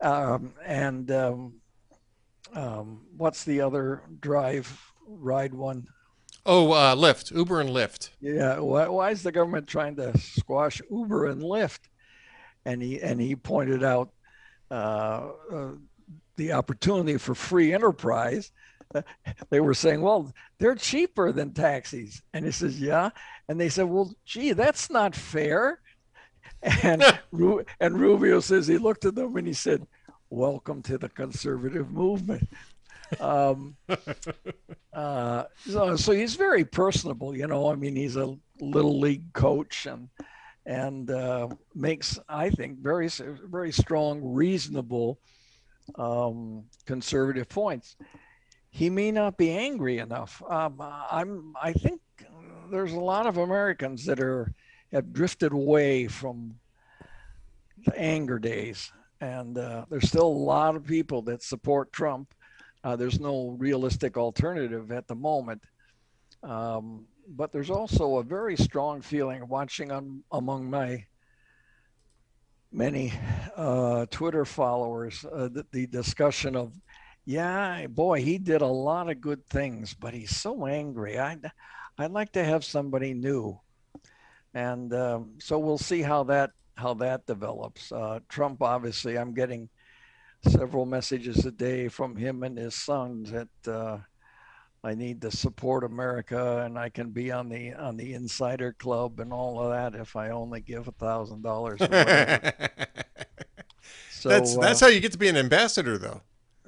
Um, 0.00 0.52
and 0.64 1.10
um, 1.10 1.54
um, 2.52 3.00
what's 3.16 3.44
the 3.44 3.62
other 3.62 4.02
drive 4.20 4.92
ride 5.06 5.54
one? 5.54 5.86
Oh, 6.46 6.72
uh, 6.72 6.94
Lyft, 6.94 7.34
Uber 7.34 7.60
and 7.60 7.70
Lyft. 7.70 8.10
Yeah, 8.20 8.58
why, 8.58 8.86
why 8.88 9.10
is 9.10 9.22
the 9.22 9.32
government 9.32 9.66
trying 9.66 9.96
to 9.96 10.16
squash 10.18 10.82
Uber 10.90 11.28
and 11.28 11.42
Lyft? 11.42 11.80
And 12.66 12.82
he 12.82 13.00
and 13.00 13.20
he 13.20 13.34
pointed 13.34 13.82
out 13.82 14.10
uh, 14.70 15.30
uh, 15.52 15.70
the 16.36 16.52
opportunity 16.52 17.16
for 17.16 17.34
free 17.34 17.72
enterprise. 17.72 18.52
they 19.50 19.60
were 19.60 19.74
saying, 19.74 20.00
well, 20.00 20.32
they're 20.58 20.74
cheaper 20.74 21.32
than 21.32 21.52
taxis, 21.52 22.22
and 22.32 22.44
he 22.44 22.50
says, 22.50 22.80
yeah. 22.80 23.10
And 23.48 23.60
they 23.60 23.68
said, 23.68 23.84
well, 23.84 24.14
gee, 24.24 24.52
that's 24.52 24.90
not 24.90 25.14
fair. 25.14 25.80
And 26.62 27.02
and 27.80 28.00
Rubio 28.00 28.40
says 28.40 28.66
he 28.66 28.78
looked 28.78 29.04
at 29.04 29.14
them 29.14 29.36
and 29.36 29.46
he 29.46 29.52
said, 29.52 29.86
welcome 30.30 30.82
to 30.82 30.98
the 30.98 31.08
conservative 31.08 31.90
movement. 31.90 32.48
Um, 33.20 33.76
uh, 34.92 35.44
so, 35.66 35.96
so 35.96 36.12
he's 36.12 36.34
very 36.34 36.64
personable, 36.64 37.36
you 37.36 37.46
know. 37.46 37.70
I 37.70 37.74
mean, 37.74 37.94
he's 37.96 38.16
a 38.16 38.36
little 38.60 38.98
league 38.98 39.32
coach 39.32 39.86
and 39.86 40.08
and 40.66 41.10
uh, 41.10 41.48
makes, 41.74 42.18
I 42.28 42.50
think, 42.50 42.78
very 42.78 43.08
very 43.08 43.70
strong, 43.72 44.20
reasonable, 44.24 45.18
um, 45.96 46.64
conservative 46.86 47.48
points. 47.48 47.96
He 48.74 48.90
may 48.90 49.12
not 49.12 49.36
be 49.36 49.50
angry 49.50 49.98
enough. 49.98 50.42
Um, 50.48 50.80
I'm. 50.80 51.54
I 51.62 51.72
think 51.72 52.00
there's 52.72 52.92
a 52.92 52.98
lot 52.98 53.26
of 53.26 53.36
Americans 53.36 54.04
that 54.06 54.18
are 54.18 54.52
have 54.90 55.12
drifted 55.12 55.52
away 55.52 56.08
from 56.08 56.56
the 57.86 57.96
anger 57.96 58.38
days 58.38 58.90
and 59.20 59.56
uh, 59.56 59.84
there's 59.88 60.08
still 60.08 60.26
a 60.26 60.44
lot 60.54 60.76
of 60.76 60.84
people 60.84 61.22
that 61.22 61.42
support 61.42 61.92
Trump. 61.92 62.34
Uh, 62.82 62.96
there's 62.96 63.20
no 63.20 63.56
realistic 63.58 64.16
alternative 64.16 64.92
at 64.92 65.06
the 65.06 65.14
moment. 65.14 65.62
Um, 66.42 67.06
but 67.28 67.52
there's 67.52 67.70
also 67.70 68.16
a 68.16 68.22
very 68.22 68.56
strong 68.56 69.00
feeling 69.00 69.48
watching 69.48 69.90
on, 69.90 70.22
among 70.30 70.68
my 70.68 71.06
many 72.70 73.14
uh, 73.56 74.04
Twitter 74.10 74.44
followers 74.44 75.24
uh, 75.32 75.48
the, 75.48 75.64
the 75.70 75.86
discussion 75.86 76.54
of, 76.56 76.72
yeah, 77.24 77.86
boy, 77.86 78.22
he 78.22 78.38
did 78.38 78.62
a 78.62 78.66
lot 78.66 79.10
of 79.10 79.20
good 79.20 79.46
things, 79.46 79.94
but 79.94 80.14
he's 80.14 80.34
so 80.34 80.66
angry. 80.66 81.18
I'd, 81.18 81.50
I'd 81.98 82.10
like 82.10 82.32
to 82.32 82.44
have 82.44 82.64
somebody 82.64 83.14
new. 83.14 83.58
And 84.52 84.92
um, 84.94 85.32
so 85.38 85.58
we'll 85.58 85.78
see 85.78 86.02
how 86.02 86.24
that 86.24 86.50
how 86.76 86.94
that 86.94 87.26
develops. 87.26 87.92
Uh, 87.92 88.20
Trump, 88.28 88.62
obviously, 88.62 89.16
I'm 89.16 89.32
getting 89.32 89.68
several 90.48 90.86
messages 90.86 91.46
a 91.46 91.50
day 91.50 91.88
from 91.88 92.16
him 92.16 92.42
and 92.42 92.58
his 92.58 92.74
sons 92.74 93.30
that 93.30 93.48
uh, 93.72 93.98
I 94.82 94.94
need 94.94 95.22
to 95.22 95.30
support 95.30 95.84
America 95.84 96.62
and 96.64 96.78
I 96.78 96.90
can 96.90 97.10
be 97.10 97.32
on 97.32 97.48
the 97.48 97.72
on 97.74 97.96
the 97.96 98.12
insider 98.14 98.72
club 98.72 99.20
and 99.20 99.32
all 99.32 99.60
of 99.60 99.70
that 99.70 99.98
if 99.98 100.14
I 100.14 100.30
only 100.30 100.60
give 100.60 100.88
a 100.88 100.92
thousand 100.92 101.42
dollars. 101.42 101.80
So 104.24 104.30
that's 104.30 104.56
uh, 104.56 104.60
that's 104.60 104.80
how 104.80 104.86
you 104.86 105.00
get 105.00 105.12
to 105.12 105.18
be 105.18 105.28
an 105.28 105.36
ambassador, 105.36 105.98
though. 105.98 106.22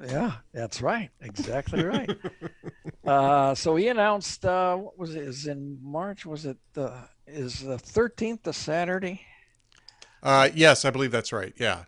Yeah, 0.05 0.33
that's 0.53 0.83
right. 0.83 1.11
Exactly 1.21 1.83
right. 1.83 2.11
uh, 3.07 3.55
so 3.55 3.77
he 3.77 3.89
announced 3.89 4.45
uh, 4.45 4.77
what 4.77 4.99
was 4.99 5.15
it? 5.15 5.23
Is 5.23 5.47
in 5.47 5.79
March? 5.83 6.27
Was 6.27 6.45
it 6.45 6.59
the 6.75 6.93
is 7.27 7.61
the 7.61 7.79
thirteenth 7.79 8.47
a 8.47 8.53
Saturday? 8.53 9.23
Uh, 10.23 10.51
yes, 10.55 10.85
I 10.85 10.91
believe 10.91 11.13
that's 11.13 11.33
right. 11.33 11.55
Yeah. 11.59 11.85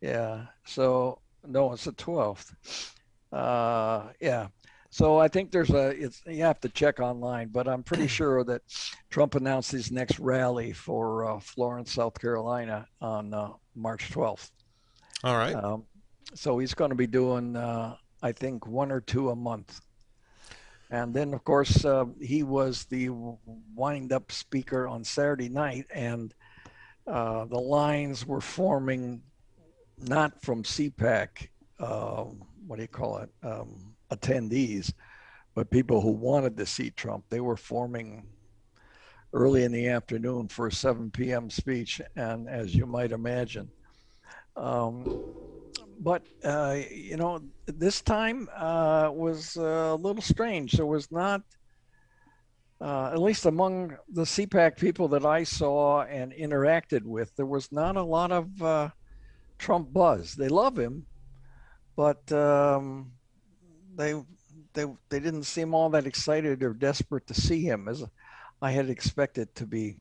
Yeah. 0.00 0.46
So 0.66 1.20
no, 1.46 1.72
it's 1.72 1.84
the 1.84 1.92
twelfth. 1.92 2.94
Uh, 3.32 4.08
yeah. 4.20 4.48
So 4.90 5.18
I 5.18 5.28
think 5.28 5.50
there's 5.50 5.70
a 5.70 5.88
it's 5.90 6.22
you 6.26 6.42
have 6.42 6.60
to 6.60 6.68
check 6.68 7.00
online, 7.00 7.48
but 7.48 7.68
I'm 7.68 7.82
pretty 7.82 8.06
sure 8.18 8.44
that 8.44 8.62
Trump 9.10 9.34
announced 9.34 9.70
his 9.72 9.90
next 9.90 10.18
rally 10.18 10.72
for 10.72 11.24
uh, 11.24 11.40
Florence, 11.40 11.92
South 11.92 12.18
Carolina 12.20 12.86
on 13.00 13.32
uh, 13.32 13.50
March 13.74 14.10
12th. 14.10 14.50
All 15.24 15.36
right. 15.36 15.54
Um, 15.54 15.84
so 16.34 16.58
he's 16.58 16.74
going 16.74 16.90
to 16.90 16.96
be 16.96 17.06
doing, 17.06 17.56
uh, 17.56 17.96
I 18.22 18.32
think, 18.32 18.66
one 18.66 18.90
or 18.90 19.00
two 19.00 19.30
a 19.30 19.36
month. 19.36 19.80
And 20.90 21.12
then, 21.12 21.34
of 21.34 21.42
course, 21.44 21.84
uh, 21.84 22.04
he 22.20 22.42
was 22.42 22.84
the 22.84 23.08
wind 23.74 24.12
up 24.12 24.30
speaker 24.30 24.86
on 24.86 25.02
Saturday 25.02 25.48
night, 25.48 25.86
and 25.92 26.32
uh, 27.06 27.44
the 27.46 27.58
lines 27.58 28.26
were 28.26 28.40
forming 28.40 29.22
not 29.98 30.42
from 30.42 30.62
CPAC, 30.62 31.48
um, 31.80 32.42
what 32.66 32.76
do 32.76 32.82
you 32.82 32.88
call 32.88 33.18
it, 33.18 33.30
um, 33.42 33.94
attendees, 34.10 34.92
but 35.54 35.70
people 35.70 36.00
who 36.00 36.10
wanted 36.10 36.56
to 36.56 36.66
see 36.66 36.90
Trump. 36.90 37.24
They 37.30 37.40
were 37.40 37.56
forming 37.56 38.26
early 39.32 39.64
in 39.64 39.72
the 39.72 39.88
afternoon 39.88 40.48
for 40.48 40.68
a 40.68 40.72
7 40.72 41.10
p.m. 41.10 41.50
speech. 41.50 42.00
And 42.14 42.48
as 42.48 42.74
you 42.74 42.86
might 42.86 43.12
imagine, 43.12 43.70
um, 44.56 45.24
but 45.98 46.22
uh, 46.44 46.78
you 46.90 47.16
know, 47.16 47.42
this 47.66 48.00
time 48.02 48.48
uh, 48.56 49.10
was 49.12 49.56
a 49.56 49.94
little 49.94 50.22
strange. 50.22 50.72
There 50.72 50.86
was 50.86 51.10
not, 51.10 51.42
uh, 52.80 53.10
at 53.12 53.20
least 53.20 53.46
among 53.46 53.96
the 54.08 54.22
CPAC 54.22 54.76
people 54.76 55.08
that 55.08 55.24
I 55.24 55.44
saw 55.44 56.02
and 56.02 56.32
interacted 56.32 57.02
with, 57.04 57.34
there 57.36 57.46
was 57.46 57.72
not 57.72 57.96
a 57.96 58.02
lot 58.02 58.32
of 58.32 58.62
uh, 58.62 58.90
Trump 59.58 59.92
buzz. 59.92 60.34
They 60.34 60.48
love 60.48 60.78
him, 60.78 61.06
but 61.96 62.30
um, 62.32 63.12
they 63.94 64.14
they 64.74 64.84
they 65.08 65.20
didn't 65.20 65.44
seem 65.44 65.74
all 65.74 65.90
that 65.90 66.06
excited 66.06 66.62
or 66.62 66.74
desperate 66.74 67.26
to 67.28 67.34
see 67.34 67.62
him 67.62 67.88
as 67.88 68.04
I 68.60 68.70
had 68.72 68.90
expected 68.90 69.54
to 69.56 69.66
be. 69.66 69.96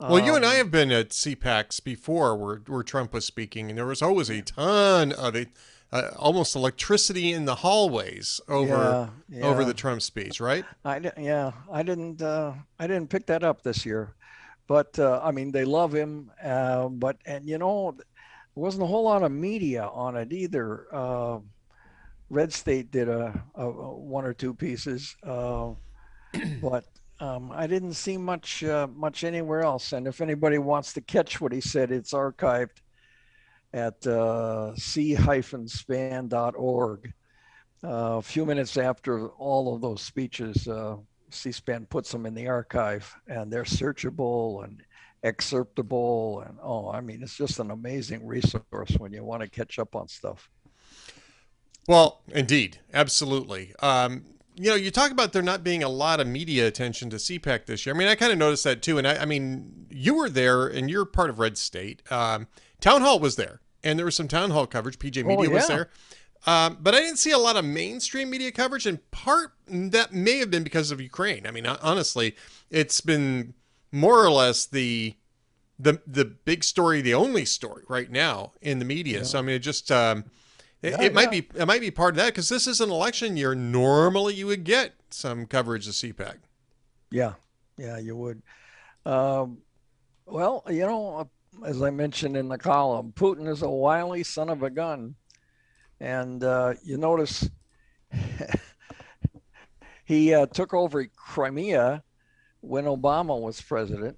Well, 0.00 0.24
you 0.24 0.36
and 0.36 0.44
I 0.44 0.52
um, 0.52 0.56
have 0.58 0.70
been 0.70 0.92
at 0.92 1.10
CPACs 1.10 1.82
before 1.82 2.36
where, 2.36 2.56
where 2.66 2.82
Trump 2.84 3.12
was 3.12 3.24
speaking, 3.24 3.68
and 3.68 3.76
there 3.76 3.86
was 3.86 4.00
always 4.00 4.30
a 4.30 4.42
ton 4.42 5.10
of 5.10 5.34
it, 5.34 5.48
uh, 5.92 6.10
almost 6.16 6.54
electricity 6.54 7.32
in 7.32 7.46
the 7.46 7.56
hallways 7.56 8.40
over 8.48 9.10
yeah, 9.28 9.38
yeah. 9.40 9.44
over 9.44 9.64
the 9.64 9.74
Trump 9.74 10.02
speech, 10.02 10.40
right? 10.40 10.64
I 10.84 11.00
yeah, 11.18 11.52
I 11.72 11.82
didn't 11.82 12.22
uh, 12.22 12.52
I 12.78 12.86
didn't 12.86 13.10
pick 13.10 13.26
that 13.26 13.42
up 13.42 13.62
this 13.62 13.84
year, 13.84 14.14
but 14.68 14.96
uh, 15.00 15.20
I 15.22 15.32
mean 15.32 15.50
they 15.50 15.64
love 15.64 15.92
him, 15.92 16.30
uh, 16.44 16.88
but 16.88 17.16
and 17.26 17.48
you 17.48 17.58
know, 17.58 17.92
there 17.96 18.04
wasn't 18.54 18.84
a 18.84 18.86
whole 18.86 19.04
lot 19.04 19.24
of 19.24 19.32
media 19.32 19.84
on 19.84 20.16
it 20.16 20.32
either. 20.32 20.86
Uh, 20.92 21.38
Red 22.30 22.52
State 22.52 22.92
did 22.92 23.08
a, 23.08 23.42
a, 23.56 23.64
a 23.66 23.96
one 23.96 24.24
or 24.24 24.34
two 24.34 24.54
pieces, 24.54 25.16
uh, 25.24 25.70
but 26.62 26.84
um, 27.20 27.50
I 27.52 27.66
didn't 27.66 27.94
see 27.94 28.16
much 28.16 28.62
uh, 28.64 28.86
much 28.94 29.24
anywhere 29.24 29.62
else. 29.62 29.92
And 29.92 30.06
if 30.06 30.20
anybody 30.20 30.58
wants 30.58 30.92
to 30.94 31.00
catch 31.00 31.40
what 31.40 31.52
he 31.52 31.60
said, 31.60 31.90
it's 31.90 32.12
archived 32.12 32.80
at 33.72 34.06
uh, 34.06 34.74
c-span.org. 34.76 36.32
Uh, 37.84 38.16
a 38.16 38.22
few 38.22 38.44
minutes 38.44 38.76
after 38.76 39.28
all 39.28 39.72
of 39.74 39.80
those 39.80 40.02
speeches, 40.02 40.66
uh, 40.66 40.96
C-SPAN 41.30 41.86
puts 41.86 42.10
them 42.10 42.26
in 42.26 42.34
the 42.34 42.48
archive, 42.48 43.14
and 43.28 43.52
they're 43.52 43.62
searchable 43.62 44.64
and 44.64 44.82
excerptable. 45.24 46.44
And 46.48 46.58
oh, 46.62 46.90
I 46.90 47.00
mean, 47.00 47.22
it's 47.22 47.36
just 47.36 47.60
an 47.60 47.70
amazing 47.70 48.26
resource 48.26 48.96
when 48.98 49.12
you 49.12 49.22
want 49.22 49.42
to 49.42 49.48
catch 49.48 49.78
up 49.78 49.94
on 49.94 50.08
stuff. 50.08 50.50
Well, 51.86 52.22
indeed, 52.28 52.80
absolutely. 52.92 53.74
Um, 53.80 54.24
you 54.58 54.70
know, 54.70 54.74
you 54.74 54.90
talk 54.90 55.12
about 55.12 55.32
there 55.32 55.42
not 55.42 55.62
being 55.62 55.82
a 55.82 55.88
lot 55.88 56.18
of 56.20 56.26
media 56.26 56.66
attention 56.66 57.10
to 57.10 57.16
CPAC 57.16 57.66
this 57.66 57.86
year. 57.86 57.94
I 57.94 57.98
mean, 57.98 58.08
I 58.08 58.16
kind 58.16 58.32
of 58.32 58.38
noticed 58.38 58.64
that 58.64 58.82
too. 58.82 58.98
And 58.98 59.06
I, 59.06 59.18
I, 59.18 59.24
mean, 59.24 59.86
you 59.88 60.14
were 60.14 60.28
there 60.28 60.66
and 60.66 60.90
you're 60.90 61.04
part 61.04 61.30
of 61.30 61.38
Red 61.38 61.56
State. 61.56 62.02
Um, 62.10 62.48
town 62.80 63.02
Hall 63.02 63.20
was 63.20 63.36
there, 63.36 63.60
and 63.84 63.98
there 63.98 64.04
was 64.04 64.16
some 64.16 64.26
Town 64.28 64.50
Hall 64.50 64.66
coverage. 64.66 64.98
PJ 64.98 65.24
Media 65.24 65.36
oh, 65.38 65.42
yeah. 65.44 65.48
was 65.50 65.68
there. 65.68 65.90
Um, 66.46 66.78
but 66.80 66.94
I 66.94 67.00
didn't 67.00 67.18
see 67.18 67.30
a 67.30 67.38
lot 67.38 67.56
of 67.56 67.64
mainstream 67.64 68.30
media 68.30 68.52
coverage, 68.52 68.86
and 68.86 68.98
part 69.10 69.52
that 69.68 70.12
may 70.12 70.38
have 70.38 70.50
been 70.50 70.64
because 70.64 70.90
of 70.90 71.00
Ukraine. 71.00 71.46
I 71.46 71.50
mean, 71.50 71.66
honestly, 71.66 72.36
it's 72.70 73.00
been 73.00 73.54
more 73.92 74.24
or 74.24 74.30
less 74.30 74.66
the 74.66 75.14
the 75.78 76.00
the 76.06 76.24
big 76.24 76.64
story, 76.64 77.00
the 77.00 77.14
only 77.14 77.44
story 77.44 77.84
right 77.88 78.10
now 78.10 78.52
in 78.60 78.78
the 78.78 78.84
media. 78.84 79.18
Yeah. 79.18 79.24
So 79.24 79.38
I 79.38 79.42
mean, 79.42 79.56
it 79.56 79.60
just 79.60 79.90
um, 79.90 80.24
it, 80.82 80.92
yeah, 80.92 81.02
it 81.02 81.14
might 81.14 81.30
be 81.30 81.48
it 81.54 81.66
might 81.66 81.80
be 81.80 81.90
part 81.90 82.14
of 82.14 82.16
that 82.16 82.26
because 82.26 82.48
this 82.48 82.66
is 82.66 82.80
an 82.80 82.90
election 82.90 83.36
year. 83.36 83.54
Normally, 83.54 84.34
you 84.34 84.46
would 84.46 84.64
get 84.64 84.94
some 85.10 85.46
coverage 85.46 85.88
of 85.88 85.94
CPAC. 85.94 86.36
Yeah, 87.10 87.34
yeah, 87.76 87.98
you 87.98 88.16
would. 88.16 88.42
Um, 89.04 89.58
well, 90.26 90.62
you 90.68 90.80
know, 90.86 91.28
as 91.64 91.82
I 91.82 91.90
mentioned 91.90 92.36
in 92.36 92.48
the 92.48 92.58
column, 92.58 93.12
Putin 93.16 93.48
is 93.48 93.62
a 93.62 93.68
wily 93.68 94.22
son 94.22 94.48
of 94.48 94.62
a 94.62 94.70
gun, 94.70 95.16
and 95.98 96.44
uh, 96.44 96.74
you 96.84 96.96
notice 96.96 97.48
he 100.04 100.32
uh, 100.34 100.46
took 100.46 100.74
over 100.74 101.04
Crimea 101.06 102.04
when 102.60 102.84
Obama 102.84 103.40
was 103.40 103.60
president, 103.60 104.16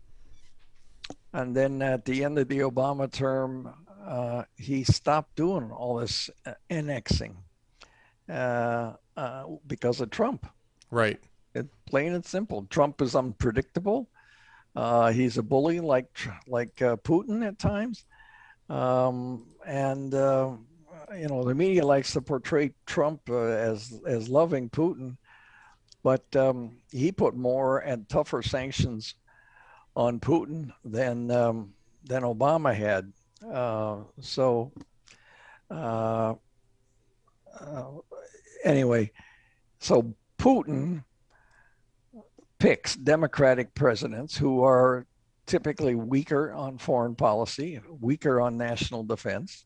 and 1.32 1.56
then 1.56 1.80
at 1.80 2.04
the 2.04 2.22
end 2.24 2.38
of 2.38 2.48
the 2.48 2.58
Obama 2.58 3.10
term, 3.10 3.72
uh, 4.06 4.44
he 4.56 4.84
stopped 4.84 5.36
doing 5.36 5.70
all 5.70 5.96
this 5.96 6.30
uh, 6.46 6.52
annexing 6.68 7.36
uh, 8.28 8.94
uh, 9.16 9.44
because 9.66 10.00
of 10.00 10.10
Trump. 10.10 10.46
Right. 10.90 11.20
It, 11.54 11.66
plain 11.86 12.14
and 12.14 12.24
simple. 12.24 12.66
Trump 12.70 13.02
is 13.02 13.14
unpredictable. 13.14 14.08
Uh, 14.76 15.10
he's 15.10 15.36
a 15.36 15.42
bully 15.42 15.80
like 15.80 16.16
like 16.46 16.76
Putin 16.76 17.44
at 17.44 17.58
times, 17.58 18.04
um, 18.68 19.44
and 19.66 20.12
you 20.12 21.26
know 21.28 21.42
the 21.42 21.56
media 21.56 21.84
likes 21.84 22.12
to 22.12 22.20
portray 22.20 22.72
Trump 22.86 23.28
as 23.28 24.00
as 24.06 24.28
loving 24.28 24.70
Putin, 24.70 25.16
but 26.04 26.24
um, 26.36 26.76
he 26.92 27.10
put 27.10 27.34
more 27.34 27.80
and 27.80 28.08
tougher 28.08 28.42
sanctions 28.42 29.16
on 29.96 30.20
Putin 30.20 30.72
than 30.84 31.32
um, 31.32 31.74
than 32.04 32.22
Obama 32.22 32.72
had. 32.72 33.12
Uh, 33.48 33.98
so, 34.20 34.72
uh, 35.70 36.34
uh, 37.58 37.84
anyway, 38.64 39.10
so 39.78 40.14
Putin 40.38 41.04
picks 42.58 42.94
Democratic 42.96 43.74
presidents 43.74 44.36
who 44.36 44.62
are 44.62 45.06
typically 45.46 45.94
weaker 45.94 46.52
on 46.52 46.78
foreign 46.78 47.14
policy, 47.14 47.80
weaker 48.00 48.40
on 48.40 48.56
national 48.56 49.02
defense, 49.04 49.64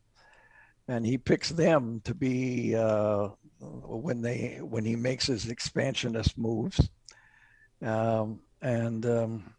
and 0.87 1.05
he 1.05 1.17
picks 1.17 1.49
them 1.49 2.01
to 2.05 2.15
be 2.15 2.75
uh, 2.75 3.29
when 3.59 4.21
they 4.21 4.59
when 4.61 4.85
he 4.85 4.95
makes 4.95 5.27
his 5.27 5.49
expansionist 5.49 6.37
moves, 6.37 6.89
um, 7.81 8.39
and 8.61 9.05
um, 9.05 9.54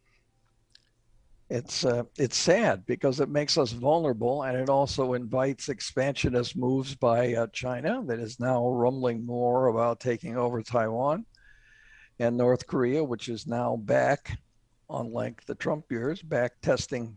it's 1.49 1.85
uh, 1.85 2.03
it's 2.19 2.37
sad 2.37 2.85
because 2.87 3.21
it 3.21 3.29
makes 3.29 3.57
us 3.57 3.71
vulnerable 3.71 4.43
and 4.43 4.57
it 4.57 4.69
also 4.69 5.15
invites 5.15 5.69
expansionist 5.69 6.57
moves 6.57 6.95
by 6.95 7.35
uh, 7.35 7.47
China 7.53 8.03
that 8.07 8.19
is 8.19 8.41
now 8.41 8.69
rumbling 8.69 9.25
more 9.25 9.69
about 9.69 10.01
taking 10.01 10.37
over 10.37 10.61
Taiwan 10.61 11.25
and 12.19 12.37
North 12.37 12.67
Korea, 12.67 13.05
which 13.05 13.29
is 13.29 13.47
now 13.47 13.77
back, 13.77 14.39
unlike 14.91 15.45
the 15.47 15.55
Trump 15.55 15.91
years, 15.91 16.21
back 16.21 16.61
testing 16.63 17.17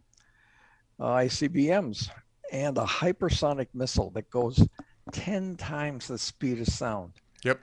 uh, 0.99 1.05
ICBMs 1.05 2.09
and 2.51 2.77
a 2.77 2.83
hypersonic 2.85 3.67
missile 3.73 4.11
that 4.11 4.29
goes 4.29 4.67
10 5.11 5.55
times 5.55 6.07
the 6.07 6.17
speed 6.17 6.59
of 6.59 6.67
sound. 6.67 7.13
Yep. 7.43 7.59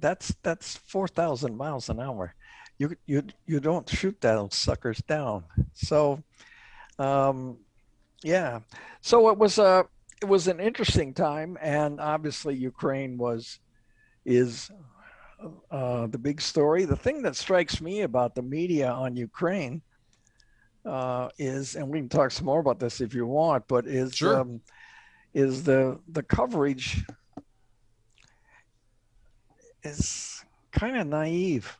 That's 0.00 0.34
that's 0.42 0.76
4,000 0.76 1.56
miles 1.56 1.88
an 1.88 2.00
hour. 2.00 2.34
You 2.80 2.96
you 3.06 3.22
you 3.46 3.60
don't 3.60 3.86
shoot 3.88 4.18
those 4.22 4.54
suckers 4.54 5.00
down. 5.02 5.44
So, 5.74 6.24
um, 6.98 7.58
yeah. 8.24 8.60
So 9.02 9.28
it 9.28 9.36
was 9.36 9.58
a 9.58 9.84
it 10.22 10.28
was 10.34 10.48
an 10.48 10.60
interesting 10.60 11.12
time, 11.12 11.58
and 11.60 12.00
obviously 12.00 12.54
Ukraine 12.56 13.18
was 13.18 13.60
is 14.24 14.70
uh, 15.70 16.06
the 16.06 16.16
big 16.18 16.40
story. 16.40 16.86
The 16.86 16.96
thing 16.96 17.20
that 17.24 17.36
strikes 17.36 17.82
me 17.82 18.00
about 18.00 18.34
the 18.34 18.42
media 18.42 18.90
on 18.90 19.14
Ukraine 19.14 19.82
uh, 20.86 21.28
is, 21.38 21.76
and 21.76 21.86
we 21.88 21.98
can 21.98 22.08
talk 22.08 22.30
some 22.30 22.46
more 22.46 22.60
about 22.60 22.80
this 22.80 23.02
if 23.02 23.12
you 23.14 23.26
want, 23.26 23.68
but 23.68 23.86
is 23.86 24.14
Sure. 24.14 24.40
um, 24.40 24.62
is 25.34 25.64
the 25.64 26.00
the 26.08 26.22
coverage 26.22 27.04
is 29.82 30.42
kind 30.72 30.96
of 30.96 31.06
naive, 31.06 31.78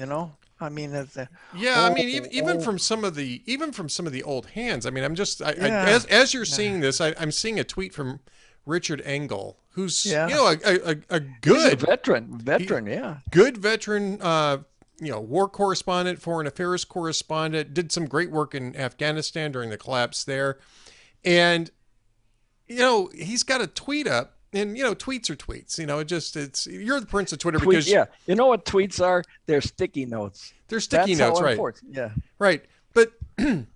you 0.00 0.06
know. 0.06 0.32
I 0.62 0.68
mean, 0.68 0.92
it's 0.94 1.16
a, 1.16 1.28
Yeah, 1.56 1.82
I 1.84 1.94
mean, 1.94 2.06
Oh, 2.06 2.16
even, 2.16 2.32
even 2.34 2.56
oh. 2.58 2.60
from 2.60 2.78
some 2.78 3.02
of 3.04 3.14
the 3.14 3.42
even 3.46 3.72
from 3.72 3.88
some 3.88 4.06
of 4.06 4.12
the 4.12 4.22
old 4.22 4.46
hands. 4.46 4.84
I 4.86 4.90
mean, 4.90 5.04
I'm 5.04 5.14
just 5.14 5.40
I, 5.40 5.50
I, 5.50 5.68
as 5.68 6.04
as 6.06 6.34
you're 6.34 6.44
seeing 6.44 6.80
this, 6.80 7.00
I, 7.00 7.14
I'm 7.18 7.30
seeing 7.32 7.58
a 7.60 7.64
tweet 7.64 7.94
from 7.94 8.20
Richard 8.66 9.00
Engel, 9.06 9.58
who's 9.70 10.04
Yeah. 10.04 10.28
you 10.28 10.34
know 10.34 10.46
a, 10.48 10.56
a, 10.64 10.74
a- 10.74 10.90
a 10.90 10.92
he's 10.92 11.00
a 11.10 11.20
good 11.20 11.80
veteran, 11.80 12.38
veteran, 12.38 12.86
yeah. 12.86 13.18
good 13.30 13.56
veteran, 13.56 14.20
uh, 14.20 14.58
you 15.00 15.10
know, 15.10 15.20
war 15.20 15.48
correspondent, 15.48 16.20
foreign 16.20 16.46
affairs 16.46 16.84
correspondent, 16.84 17.72
did 17.72 17.90
some 17.90 18.04
great 18.06 18.30
work 18.30 18.54
in 18.54 18.76
Afghanistan 18.76 19.50
during 19.52 19.70
the 19.70 19.78
collapse 19.78 20.24
there, 20.24 20.58
and 21.24 21.70
you 22.68 22.76
know 22.80 23.08
he's 23.14 23.42
got 23.44 23.62
a 23.62 23.66
tweet 23.66 24.06
up. 24.06 24.36
And 24.52 24.76
you 24.76 24.82
know, 24.82 24.94
tweets 24.94 25.30
are 25.30 25.36
tweets. 25.36 25.78
You 25.78 25.86
know, 25.86 26.00
it 26.00 26.06
just 26.06 26.36
it's 26.36 26.66
you're 26.66 27.00
the 27.00 27.06
prince 27.06 27.32
of 27.32 27.38
Twitter 27.38 27.58
Tweet, 27.58 27.70
because 27.70 27.90
yeah, 27.90 28.06
you 28.26 28.34
know 28.34 28.46
what 28.46 28.64
tweets 28.64 29.04
are? 29.04 29.22
They're 29.46 29.60
sticky 29.60 30.06
notes. 30.06 30.52
they're 30.68 30.80
sticky 30.80 31.14
That's 31.14 31.40
notes, 31.40 31.58
right? 31.58 31.80
Yeah. 31.88 32.10
Right. 32.38 32.64
But 32.92 33.12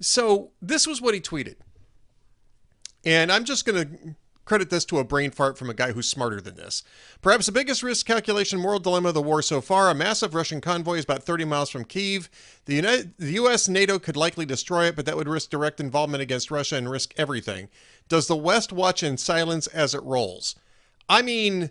so 0.00 0.50
this 0.62 0.86
was 0.86 1.02
what 1.02 1.14
he 1.14 1.20
tweeted. 1.20 1.56
And 3.04 3.30
I'm 3.30 3.44
just 3.44 3.66
going 3.66 3.86
to 3.86 4.14
credit 4.44 4.70
this 4.70 4.84
to 4.86 4.98
a 4.98 5.04
brain 5.04 5.30
fart 5.30 5.56
from 5.56 5.70
a 5.70 5.74
guy 5.74 5.92
who's 5.92 6.08
smarter 6.08 6.40
than 6.40 6.56
this. 6.56 6.82
Perhaps 7.22 7.46
the 7.46 7.52
biggest 7.52 7.82
risk 7.82 8.06
calculation 8.06 8.60
moral 8.60 8.78
dilemma 8.78 9.08
of 9.08 9.14
the 9.14 9.22
war 9.22 9.42
so 9.42 9.60
far 9.60 9.90
a 9.90 9.94
massive 9.94 10.34
Russian 10.34 10.60
convoy 10.60 10.98
is 10.98 11.04
about 11.04 11.22
30 11.22 11.44
miles 11.44 11.70
from 11.70 11.84
Kiev. 11.84 12.28
The, 12.66 12.74
United, 12.74 13.14
the 13.18 13.32
U.S. 13.32 13.68
NATO 13.68 13.98
could 13.98 14.16
likely 14.16 14.46
destroy 14.46 14.86
it, 14.86 14.96
but 14.96 15.06
that 15.06 15.16
would 15.16 15.28
risk 15.28 15.50
direct 15.50 15.80
involvement 15.80 16.22
against 16.22 16.50
Russia 16.50 16.76
and 16.76 16.90
risk 16.90 17.14
everything. 17.16 17.68
Does 18.08 18.26
the 18.26 18.36
West 18.36 18.72
watch 18.72 19.02
in 19.02 19.16
silence 19.16 19.66
as 19.68 19.94
it 19.94 20.02
rolls? 20.02 20.54
I 21.08 21.22
mean, 21.22 21.70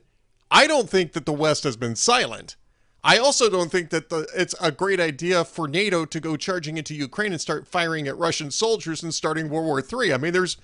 I 0.50 0.68
don't 0.68 0.90
think 0.90 1.14
that 1.14 1.26
the 1.26 1.34
West 1.34 1.64
has 1.64 1.78
been 1.78 1.96
silent. 1.96 2.56
I 3.04 3.18
also 3.18 3.50
don't 3.50 3.70
think 3.70 3.90
that 3.90 4.10
the, 4.10 4.28
it's 4.34 4.56
a 4.62 4.72
great 4.72 5.00
idea 5.00 5.44
for 5.44 5.68
NATO 5.68 6.06
to 6.06 6.20
go 6.22 6.38
charging 6.38 6.78
into 6.78 6.96
Ukraine 6.96 7.34
and 7.34 7.42
start 7.42 7.68
firing 7.68 8.08
at 8.08 8.18
Russian 8.18 8.50
soldiers 8.50 9.04
and 9.04 9.14
starting 9.14 9.50
World 9.50 9.66
War 9.66 9.80
III. 10.04 10.14
I 10.14 10.18
mean, 10.18 10.32
there's 10.32 10.56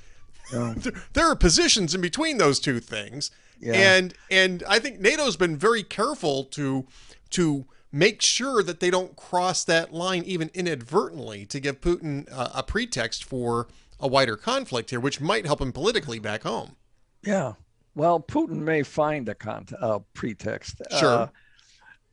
No. 0.52 0.74
there, 1.14 1.26
are 1.30 1.36
positions 1.36 1.94
in 1.94 2.02
between 2.02 2.38
those 2.38 2.60
two 2.60 2.80
things, 2.80 3.32
Yeah. 3.60 3.74
and 3.74 4.14
and 4.32 4.64
I 4.68 4.80
think 4.80 5.00
NATO's 5.00 5.38
been 5.38 5.58
very 5.58 5.84
careful 5.84 6.44
to 6.46 6.86
to 7.32 7.66
make 7.92 8.22
sure 8.22 8.62
that 8.64 8.80
they 8.80 8.90
don't 8.90 9.16
cross 9.16 9.64
that 9.64 9.94
line 9.94 10.24
even 10.24 10.50
inadvertently 10.54 11.46
to 11.48 11.60
give 11.60 11.82
Putin 11.82 12.30
a, 12.32 12.60
a 12.60 12.64
pretext 12.64 13.24
for 13.24 13.68
a 14.00 14.08
wider 14.08 14.36
conflict 14.38 14.92
here, 14.92 15.00
which 15.00 15.20
might 15.20 15.46
help 15.46 15.60
him 15.62 15.72
politically 15.72 16.20
back 16.20 16.44
home. 16.44 16.76
Yeah. 17.24 17.54
Well, 17.96 18.20
Putin 18.20 18.60
may 18.62 18.84
find 18.84 19.28
a 19.28 19.36
con- 19.36 19.66
uh, 19.82 20.00
pretext. 20.14 20.82
Sure. 21.00 21.30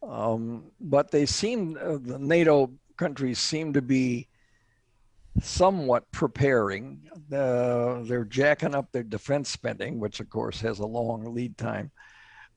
Uh, 0.02 0.06
um, 0.32 0.64
but 0.80 1.10
they 1.10 1.26
seem, 1.26 1.78
uh, 1.80 1.98
the 2.00 2.18
NATO 2.18 2.70
countries 2.96 3.38
seem 3.38 3.72
to 3.74 3.82
be 3.82 4.28
somewhat 5.40 6.10
preparing. 6.12 7.02
Uh, 7.32 8.02
they're 8.02 8.24
jacking 8.24 8.74
up 8.74 8.90
their 8.92 9.02
defense 9.02 9.50
spending, 9.50 9.98
which 9.98 10.20
of 10.20 10.30
course 10.30 10.60
has 10.60 10.78
a 10.78 10.86
long 10.86 11.34
lead 11.34 11.56
time. 11.58 11.90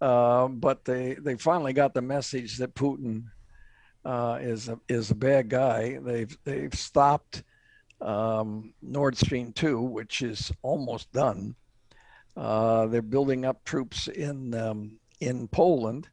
Uh, 0.01 0.47
but 0.47 0.85
they, 0.85 1.15
they 1.15 1.35
finally 1.35 1.73
got 1.73 1.93
the 1.93 2.01
message 2.01 2.57
that 2.57 2.73
Putin 2.73 3.23
uh, 4.05 4.39
is 4.41 4.69
a, 4.69 4.79
is 4.87 5.11
a 5.11 5.15
bad 5.15 5.49
guy. 5.49 5.99
They've 6.01 6.37
they've 6.43 6.73
stopped 6.73 7.43
um, 8.01 8.73
Nord 8.81 9.17
Stream 9.17 9.51
two, 9.51 9.81
which 9.81 10.21
is 10.21 10.51
almost 10.61 11.11
done. 11.11 11.55
Uh, 12.37 12.87
they're 12.87 13.01
building 13.01 13.45
up 13.45 13.63
troops 13.65 14.07
in 14.07 14.53
um, 14.55 14.99
in 15.19 15.47
Poland. 15.49 16.07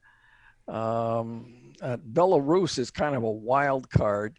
Um, 0.67 1.73
uh, 1.81 1.99
Belarus 2.13 2.79
is 2.79 2.91
kind 2.91 3.15
of 3.15 3.23
a 3.23 3.31
wild 3.31 3.89
card. 3.89 4.39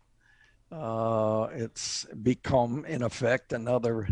Uh, 0.72 1.48
it's 1.54 2.06
become, 2.24 2.86
in 2.86 3.02
effect, 3.02 3.54
another 3.54 4.10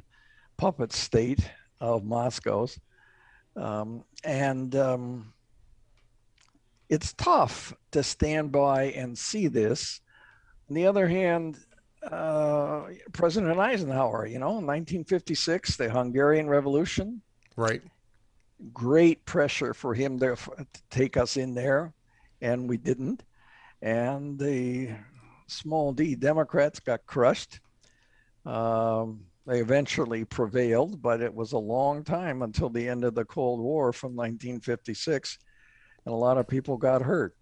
puppet 0.57 0.94
state 0.94 1.49
of 1.82 2.06
Moscow's, 2.06 2.80
um, 3.57 4.03
and 4.23 4.76
um, 4.76 5.34
it's 6.90 7.14
tough 7.14 7.73
to 7.91 8.03
stand 8.03 8.52
by 8.52 8.84
and 8.91 9.18
see 9.18 9.48
this. 9.48 9.99
On 10.69 10.76
the 10.76 10.88
other 10.88 11.07
hand, 11.07 11.60
uh, 12.10 12.84
President 13.11 13.60
Eisenhower, 13.60 14.26
you 14.26 14.40
know, 14.40 14.60
in 14.60 14.65
1956, 14.65 15.77
the 15.77 15.90
Hungarian 15.90 16.48
Revolution, 16.48 17.22
Right. 17.56 17.82
great 18.73 19.26
pressure 19.26 19.73
for 19.73 19.94
him 19.94 20.19
to, 20.19 20.36
to 20.36 20.65
take 20.90 21.18
us 21.18 21.38
in 21.38 21.53
there, 21.53 21.94
and 22.41 22.69
we 22.69 22.77
didn't. 22.77 23.23
And 23.82 24.40
the 24.40 24.91
small 25.47 25.93
d 25.93 26.15
Democrats 26.15 26.80
got 26.80 27.05
crushed. 27.05 27.59
Um, 28.45 29.22
they 29.45 29.59
eventually 29.59 30.26
prevailed, 30.26 31.01
but 31.01 31.22
it 31.22 31.34
was 31.34 31.51
a 31.51 31.57
long 31.57 32.03
time 32.03 32.41
until 32.41 32.69
the 32.69 32.88
end 32.88 33.03
of 33.03 33.13
the 33.13 33.26
Cold 33.26 33.59
War 33.59 33.93
from 33.93 34.15
1956, 34.15 35.38
and 36.05 36.13
a 36.13 36.17
lot 36.17 36.38
of 36.38 36.47
people 36.47 36.77
got 36.77 37.01
hurt. 37.01 37.35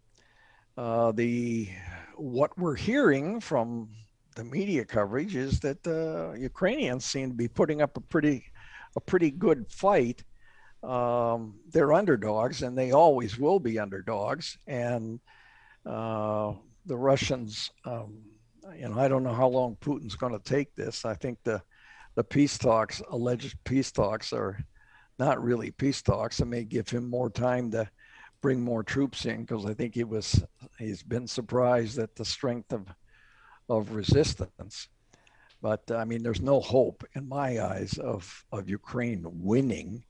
Uh, 0.77 1.11
the 1.11 1.69
what 2.15 2.57
we're 2.57 2.75
hearing 2.75 3.39
from 3.39 3.89
the 4.35 4.43
media 4.43 4.83
coverage 4.83 5.35
is 5.35 5.59
that 5.61 5.83
the 5.83 6.35
Ukrainians 6.39 7.05
seem 7.05 7.29
to 7.29 7.35
be 7.35 7.47
putting 7.47 7.81
up 7.81 7.95
a 7.97 8.01
pretty 8.01 8.45
a 8.95 8.99
pretty 8.99 9.31
good 9.31 9.65
fight. 9.69 10.23
Um, 10.83 11.55
they're 11.69 11.93
underdogs, 11.93 12.63
and 12.63 12.77
they 12.77 12.91
always 12.91 13.37
will 13.37 13.59
be 13.59 13.79
underdogs. 13.79 14.57
And 14.67 15.19
uh, 15.85 16.53
the 16.85 16.97
Russians, 16.97 17.71
um, 17.85 18.17
you 18.77 18.87
know, 18.87 18.99
I 18.99 19.07
don't 19.07 19.23
know 19.23 19.33
how 19.33 19.47
long 19.47 19.77
Putin's 19.81 20.15
going 20.15 20.33
to 20.33 20.43
take 20.43 20.75
this. 20.75 21.05
I 21.05 21.15
think 21.15 21.39
the 21.43 21.61
the 22.15 22.23
peace 22.23 22.59
talks, 22.59 23.01
alleged 23.09 23.57
peace 23.63 23.91
talks, 23.91 24.33
are 24.33 24.59
not 25.17 25.43
really 25.43 25.71
peace 25.71 26.01
talks. 26.01 26.39
It 26.39 26.45
may 26.45 26.63
give 26.63 26.89
him 26.89 27.09
more 27.09 27.29
time 27.29 27.71
to 27.71 27.89
bring 28.41 28.61
more 28.61 28.83
troops 28.83 29.25
in 29.25 29.41
because 29.41 29.65
I 29.65 29.73
think 29.73 29.95
he 29.95 30.03
was 30.03 30.43
he's 30.77 31.01
been 31.01 31.27
surprised 31.27 31.97
at 31.97 32.15
the 32.15 32.25
strength 32.25 32.73
of 32.73 32.87
of 33.69 33.95
resistance. 33.95 34.89
But 35.61 35.89
I 35.89 36.03
mean, 36.03 36.23
there's 36.23 36.41
no 36.41 36.59
hope 36.59 37.03
in 37.15 37.27
my 37.27 37.61
eyes 37.61 37.97
of 37.97 38.45
of 38.51 38.69
Ukraine 38.69 39.25
winning. 39.25 40.03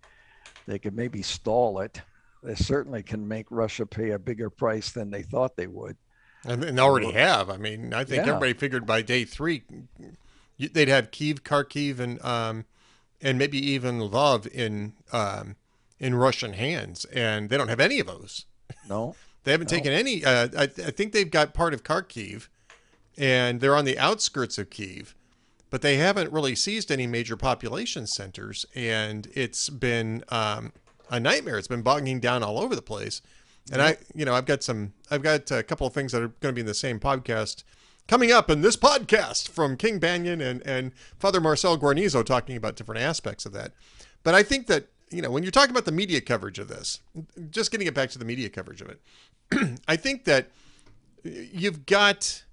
They 0.65 0.79
could 0.79 0.95
maybe 0.95 1.21
stall 1.21 1.79
it. 1.79 2.01
They 2.41 2.55
certainly 2.55 3.03
can 3.03 3.25
make 3.27 3.45
Russia 3.49 3.85
pay 3.85 4.11
a 4.11 4.19
bigger 4.19 4.49
price 4.49 4.91
than 4.91 5.09
they 5.09 5.21
thought 5.21 5.55
they 5.55 5.67
would. 5.67 5.95
And 6.45 6.61
they 6.63 6.81
already 6.81 7.11
have. 7.11 7.49
I 7.49 7.57
mean, 7.57 7.93
I 7.93 8.03
think 8.03 8.23
Yeah. 8.25 8.29
everybody 8.33 8.53
figured 8.53 8.85
by 8.85 9.01
day 9.01 9.23
three 9.25 9.63
they'd 10.59 10.87
have 10.87 11.11
Kiev, 11.11 11.43
Kharkiv, 11.43 11.99
and 11.99 12.21
um, 12.23 12.65
and 13.21 13.37
maybe 13.37 13.57
even 13.57 13.99
Lvov 13.99 14.47
in 14.47 14.93
um, 15.11 15.55
in 15.99 16.15
Russian 16.15 16.53
hands, 16.53 17.05
and 17.05 17.49
they 17.49 17.57
don't 17.57 17.69
have 17.69 17.79
any 17.79 17.99
of 17.99 18.07
those. 18.07 18.45
No, 18.89 19.15
They 19.45 19.51
haven't 19.51 19.71
No. 19.71 19.77
taken 19.77 19.91
any. 19.93 20.23
Uh, 20.23 20.47
I, 20.57 20.63
I 20.63 20.67
think 20.67 21.11
they've 21.13 21.29
got 21.29 21.53
part 21.53 21.73
of 21.73 21.83
Kharkiv, 21.83 22.47
and 23.17 23.59
they're 23.61 23.75
on 23.75 23.85
the 23.85 23.97
outskirts 23.99 24.57
of 24.57 24.69
Kiev, 24.69 25.15
but 25.69 25.81
they 25.81 25.95
haven't 25.97 26.31
really 26.31 26.55
seized 26.55 26.91
any 26.91 27.07
major 27.07 27.35
population 27.37 28.05
centers, 28.07 28.65
and 28.75 29.27
it's 29.33 29.69
been 29.69 30.23
um, 30.29 30.71
a 31.09 31.19
nightmare. 31.19 31.57
It's 31.57 31.67
been 31.67 31.81
bogging 31.83 32.19
down 32.19 32.43
all 32.43 32.59
over 32.59 32.75
the 32.75 32.81
place. 32.81 33.21
And 33.71 33.81
I, 33.81 33.97
you 34.13 34.25
know, 34.25 34.33
I've 34.33 34.45
got 34.45 34.61
some, 34.61 34.93
I've 35.09 35.23
got 35.23 35.49
a 35.51 35.63
couple 35.63 35.87
of 35.87 35.93
things 35.93 36.11
that 36.11 36.21
are 36.21 36.27
going 36.27 36.51
to 36.51 36.53
be 36.53 36.61
in 36.61 36.67
the 36.67 36.73
same 36.73 36.99
podcast 36.99 37.63
coming 38.07 38.31
up 38.31 38.49
in 38.49 38.61
this 38.61 38.75
podcast 38.75 39.49
from 39.49 39.77
King 39.77 39.99
Banaian 39.99 40.41
and 40.41 40.65
and 40.65 40.91
Father 41.19 41.39
Marcel 41.39 41.77
Guarnizo 41.77 42.25
talking 42.25 42.55
about 42.55 42.75
different 42.75 43.01
aspects 43.01 43.45
of 43.45 43.53
that. 43.53 43.73
But 44.23 44.35
I 44.35 44.43
think 44.43 44.67
that 44.67 44.87
you 45.09 45.21
know 45.21 45.31
when 45.31 45.43
you're 45.43 45.51
talking 45.51 45.71
about 45.71 45.85
the 45.85 45.91
media 45.91 46.21
coverage 46.21 46.59
of 46.59 46.67
this, 46.67 46.99
just 47.49 47.71
getting 47.71 47.87
it 47.87 47.93
back 47.93 48.09
to 48.11 48.19
the 48.19 48.25
media 48.25 48.49
coverage 48.49 48.81
of 48.81 48.89
it, 48.89 49.79
I 49.87 49.95
think 49.95 50.25
that 50.25 50.49
you've 51.23 51.85
got. 51.85 52.43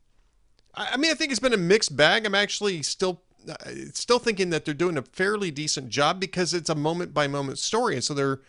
I 0.74 0.96
mean, 0.96 1.10
I 1.10 1.14
think 1.14 1.32
it's 1.32 1.40
been 1.40 1.52
a 1.52 1.58
mixed 1.58 1.96
bag. 1.96 2.24
I'm 2.24 2.34
actually 2.34 2.82
still 2.82 3.22
uh, 3.48 3.54
still 3.92 4.20
thinking 4.20 4.50
that 4.50 4.64
they're 4.64 4.74
doing 4.74 4.96
a 4.96 5.02
fairly 5.02 5.50
decent 5.50 5.88
job 5.88 6.20
because 6.20 6.54
it's 6.54 6.70
a 6.70 6.76
moment 6.76 7.12
by 7.12 7.26
moment 7.26 7.58
story, 7.58 7.94
and 7.94 8.04
so 8.04 8.14
they're 8.14 8.40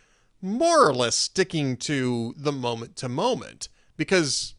more 0.42 0.88
or 0.88 0.94
less 0.94 1.16
sticking 1.16 1.78
to 1.78 2.34
the 2.38 2.52
moment 2.52 2.96
to 2.98 3.10
moment 3.10 3.70
because 3.98 4.56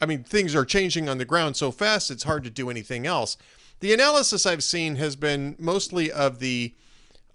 I 0.00 0.06
mean 0.06 0.24
things 0.24 0.54
are 0.54 0.64
changing 0.64 1.08
on 1.08 1.18
the 1.18 1.24
ground 1.24 1.56
so 1.56 1.70
fast 1.70 2.10
it's 2.10 2.24
hard 2.24 2.44
to 2.44 2.50
do 2.50 2.70
anything 2.70 3.06
else. 3.06 3.36
The 3.80 3.92
analysis 3.92 4.46
I've 4.46 4.64
seen 4.64 4.96
has 4.96 5.16
been 5.16 5.54
mostly 5.58 6.10
of 6.10 6.38
the 6.38 6.74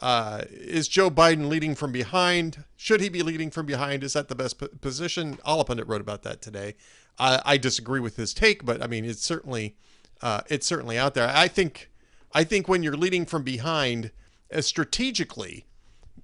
uh, 0.01 0.45
is 0.49 0.87
Joe 0.87 1.11
Biden 1.11 1.47
leading 1.47 1.75
from 1.75 1.91
behind? 1.91 2.63
Should 2.75 3.01
he 3.01 3.09
be 3.09 3.21
leading 3.21 3.51
from 3.51 3.67
behind? 3.67 4.03
Is 4.03 4.13
that 4.13 4.29
the 4.29 4.35
best 4.35 4.81
position? 4.81 5.37
Allahpundit 5.45 5.87
wrote 5.87 6.01
about 6.01 6.23
that 6.23 6.41
today. 6.41 6.73
I, 7.19 7.39
I, 7.45 7.57
disagree 7.57 7.99
with 7.99 8.15
his 8.15 8.33
take, 8.33 8.65
but 8.65 8.81
I 8.81 8.87
mean 8.87 9.05
it's 9.05 9.21
certainly 9.21 9.75
uh, 10.21 10.41
it's 10.49 10.65
certainly 10.65 10.97
out 10.97 11.13
there. 11.13 11.29
I 11.29 11.47
think 11.47 11.91
I 12.33 12.43
think 12.43 12.67
when 12.67 12.81
you're 12.81 12.97
leading 12.97 13.25
from 13.25 13.43
behind, 13.43 14.11
uh, 14.51 14.61
strategically, 14.61 15.67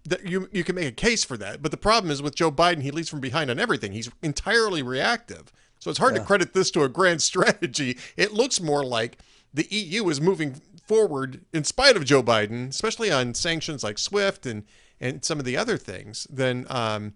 that 0.07 0.25
you 0.25 0.47
you 0.51 0.63
can 0.63 0.75
make 0.75 0.87
a 0.87 0.91
case 0.91 1.23
for 1.23 1.37
that. 1.37 1.61
But 1.61 1.71
the 1.71 1.77
problem 1.77 2.11
is 2.11 2.21
with 2.21 2.35
Joe 2.35 2.51
Biden, 2.51 2.81
he 2.81 2.91
leads 2.91 3.09
from 3.09 3.19
behind 3.19 3.51
on 3.51 3.59
everything. 3.59 3.91
He's 3.91 4.09
entirely 4.21 4.81
reactive. 4.81 5.51
So 5.79 5.89
it's 5.89 5.99
hard 5.99 6.15
yeah. 6.15 6.21
to 6.21 6.25
credit 6.25 6.53
this 6.53 6.71
to 6.71 6.83
a 6.83 6.89
grand 6.89 7.21
strategy. 7.31 7.97
It 8.15 8.33
looks 8.33 8.61
more 8.61 8.83
like 8.83 9.19
the 9.53 9.67
EU 9.69 10.07
is 10.09 10.21
moving 10.21 10.61
forward 10.85 11.41
in 11.53 11.63
spite 11.63 11.97
of 11.97 12.05
Joe 12.05 12.23
Biden, 12.23 12.69
especially 12.69 13.11
on 13.11 13.33
sanctions 13.33 13.83
like 13.83 13.97
SWIFT 13.97 14.45
and 14.45 14.63
and 14.99 15.23
some 15.23 15.37
of 15.37 15.45
the 15.45 15.57
other 15.57 15.77
things, 15.77 16.25
than 16.29 16.65
um, 16.69 17.13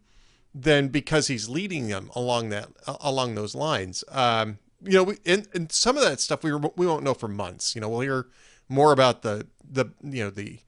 than 0.53 0.89
because 0.89 1.27
he's 1.27 1.47
leading 1.49 1.87
them 1.87 2.11
along 2.13 2.49
that 2.49 2.69
along 2.99 3.35
those 3.35 3.55
lines. 3.55 4.03
Um, 4.09 4.59
you 4.83 4.93
know, 4.93 5.03
we, 5.03 5.17
and, 5.25 5.47
and 5.53 5.71
some 5.71 5.95
of 5.95 6.03
that 6.03 6.19
stuff 6.19 6.43
we 6.43 6.53
we 6.53 6.85
won't 6.85 7.03
know 7.03 7.13
for 7.13 7.29
months. 7.29 7.73
You 7.73 7.81
know, 7.81 7.89
we'll 7.89 8.01
hear 8.01 8.27
more 8.67 8.91
about 8.91 9.21
the 9.21 9.47
the 9.63 9.85
you 10.03 10.25
know 10.25 10.29
the 10.29 10.59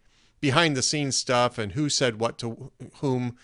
behind 0.43 0.75
the 0.75 0.81
scenes 0.81 1.15
stuff 1.15 1.57
and 1.57 1.71
who 1.71 1.87
said 1.87 2.19
what 2.19 2.37
to 2.37 2.69
whom 2.95 3.37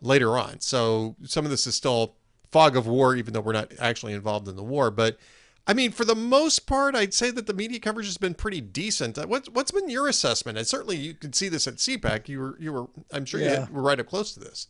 later 0.00 0.38
on. 0.38 0.60
So 0.60 1.16
some 1.24 1.44
of 1.44 1.50
this 1.50 1.66
is 1.66 1.74
still 1.74 2.14
fog 2.52 2.76
of 2.76 2.86
war, 2.86 3.16
even 3.16 3.34
though 3.34 3.40
we're 3.40 3.52
not 3.54 3.72
actually 3.80 4.12
involved 4.12 4.46
in 4.46 4.54
the 4.54 4.62
war. 4.62 4.92
But 4.92 5.18
I 5.66 5.74
mean, 5.74 5.90
for 5.90 6.04
the 6.04 6.14
most 6.14 6.60
part, 6.60 6.94
I'd 6.94 7.12
say 7.12 7.32
that 7.32 7.48
the 7.48 7.54
media 7.54 7.80
coverage 7.80 8.06
has 8.06 8.18
been 8.18 8.34
pretty 8.34 8.60
decent. 8.60 9.18
Uh, 9.18 9.26
what's 9.26 9.48
what's 9.48 9.72
been 9.72 9.90
your 9.90 10.06
assessment? 10.06 10.56
And 10.56 10.64
certainly, 10.64 10.96
you 10.96 11.12
could 11.14 11.34
see 11.34 11.48
this 11.48 11.66
at 11.66 11.78
CPAC. 11.78 12.28
You 12.28 12.38
were 12.38 12.56
you 12.60 12.72
were 12.72 12.86
I'm 13.10 13.24
sure 13.24 13.40
yeah. 13.40 13.66
you 13.66 13.74
were 13.74 13.82
right 13.82 13.98
up 13.98 14.06
close 14.06 14.32
to 14.34 14.40
this. 14.40 14.68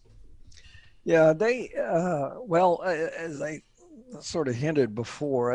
Yeah, 1.04 1.34
they 1.34 1.70
uh, 1.78 2.40
well, 2.40 2.82
as 2.82 3.42
I 3.42 3.60
sort 4.22 4.48
of 4.48 4.54
hinted 4.54 4.94
before, 4.94 5.52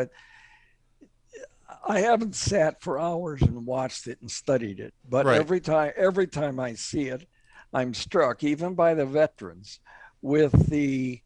I, 1.90 2.00
haven't 2.00 2.34
sat 2.34 2.80
for 2.80 2.98
hours 2.98 3.42
and 3.42 3.66
watched 3.66 4.06
it 4.06 4.20
and 4.20 4.30
studied 4.30 4.80
it, 4.80 4.94
but 5.08 5.26
right. 5.26 5.38
every 5.38 5.60
time 5.60 5.92
every 5.96 6.26
time 6.26 6.60
I 6.60 6.74
see 6.74 7.08
it, 7.08 7.26
I'm 7.72 7.94
struck, 7.94 8.42
even 8.44 8.74
by 8.74 8.94
the 8.94 9.06
veterans, 9.06 9.80
with 10.22 10.68
the 10.68 11.20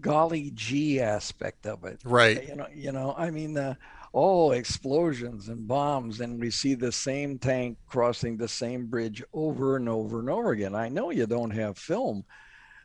golly 0.00 0.50
gee 0.54 1.00
aspect 1.00 1.66
of 1.66 1.84
it. 1.84 2.00
Right. 2.04 2.48
You 2.48 2.56
know, 2.56 2.66
you 2.74 2.92
know, 2.92 3.14
I 3.16 3.30
mean, 3.30 3.56
uh, 3.56 3.74
oh, 4.14 4.52
explosions 4.52 5.48
and 5.48 5.68
bombs, 5.68 6.20
and 6.20 6.40
we 6.40 6.50
see 6.50 6.74
the 6.74 6.92
same 6.92 7.38
tank 7.38 7.78
crossing 7.86 8.36
the 8.36 8.48
same 8.48 8.86
bridge 8.86 9.22
over 9.32 9.76
and 9.76 9.88
over 9.88 10.20
and 10.20 10.30
over 10.30 10.50
again. 10.52 10.74
I 10.74 10.88
know 10.88 11.10
you 11.10 11.26
don't 11.26 11.50
have 11.50 11.78
film, 11.78 12.24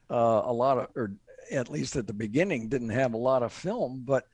uh, 0.09 0.41
a 0.45 0.53
lot 0.53 0.77
of, 0.77 0.87
or 0.95 1.13
at 1.51 1.69
least 1.69 1.95
at 1.95 2.07
the 2.07 2.13
beginning, 2.13 2.69
didn't 2.69 2.89
have 2.89 3.13
a 3.13 3.17
lot 3.17 3.43
of 3.43 3.53
film, 3.53 4.03
but 4.05 4.27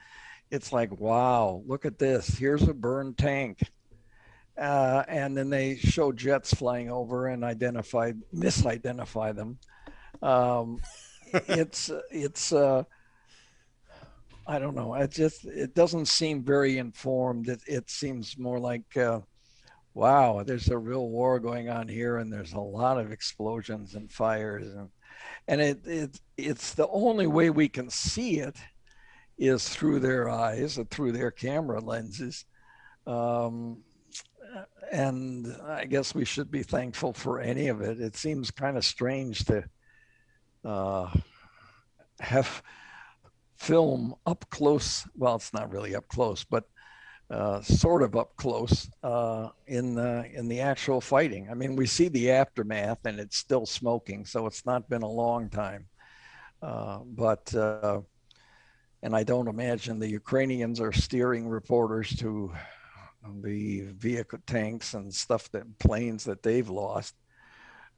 it's 0.52 0.74
like, 0.74 1.00
wow, 1.00 1.64
look 1.66 1.86
at 1.86 1.98
this. 1.98 2.28
Here's 2.28 2.64
a 2.64 2.74
burned 2.74 3.18
tank. 3.18 3.60
Uh, 4.58 5.04
and 5.08 5.36
then 5.36 5.50
they 5.50 5.78
show 5.78 6.12
jets 6.12 6.54
flying 6.54 6.92
over 6.92 7.28
and 7.28 7.44
identify, 7.44 8.12
misidentify 8.36 9.34
them. 9.34 9.58
Um, 10.22 10.80
it's, 11.34 11.90
it's, 12.12 12.52
uh, 12.52 12.84
I 14.46 14.60
don't 14.60 14.76
know. 14.76 14.94
It 14.96 15.12
just, 15.12 15.46
it 15.46 15.74
doesn't 15.74 16.08
seem 16.08 16.44
very 16.44 16.78
informed. 16.78 17.48
It, 17.48 17.62
it 17.66 17.90
seems 17.90 18.38
more 18.38 18.60
like, 18.60 18.98
uh, 18.98 19.22
wow, 19.94 20.44
there's 20.46 20.68
a 20.68 20.78
real 20.78 21.08
war 21.08 21.40
going 21.40 21.70
on 21.70 21.88
here 21.88 22.18
and 22.18 22.32
there's 22.32 22.54
a 22.54 22.60
lot 22.60 23.00
of 23.00 23.14
explosions 23.14 23.96
and 23.96 24.12
fires. 24.12 24.68
And, 24.68 24.90
and 25.48 25.62
it, 25.62 25.88
it, 25.88 26.20
it's 26.38 26.74
the 26.74 26.90
only 26.90 27.28
way 27.28 27.50
we 27.50 27.70
can 27.70 27.90
see 27.90 28.40
it 28.40 28.58
is 29.42 29.68
through 29.68 30.00
their 30.00 30.30
eyes 30.30 30.78
and 30.78 30.88
through 30.92 31.12
their 31.12 31.32
camera 31.32 31.80
lenses. 31.80 32.46
Um, 33.08 33.78
and 34.92 35.48
I 35.66 35.86
guess 35.86 36.14
we 36.14 36.26
should 36.26 36.52
be 36.52 36.62
thankful 36.62 37.14
for 37.14 37.42
any 37.42 37.68
of 37.68 37.82
it. 37.82 38.00
It 38.00 38.16
seems 38.16 38.52
kind 38.52 38.78
of 38.78 38.86
strange 38.86 39.46
to 39.46 39.64
uh, 40.64 41.10
have 42.20 42.62
film 43.58 44.14
up 44.28 44.46
close. 44.52 45.08
Well, 45.16 45.38
it's 45.38 45.54
not 45.54 45.72
really 45.72 45.96
up 45.96 46.08
close, 46.08 46.44
but 46.44 46.66
uh, 47.32 47.62
sort 47.62 48.04
of 48.04 48.16
up 48.16 48.36
close 48.36 48.90
uh, 49.02 49.50
in 49.66 49.96
the 49.96 50.30
in 50.36 50.50
the 50.50 50.60
actual 50.60 51.02
fighting. 51.02 51.48
I 51.50 51.56
mean, 51.56 51.76
we 51.76 51.88
see 51.88 52.10
the 52.10 52.30
aftermath, 52.30 53.06
and 53.06 53.20
it's 53.20 53.38
still 53.38 53.66
smoking, 53.66 54.26
so 54.26 54.46
it's 54.46 54.68
not 54.68 54.88
been 54.88 55.02
a 55.02 55.10
long 55.10 55.50
time. 55.50 55.88
Uh, 56.62 57.00
but 57.06 57.56
uh, 57.56 58.02
and 59.04 59.16
I 59.16 59.24
don't 59.24 59.48
imagine 59.48 60.00
the 60.00 60.10
Ukrainians 60.10 60.80
are 60.80 60.92
steering 60.92 61.48
reporters 61.48 62.16
to 62.18 62.52
the 63.42 63.88
vehicle 63.98 64.40
tanks 64.46 64.94
and 64.94 65.14
stuff 65.14 65.52
that 65.52 65.80
planes 65.80 66.24
that 66.26 66.44
they've 66.44 66.70
lost. 66.70 67.16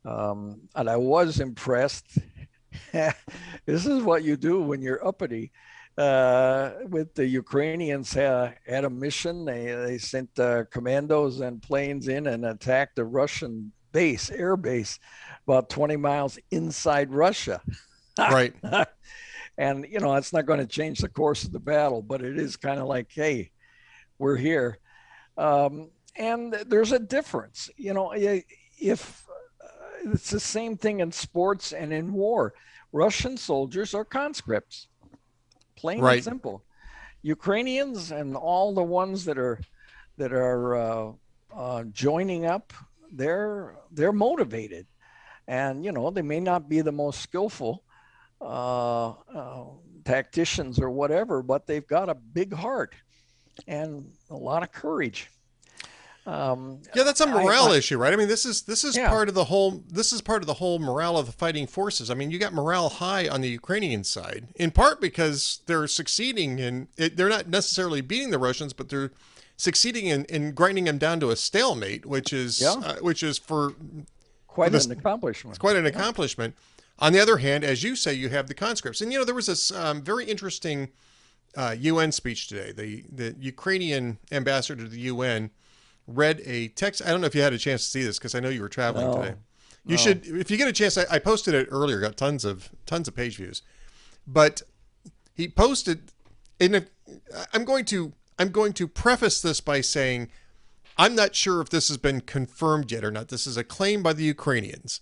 Um, 0.05 0.61
and 0.75 0.89
I 0.89 0.97
was 0.97 1.39
impressed. 1.39 2.17
this 2.91 3.85
is 3.85 4.03
what 4.03 4.23
you 4.23 4.35
do 4.35 4.61
when 4.61 4.81
you're 4.81 5.05
uppity. 5.05 5.51
Uh, 5.95 6.71
with 6.89 7.13
the 7.13 7.25
Ukrainians 7.25 8.17
uh, 8.17 8.51
had 8.65 8.83
a 8.83 8.89
mission, 8.89 9.45
they, 9.45 9.73
they 9.73 9.97
sent 9.99 10.27
uh, 10.39 10.63
commandos 10.71 11.41
and 11.41 11.61
planes 11.61 12.07
in 12.07 12.27
and 12.27 12.45
attacked 12.45 12.97
a 12.97 13.05
Russian 13.05 13.71
base, 13.91 14.31
air 14.31 14.57
base, 14.57 14.99
about 15.47 15.69
20 15.69 15.95
miles 15.97 16.39
inside 16.49 17.11
Russia. 17.11 17.61
right. 18.17 18.55
And, 19.57 19.85
you 19.89 19.99
know, 19.99 20.15
it's 20.15 20.33
not 20.33 20.45
going 20.45 20.59
to 20.59 20.65
change 20.65 20.99
the 20.99 21.09
course 21.09 21.43
of 21.43 21.51
the 21.51 21.59
battle, 21.59 22.01
but 22.01 22.23
it 22.23 22.39
is 22.39 22.57
kind 22.57 22.79
of 22.79 22.87
like, 22.87 23.11
hey, 23.11 23.51
we're 24.17 24.37
here. 24.37 24.79
Um, 25.37 25.89
and 26.15 26.53
there's 26.67 26.91
a 26.91 26.99
difference. 26.99 27.69
You 27.77 27.93
know, 27.93 28.13
if 28.15 29.25
uh, 29.61 30.11
it's 30.11 30.29
the 30.29 30.39
same 30.39 30.77
thing 30.77 30.99
in 30.99 31.11
sports 31.11 31.71
and 31.71 31.93
in 31.93 32.13
war, 32.13 32.53
Russian 32.91 33.37
soldiers 33.37 33.93
are 33.93 34.05
conscripts, 34.05 34.87
plain 35.75 35.99
right. 35.99 36.15
and 36.15 36.23
simple. 36.23 36.63
Ukrainians 37.23 38.11
and 38.11 38.35
all 38.35 38.73
the 38.73 38.83
ones 38.83 39.25
that 39.25 39.37
are 39.37 39.59
that 40.17 40.31
are 40.31 40.75
uh, 40.75 41.11
uh, 41.55 41.83
joining 41.85 42.45
up, 42.45 42.73
they're 43.11 43.75
they're 43.91 44.11
motivated, 44.11 44.85
and 45.47 45.83
you 45.83 45.91
know 45.91 46.11
they 46.11 46.21
may 46.21 46.39
not 46.39 46.69
be 46.69 46.81
the 46.81 46.91
most 46.91 47.21
skillful, 47.21 47.83
uh, 48.41 49.09
uh, 49.09 49.63
tacticians 50.05 50.79
or 50.79 50.89
whatever, 50.89 51.41
but 51.41 51.67
they've 51.67 51.87
got 51.87 52.09
a 52.09 52.15
big 52.15 52.53
heart 52.53 52.95
and 53.67 54.11
a 54.29 54.35
lot 54.35 54.63
of 54.63 54.71
courage. 54.71 55.29
Um, 56.25 56.81
yeah, 56.95 57.03
that's 57.03 57.19
a 57.19 57.27
morale 57.27 57.65
I, 57.65 57.73
I, 57.73 57.77
issue, 57.77 57.97
right? 57.97 58.13
I 58.13 58.15
mean, 58.15 58.29
this 58.29 58.45
is 58.45 58.61
this 58.61 58.85
is 58.85 58.95
yeah. 58.95 59.09
part 59.09 59.27
of 59.27 59.35
the 59.35 59.43
whole 59.43 59.83
this 59.89 60.13
is 60.13 60.21
part 60.21 60.41
of 60.41 60.47
the 60.47 60.53
whole 60.53 60.79
morale 60.79 61.17
of 61.17 61.25
the 61.25 61.33
fighting 61.33 61.67
forces. 61.67 62.09
I 62.09 62.13
mean, 62.13 62.31
you 62.31 62.39
got 62.39 62.53
morale 62.53 62.87
high 62.87 63.27
on 63.27 63.41
the 63.41 63.49
Ukrainian 63.49 64.05
side, 64.05 64.47
in 64.55 64.71
part 64.71 65.01
because 65.01 65.59
they're 65.65 65.85
succeeding 65.85 66.61
and 66.61 66.87
they're 66.95 67.27
not 67.27 67.47
necessarily 67.47 67.99
beating 67.99 68.31
the 68.31 68.39
Russians, 68.39 68.71
but 68.71 68.87
they're 68.87 69.11
succeeding 69.57 70.07
in, 70.07 70.23
in 70.25 70.53
grinding 70.53 70.85
them 70.85 70.97
down 70.97 71.19
to 71.19 71.29
a 71.29 71.35
stalemate, 71.35 72.05
which 72.05 72.31
is 72.31 72.61
yeah. 72.61 72.71
uh, 72.71 72.95
which 73.01 73.21
is 73.21 73.37
for 73.37 73.73
quite 74.47 74.71
for 74.71 74.77
an 74.77 74.91
accomplishment. 74.91 75.51
It's 75.51 75.59
quite 75.59 75.75
an 75.75 75.83
yeah. 75.83 75.89
accomplishment. 75.89 76.55
On 76.99 77.11
the 77.11 77.19
other 77.19 77.37
hand, 77.37 77.63
as 77.63 77.83
you 77.83 77.95
say, 77.95 78.13
you 78.13 78.29
have 78.29 78.47
the 78.47 78.53
conscripts. 78.53 79.01
And, 79.01 79.11
you 79.11 79.19
know, 79.19 79.25
there 79.25 79.35
was 79.35 79.47
this 79.47 79.71
um, 79.71 80.01
very 80.01 80.25
interesting 80.25 80.89
uh, 81.55 81.75
UN 81.79 82.11
speech 82.11 82.47
today. 82.47 82.71
The, 82.71 83.03
the 83.11 83.35
Ukrainian 83.39 84.19
ambassador 84.31 84.83
to 84.83 84.89
the 84.89 84.99
UN 85.01 85.49
read 86.07 86.41
a 86.45 86.67
text. 86.69 87.01
I 87.01 87.09
don't 87.09 87.21
know 87.21 87.27
if 87.27 87.35
you 87.35 87.41
had 87.41 87.53
a 87.53 87.57
chance 87.57 87.83
to 87.83 87.89
see 87.89 88.03
this 88.03 88.19
because 88.19 88.35
I 88.35 88.39
know 88.39 88.49
you 88.49 88.61
were 88.61 88.69
traveling 88.69 89.07
no. 89.07 89.17
today. 89.17 89.35
You 89.85 89.95
no. 89.95 89.97
should, 89.97 90.25
if 90.25 90.49
you 90.49 90.57
get 90.57 90.67
a 90.67 90.73
chance, 90.73 90.97
I, 90.97 91.05
I 91.09 91.19
posted 91.19 91.53
it 91.53 91.67
earlier, 91.71 91.99
got 91.99 92.15
tons 92.15 92.45
of, 92.45 92.69
tons 92.85 93.07
of 93.07 93.15
page 93.15 93.37
views. 93.37 93.63
But 94.25 94.61
he 95.33 95.47
posted, 95.47 96.11
in 96.59 96.75
a, 96.75 96.85
I'm 97.53 97.65
going 97.65 97.85
to, 97.85 98.13
I'm 98.39 98.49
going 98.49 98.73
to 98.73 98.87
preface 98.87 99.41
this 99.41 99.61
by 99.61 99.81
saying, 99.81 100.29
I'm 100.97 101.15
not 101.15 101.35
sure 101.35 101.59
if 101.59 101.69
this 101.69 101.87
has 101.87 101.97
been 101.97 102.21
confirmed 102.21 102.91
yet 102.91 103.03
or 103.03 103.11
not. 103.11 103.29
This 103.29 103.47
is 103.47 103.57
a 103.57 103.63
claim 103.63 104.03
by 104.03 104.13
the 104.13 104.23
Ukrainians 104.23 105.01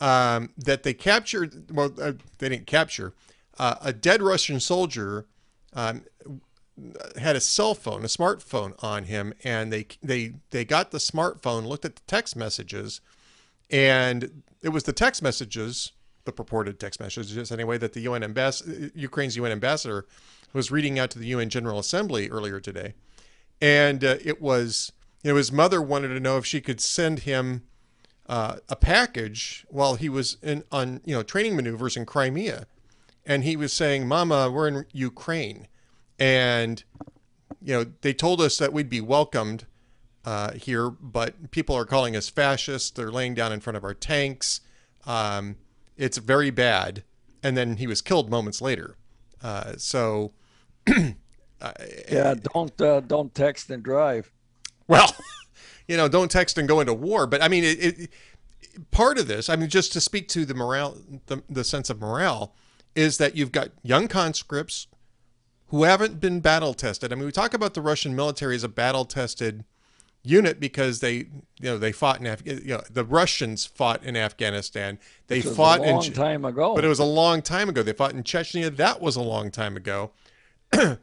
um, 0.00 0.50
that 0.56 0.82
they 0.82 0.94
captured. 0.94 1.70
Well, 1.70 1.92
uh, 2.00 2.12
they 2.38 2.48
didn't 2.48 2.66
capture 2.66 3.14
uh, 3.58 3.76
a 3.80 3.92
dead 3.92 4.22
Russian 4.22 4.60
soldier. 4.60 5.26
Um, 5.72 6.02
had 7.16 7.34
a 7.34 7.40
cell 7.40 7.74
phone, 7.74 8.04
a 8.04 8.08
smartphone 8.08 8.72
on 8.82 9.04
him, 9.04 9.34
and 9.42 9.72
they 9.72 9.86
they 10.02 10.34
they 10.50 10.64
got 10.64 10.90
the 10.90 10.98
smartphone, 10.98 11.66
looked 11.66 11.84
at 11.84 11.96
the 11.96 12.02
text 12.06 12.36
messages, 12.36 13.00
and 13.70 14.42
it 14.62 14.70
was 14.70 14.84
the 14.84 14.92
text 14.92 15.22
messages, 15.22 15.92
the 16.24 16.32
purported 16.32 16.78
text 16.78 17.00
messages 17.00 17.50
anyway, 17.50 17.78
that 17.78 17.92
the 17.92 18.00
UN 18.00 18.22
ambassador, 18.22 18.90
Ukraine's 18.94 19.36
UN 19.36 19.52
ambassador, 19.52 20.06
was 20.52 20.70
reading 20.70 20.98
out 20.98 21.10
to 21.10 21.18
the 21.18 21.26
UN 21.26 21.48
General 21.48 21.78
Assembly 21.78 22.30
earlier 22.30 22.60
today, 22.60 22.94
and 23.60 24.04
uh, 24.04 24.16
it 24.24 24.40
was 24.40 24.92
you 25.24 25.32
know 25.32 25.36
his 25.36 25.50
mother 25.50 25.82
wanted 25.82 26.08
to 26.08 26.20
know 26.20 26.38
if 26.38 26.46
she 26.46 26.60
could 26.60 26.80
send 26.80 27.20
him 27.20 27.64
uh, 28.28 28.56
a 28.68 28.76
package 28.76 29.66
while 29.68 29.94
he 29.94 30.08
was 30.08 30.36
in 30.42 30.64
on 30.70 31.00
you 31.04 31.14
know 31.14 31.22
training 31.22 31.56
maneuvers 31.56 31.96
in 31.96 32.06
Crimea, 32.06 32.66
and 33.26 33.44
he 33.44 33.56
was 33.56 33.72
saying, 33.72 34.06
"Mama, 34.06 34.50
we're 34.50 34.68
in 34.68 34.86
Ukraine." 34.92 35.68
and 36.18 36.82
you 37.62 37.72
know 37.72 37.86
they 38.00 38.12
told 38.12 38.40
us 38.40 38.58
that 38.58 38.72
we'd 38.72 38.90
be 38.90 39.00
welcomed 39.00 39.66
uh, 40.24 40.52
here, 40.52 40.90
but 40.90 41.50
people 41.50 41.76
are 41.76 41.84
calling 41.84 42.16
us 42.16 42.28
fascists. 42.28 42.90
They're 42.90 43.10
laying 43.10 43.34
down 43.34 43.52
in 43.52 43.60
front 43.60 43.76
of 43.76 43.84
our 43.84 43.94
tanks. 43.94 44.60
Um, 45.06 45.56
it's 45.96 46.18
very 46.18 46.50
bad. 46.50 47.04
And 47.42 47.56
then 47.56 47.76
he 47.76 47.86
was 47.86 48.02
killed 48.02 48.28
moments 48.28 48.60
later. 48.60 48.96
Uh, 49.40 49.74
so, 49.76 50.32
yeah, 50.88 52.34
don't 52.54 52.80
uh, 52.80 53.00
don't 53.00 53.34
text 53.34 53.70
and 53.70 53.82
drive. 53.82 54.32
Well, 54.86 55.14
you 55.88 55.96
know, 55.96 56.06
don't 56.06 56.30
text 56.30 56.58
and 56.58 56.68
go 56.68 56.80
into 56.80 56.94
war. 56.94 57.26
But 57.26 57.42
I 57.42 57.48
mean, 57.48 57.64
it, 57.64 57.78
it, 57.80 58.10
part 58.90 59.18
of 59.18 59.26
this, 59.26 59.48
I 59.48 59.56
mean, 59.56 59.68
just 59.68 59.92
to 59.94 60.00
speak 60.00 60.28
to 60.28 60.44
the 60.44 60.54
morale, 60.54 60.98
the, 61.26 61.42
the 61.48 61.64
sense 61.64 61.90
of 61.90 62.00
morale, 62.00 62.54
is 62.94 63.18
that 63.18 63.34
you've 63.34 63.52
got 63.52 63.70
young 63.82 64.06
conscripts 64.06 64.86
who 65.68 65.84
haven't 65.84 66.20
been 66.20 66.40
battle 66.40 66.74
tested. 66.74 67.12
I 67.12 67.16
mean, 67.16 67.24
we 67.24 67.32
talk 67.32 67.54
about 67.54 67.74
the 67.74 67.82
Russian 67.82 68.14
military 68.14 68.54
as 68.54 68.64
a 68.64 68.68
battle 68.68 69.04
tested 69.04 69.64
unit 70.24 70.60
because 70.60 71.00
they, 71.00 71.12
you 71.14 71.28
know, 71.62 71.78
they 71.78 71.92
fought 71.92 72.20
in 72.20 72.26
Af- 72.26 72.42
you 72.44 72.60
know, 72.64 72.82
the 72.90 73.04
Russians 73.04 73.66
fought 73.66 74.02
in 74.02 74.16
Afghanistan. 74.16 74.98
They 75.26 75.40
fought 75.40 75.80
a 75.80 75.92
long 75.92 76.04
in 76.04 76.12
time 76.12 76.44
ago. 76.44 76.74
But 76.74 76.84
it 76.84 76.88
was 76.88 76.98
a 76.98 77.04
long 77.04 77.42
time 77.42 77.68
ago. 77.68 77.82
They 77.82 77.92
fought 77.92 78.12
in 78.12 78.22
Chechnya. 78.22 78.74
That 78.76 79.00
was 79.00 79.16
a 79.16 79.22
long 79.22 79.50
time 79.50 79.76
ago. 79.76 80.10
they 80.72 80.98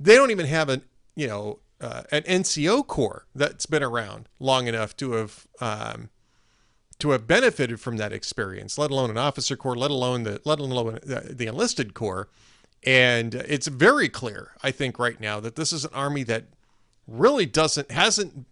don't 0.00 0.30
even 0.30 0.46
have 0.46 0.68
an, 0.68 0.82
you 1.16 1.26
know, 1.26 1.60
uh, 1.84 2.02
an 2.10 2.22
NCO 2.22 2.86
corps 2.86 3.26
that's 3.34 3.66
been 3.66 3.82
around 3.82 4.26
long 4.40 4.66
enough 4.66 4.96
to 4.96 5.12
have 5.12 5.46
um, 5.60 6.08
to 6.98 7.10
have 7.10 7.26
benefited 7.26 7.78
from 7.78 7.98
that 7.98 8.10
experience, 8.10 8.78
let 8.78 8.90
alone 8.90 9.10
an 9.10 9.18
officer 9.18 9.54
corps, 9.54 9.76
let 9.76 9.90
alone 9.90 10.22
the 10.22 10.40
let 10.46 10.58
alone 10.60 10.98
the, 11.02 11.34
the 11.34 11.46
enlisted 11.46 11.92
corps. 11.92 12.28
And 12.86 13.34
it's 13.34 13.66
very 13.66 14.08
clear, 14.08 14.52
I 14.62 14.70
think, 14.70 14.98
right 14.98 15.20
now 15.20 15.40
that 15.40 15.56
this 15.56 15.72
is 15.72 15.84
an 15.84 15.90
army 15.92 16.22
that 16.24 16.44
really 17.06 17.44
doesn't 17.44 17.90
hasn't 17.90 18.46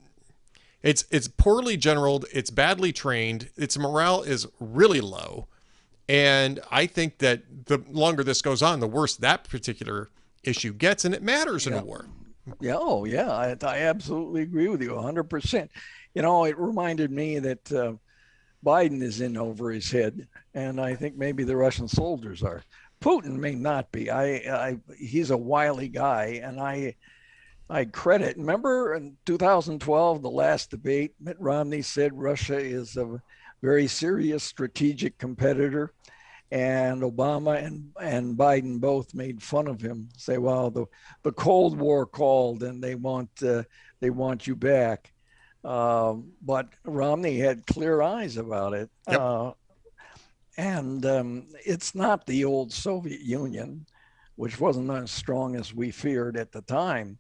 it's 0.82 1.06
it's 1.10 1.28
poorly 1.28 1.78
generaled, 1.78 2.26
it's 2.34 2.50
badly 2.50 2.92
trained, 2.92 3.48
its 3.56 3.78
morale 3.78 4.22
is 4.22 4.46
really 4.60 5.00
low. 5.00 5.46
And 6.06 6.60
I 6.70 6.86
think 6.86 7.18
that 7.18 7.66
the 7.66 7.82
longer 7.88 8.22
this 8.24 8.42
goes 8.42 8.60
on, 8.60 8.80
the 8.80 8.88
worse 8.88 9.16
that 9.16 9.48
particular 9.48 10.10
issue 10.42 10.74
gets, 10.74 11.06
and 11.06 11.14
it 11.14 11.22
matters 11.22 11.66
in 11.66 11.72
a 11.72 11.82
war. 11.82 12.06
Yeah, 12.60 12.76
oh 12.78 13.04
yeah, 13.04 13.30
I, 13.30 13.56
I 13.62 13.78
absolutely 13.80 14.42
agree 14.42 14.68
with 14.68 14.82
you 14.82 14.96
100%. 14.96 15.70
You 16.14 16.22
know, 16.22 16.44
it 16.44 16.58
reminded 16.58 17.10
me 17.10 17.38
that 17.38 17.72
uh, 17.72 17.92
Biden 18.64 19.02
is 19.02 19.20
in 19.20 19.36
over 19.36 19.70
his 19.70 19.90
head, 19.90 20.28
and 20.54 20.80
I 20.80 20.94
think 20.94 21.16
maybe 21.16 21.44
the 21.44 21.56
Russian 21.56 21.88
soldiers 21.88 22.42
are. 22.42 22.62
Putin 23.00 23.38
may 23.38 23.54
not 23.54 23.90
be. 23.92 24.10
I, 24.10 24.24
I 24.36 24.78
he's 24.96 25.30
a 25.30 25.36
wily 25.36 25.88
guy, 25.88 26.40
and 26.42 26.60
I 26.60 26.96
I 27.70 27.84
credit. 27.86 28.36
Remember 28.36 28.94
in 28.94 29.16
2012, 29.26 30.22
the 30.22 30.30
last 30.30 30.70
debate, 30.70 31.14
Mitt 31.20 31.40
Romney 31.40 31.82
said 31.82 32.12
Russia 32.12 32.58
is 32.58 32.96
a 32.96 33.20
very 33.62 33.86
serious 33.86 34.44
strategic 34.44 35.18
competitor, 35.18 35.92
and 36.52 37.00
Obama 37.00 37.64
and 37.64 37.90
and 37.98 38.36
Biden 38.36 38.78
both 38.78 39.14
made 39.14 39.42
fun 39.42 39.66
of 39.66 39.80
him. 39.80 40.10
Say, 40.18 40.36
well, 40.36 40.70
the 40.70 40.84
the 41.22 41.32
Cold 41.32 41.78
War 41.78 42.04
called, 42.04 42.62
and 42.62 42.84
they 42.84 42.94
want 42.94 43.30
uh, 43.42 43.62
they 44.00 44.10
want 44.10 44.46
you 44.46 44.54
back. 44.54 45.14
Uh, 45.64 46.16
but 46.42 46.68
Romney 46.84 47.38
had 47.38 47.66
clear 47.66 48.02
eyes 48.02 48.36
about 48.36 48.74
it. 48.74 48.90
Yep. 49.08 49.20
Uh, 49.20 49.52
and 50.58 51.06
um, 51.06 51.46
it's 51.64 51.94
not 51.94 52.26
the 52.26 52.44
old 52.44 52.70
Soviet 52.70 53.22
Union, 53.22 53.86
which 54.36 54.60
wasn't 54.60 54.90
as 54.90 55.10
strong 55.10 55.56
as 55.56 55.72
we 55.72 55.90
feared 55.90 56.36
at 56.36 56.52
the 56.52 56.60
time. 56.62 57.16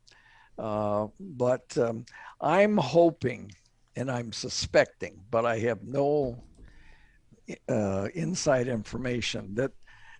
Uh, 0.58 1.06
but 1.18 1.78
um, 1.78 2.04
I'm 2.38 2.76
hoping 2.76 3.50
and 3.96 4.10
I'm 4.10 4.32
suspecting, 4.32 5.22
but 5.30 5.46
I 5.46 5.58
have 5.60 5.82
no 5.84 6.42
uh, 7.68 8.08
inside 8.14 8.68
information 8.68 9.54
that 9.54 9.72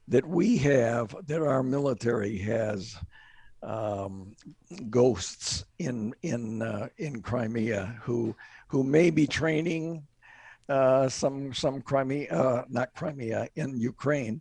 that 0.09 0.27
we 0.27 0.57
have 0.59 1.15
that 1.27 1.43
our 1.43 1.62
military 1.62 2.36
has 2.39 2.97
um, 3.62 4.35
ghosts 4.90 5.65
in 5.78 6.15
in 6.23 6.62
uh, 6.62 6.89
in 6.99 7.23
Crimea 7.23 7.97
who 8.03 8.35
who 8.69 8.82
may 8.82 9.11
be 9.11 9.27
training 9.27 10.03
uh, 10.69 11.09
some 11.09 11.53
some 11.53 11.82
Crimea, 11.82 12.31
uh, 12.31 12.65
not 12.69 12.94
Crimea, 12.94 13.49
in 13.57 13.78
Ukraine, 13.78 14.40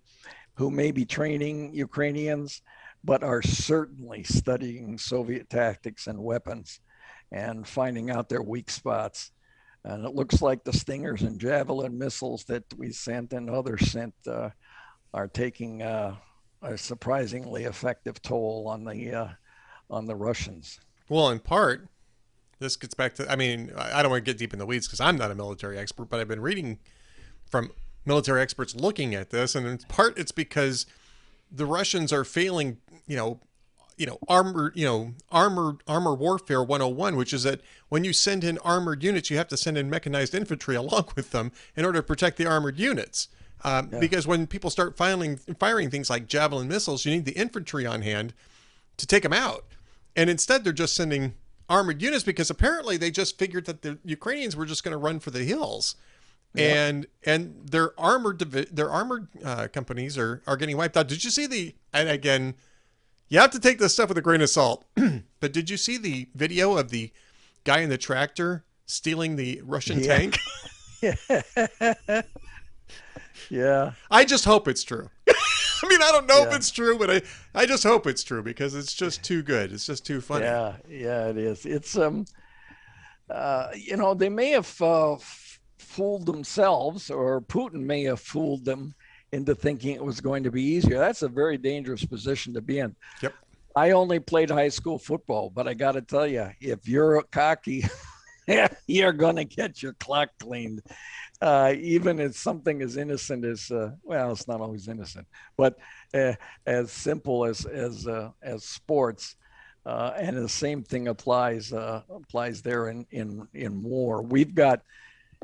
who 0.54 0.70
may 0.70 0.92
be 0.92 1.06
training 1.06 1.74
Ukrainians, 1.74 2.62
but 3.04 3.24
are 3.24 3.42
certainly 3.42 4.24
studying 4.24 4.98
Soviet 4.98 5.50
tactics 5.50 6.08
and 6.08 6.24
weapons, 6.24 6.80
and 7.32 7.68
finding 7.68 8.10
out 8.12 8.30
their 8.30 8.42
weak 8.42 8.70
spots. 8.70 9.32
And 9.84 10.06
it 10.06 10.14
looks 10.14 10.42
like 10.42 10.64
the 10.64 10.74
Stingers 10.74 11.24
and 11.24 11.40
Javelin 11.40 11.98
missiles 11.98 12.44
that 12.46 12.64
we 12.78 12.92
sent 12.92 13.34
and 13.34 13.50
others 13.50 13.92
sent 13.92 14.14
uh, 14.28 14.50
are 15.14 15.28
taking 15.28 15.82
uh, 15.82 16.16
a 16.62 16.78
surprisingly 16.78 17.64
effective 17.64 18.22
toll 18.22 18.68
on 18.68 18.84
the 18.84 19.12
uh, 19.12 19.28
on 19.90 20.06
the 20.06 20.16
Russians. 20.16 20.80
Well, 21.10 21.30
in 21.30 21.40
part, 21.40 21.88
this 22.60 22.76
gets 22.76 22.94
back 22.94 23.16
to 23.16 23.30
I 23.32 23.36
mean, 23.36 23.72
I 23.76 24.02
don't 24.02 24.12
want 24.12 24.24
to 24.24 24.32
get 24.32 24.38
deep 24.38 24.54
in 24.54 24.60
the 24.60 24.66
weeds 24.66 24.88
because 24.88 25.00
I'm 25.00 25.18
not 25.18 25.32
a 25.32 25.36
military 25.36 25.78
expert, 25.78 26.10
but 26.10 26.20
I've 26.20 26.28
been 26.28 26.42
reading 26.42 26.80
from 27.50 27.72
military 28.06 28.42
experts 28.42 28.76
looking 28.76 29.16
at 29.16 29.32
this, 29.32 29.56
and 29.56 29.66
in 29.66 29.80
part 29.80 30.18
it's 30.18 30.32
because 30.32 30.86
the 31.52 31.66
Russians 31.66 32.14
are 32.14 32.24
failing, 32.24 32.78
you 33.08 33.18
know, 33.18 33.40
you 34.02 34.08
know, 34.08 34.18
armor, 34.28 34.74
you 34.74 34.84
know, 34.84 35.14
armor 35.32 35.78
armor 35.88 36.16
warfare 36.16 36.64
101, 36.64 37.16
which 37.16 37.34
is 37.34 37.44
that 37.44 37.62
when 37.90 38.04
you 38.04 38.14
send 38.14 38.44
in 38.44 38.58
armored 38.58 39.04
units, 39.04 39.30
you 39.30 39.38
have 39.38 39.48
to 39.50 39.56
send 39.56 39.78
in 39.78 39.92
mechanized 39.92 40.34
infantry 40.34 40.74
along 40.84 41.10
with 41.16 41.30
them 41.30 41.52
in 41.76 41.86
order 41.86 42.00
to 42.00 42.04
protect 42.04 42.38
the 42.38 42.48
armored 42.48 42.80
units. 42.80 43.28
Um, 43.64 43.90
yeah. 43.94 44.00
Because 44.00 44.26
when 44.26 44.48
people 44.48 44.72
start 44.72 44.98
firing 44.98 45.38
firing 45.60 45.92
things 45.92 46.10
like 46.10 46.26
javelin 46.28 46.68
missiles, 46.68 47.06
you 47.06 47.12
need 47.12 47.26
the 47.26 47.34
infantry 47.34 47.86
on 47.86 48.02
hand 48.02 48.34
to 48.98 49.06
take 49.06 49.22
them 49.22 49.34
out. 49.34 49.66
And 50.16 50.32
instead, 50.32 50.64
they're 50.64 50.74
just 50.74 50.96
sending 50.96 51.36
armored 51.70 52.02
units 52.02 52.24
because 52.24 52.50
apparently 52.50 52.98
they 52.98 53.12
just 53.12 53.38
figured 53.38 53.68
that 53.68 53.84
the 53.84 54.00
Ukrainians 54.04 54.56
were 54.56 54.66
just 54.66 54.84
going 54.84 54.94
to 54.94 54.98
run 54.98 55.20
for 55.20 55.30
the 55.30 55.44
hills. 55.44 55.96
Yeah. 56.56 56.88
And 56.88 57.06
and 57.24 57.70
their 57.70 57.98
armored 58.00 58.40
their 58.40 58.90
armored 58.90 59.28
uh, 59.46 59.68
companies 59.68 60.18
are 60.18 60.42
are 60.48 60.58
getting 60.58 60.76
wiped 60.76 60.98
out. 60.98 61.08
Did 61.08 61.24
you 61.24 61.30
see 61.30 61.46
the 61.46 61.76
and 61.94 62.10
again, 62.10 62.56
you 63.32 63.40
have 63.40 63.52
to 63.52 63.60
take 63.60 63.80
this 63.80 63.94
stuff 63.94 64.10
with 64.10 64.18
a 64.18 64.22
grain 64.22 64.42
of 64.42 64.50
salt. 64.50 64.84
but 65.40 65.54
did 65.54 65.70
you 65.70 65.78
see 65.78 65.98
the 65.98 66.28
video 66.36 66.78
of 66.78 66.90
the 66.90 67.12
guy 67.64 67.80
in 67.80 67.90
the 67.90 67.98
tractor 67.98 68.66
stealing 68.86 69.38
the 69.38 69.62
Russian 69.64 70.02
yeah. 70.02 70.18
tank? 70.18 70.38
yeah. 71.02 72.22
yeah. 73.50 73.92
I 74.12 74.26
just 74.26 74.44
hope 74.44 74.68
it's 74.68 74.84
true. 74.84 75.10
I 75.30 75.88
mean, 75.88 76.04
I 76.04 76.12
don't 76.12 76.28
know 76.28 76.40
Yeah. 76.40 76.50
if 76.50 76.56
it's 76.56 76.72
true, 76.72 77.00
but 77.00 77.10
I, 77.10 77.22
I 77.56 77.66
just 77.66 77.84
hope 77.84 78.06
it's 78.06 78.24
true 78.24 78.44
because 78.44 78.76
it's 78.76 78.94
just 78.94 79.24
too 79.24 79.42
good. 79.44 79.72
It's 79.72 79.86
just 79.86 80.06
too 80.06 80.20
funny. 80.20 80.44
Yeah, 80.44 80.76
yeah, 80.90 81.28
it 81.30 81.38
is. 81.38 81.66
It's 81.66 81.98
um, 81.98 82.26
uh, 83.30 83.70
you 83.74 83.96
know, 83.96 84.14
they 84.14 84.30
may 84.30 84.50
have 84.50 84.76
uh, 84.82 85.14
f- 85.14 85.60
fooled 85.80 86.26
themselves, 86.26 87.10
or 87.10 87.40
Putin 87.40 87.84
may 87.84 88.04
have 88.04 88.20
fooled 88.20 88.66
them 88.66 88.94
into 89.32 89.56
thinking 89.56 89.96
it 89.96 90.04
was 90.04 90.20
going 90.20 90.44
to 90.44 90.52
be 90.52 90.62
easier. 90.62 90.98
That's 90.98 91.22
a 91.22 91.30
very 91.30 91.58
dangerous 91.58 92.04
position 92.04 92.54
to 92.54 92.62
be 92.62 92.80
in. 92.80 92.96
Yep. 93.22 93.34
I 93.76 93.92
only 93.92 94.20
played 94.20 94.50
high 94.50 94.70
school 94.70 94.98
football, 94.98 95.50
but 95.50 95.68
I 95.68 95.74
got 95.74 95.94
to 95.94 96.02
tell 96.02 96.28
you, 96.28 96.50
if 96.60 96.88
you're 96.88 97.24
cocky, 97.32 97.86
you're 98.88 99.14
going 99.14 99.38
to 99.38 99.46
get 99.46 99.82
your 99.82 99.94
clock 99.94 100.30
cleaned. 100.40 100.82
Uh, 101.42 101.74
even 101.80 102.20
if 102.20 102.36
something 102.36 102.82
as 102.82 102.98
innocent 102.98 103.46
as 103.46 103.72
uh, 103.72 103.92
well, 104.04 104.32
it's 104.32 104.48
not 104.48 104.62
always 104.62 104.88
innocent, 104.88 105.26
but 105.58 105.78
uh, 106.14 106.34
as 106.68 106.92
simple 106.92 107.46
as 107.46 107.66
as 107.66 108.08
uh, 108.08 108.30
as 108.44 108.64
sports. 108.64 109.38
Uh, 109.84 110.14
and 110.16 110.38
the 110.38 110.48
same 110.48 110.84
thing 110.84 111.08
applies 111.08 111.74
uh, 111.74 112.04
applies 112.14 112.62
there 112.62 112.90
in, 112.90 113.08
in 113.10 113.48
in 113.56 113.82
war. 113.82 114.22
We've 114.22 114.54
got 114.54 114.84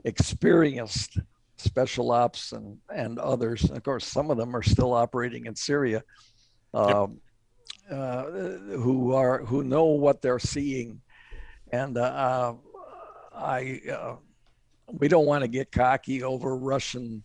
experienced 0.04 1.18
special 1.58 2.12
ops 2.12 2.52
and 2.52 2.78
and 2.94 3.20
others. 3.20 3.70
Of 3.70 3.84
course, 3.84 4.06
some 4.06 4.32
of 4.32 4.38
them 4.38 4.56
are 4.56 4.64
still 4.64 4.94
operating 4.94 5.46
in 5.46 5.56
Syria. 5.56 6.04
Um, 6.74 7.20
uh, 7.90 8.24
who 8.26 9.14
are 9.14 9.46
who 9.46 9.64
know 9.64 9.86
what 9.86 10.22
they're 10.22 10.40
seeing, 10.40 11.02
and 11.72 11.98
uh, 11.98 12.54
I 13.34 13.82
uh, 13.92 14.16
we 14.92 15.08
don't 15.08 15.26
want 15.26 15.44
to 15.44 15.48
get 15.48 15.72
cocky 15.72 16.24
over 16.24 16.56
Russian 16.56 17.24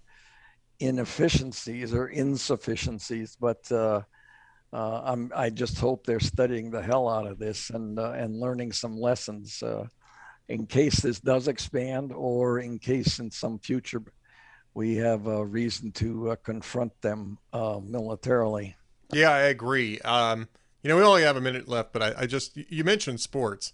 inefficiencies 0.78 1.94
or 1.94 2.08
insufficiencies, 2.08 3.36
but 3.40 3.70
uh, 3.70 4.02
uh, 4.72 5.02
I'm, 5.04 5.30
I 5.34 5.50
just 5.50 5.78
hope 5.78 6.06
they're 6.06 6.20
studying 6.20 6.70
the 6.70 6.82
hell 6.82 7.08
out 7.08 7.26
of 7.26 7.38
this 7.38 7.70
and 7.70 7.98
uh, 7.98 8.12
and 8.12 8.40
learning 8.40 8.72
some 8.72 8.96
lessons 8.96 9.62
uh, 9.62 9.86
in 10.48 10.66
case 10.66 11.00
this 11.00 11.20
does 11.20 11.48
expand 11.48 12.12
or 12.12 12.58
in 12.58 12.78
case 12.78 13.18
in 13.18 13.30
some 13.30 13.58
future 13.58 14.02
we 14.74 14.96
have 14.96 15.26
a 15.26 15.44
reason 15.44 15.92
to 15.92 16.30
uh, 16.30 16.36
confront 16.36 17.00
them 17.02 17.38
uh, 17.52 17.80
militarily. 17.82 18.76
Yeah, 19.12 19.30
I 19.30 19.40
agree. 19.40 20.00
Um, 20.00 20.48
you 20.82 20.88
know, 20.88 20.96
we 20.96 21.02
only 21.02 21.22
have 21.22 21.36
a 21.36 21.40
minute 21.40 21.68
left, 21.68 21.92
but 21.92 22.02
I, 22.02 22.22
I, 22.22 22.26
just 22.26 22.56
you 22.56 22.82
mentioned 22.82 23.20
sports. 23.20 23.72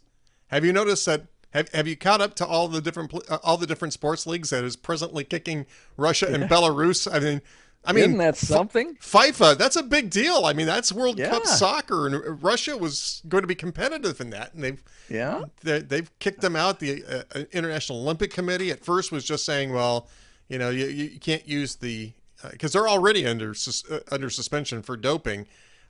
Have 0.49 0.65
you 0.65 0.73
noticed 0.73 1.07
that? 1.07 1.27
Have, 1.51 1.71
have 1.71 1.89
you 1.89 1.97
caught 1.97 2.21
up 2.21 2.35
to 2.35 2.47
all 2.47 2.69
the 2.69 2.83
different 2.83 3.15
uh, 3.31 3.39
all 3.43 3.57
the 3.57 3.67
different 3.67 3.95
sports 3.95 4.27
leagues 4.27 4.51
that 4.51 4.65
is 4.65 4.77
presently 4.77 5.25
kicking 5.25 5.67
Russia 5.97 6.27
yeah. 6.29 6.37
and 6.37 6.51
Belarus? 6.51 7.11
I 7.11 7.21
mean, 7.21 7.41
I 7.85 7.93
mean, 7.93 8.05
Isn't 8.05 8.19
that 8.19 8.37
something? 8.37 8.97
FIFA, 8.97 9.57
that's 9.57 9.77
a 9.77 9.83
big 9.83 10.11
deal. 10.11 10.45
I 10.45 10.53
mean, 10.53 10.67
that's 10.67 10.93
World 10.93 11.19
yeah. 11.19 11.31
Cup 11.31 11.47
soccer, 11.47 12.07
and 12.07 12.43
Russia 12.43 12.77
was 12.77 13.23
going 13.29 13.43
to 13.43 13.49
be 13.49 13.55
competitive 13.55 14.21
in 14.21 14.31
that, 14.31 14.53
and 14.53 14.63
they've 14.63 14.83
yeah 15.09 15.45
they've 15.63 16.11
kicked 16.19 16.43
them 16.43 16.57
out. 16.57 16.81
The 16.81 17.05
uh, 17.35 17.45
International 17.53 18.01
Olympic 18.01 18.31
Committee 18.31 18.71
at 18.71 18.85
first 18.85 19.13
was 19.13 19.25
just 19.25 19.47
saying, 19.47 19.73
well, 19.73 20.09
you 20.49 20.59
know, 20.59 20.71
you, 20.71 20.87
you 20.87 21.21
can't 21.21 21.47
use 21.47 21.77
the 21.77 22.13
because 22.51 22.75
uh, 22.75 22.79
they're 22.79 22.89
already 22.89 23.27
under 23.27 23.55
uh, 23.91 23.99
under 24.11 24.31
suspension 24.31 24.83
for 24.83 24.97
doping, 24.97 25.47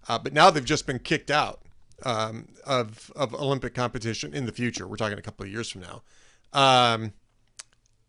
uh, 0.08 0.18
but 0.18 0.32
now 0.32 0.50
they've 0.50 0.64
just 0.64 0.86
been 0.86 0.98
kicked 0.98 1.30
out 1.30 1.62
um, 2.04 2.48
of 2.64 3.12
of 3.14 3.34
Olympic 3.34 3.74
competition 3.74 4.34
in 4.34 4.46
the 4.46 4.52
future. 4.52 4.86
We're 4.86 4.96
talking 4.96 5.18
a 5.18 5.22
couple 5.22 5.44
of 5.44 5.52
years 5.52 5.70
from 5.70 5.82
now. 5.82 6.02
Um, 6.52 7.12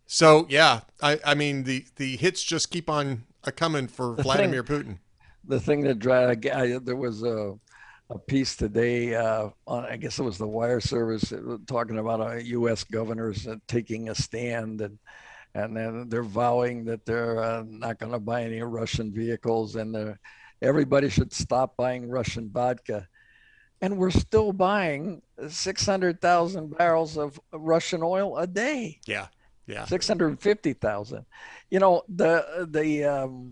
so 0.05 0.45
yeah, 0.49 0.81
I, 1.01 1.19
I 1.25 1.35
mean 1.35 1.63
the 1.63 1.85
the 1.97 2.17
hits 2.17 2.43
just 2.43 2.71
keep 2.71 2.89
on 2.89 3.25
coming 3.55 3.87
for 3.87 4.15
the 4.15 4.23
Vladimir 4.23 4.63
thing, 4.63 4.83
Putin. 4.83 4.97
The 5.45 5.59
thing 5.59 5.81
that 5.81 5.99
drag 5.99 6.41
there 6.41 6.95
was 6.95 7.23
a 7.23 7.57
a 8.11 8.17
piece 8.17 8.55
today 8.55 9.13
uh, 9.13 9.49
on 9.67 9.85
I 9.85 9.97
guess 9.97 10.17
it 10.17 10.23
was 10.23 10.37
the 10.37 10.47
wire 10.47 10.79
service 10.79 11.31
talking 11.67 11.99
about 11.99 12.21
a 12.21 12.43
U.S. 12.47 12.83
governors 12.83 13.47
uh, 13.47 13.57
taking 13.67 14.09
a 14.09 14.15
stand 14.15 14.81
and 14.81 14.97
and 15.55 15.75
then 15.75 16.09
they're 16.09 16.23
vowing 16.23 16.85
that 16.85 17.05
they're 17.05 17.41
uh, 17.41 17.63
not 17.67 17.99
going 17.99 18.11
to 18.11 18.19
buy 18.19 18.43
any 18.43 18.61
Russian 18.61 19.11
vehicles 19.11 19.75
and 19.75 20.17
everybody 20.61 21.09
should 21.09 21.33
stop 21.33 21.75
buying 21.75 22.09
Russian 22.09 22.49
vodka. 22.49 23.07
And 23.81 23.97
we're 23.97 24.11
still 24.11 24.51
buying 24.51 25.21
600,000 25.47 26.77
barrels 26.77 27.17
of 27.17 27.39
Russian 27.53 28.01
oil 28.03 28.37
a 28.37 28.45
day. 28.45 28.99
Yeah. 29.07 29.27
Yeah. 29.67 29.85
650,000. 29.85 31.25
You 31.69 31.79
know, 31.79 32.03
the, 32.09 32.67
the, 32.69 33.05
um, 33.05 33.51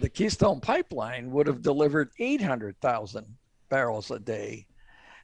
the 0.00 0.08
Keystone 0.08 0.60
pipeline 0.60 1.30
would 1.30 1.46
have 1.46 1.62
delivered 1.62 2.10
800,000 2.18 3.26
barrels 3.68 4.10
a 4.10 4.18
day 4.18 4.67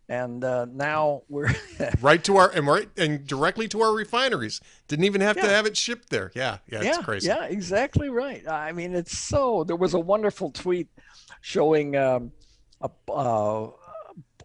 and 0.08 0.44
uh, 0.44 0.66
now 0.66 1.22
we're 1.28 1.54
right 2.00 2.22
to 2.24 2.36
our 2.36 2.50
and 2.50 2.66
right 2.66 2.88
and 2.96 3.26
directly 3.26 3.68
to 3.68 3.80
our 3.80 3.92
refineries. 3.92 4.60
Didn't 4.88 5.04
even 5.04 5.20
have 5.20 5.36
yeah. 5.36 5.42
to 5.44 5.48
have 5.48 5.66
it 5.66 5.76
shipped 5.76 6.10
there. 6.10 6.30
Yeah, 6.34 6.58
yeah, 6.70 6.82
yeah, 6.82 7.02
crazy. 7.02 7.28
Yeah, 7.28 7.44
exactly 7.44 8.10
right. 8.10 8.46
I 8.46 8.72
mean, 8.72 8.94
it's 8.94 9.16
so. 9.16 9.64
There 9.64 9.76
was 9.76 9.94
a 9.94 10.00
wonderful 10.00 10.50
tweet 10.50 10.88
showing 11.40 11.96
um, 11.96 12.32
a 12.80 12.90
uh, 13.10 13.70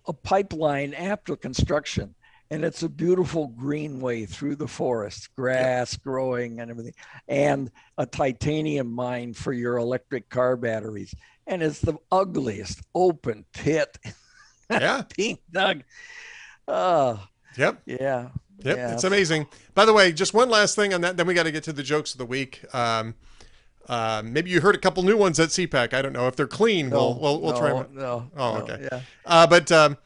a 0.05 0.13
pipeline 0.13 0.93
after 0.93 1.35
construction, 1.35 2.15
and 2.49 2.63
it's 2.63 2.83
a 2.83 2.89
beautiful 2.89 3.47
greenway 3.47 4.25
through 4.25 4.55
the 4.55 4.67
forest, 4.67 5.35
grass 5.35 5.93
yeah. 5.93 6.03
growing 6.03 6.59
and 6.61 6.71
everything, 6.71 6.93
and 7.27 7.69
a 7.97 8.05
titanium 8.05 8.91
mine 8.91 9.33
for 9.33 9.51
your 9.51 9.77
electric 9.77 10.29
car 10.29 10.55
batteries. 10.55 11.13
And 11.47 11.63
it's 11.63 11.79
the 11.79 11.97
ugliest 12.11 12.81
open 12.93 13.43
pit 13.53 13.97
Yeah. 14.69 15.01
Pink 15.09 15.39
Doug. 15.51 15.83
Oh. 16.67 17.23
Yep. 17.57 17.81
Yeah. 17.85 18.29
Yep. 18.63 18.77
Yeah. 18.77 18.93
It's 18.93 19.03
amazing. 19.03 19.47
By 19.73 19.85
the 19.85 19.93
way, 19.93 20.11
just 20.11 20.33
one 20.33 20.49
last 20.49 20.75
thing 20.75 20.93
on 20.93 21.01
that, 21.01 21.17
then 21.17 21.27
we 21.27 21.33
got 21.33 21.43
to 21.43 21.51
get 21.51 21.63
to 21.63 21.73
the 21.73 21.83
jokes 21.83 22.13
of 22.13 22.17
the 22.17 22.25
week. 22.25 22.63
Um, 22.73 23.15
uh, 23.87 24.21
maybe 24.23 24.51
you 24.51 24.61
heard 24.61 24.75
a 24.75 24.79
couple 24.79 25.01
new 25.01 25.17
ones 25.17 25.39
at 25.39 25.49
CPAC. 25.49 25.93
I 25.93 26.01
don't 26.01 26.13
know 26.13 26.27
if 26.27 26.35
they're 26.35 26.47
clean. 26.47 26.89
No, 26.89 26.97
we'll 26.97 27.19
we'll, 27.19 27.41
we'll 27.41 27.53
no, 27.53 27.59
try. 27.59 27.73
Them. 27.73 27.87
No. 27.93 28.31
Oh, 28.37 28.57
okay. 28.57 28.87
yeah. 28.91 29.01
Uh, 29.25 29.47
but 29.47 29.71
um, 29.71 29.97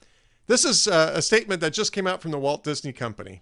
this 0.48 0.64
is 0.64 0.88
uh, 0.88 1.11
a 1.15 1.22
statement 1.22 1.60
that 1.61 1.73
just 1.73 1.91
came 1.91 2.07
out 2.07 2.22
from 2.22 2.31
the 2.31 2.40
Walt 2.40 2.64
Disney 2.64 2.94
Company. 2.94 3.41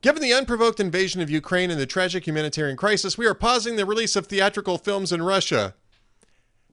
Given 0.00 0.22
the 0.22 0.32
unprovoked 0.32 0.80
invasion 0.80 1.20
of 1.20 1.30
Ukraine 1.30 1.70
and 1.70 1.80
the 1.80 1.86
tragic 1.86 2.26
humanitarian 2.26 2.76
crisis, 2.76 3.16
we 3.16 3.26
are 3.26 3.34
pausing 3.34 3.76
the 3.76 3.86
release 3.86 4.16
of 4.16 4.26
theatrical 4.26 4.78
films 4.78 5.12
in 5.12 5.22
Russia. 5.22 5.74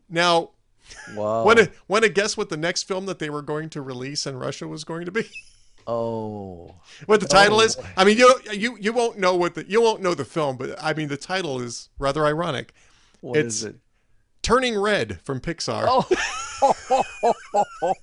Now, 0.09 0.51
Wow. 1.15 1.43
Want 1.43 1.59
to 1.59 1.71
want 1.87 2.03
to 2.03 2.09
guess 2.09 2.37
what 2.37 2.49
the 2.49 2.57
next 2.57 2.83
film 2.83 3.05
that 3.07 3.19
they 3.19 3.29
were 3.29 3.41
going 3.41 3.69
to 3.69 3.81
release 3.81 4.25
in 4.25 4.37
Russia 4.37 4.67
was 4.67 4.83
going 4.83 5.05
to 5.05 5.11
be? 5.11 5.29
Oh. 5.87 6.75
What 7.07 7.19
the 7.19 7.27
title 7.27 7.57
oh. 7.57 7.61
is? 7.61 7.77
I 7.97 8.03
mean, 8.03 8.17
you 8.17 8.33
you 8.51 8.77
you 8.79 8.93
won't 8.93 9.17
know 9.17 9.35
what 9.35 9.55
the 9.55 9.65
you 9.67 9.81
won't 9.81 10.01
know 10.01 10.13
the 10.13 10.25
film, 10.25 10.57
but 10.57 10.81
I 10.81 10.93
mean 10.93 11.07
the 11.07 11.17
title 11.17 11.59
is 11.59 11.89
rather 11.97 12.25
ironic. 12.25 12.73
What 13.21 13.37
it's 13.37 13.55
is 13.55 13.63
it? 13.65 13.75
Turning 14.41 14.79
Red 14.79 15.19
from 15.21 15.39
Pixar. 15.39 15.85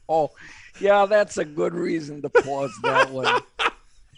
Oh. 0.08 0.30
yeah, 0.80 1.06
that's 1.06 1.38
a 1.38 1.44
good 1.44 1.74
reason 1.74 2.22
to 2.22 2.28
pause 2.28 2.72
that 2.82 3.10
one. 3.10 3.40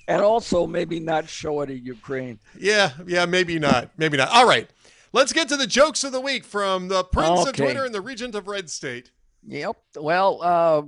and 0.09 0.23
also 0.23 0.67
maybe 0.67 0.99
not 0.99 1.29
show 1.29 1.61
it 1.61 1.71
in 1.71 1.85
Ukraine. 1.85 2.39
Yeah, 2.59 2.93
yeah, 3.07 3.27
maybe 3.27 3.59
not. 3.59 3.91
Maybe 3.97 4.17
not. 4.17 4.29
All 4.31 4.49
right. 4.49 4.69
Let's 5.13 5.33
get 5.33 5.49
to 5.49 5.57
the 5.57 5.67
jokes 5.67 6.05
of 6.05 6.13
the 6.13 6.21
week 6.21 6.45
from 6.45 6.89
the 6.89 7.05
Prince 7.05 7.41
okay. 7.41 7.49
of 7.49 7.57
Twitter 7.57 7.85
and 7.85 7.95
the 7.95 8.01
Regent 8.01 8.35
of 8.35 8.47
Red 8.47 8.69
State. 8.69 9.11
Yep. 9.47 9.77
Well, 9.97 10.41
uh, 10.43 10.83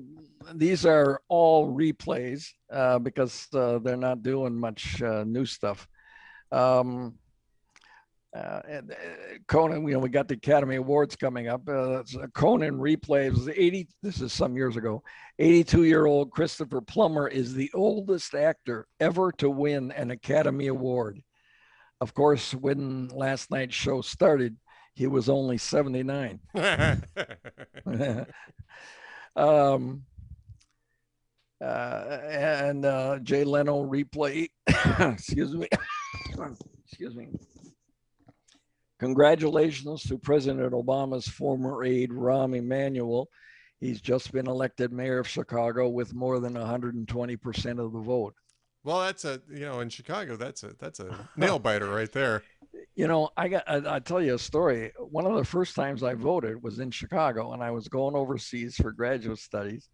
these 0.55 0.85
are 0.85 1.23
all 1.29 1.73
replays 1.73 2.49
uh, 2.71 2.99
because 2.99 3.47
uh, 3.55 3.79
they're 3.79 3.97
not 3.97 4.23
doing 4.23 4.59
much 4.59 5.01
uh, 5.03 5.25
new 5.25 5.47
stuff. 5.47 5.89
Um, 6.53 7.15
uh, 8.37 8.61
and, 8.69 8.93
uh, 8.93 8.95
Conan, 9.49 9.87
you 9.89 9.95
know, 9.95 9.99
we 9.99 10.09
got 10.09 10.29
the 10.29 10.35
Academy 10.35 10.77
Awards 10.77 11.17
coming 11.17 11.49
up. 11.49 11.69
Uh, 11.69 12.03
Conan 12.35 12.79
replays 12.79 13.33
was 13.33 13.49
80. 13.49 13.89
This 14.03 14.21
is 14.21 14.33
some 14.33 14.55
years 14.55 14.77
ago. 14.77 15.03
82 15.39 15.85
year 15.85 16.07
old 16.07 16.31
Christopher 16.31 16.81
Plummer 16.81 17.27
is 17.27 17.55
the 17.55 17.71
oldest 17.75 18.35
actor 18.35 18.87
ever 19.01 19.33
to 19.39 19.51
win 19.51 19.91
an 19.93 20.11
Academy 20.11 20.69
Award. 20.69 21.21
Of 22.01 22.15
course, 22.15 22.55
when 22.55 23.09
last 23.09 23.51
night's 23.51 23.75
show 23.75 24.01
started, 24.01 24.57
he 24.95 25.07
was 25.07 25.29
only 25.29 25.59
79. 25.59 26.41
um, 29.37 30.03
uh, 31.63 32.19
and 32.31 32.87
uh, 32.87 33.19
Jay 33.23 33.45
Leno 33.45 33.85
replay, 33.85 34.49
excuse 34.99 35.55
me, 35.55 35.69
excuse 36.87 37.15
me. 37.15 37.29
Congratulations 38.99 40.03
to 40.05 40.19
President 40.19 40.73
Obama's 40.73 41.29
former 41.29 41.85
aide, 41.85 42.11
Rahm 42.11 42.57
Emanuel. 42.57 43.29
He's 43.79 44.01
just 44.01 44.33
been 44.33 44.47
elected 44.47 44.93
mayor 44.93 45.19
of 45.19 45.29
Chicago 45.29 45.89
with 45.89 46.15
more 46.15 46.39
than 46.39 46.55
120% 46.55 47.79
of 47.79 47.93
the 47.93 48.01
vote. 48.01 48.35
Well, 48.83 49.01
that's 49.01 49.25
a 49.25 49.41
you 49.49 49.61
know 49.61 49.81
in 49.81 49.89
Chicago 49.91 50.37
that's 50.37 50.63
a 50.63 50.75
that's 50.79 51.01
a 51.01 51.29
nail 51.37 51.59
biter 51.59 51.89
right 51.89 52.11
there. 52.11 52.43
You 52.95 53.07
know, 53.07 53.31
I 53.37 53.49
got 53.49 53.65
I, 53.67 53.97
I 53.97 53.99
tell 53.99 54.23
you 54.23 54.35
a 54.35 54.39
story. 54.39 54.93
One 54.99 55.27
of 55.27 55.35
the 55.35 55.45
first 55.45 55.75
times 55.75 56.03
I 56.03 56.15
voted 56.15 56.63
was 56.63 56.79
in 56.79 56.91
Chicago, 56.91 57.53
and 57.53 57.63
I 57.63 57.71
was 57.71 57.89
going 57.89 58.15
overseas 58.15 58.77
for 58.77 58.93
graduate 58.93 59.39
studies, 59.39 59.89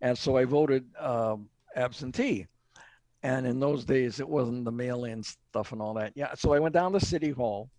and 0.00 0.16
so 0.16 0.36
I 0.36 0.44
voted 0.44 0.86
um, 0.98 1.48
absentee. 1.74 2.46
And 3.22 3.46
in 3.46 3.58
those 3.58 3.84
days, 3.84 4.20
it 4.20 4.28
wasn't 4.28 4.64
the 4.64 4.70
mail-in 4.70 5.22
stuff 5.22 5.72
and 5.72 5.80
all 5.82 5.94
that. 5.94 6.12
Yeah, 6.14 6.34
so 6.34 6.52
I 6.52 6.60
went 6.60 6.74
down 6.74 6.92
to 6.92 7.00
City 7.00 7.30
Hall 7.30 7.70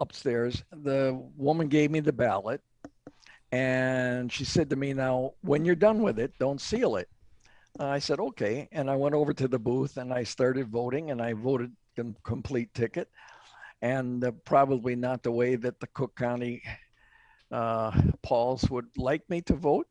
upstairs. 0.00 0.62
The 0.70 1.20
woman 1.36 1.68
gave 1.68 1.90
me 1.90 2.00
the 2.00 2.12
ballot, 2.12 2.62
and 3.50 4.32
she 4.32 4.44
said 4.44 4.70
to 4.70 4.76
me, 4.76 4.92
"Now, 4.92 5.32
when 5.42 5.64
you're 5.64 5.74
done 5.74 6.02
with 6.02 6.18
it, 6.18 6.32
don't 6.38 6.60
seal 6.60 6.96
it." 6.96 7.08
I 7.78 7.98
said, 7.98 8.20
okay. 8.20 8.68
And 8.72 8.90
I 8.90 8.96
went 8.96 9.14
over 9.14 9.32
to 9.34 9.48
the 9.48 9.58
booth 9.58 9.96
and 9.96 10.12
I 10.12 10.24
started 10.24 10.68
voting 10.68 11.10
and 11.10 11.20
I 11.20 11.32
voted 11.32 11.72
the 11.96 12.14
complete 12.22 12.72
ticket. 12.74 13.08
And 13.80 14.24
uh, 14.24 14.32
probably 14.44 14.94
not 14.94 15.22
the 15.22 15.32
way 15.32 15.56
that 15.56 15.80
the 15.80 15.88
Cook 15.88 16.14
County 16.14 16.62
uh, 17.50 17.90
Pauls 18.22 18.68
would 18.70 18.86
like 18.96 19.28
me 19.28 19.40
to 19.42 19.54
vote. 19.54 19.86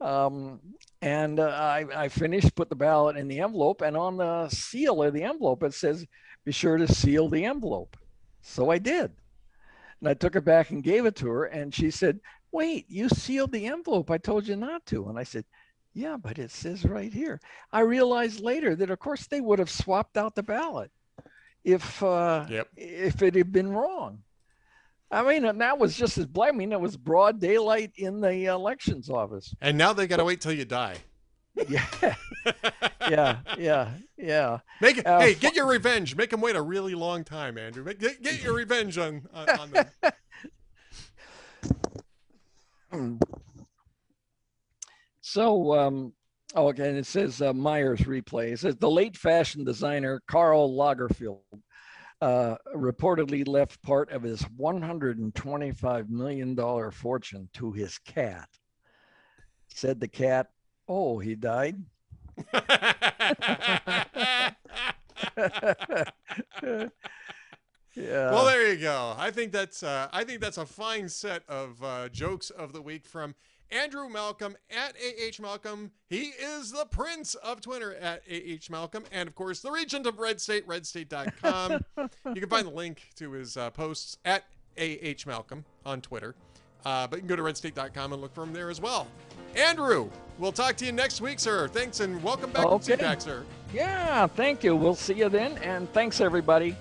Um, 0.00 0.60
and 1.00 1.38
uh, 1.38 1.48
I, 1.48 1.86
I 1.94 2.08
finished, 2.08 2.54
put 2.54 2.68
the 2.68 2.76
ballot 2.76 3.16
in 3.16 3.28
the 3.28 3.40
envelope, 3.40 3.82
and 3.82 3.96
on 3.96 4.16
the 4.16 4.48
seal 4.48 5.02
of 5.02 5.14
the 5.14 5.22
envelope, 5.22 5.62
it 5.62 5.74
says, 5.74 6.04
be 6.44 6.50
sure 6.50 6.76
to 6.76 6.92
seal 6.92 7.28
the 7.28 7.44
envelope. 7.44 7.96
So 8.40 8.70
I 8.70 8.78
did. 8.78 9.12
And 10.00 10.08
I 10.08 10.14
took 10.14 10.34
it 10.34 10.44
back 10.44 10.70
and 10.70 10.82
gave 10.82 11.06
it 11.06 11.14
to 11.16 11.28
her, 11.28 11.44
and 11.44 11.72
she 11.72 11.92
said, 11.92 12.18
wait, 12.50 12.86
you 12.88 13.08
sealed 13.08 13.52
the 13.52 13.66
envelope. 13.66 14.10
I 14.10 14.18
told 14.18 14.48
you 14.48 14.56
not 14.56 14.84
to. 14.86 15.08
And 15.08 15.18
I 15.18 15.22
said, 15.22 15.44
yeah, 15.94 16.16
but 16.16 16.38
it 16.38 16.50
says 16.50 16.84
right 16.84 17.12
here. 17.12 17.40
I 17.72 17.80
realized 17.80 18.40
later 18.40 18.74
that, 18.76 18.90
of 18.90 18.98
course, 18.98 19.26
they 19.26 19.40
would 19.40 19.58
have 19.58 19.70
swapped 19.70 20.16
out 20.16 20.34
the 20.34 20.42
ballot 20.42 20.90
if 21.64 22.02
uh, 22.02 22.46
Yep. 22.48 22.68
if 22.76 23.22
it 23.22 23.34
had 23.34 23.52
been 23.52 23.70
wrong. 23.72 24.18
I 25.10 25.22
mean, 25.22 25.44
and 25.44 25.60
that 25.60 25.78
was 25.78 25.94
just 25.94 26.16
as 26.16 26.26
black. 26.26 26.54
I 26.54 26.56
mean, 26.56 26.72
it 26.72 26.80
was 26.80 26.96
broad 26.96 27.38
daylight 27.38 27.92
in 27.96 28.20
the 28.22 28.46
elections 28.46 29.10
office. 29.10 29.54
And 29.60 29.76
now 29.76 29.92
they 29.92 30.06
got 30.06 30.16
to 30.16 30.24
wait 30.24 30.40
till 30.40 30.52
you 30.52 30.64
die. 30.64 30.96
Yeah, 31.68 31.84
yeah, 33.10 33.38
yeah, 33.58 33.90
yeah. 34.16 34.58
Make 34.80 34.96
it, 34.96 35.06
Uh, 35.06 35.20
hey, 35.20 35.34
get 35.34 35.54
your 35.54 35.66
revenge. 35.66 36.16
Make 36.16 36.30
them 36.30 36.40
wait 36.40 36.56
a 36.56 36.62
really 36.62 36.94
long 36.94 37.24
time, 37.24 37.58
Andrew. 37.58 37.84
Make, 37.84 37.98
get, 38.00 38.22
get 38.22 38.42
your 38.42 38.54
revenge 38.54 38.96
on, 38.96 39.28
on, 39.34 39.50
on 39.50 39.70
them. 39.70 39.86
So, 45.32 45.72
um, 45.72 46.12
oh, 46.54 46.68
okay, 46.68 46.90
it 46.90 47.06
says 47.06 47.40
uh, 47.40 47.54
Meyers 47.54 48.00
replay. 48.00 48.52
It 48.52 48.58
says 48.58 48.76
the 48.76 48.90
late 48.90 49.16
fashion 49.16 49.64
designer 49.64 50.20
Karl 50.26 50.76
Lagerfeld 50.76 51.40
uh, 52.20 52.56
reportedly 52.76 53.48
left 53.48 53.82
part 53.82 54.12
of 54.12 54.24
his 54.24 54.42
$125 54.60 56.10
million 56.10 56.90
fortune 56.90 57.48
to 57.54 57.72
his 57.72 57.96
cat. 57.96 58.46
Said 59.68 60.00
the 60.00 60.08
cat, 60.08 60.48
"Oh, 60.86 61.18
he 61.18 61.34
died." 61.34 61.82
yeah. 62.52 64.50
well, 67.96 68.44
there 68.44 68.70
you 68.70 68.78
go. 68.78 69.14
I 69.16 69.30
think 69.30 69.50
that's 69.50 69.82
uh, 69.82 70.08
I 70.12 70.24
think 70.24 70.42
that's 70.42 70.58
a 70.58 70.66
fine 70.66 71.08
set 71.08 71.42
of 71.48 71.82
uh, 71.82 72.10
jokes 72.10 72.50
of 72.50 72.74
the 72.74 72.82
week 72.82 73.06
from 73.06 73.34
Andrew 73.72 74.08
Malcolm 74.08 74.56
at 74.70 74.94
AH 74.96 75.40
Malcolm. 75.40 75.90
He 76.08 76.32
is 76.38 76.70
the 76.72 76.84
prince 76.84 77.34
of 77.36 77.60
Twitter 77.62 77.94
at 77.94 78.22
AH 78.30 78.70
Malcolm, 78.70 79.04
and 79.10 79.28
of 79.28 79.34
course 79.34 79.60
the 79.60 79.70
regent 79.70 80.06
of 80.06 80.18
Red 80.18 80.40
State, 80.40 80.66
RedState.com. 80.68 81.84
you 82.34 82.40
can 82.40 82.48
find 82.48 82.66
the 82.66 82.70
link 82.72 83.02
to 83.16 83.32
his 83.32 83.56
uh, 83.56 83.70
posts 83.70 84.18
at 84.24 84.44
AH 84.78 85.26
Malcolm 85.26 85.64
on 85.86 86.00
Twitter. 86.00 86.34
Uh, 86.84 87.06
but 87.06 87.16
you 87.16 87.20
can 87.20 87.28
go 87.28 87.36
to 87.36 87.42
redstate.com 87.42 88.12
and 88.12 88.20
look 88.20 88.34
for 88.34 88.42
him 88.42 88.52
there 88.52 88.68
as 88.68 88.80
well. 88.80 89.06
Andrew, 89.54 90.10
we'll 90.38 90.50
talk 90.50 90.74
to 90.76 90.84
you 90.84 90.90
next 90.90 91.20
week, 91.20 91.38
sir. 91.38 91.68
Thanks 91.68 92.00
and 92.00 92.20
welcome 92.24 92.50
back 92.50 92.64
to 92.64 92.68
Okay. 92.70 92.96
back, 92.96 93.20
sir. 93.20 93.44
yeah. 93.72 94.26
Thank 94.26 94.64
you. 94.64 94.74
We'll 94.74 94.96
see 94.96 95.14
you 95.14 95.28
then, 95.28 95.58
and 95.58 95.90
thanks 95.92 96.20
everybody. 96.20 96.74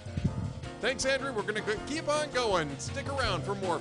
Thanks, 0.82 1.06
Andrew. 1.06 1.32
We're 1.32 1.44
going 1.44 1.64
to 1.64 1.78
keep 1.86 2.10
on 2.10 2.32
going. 2.32 2.68
Stick 2.80 3.08
around 3.14 3.44
for 3.44 3.54
more 3.56 3.80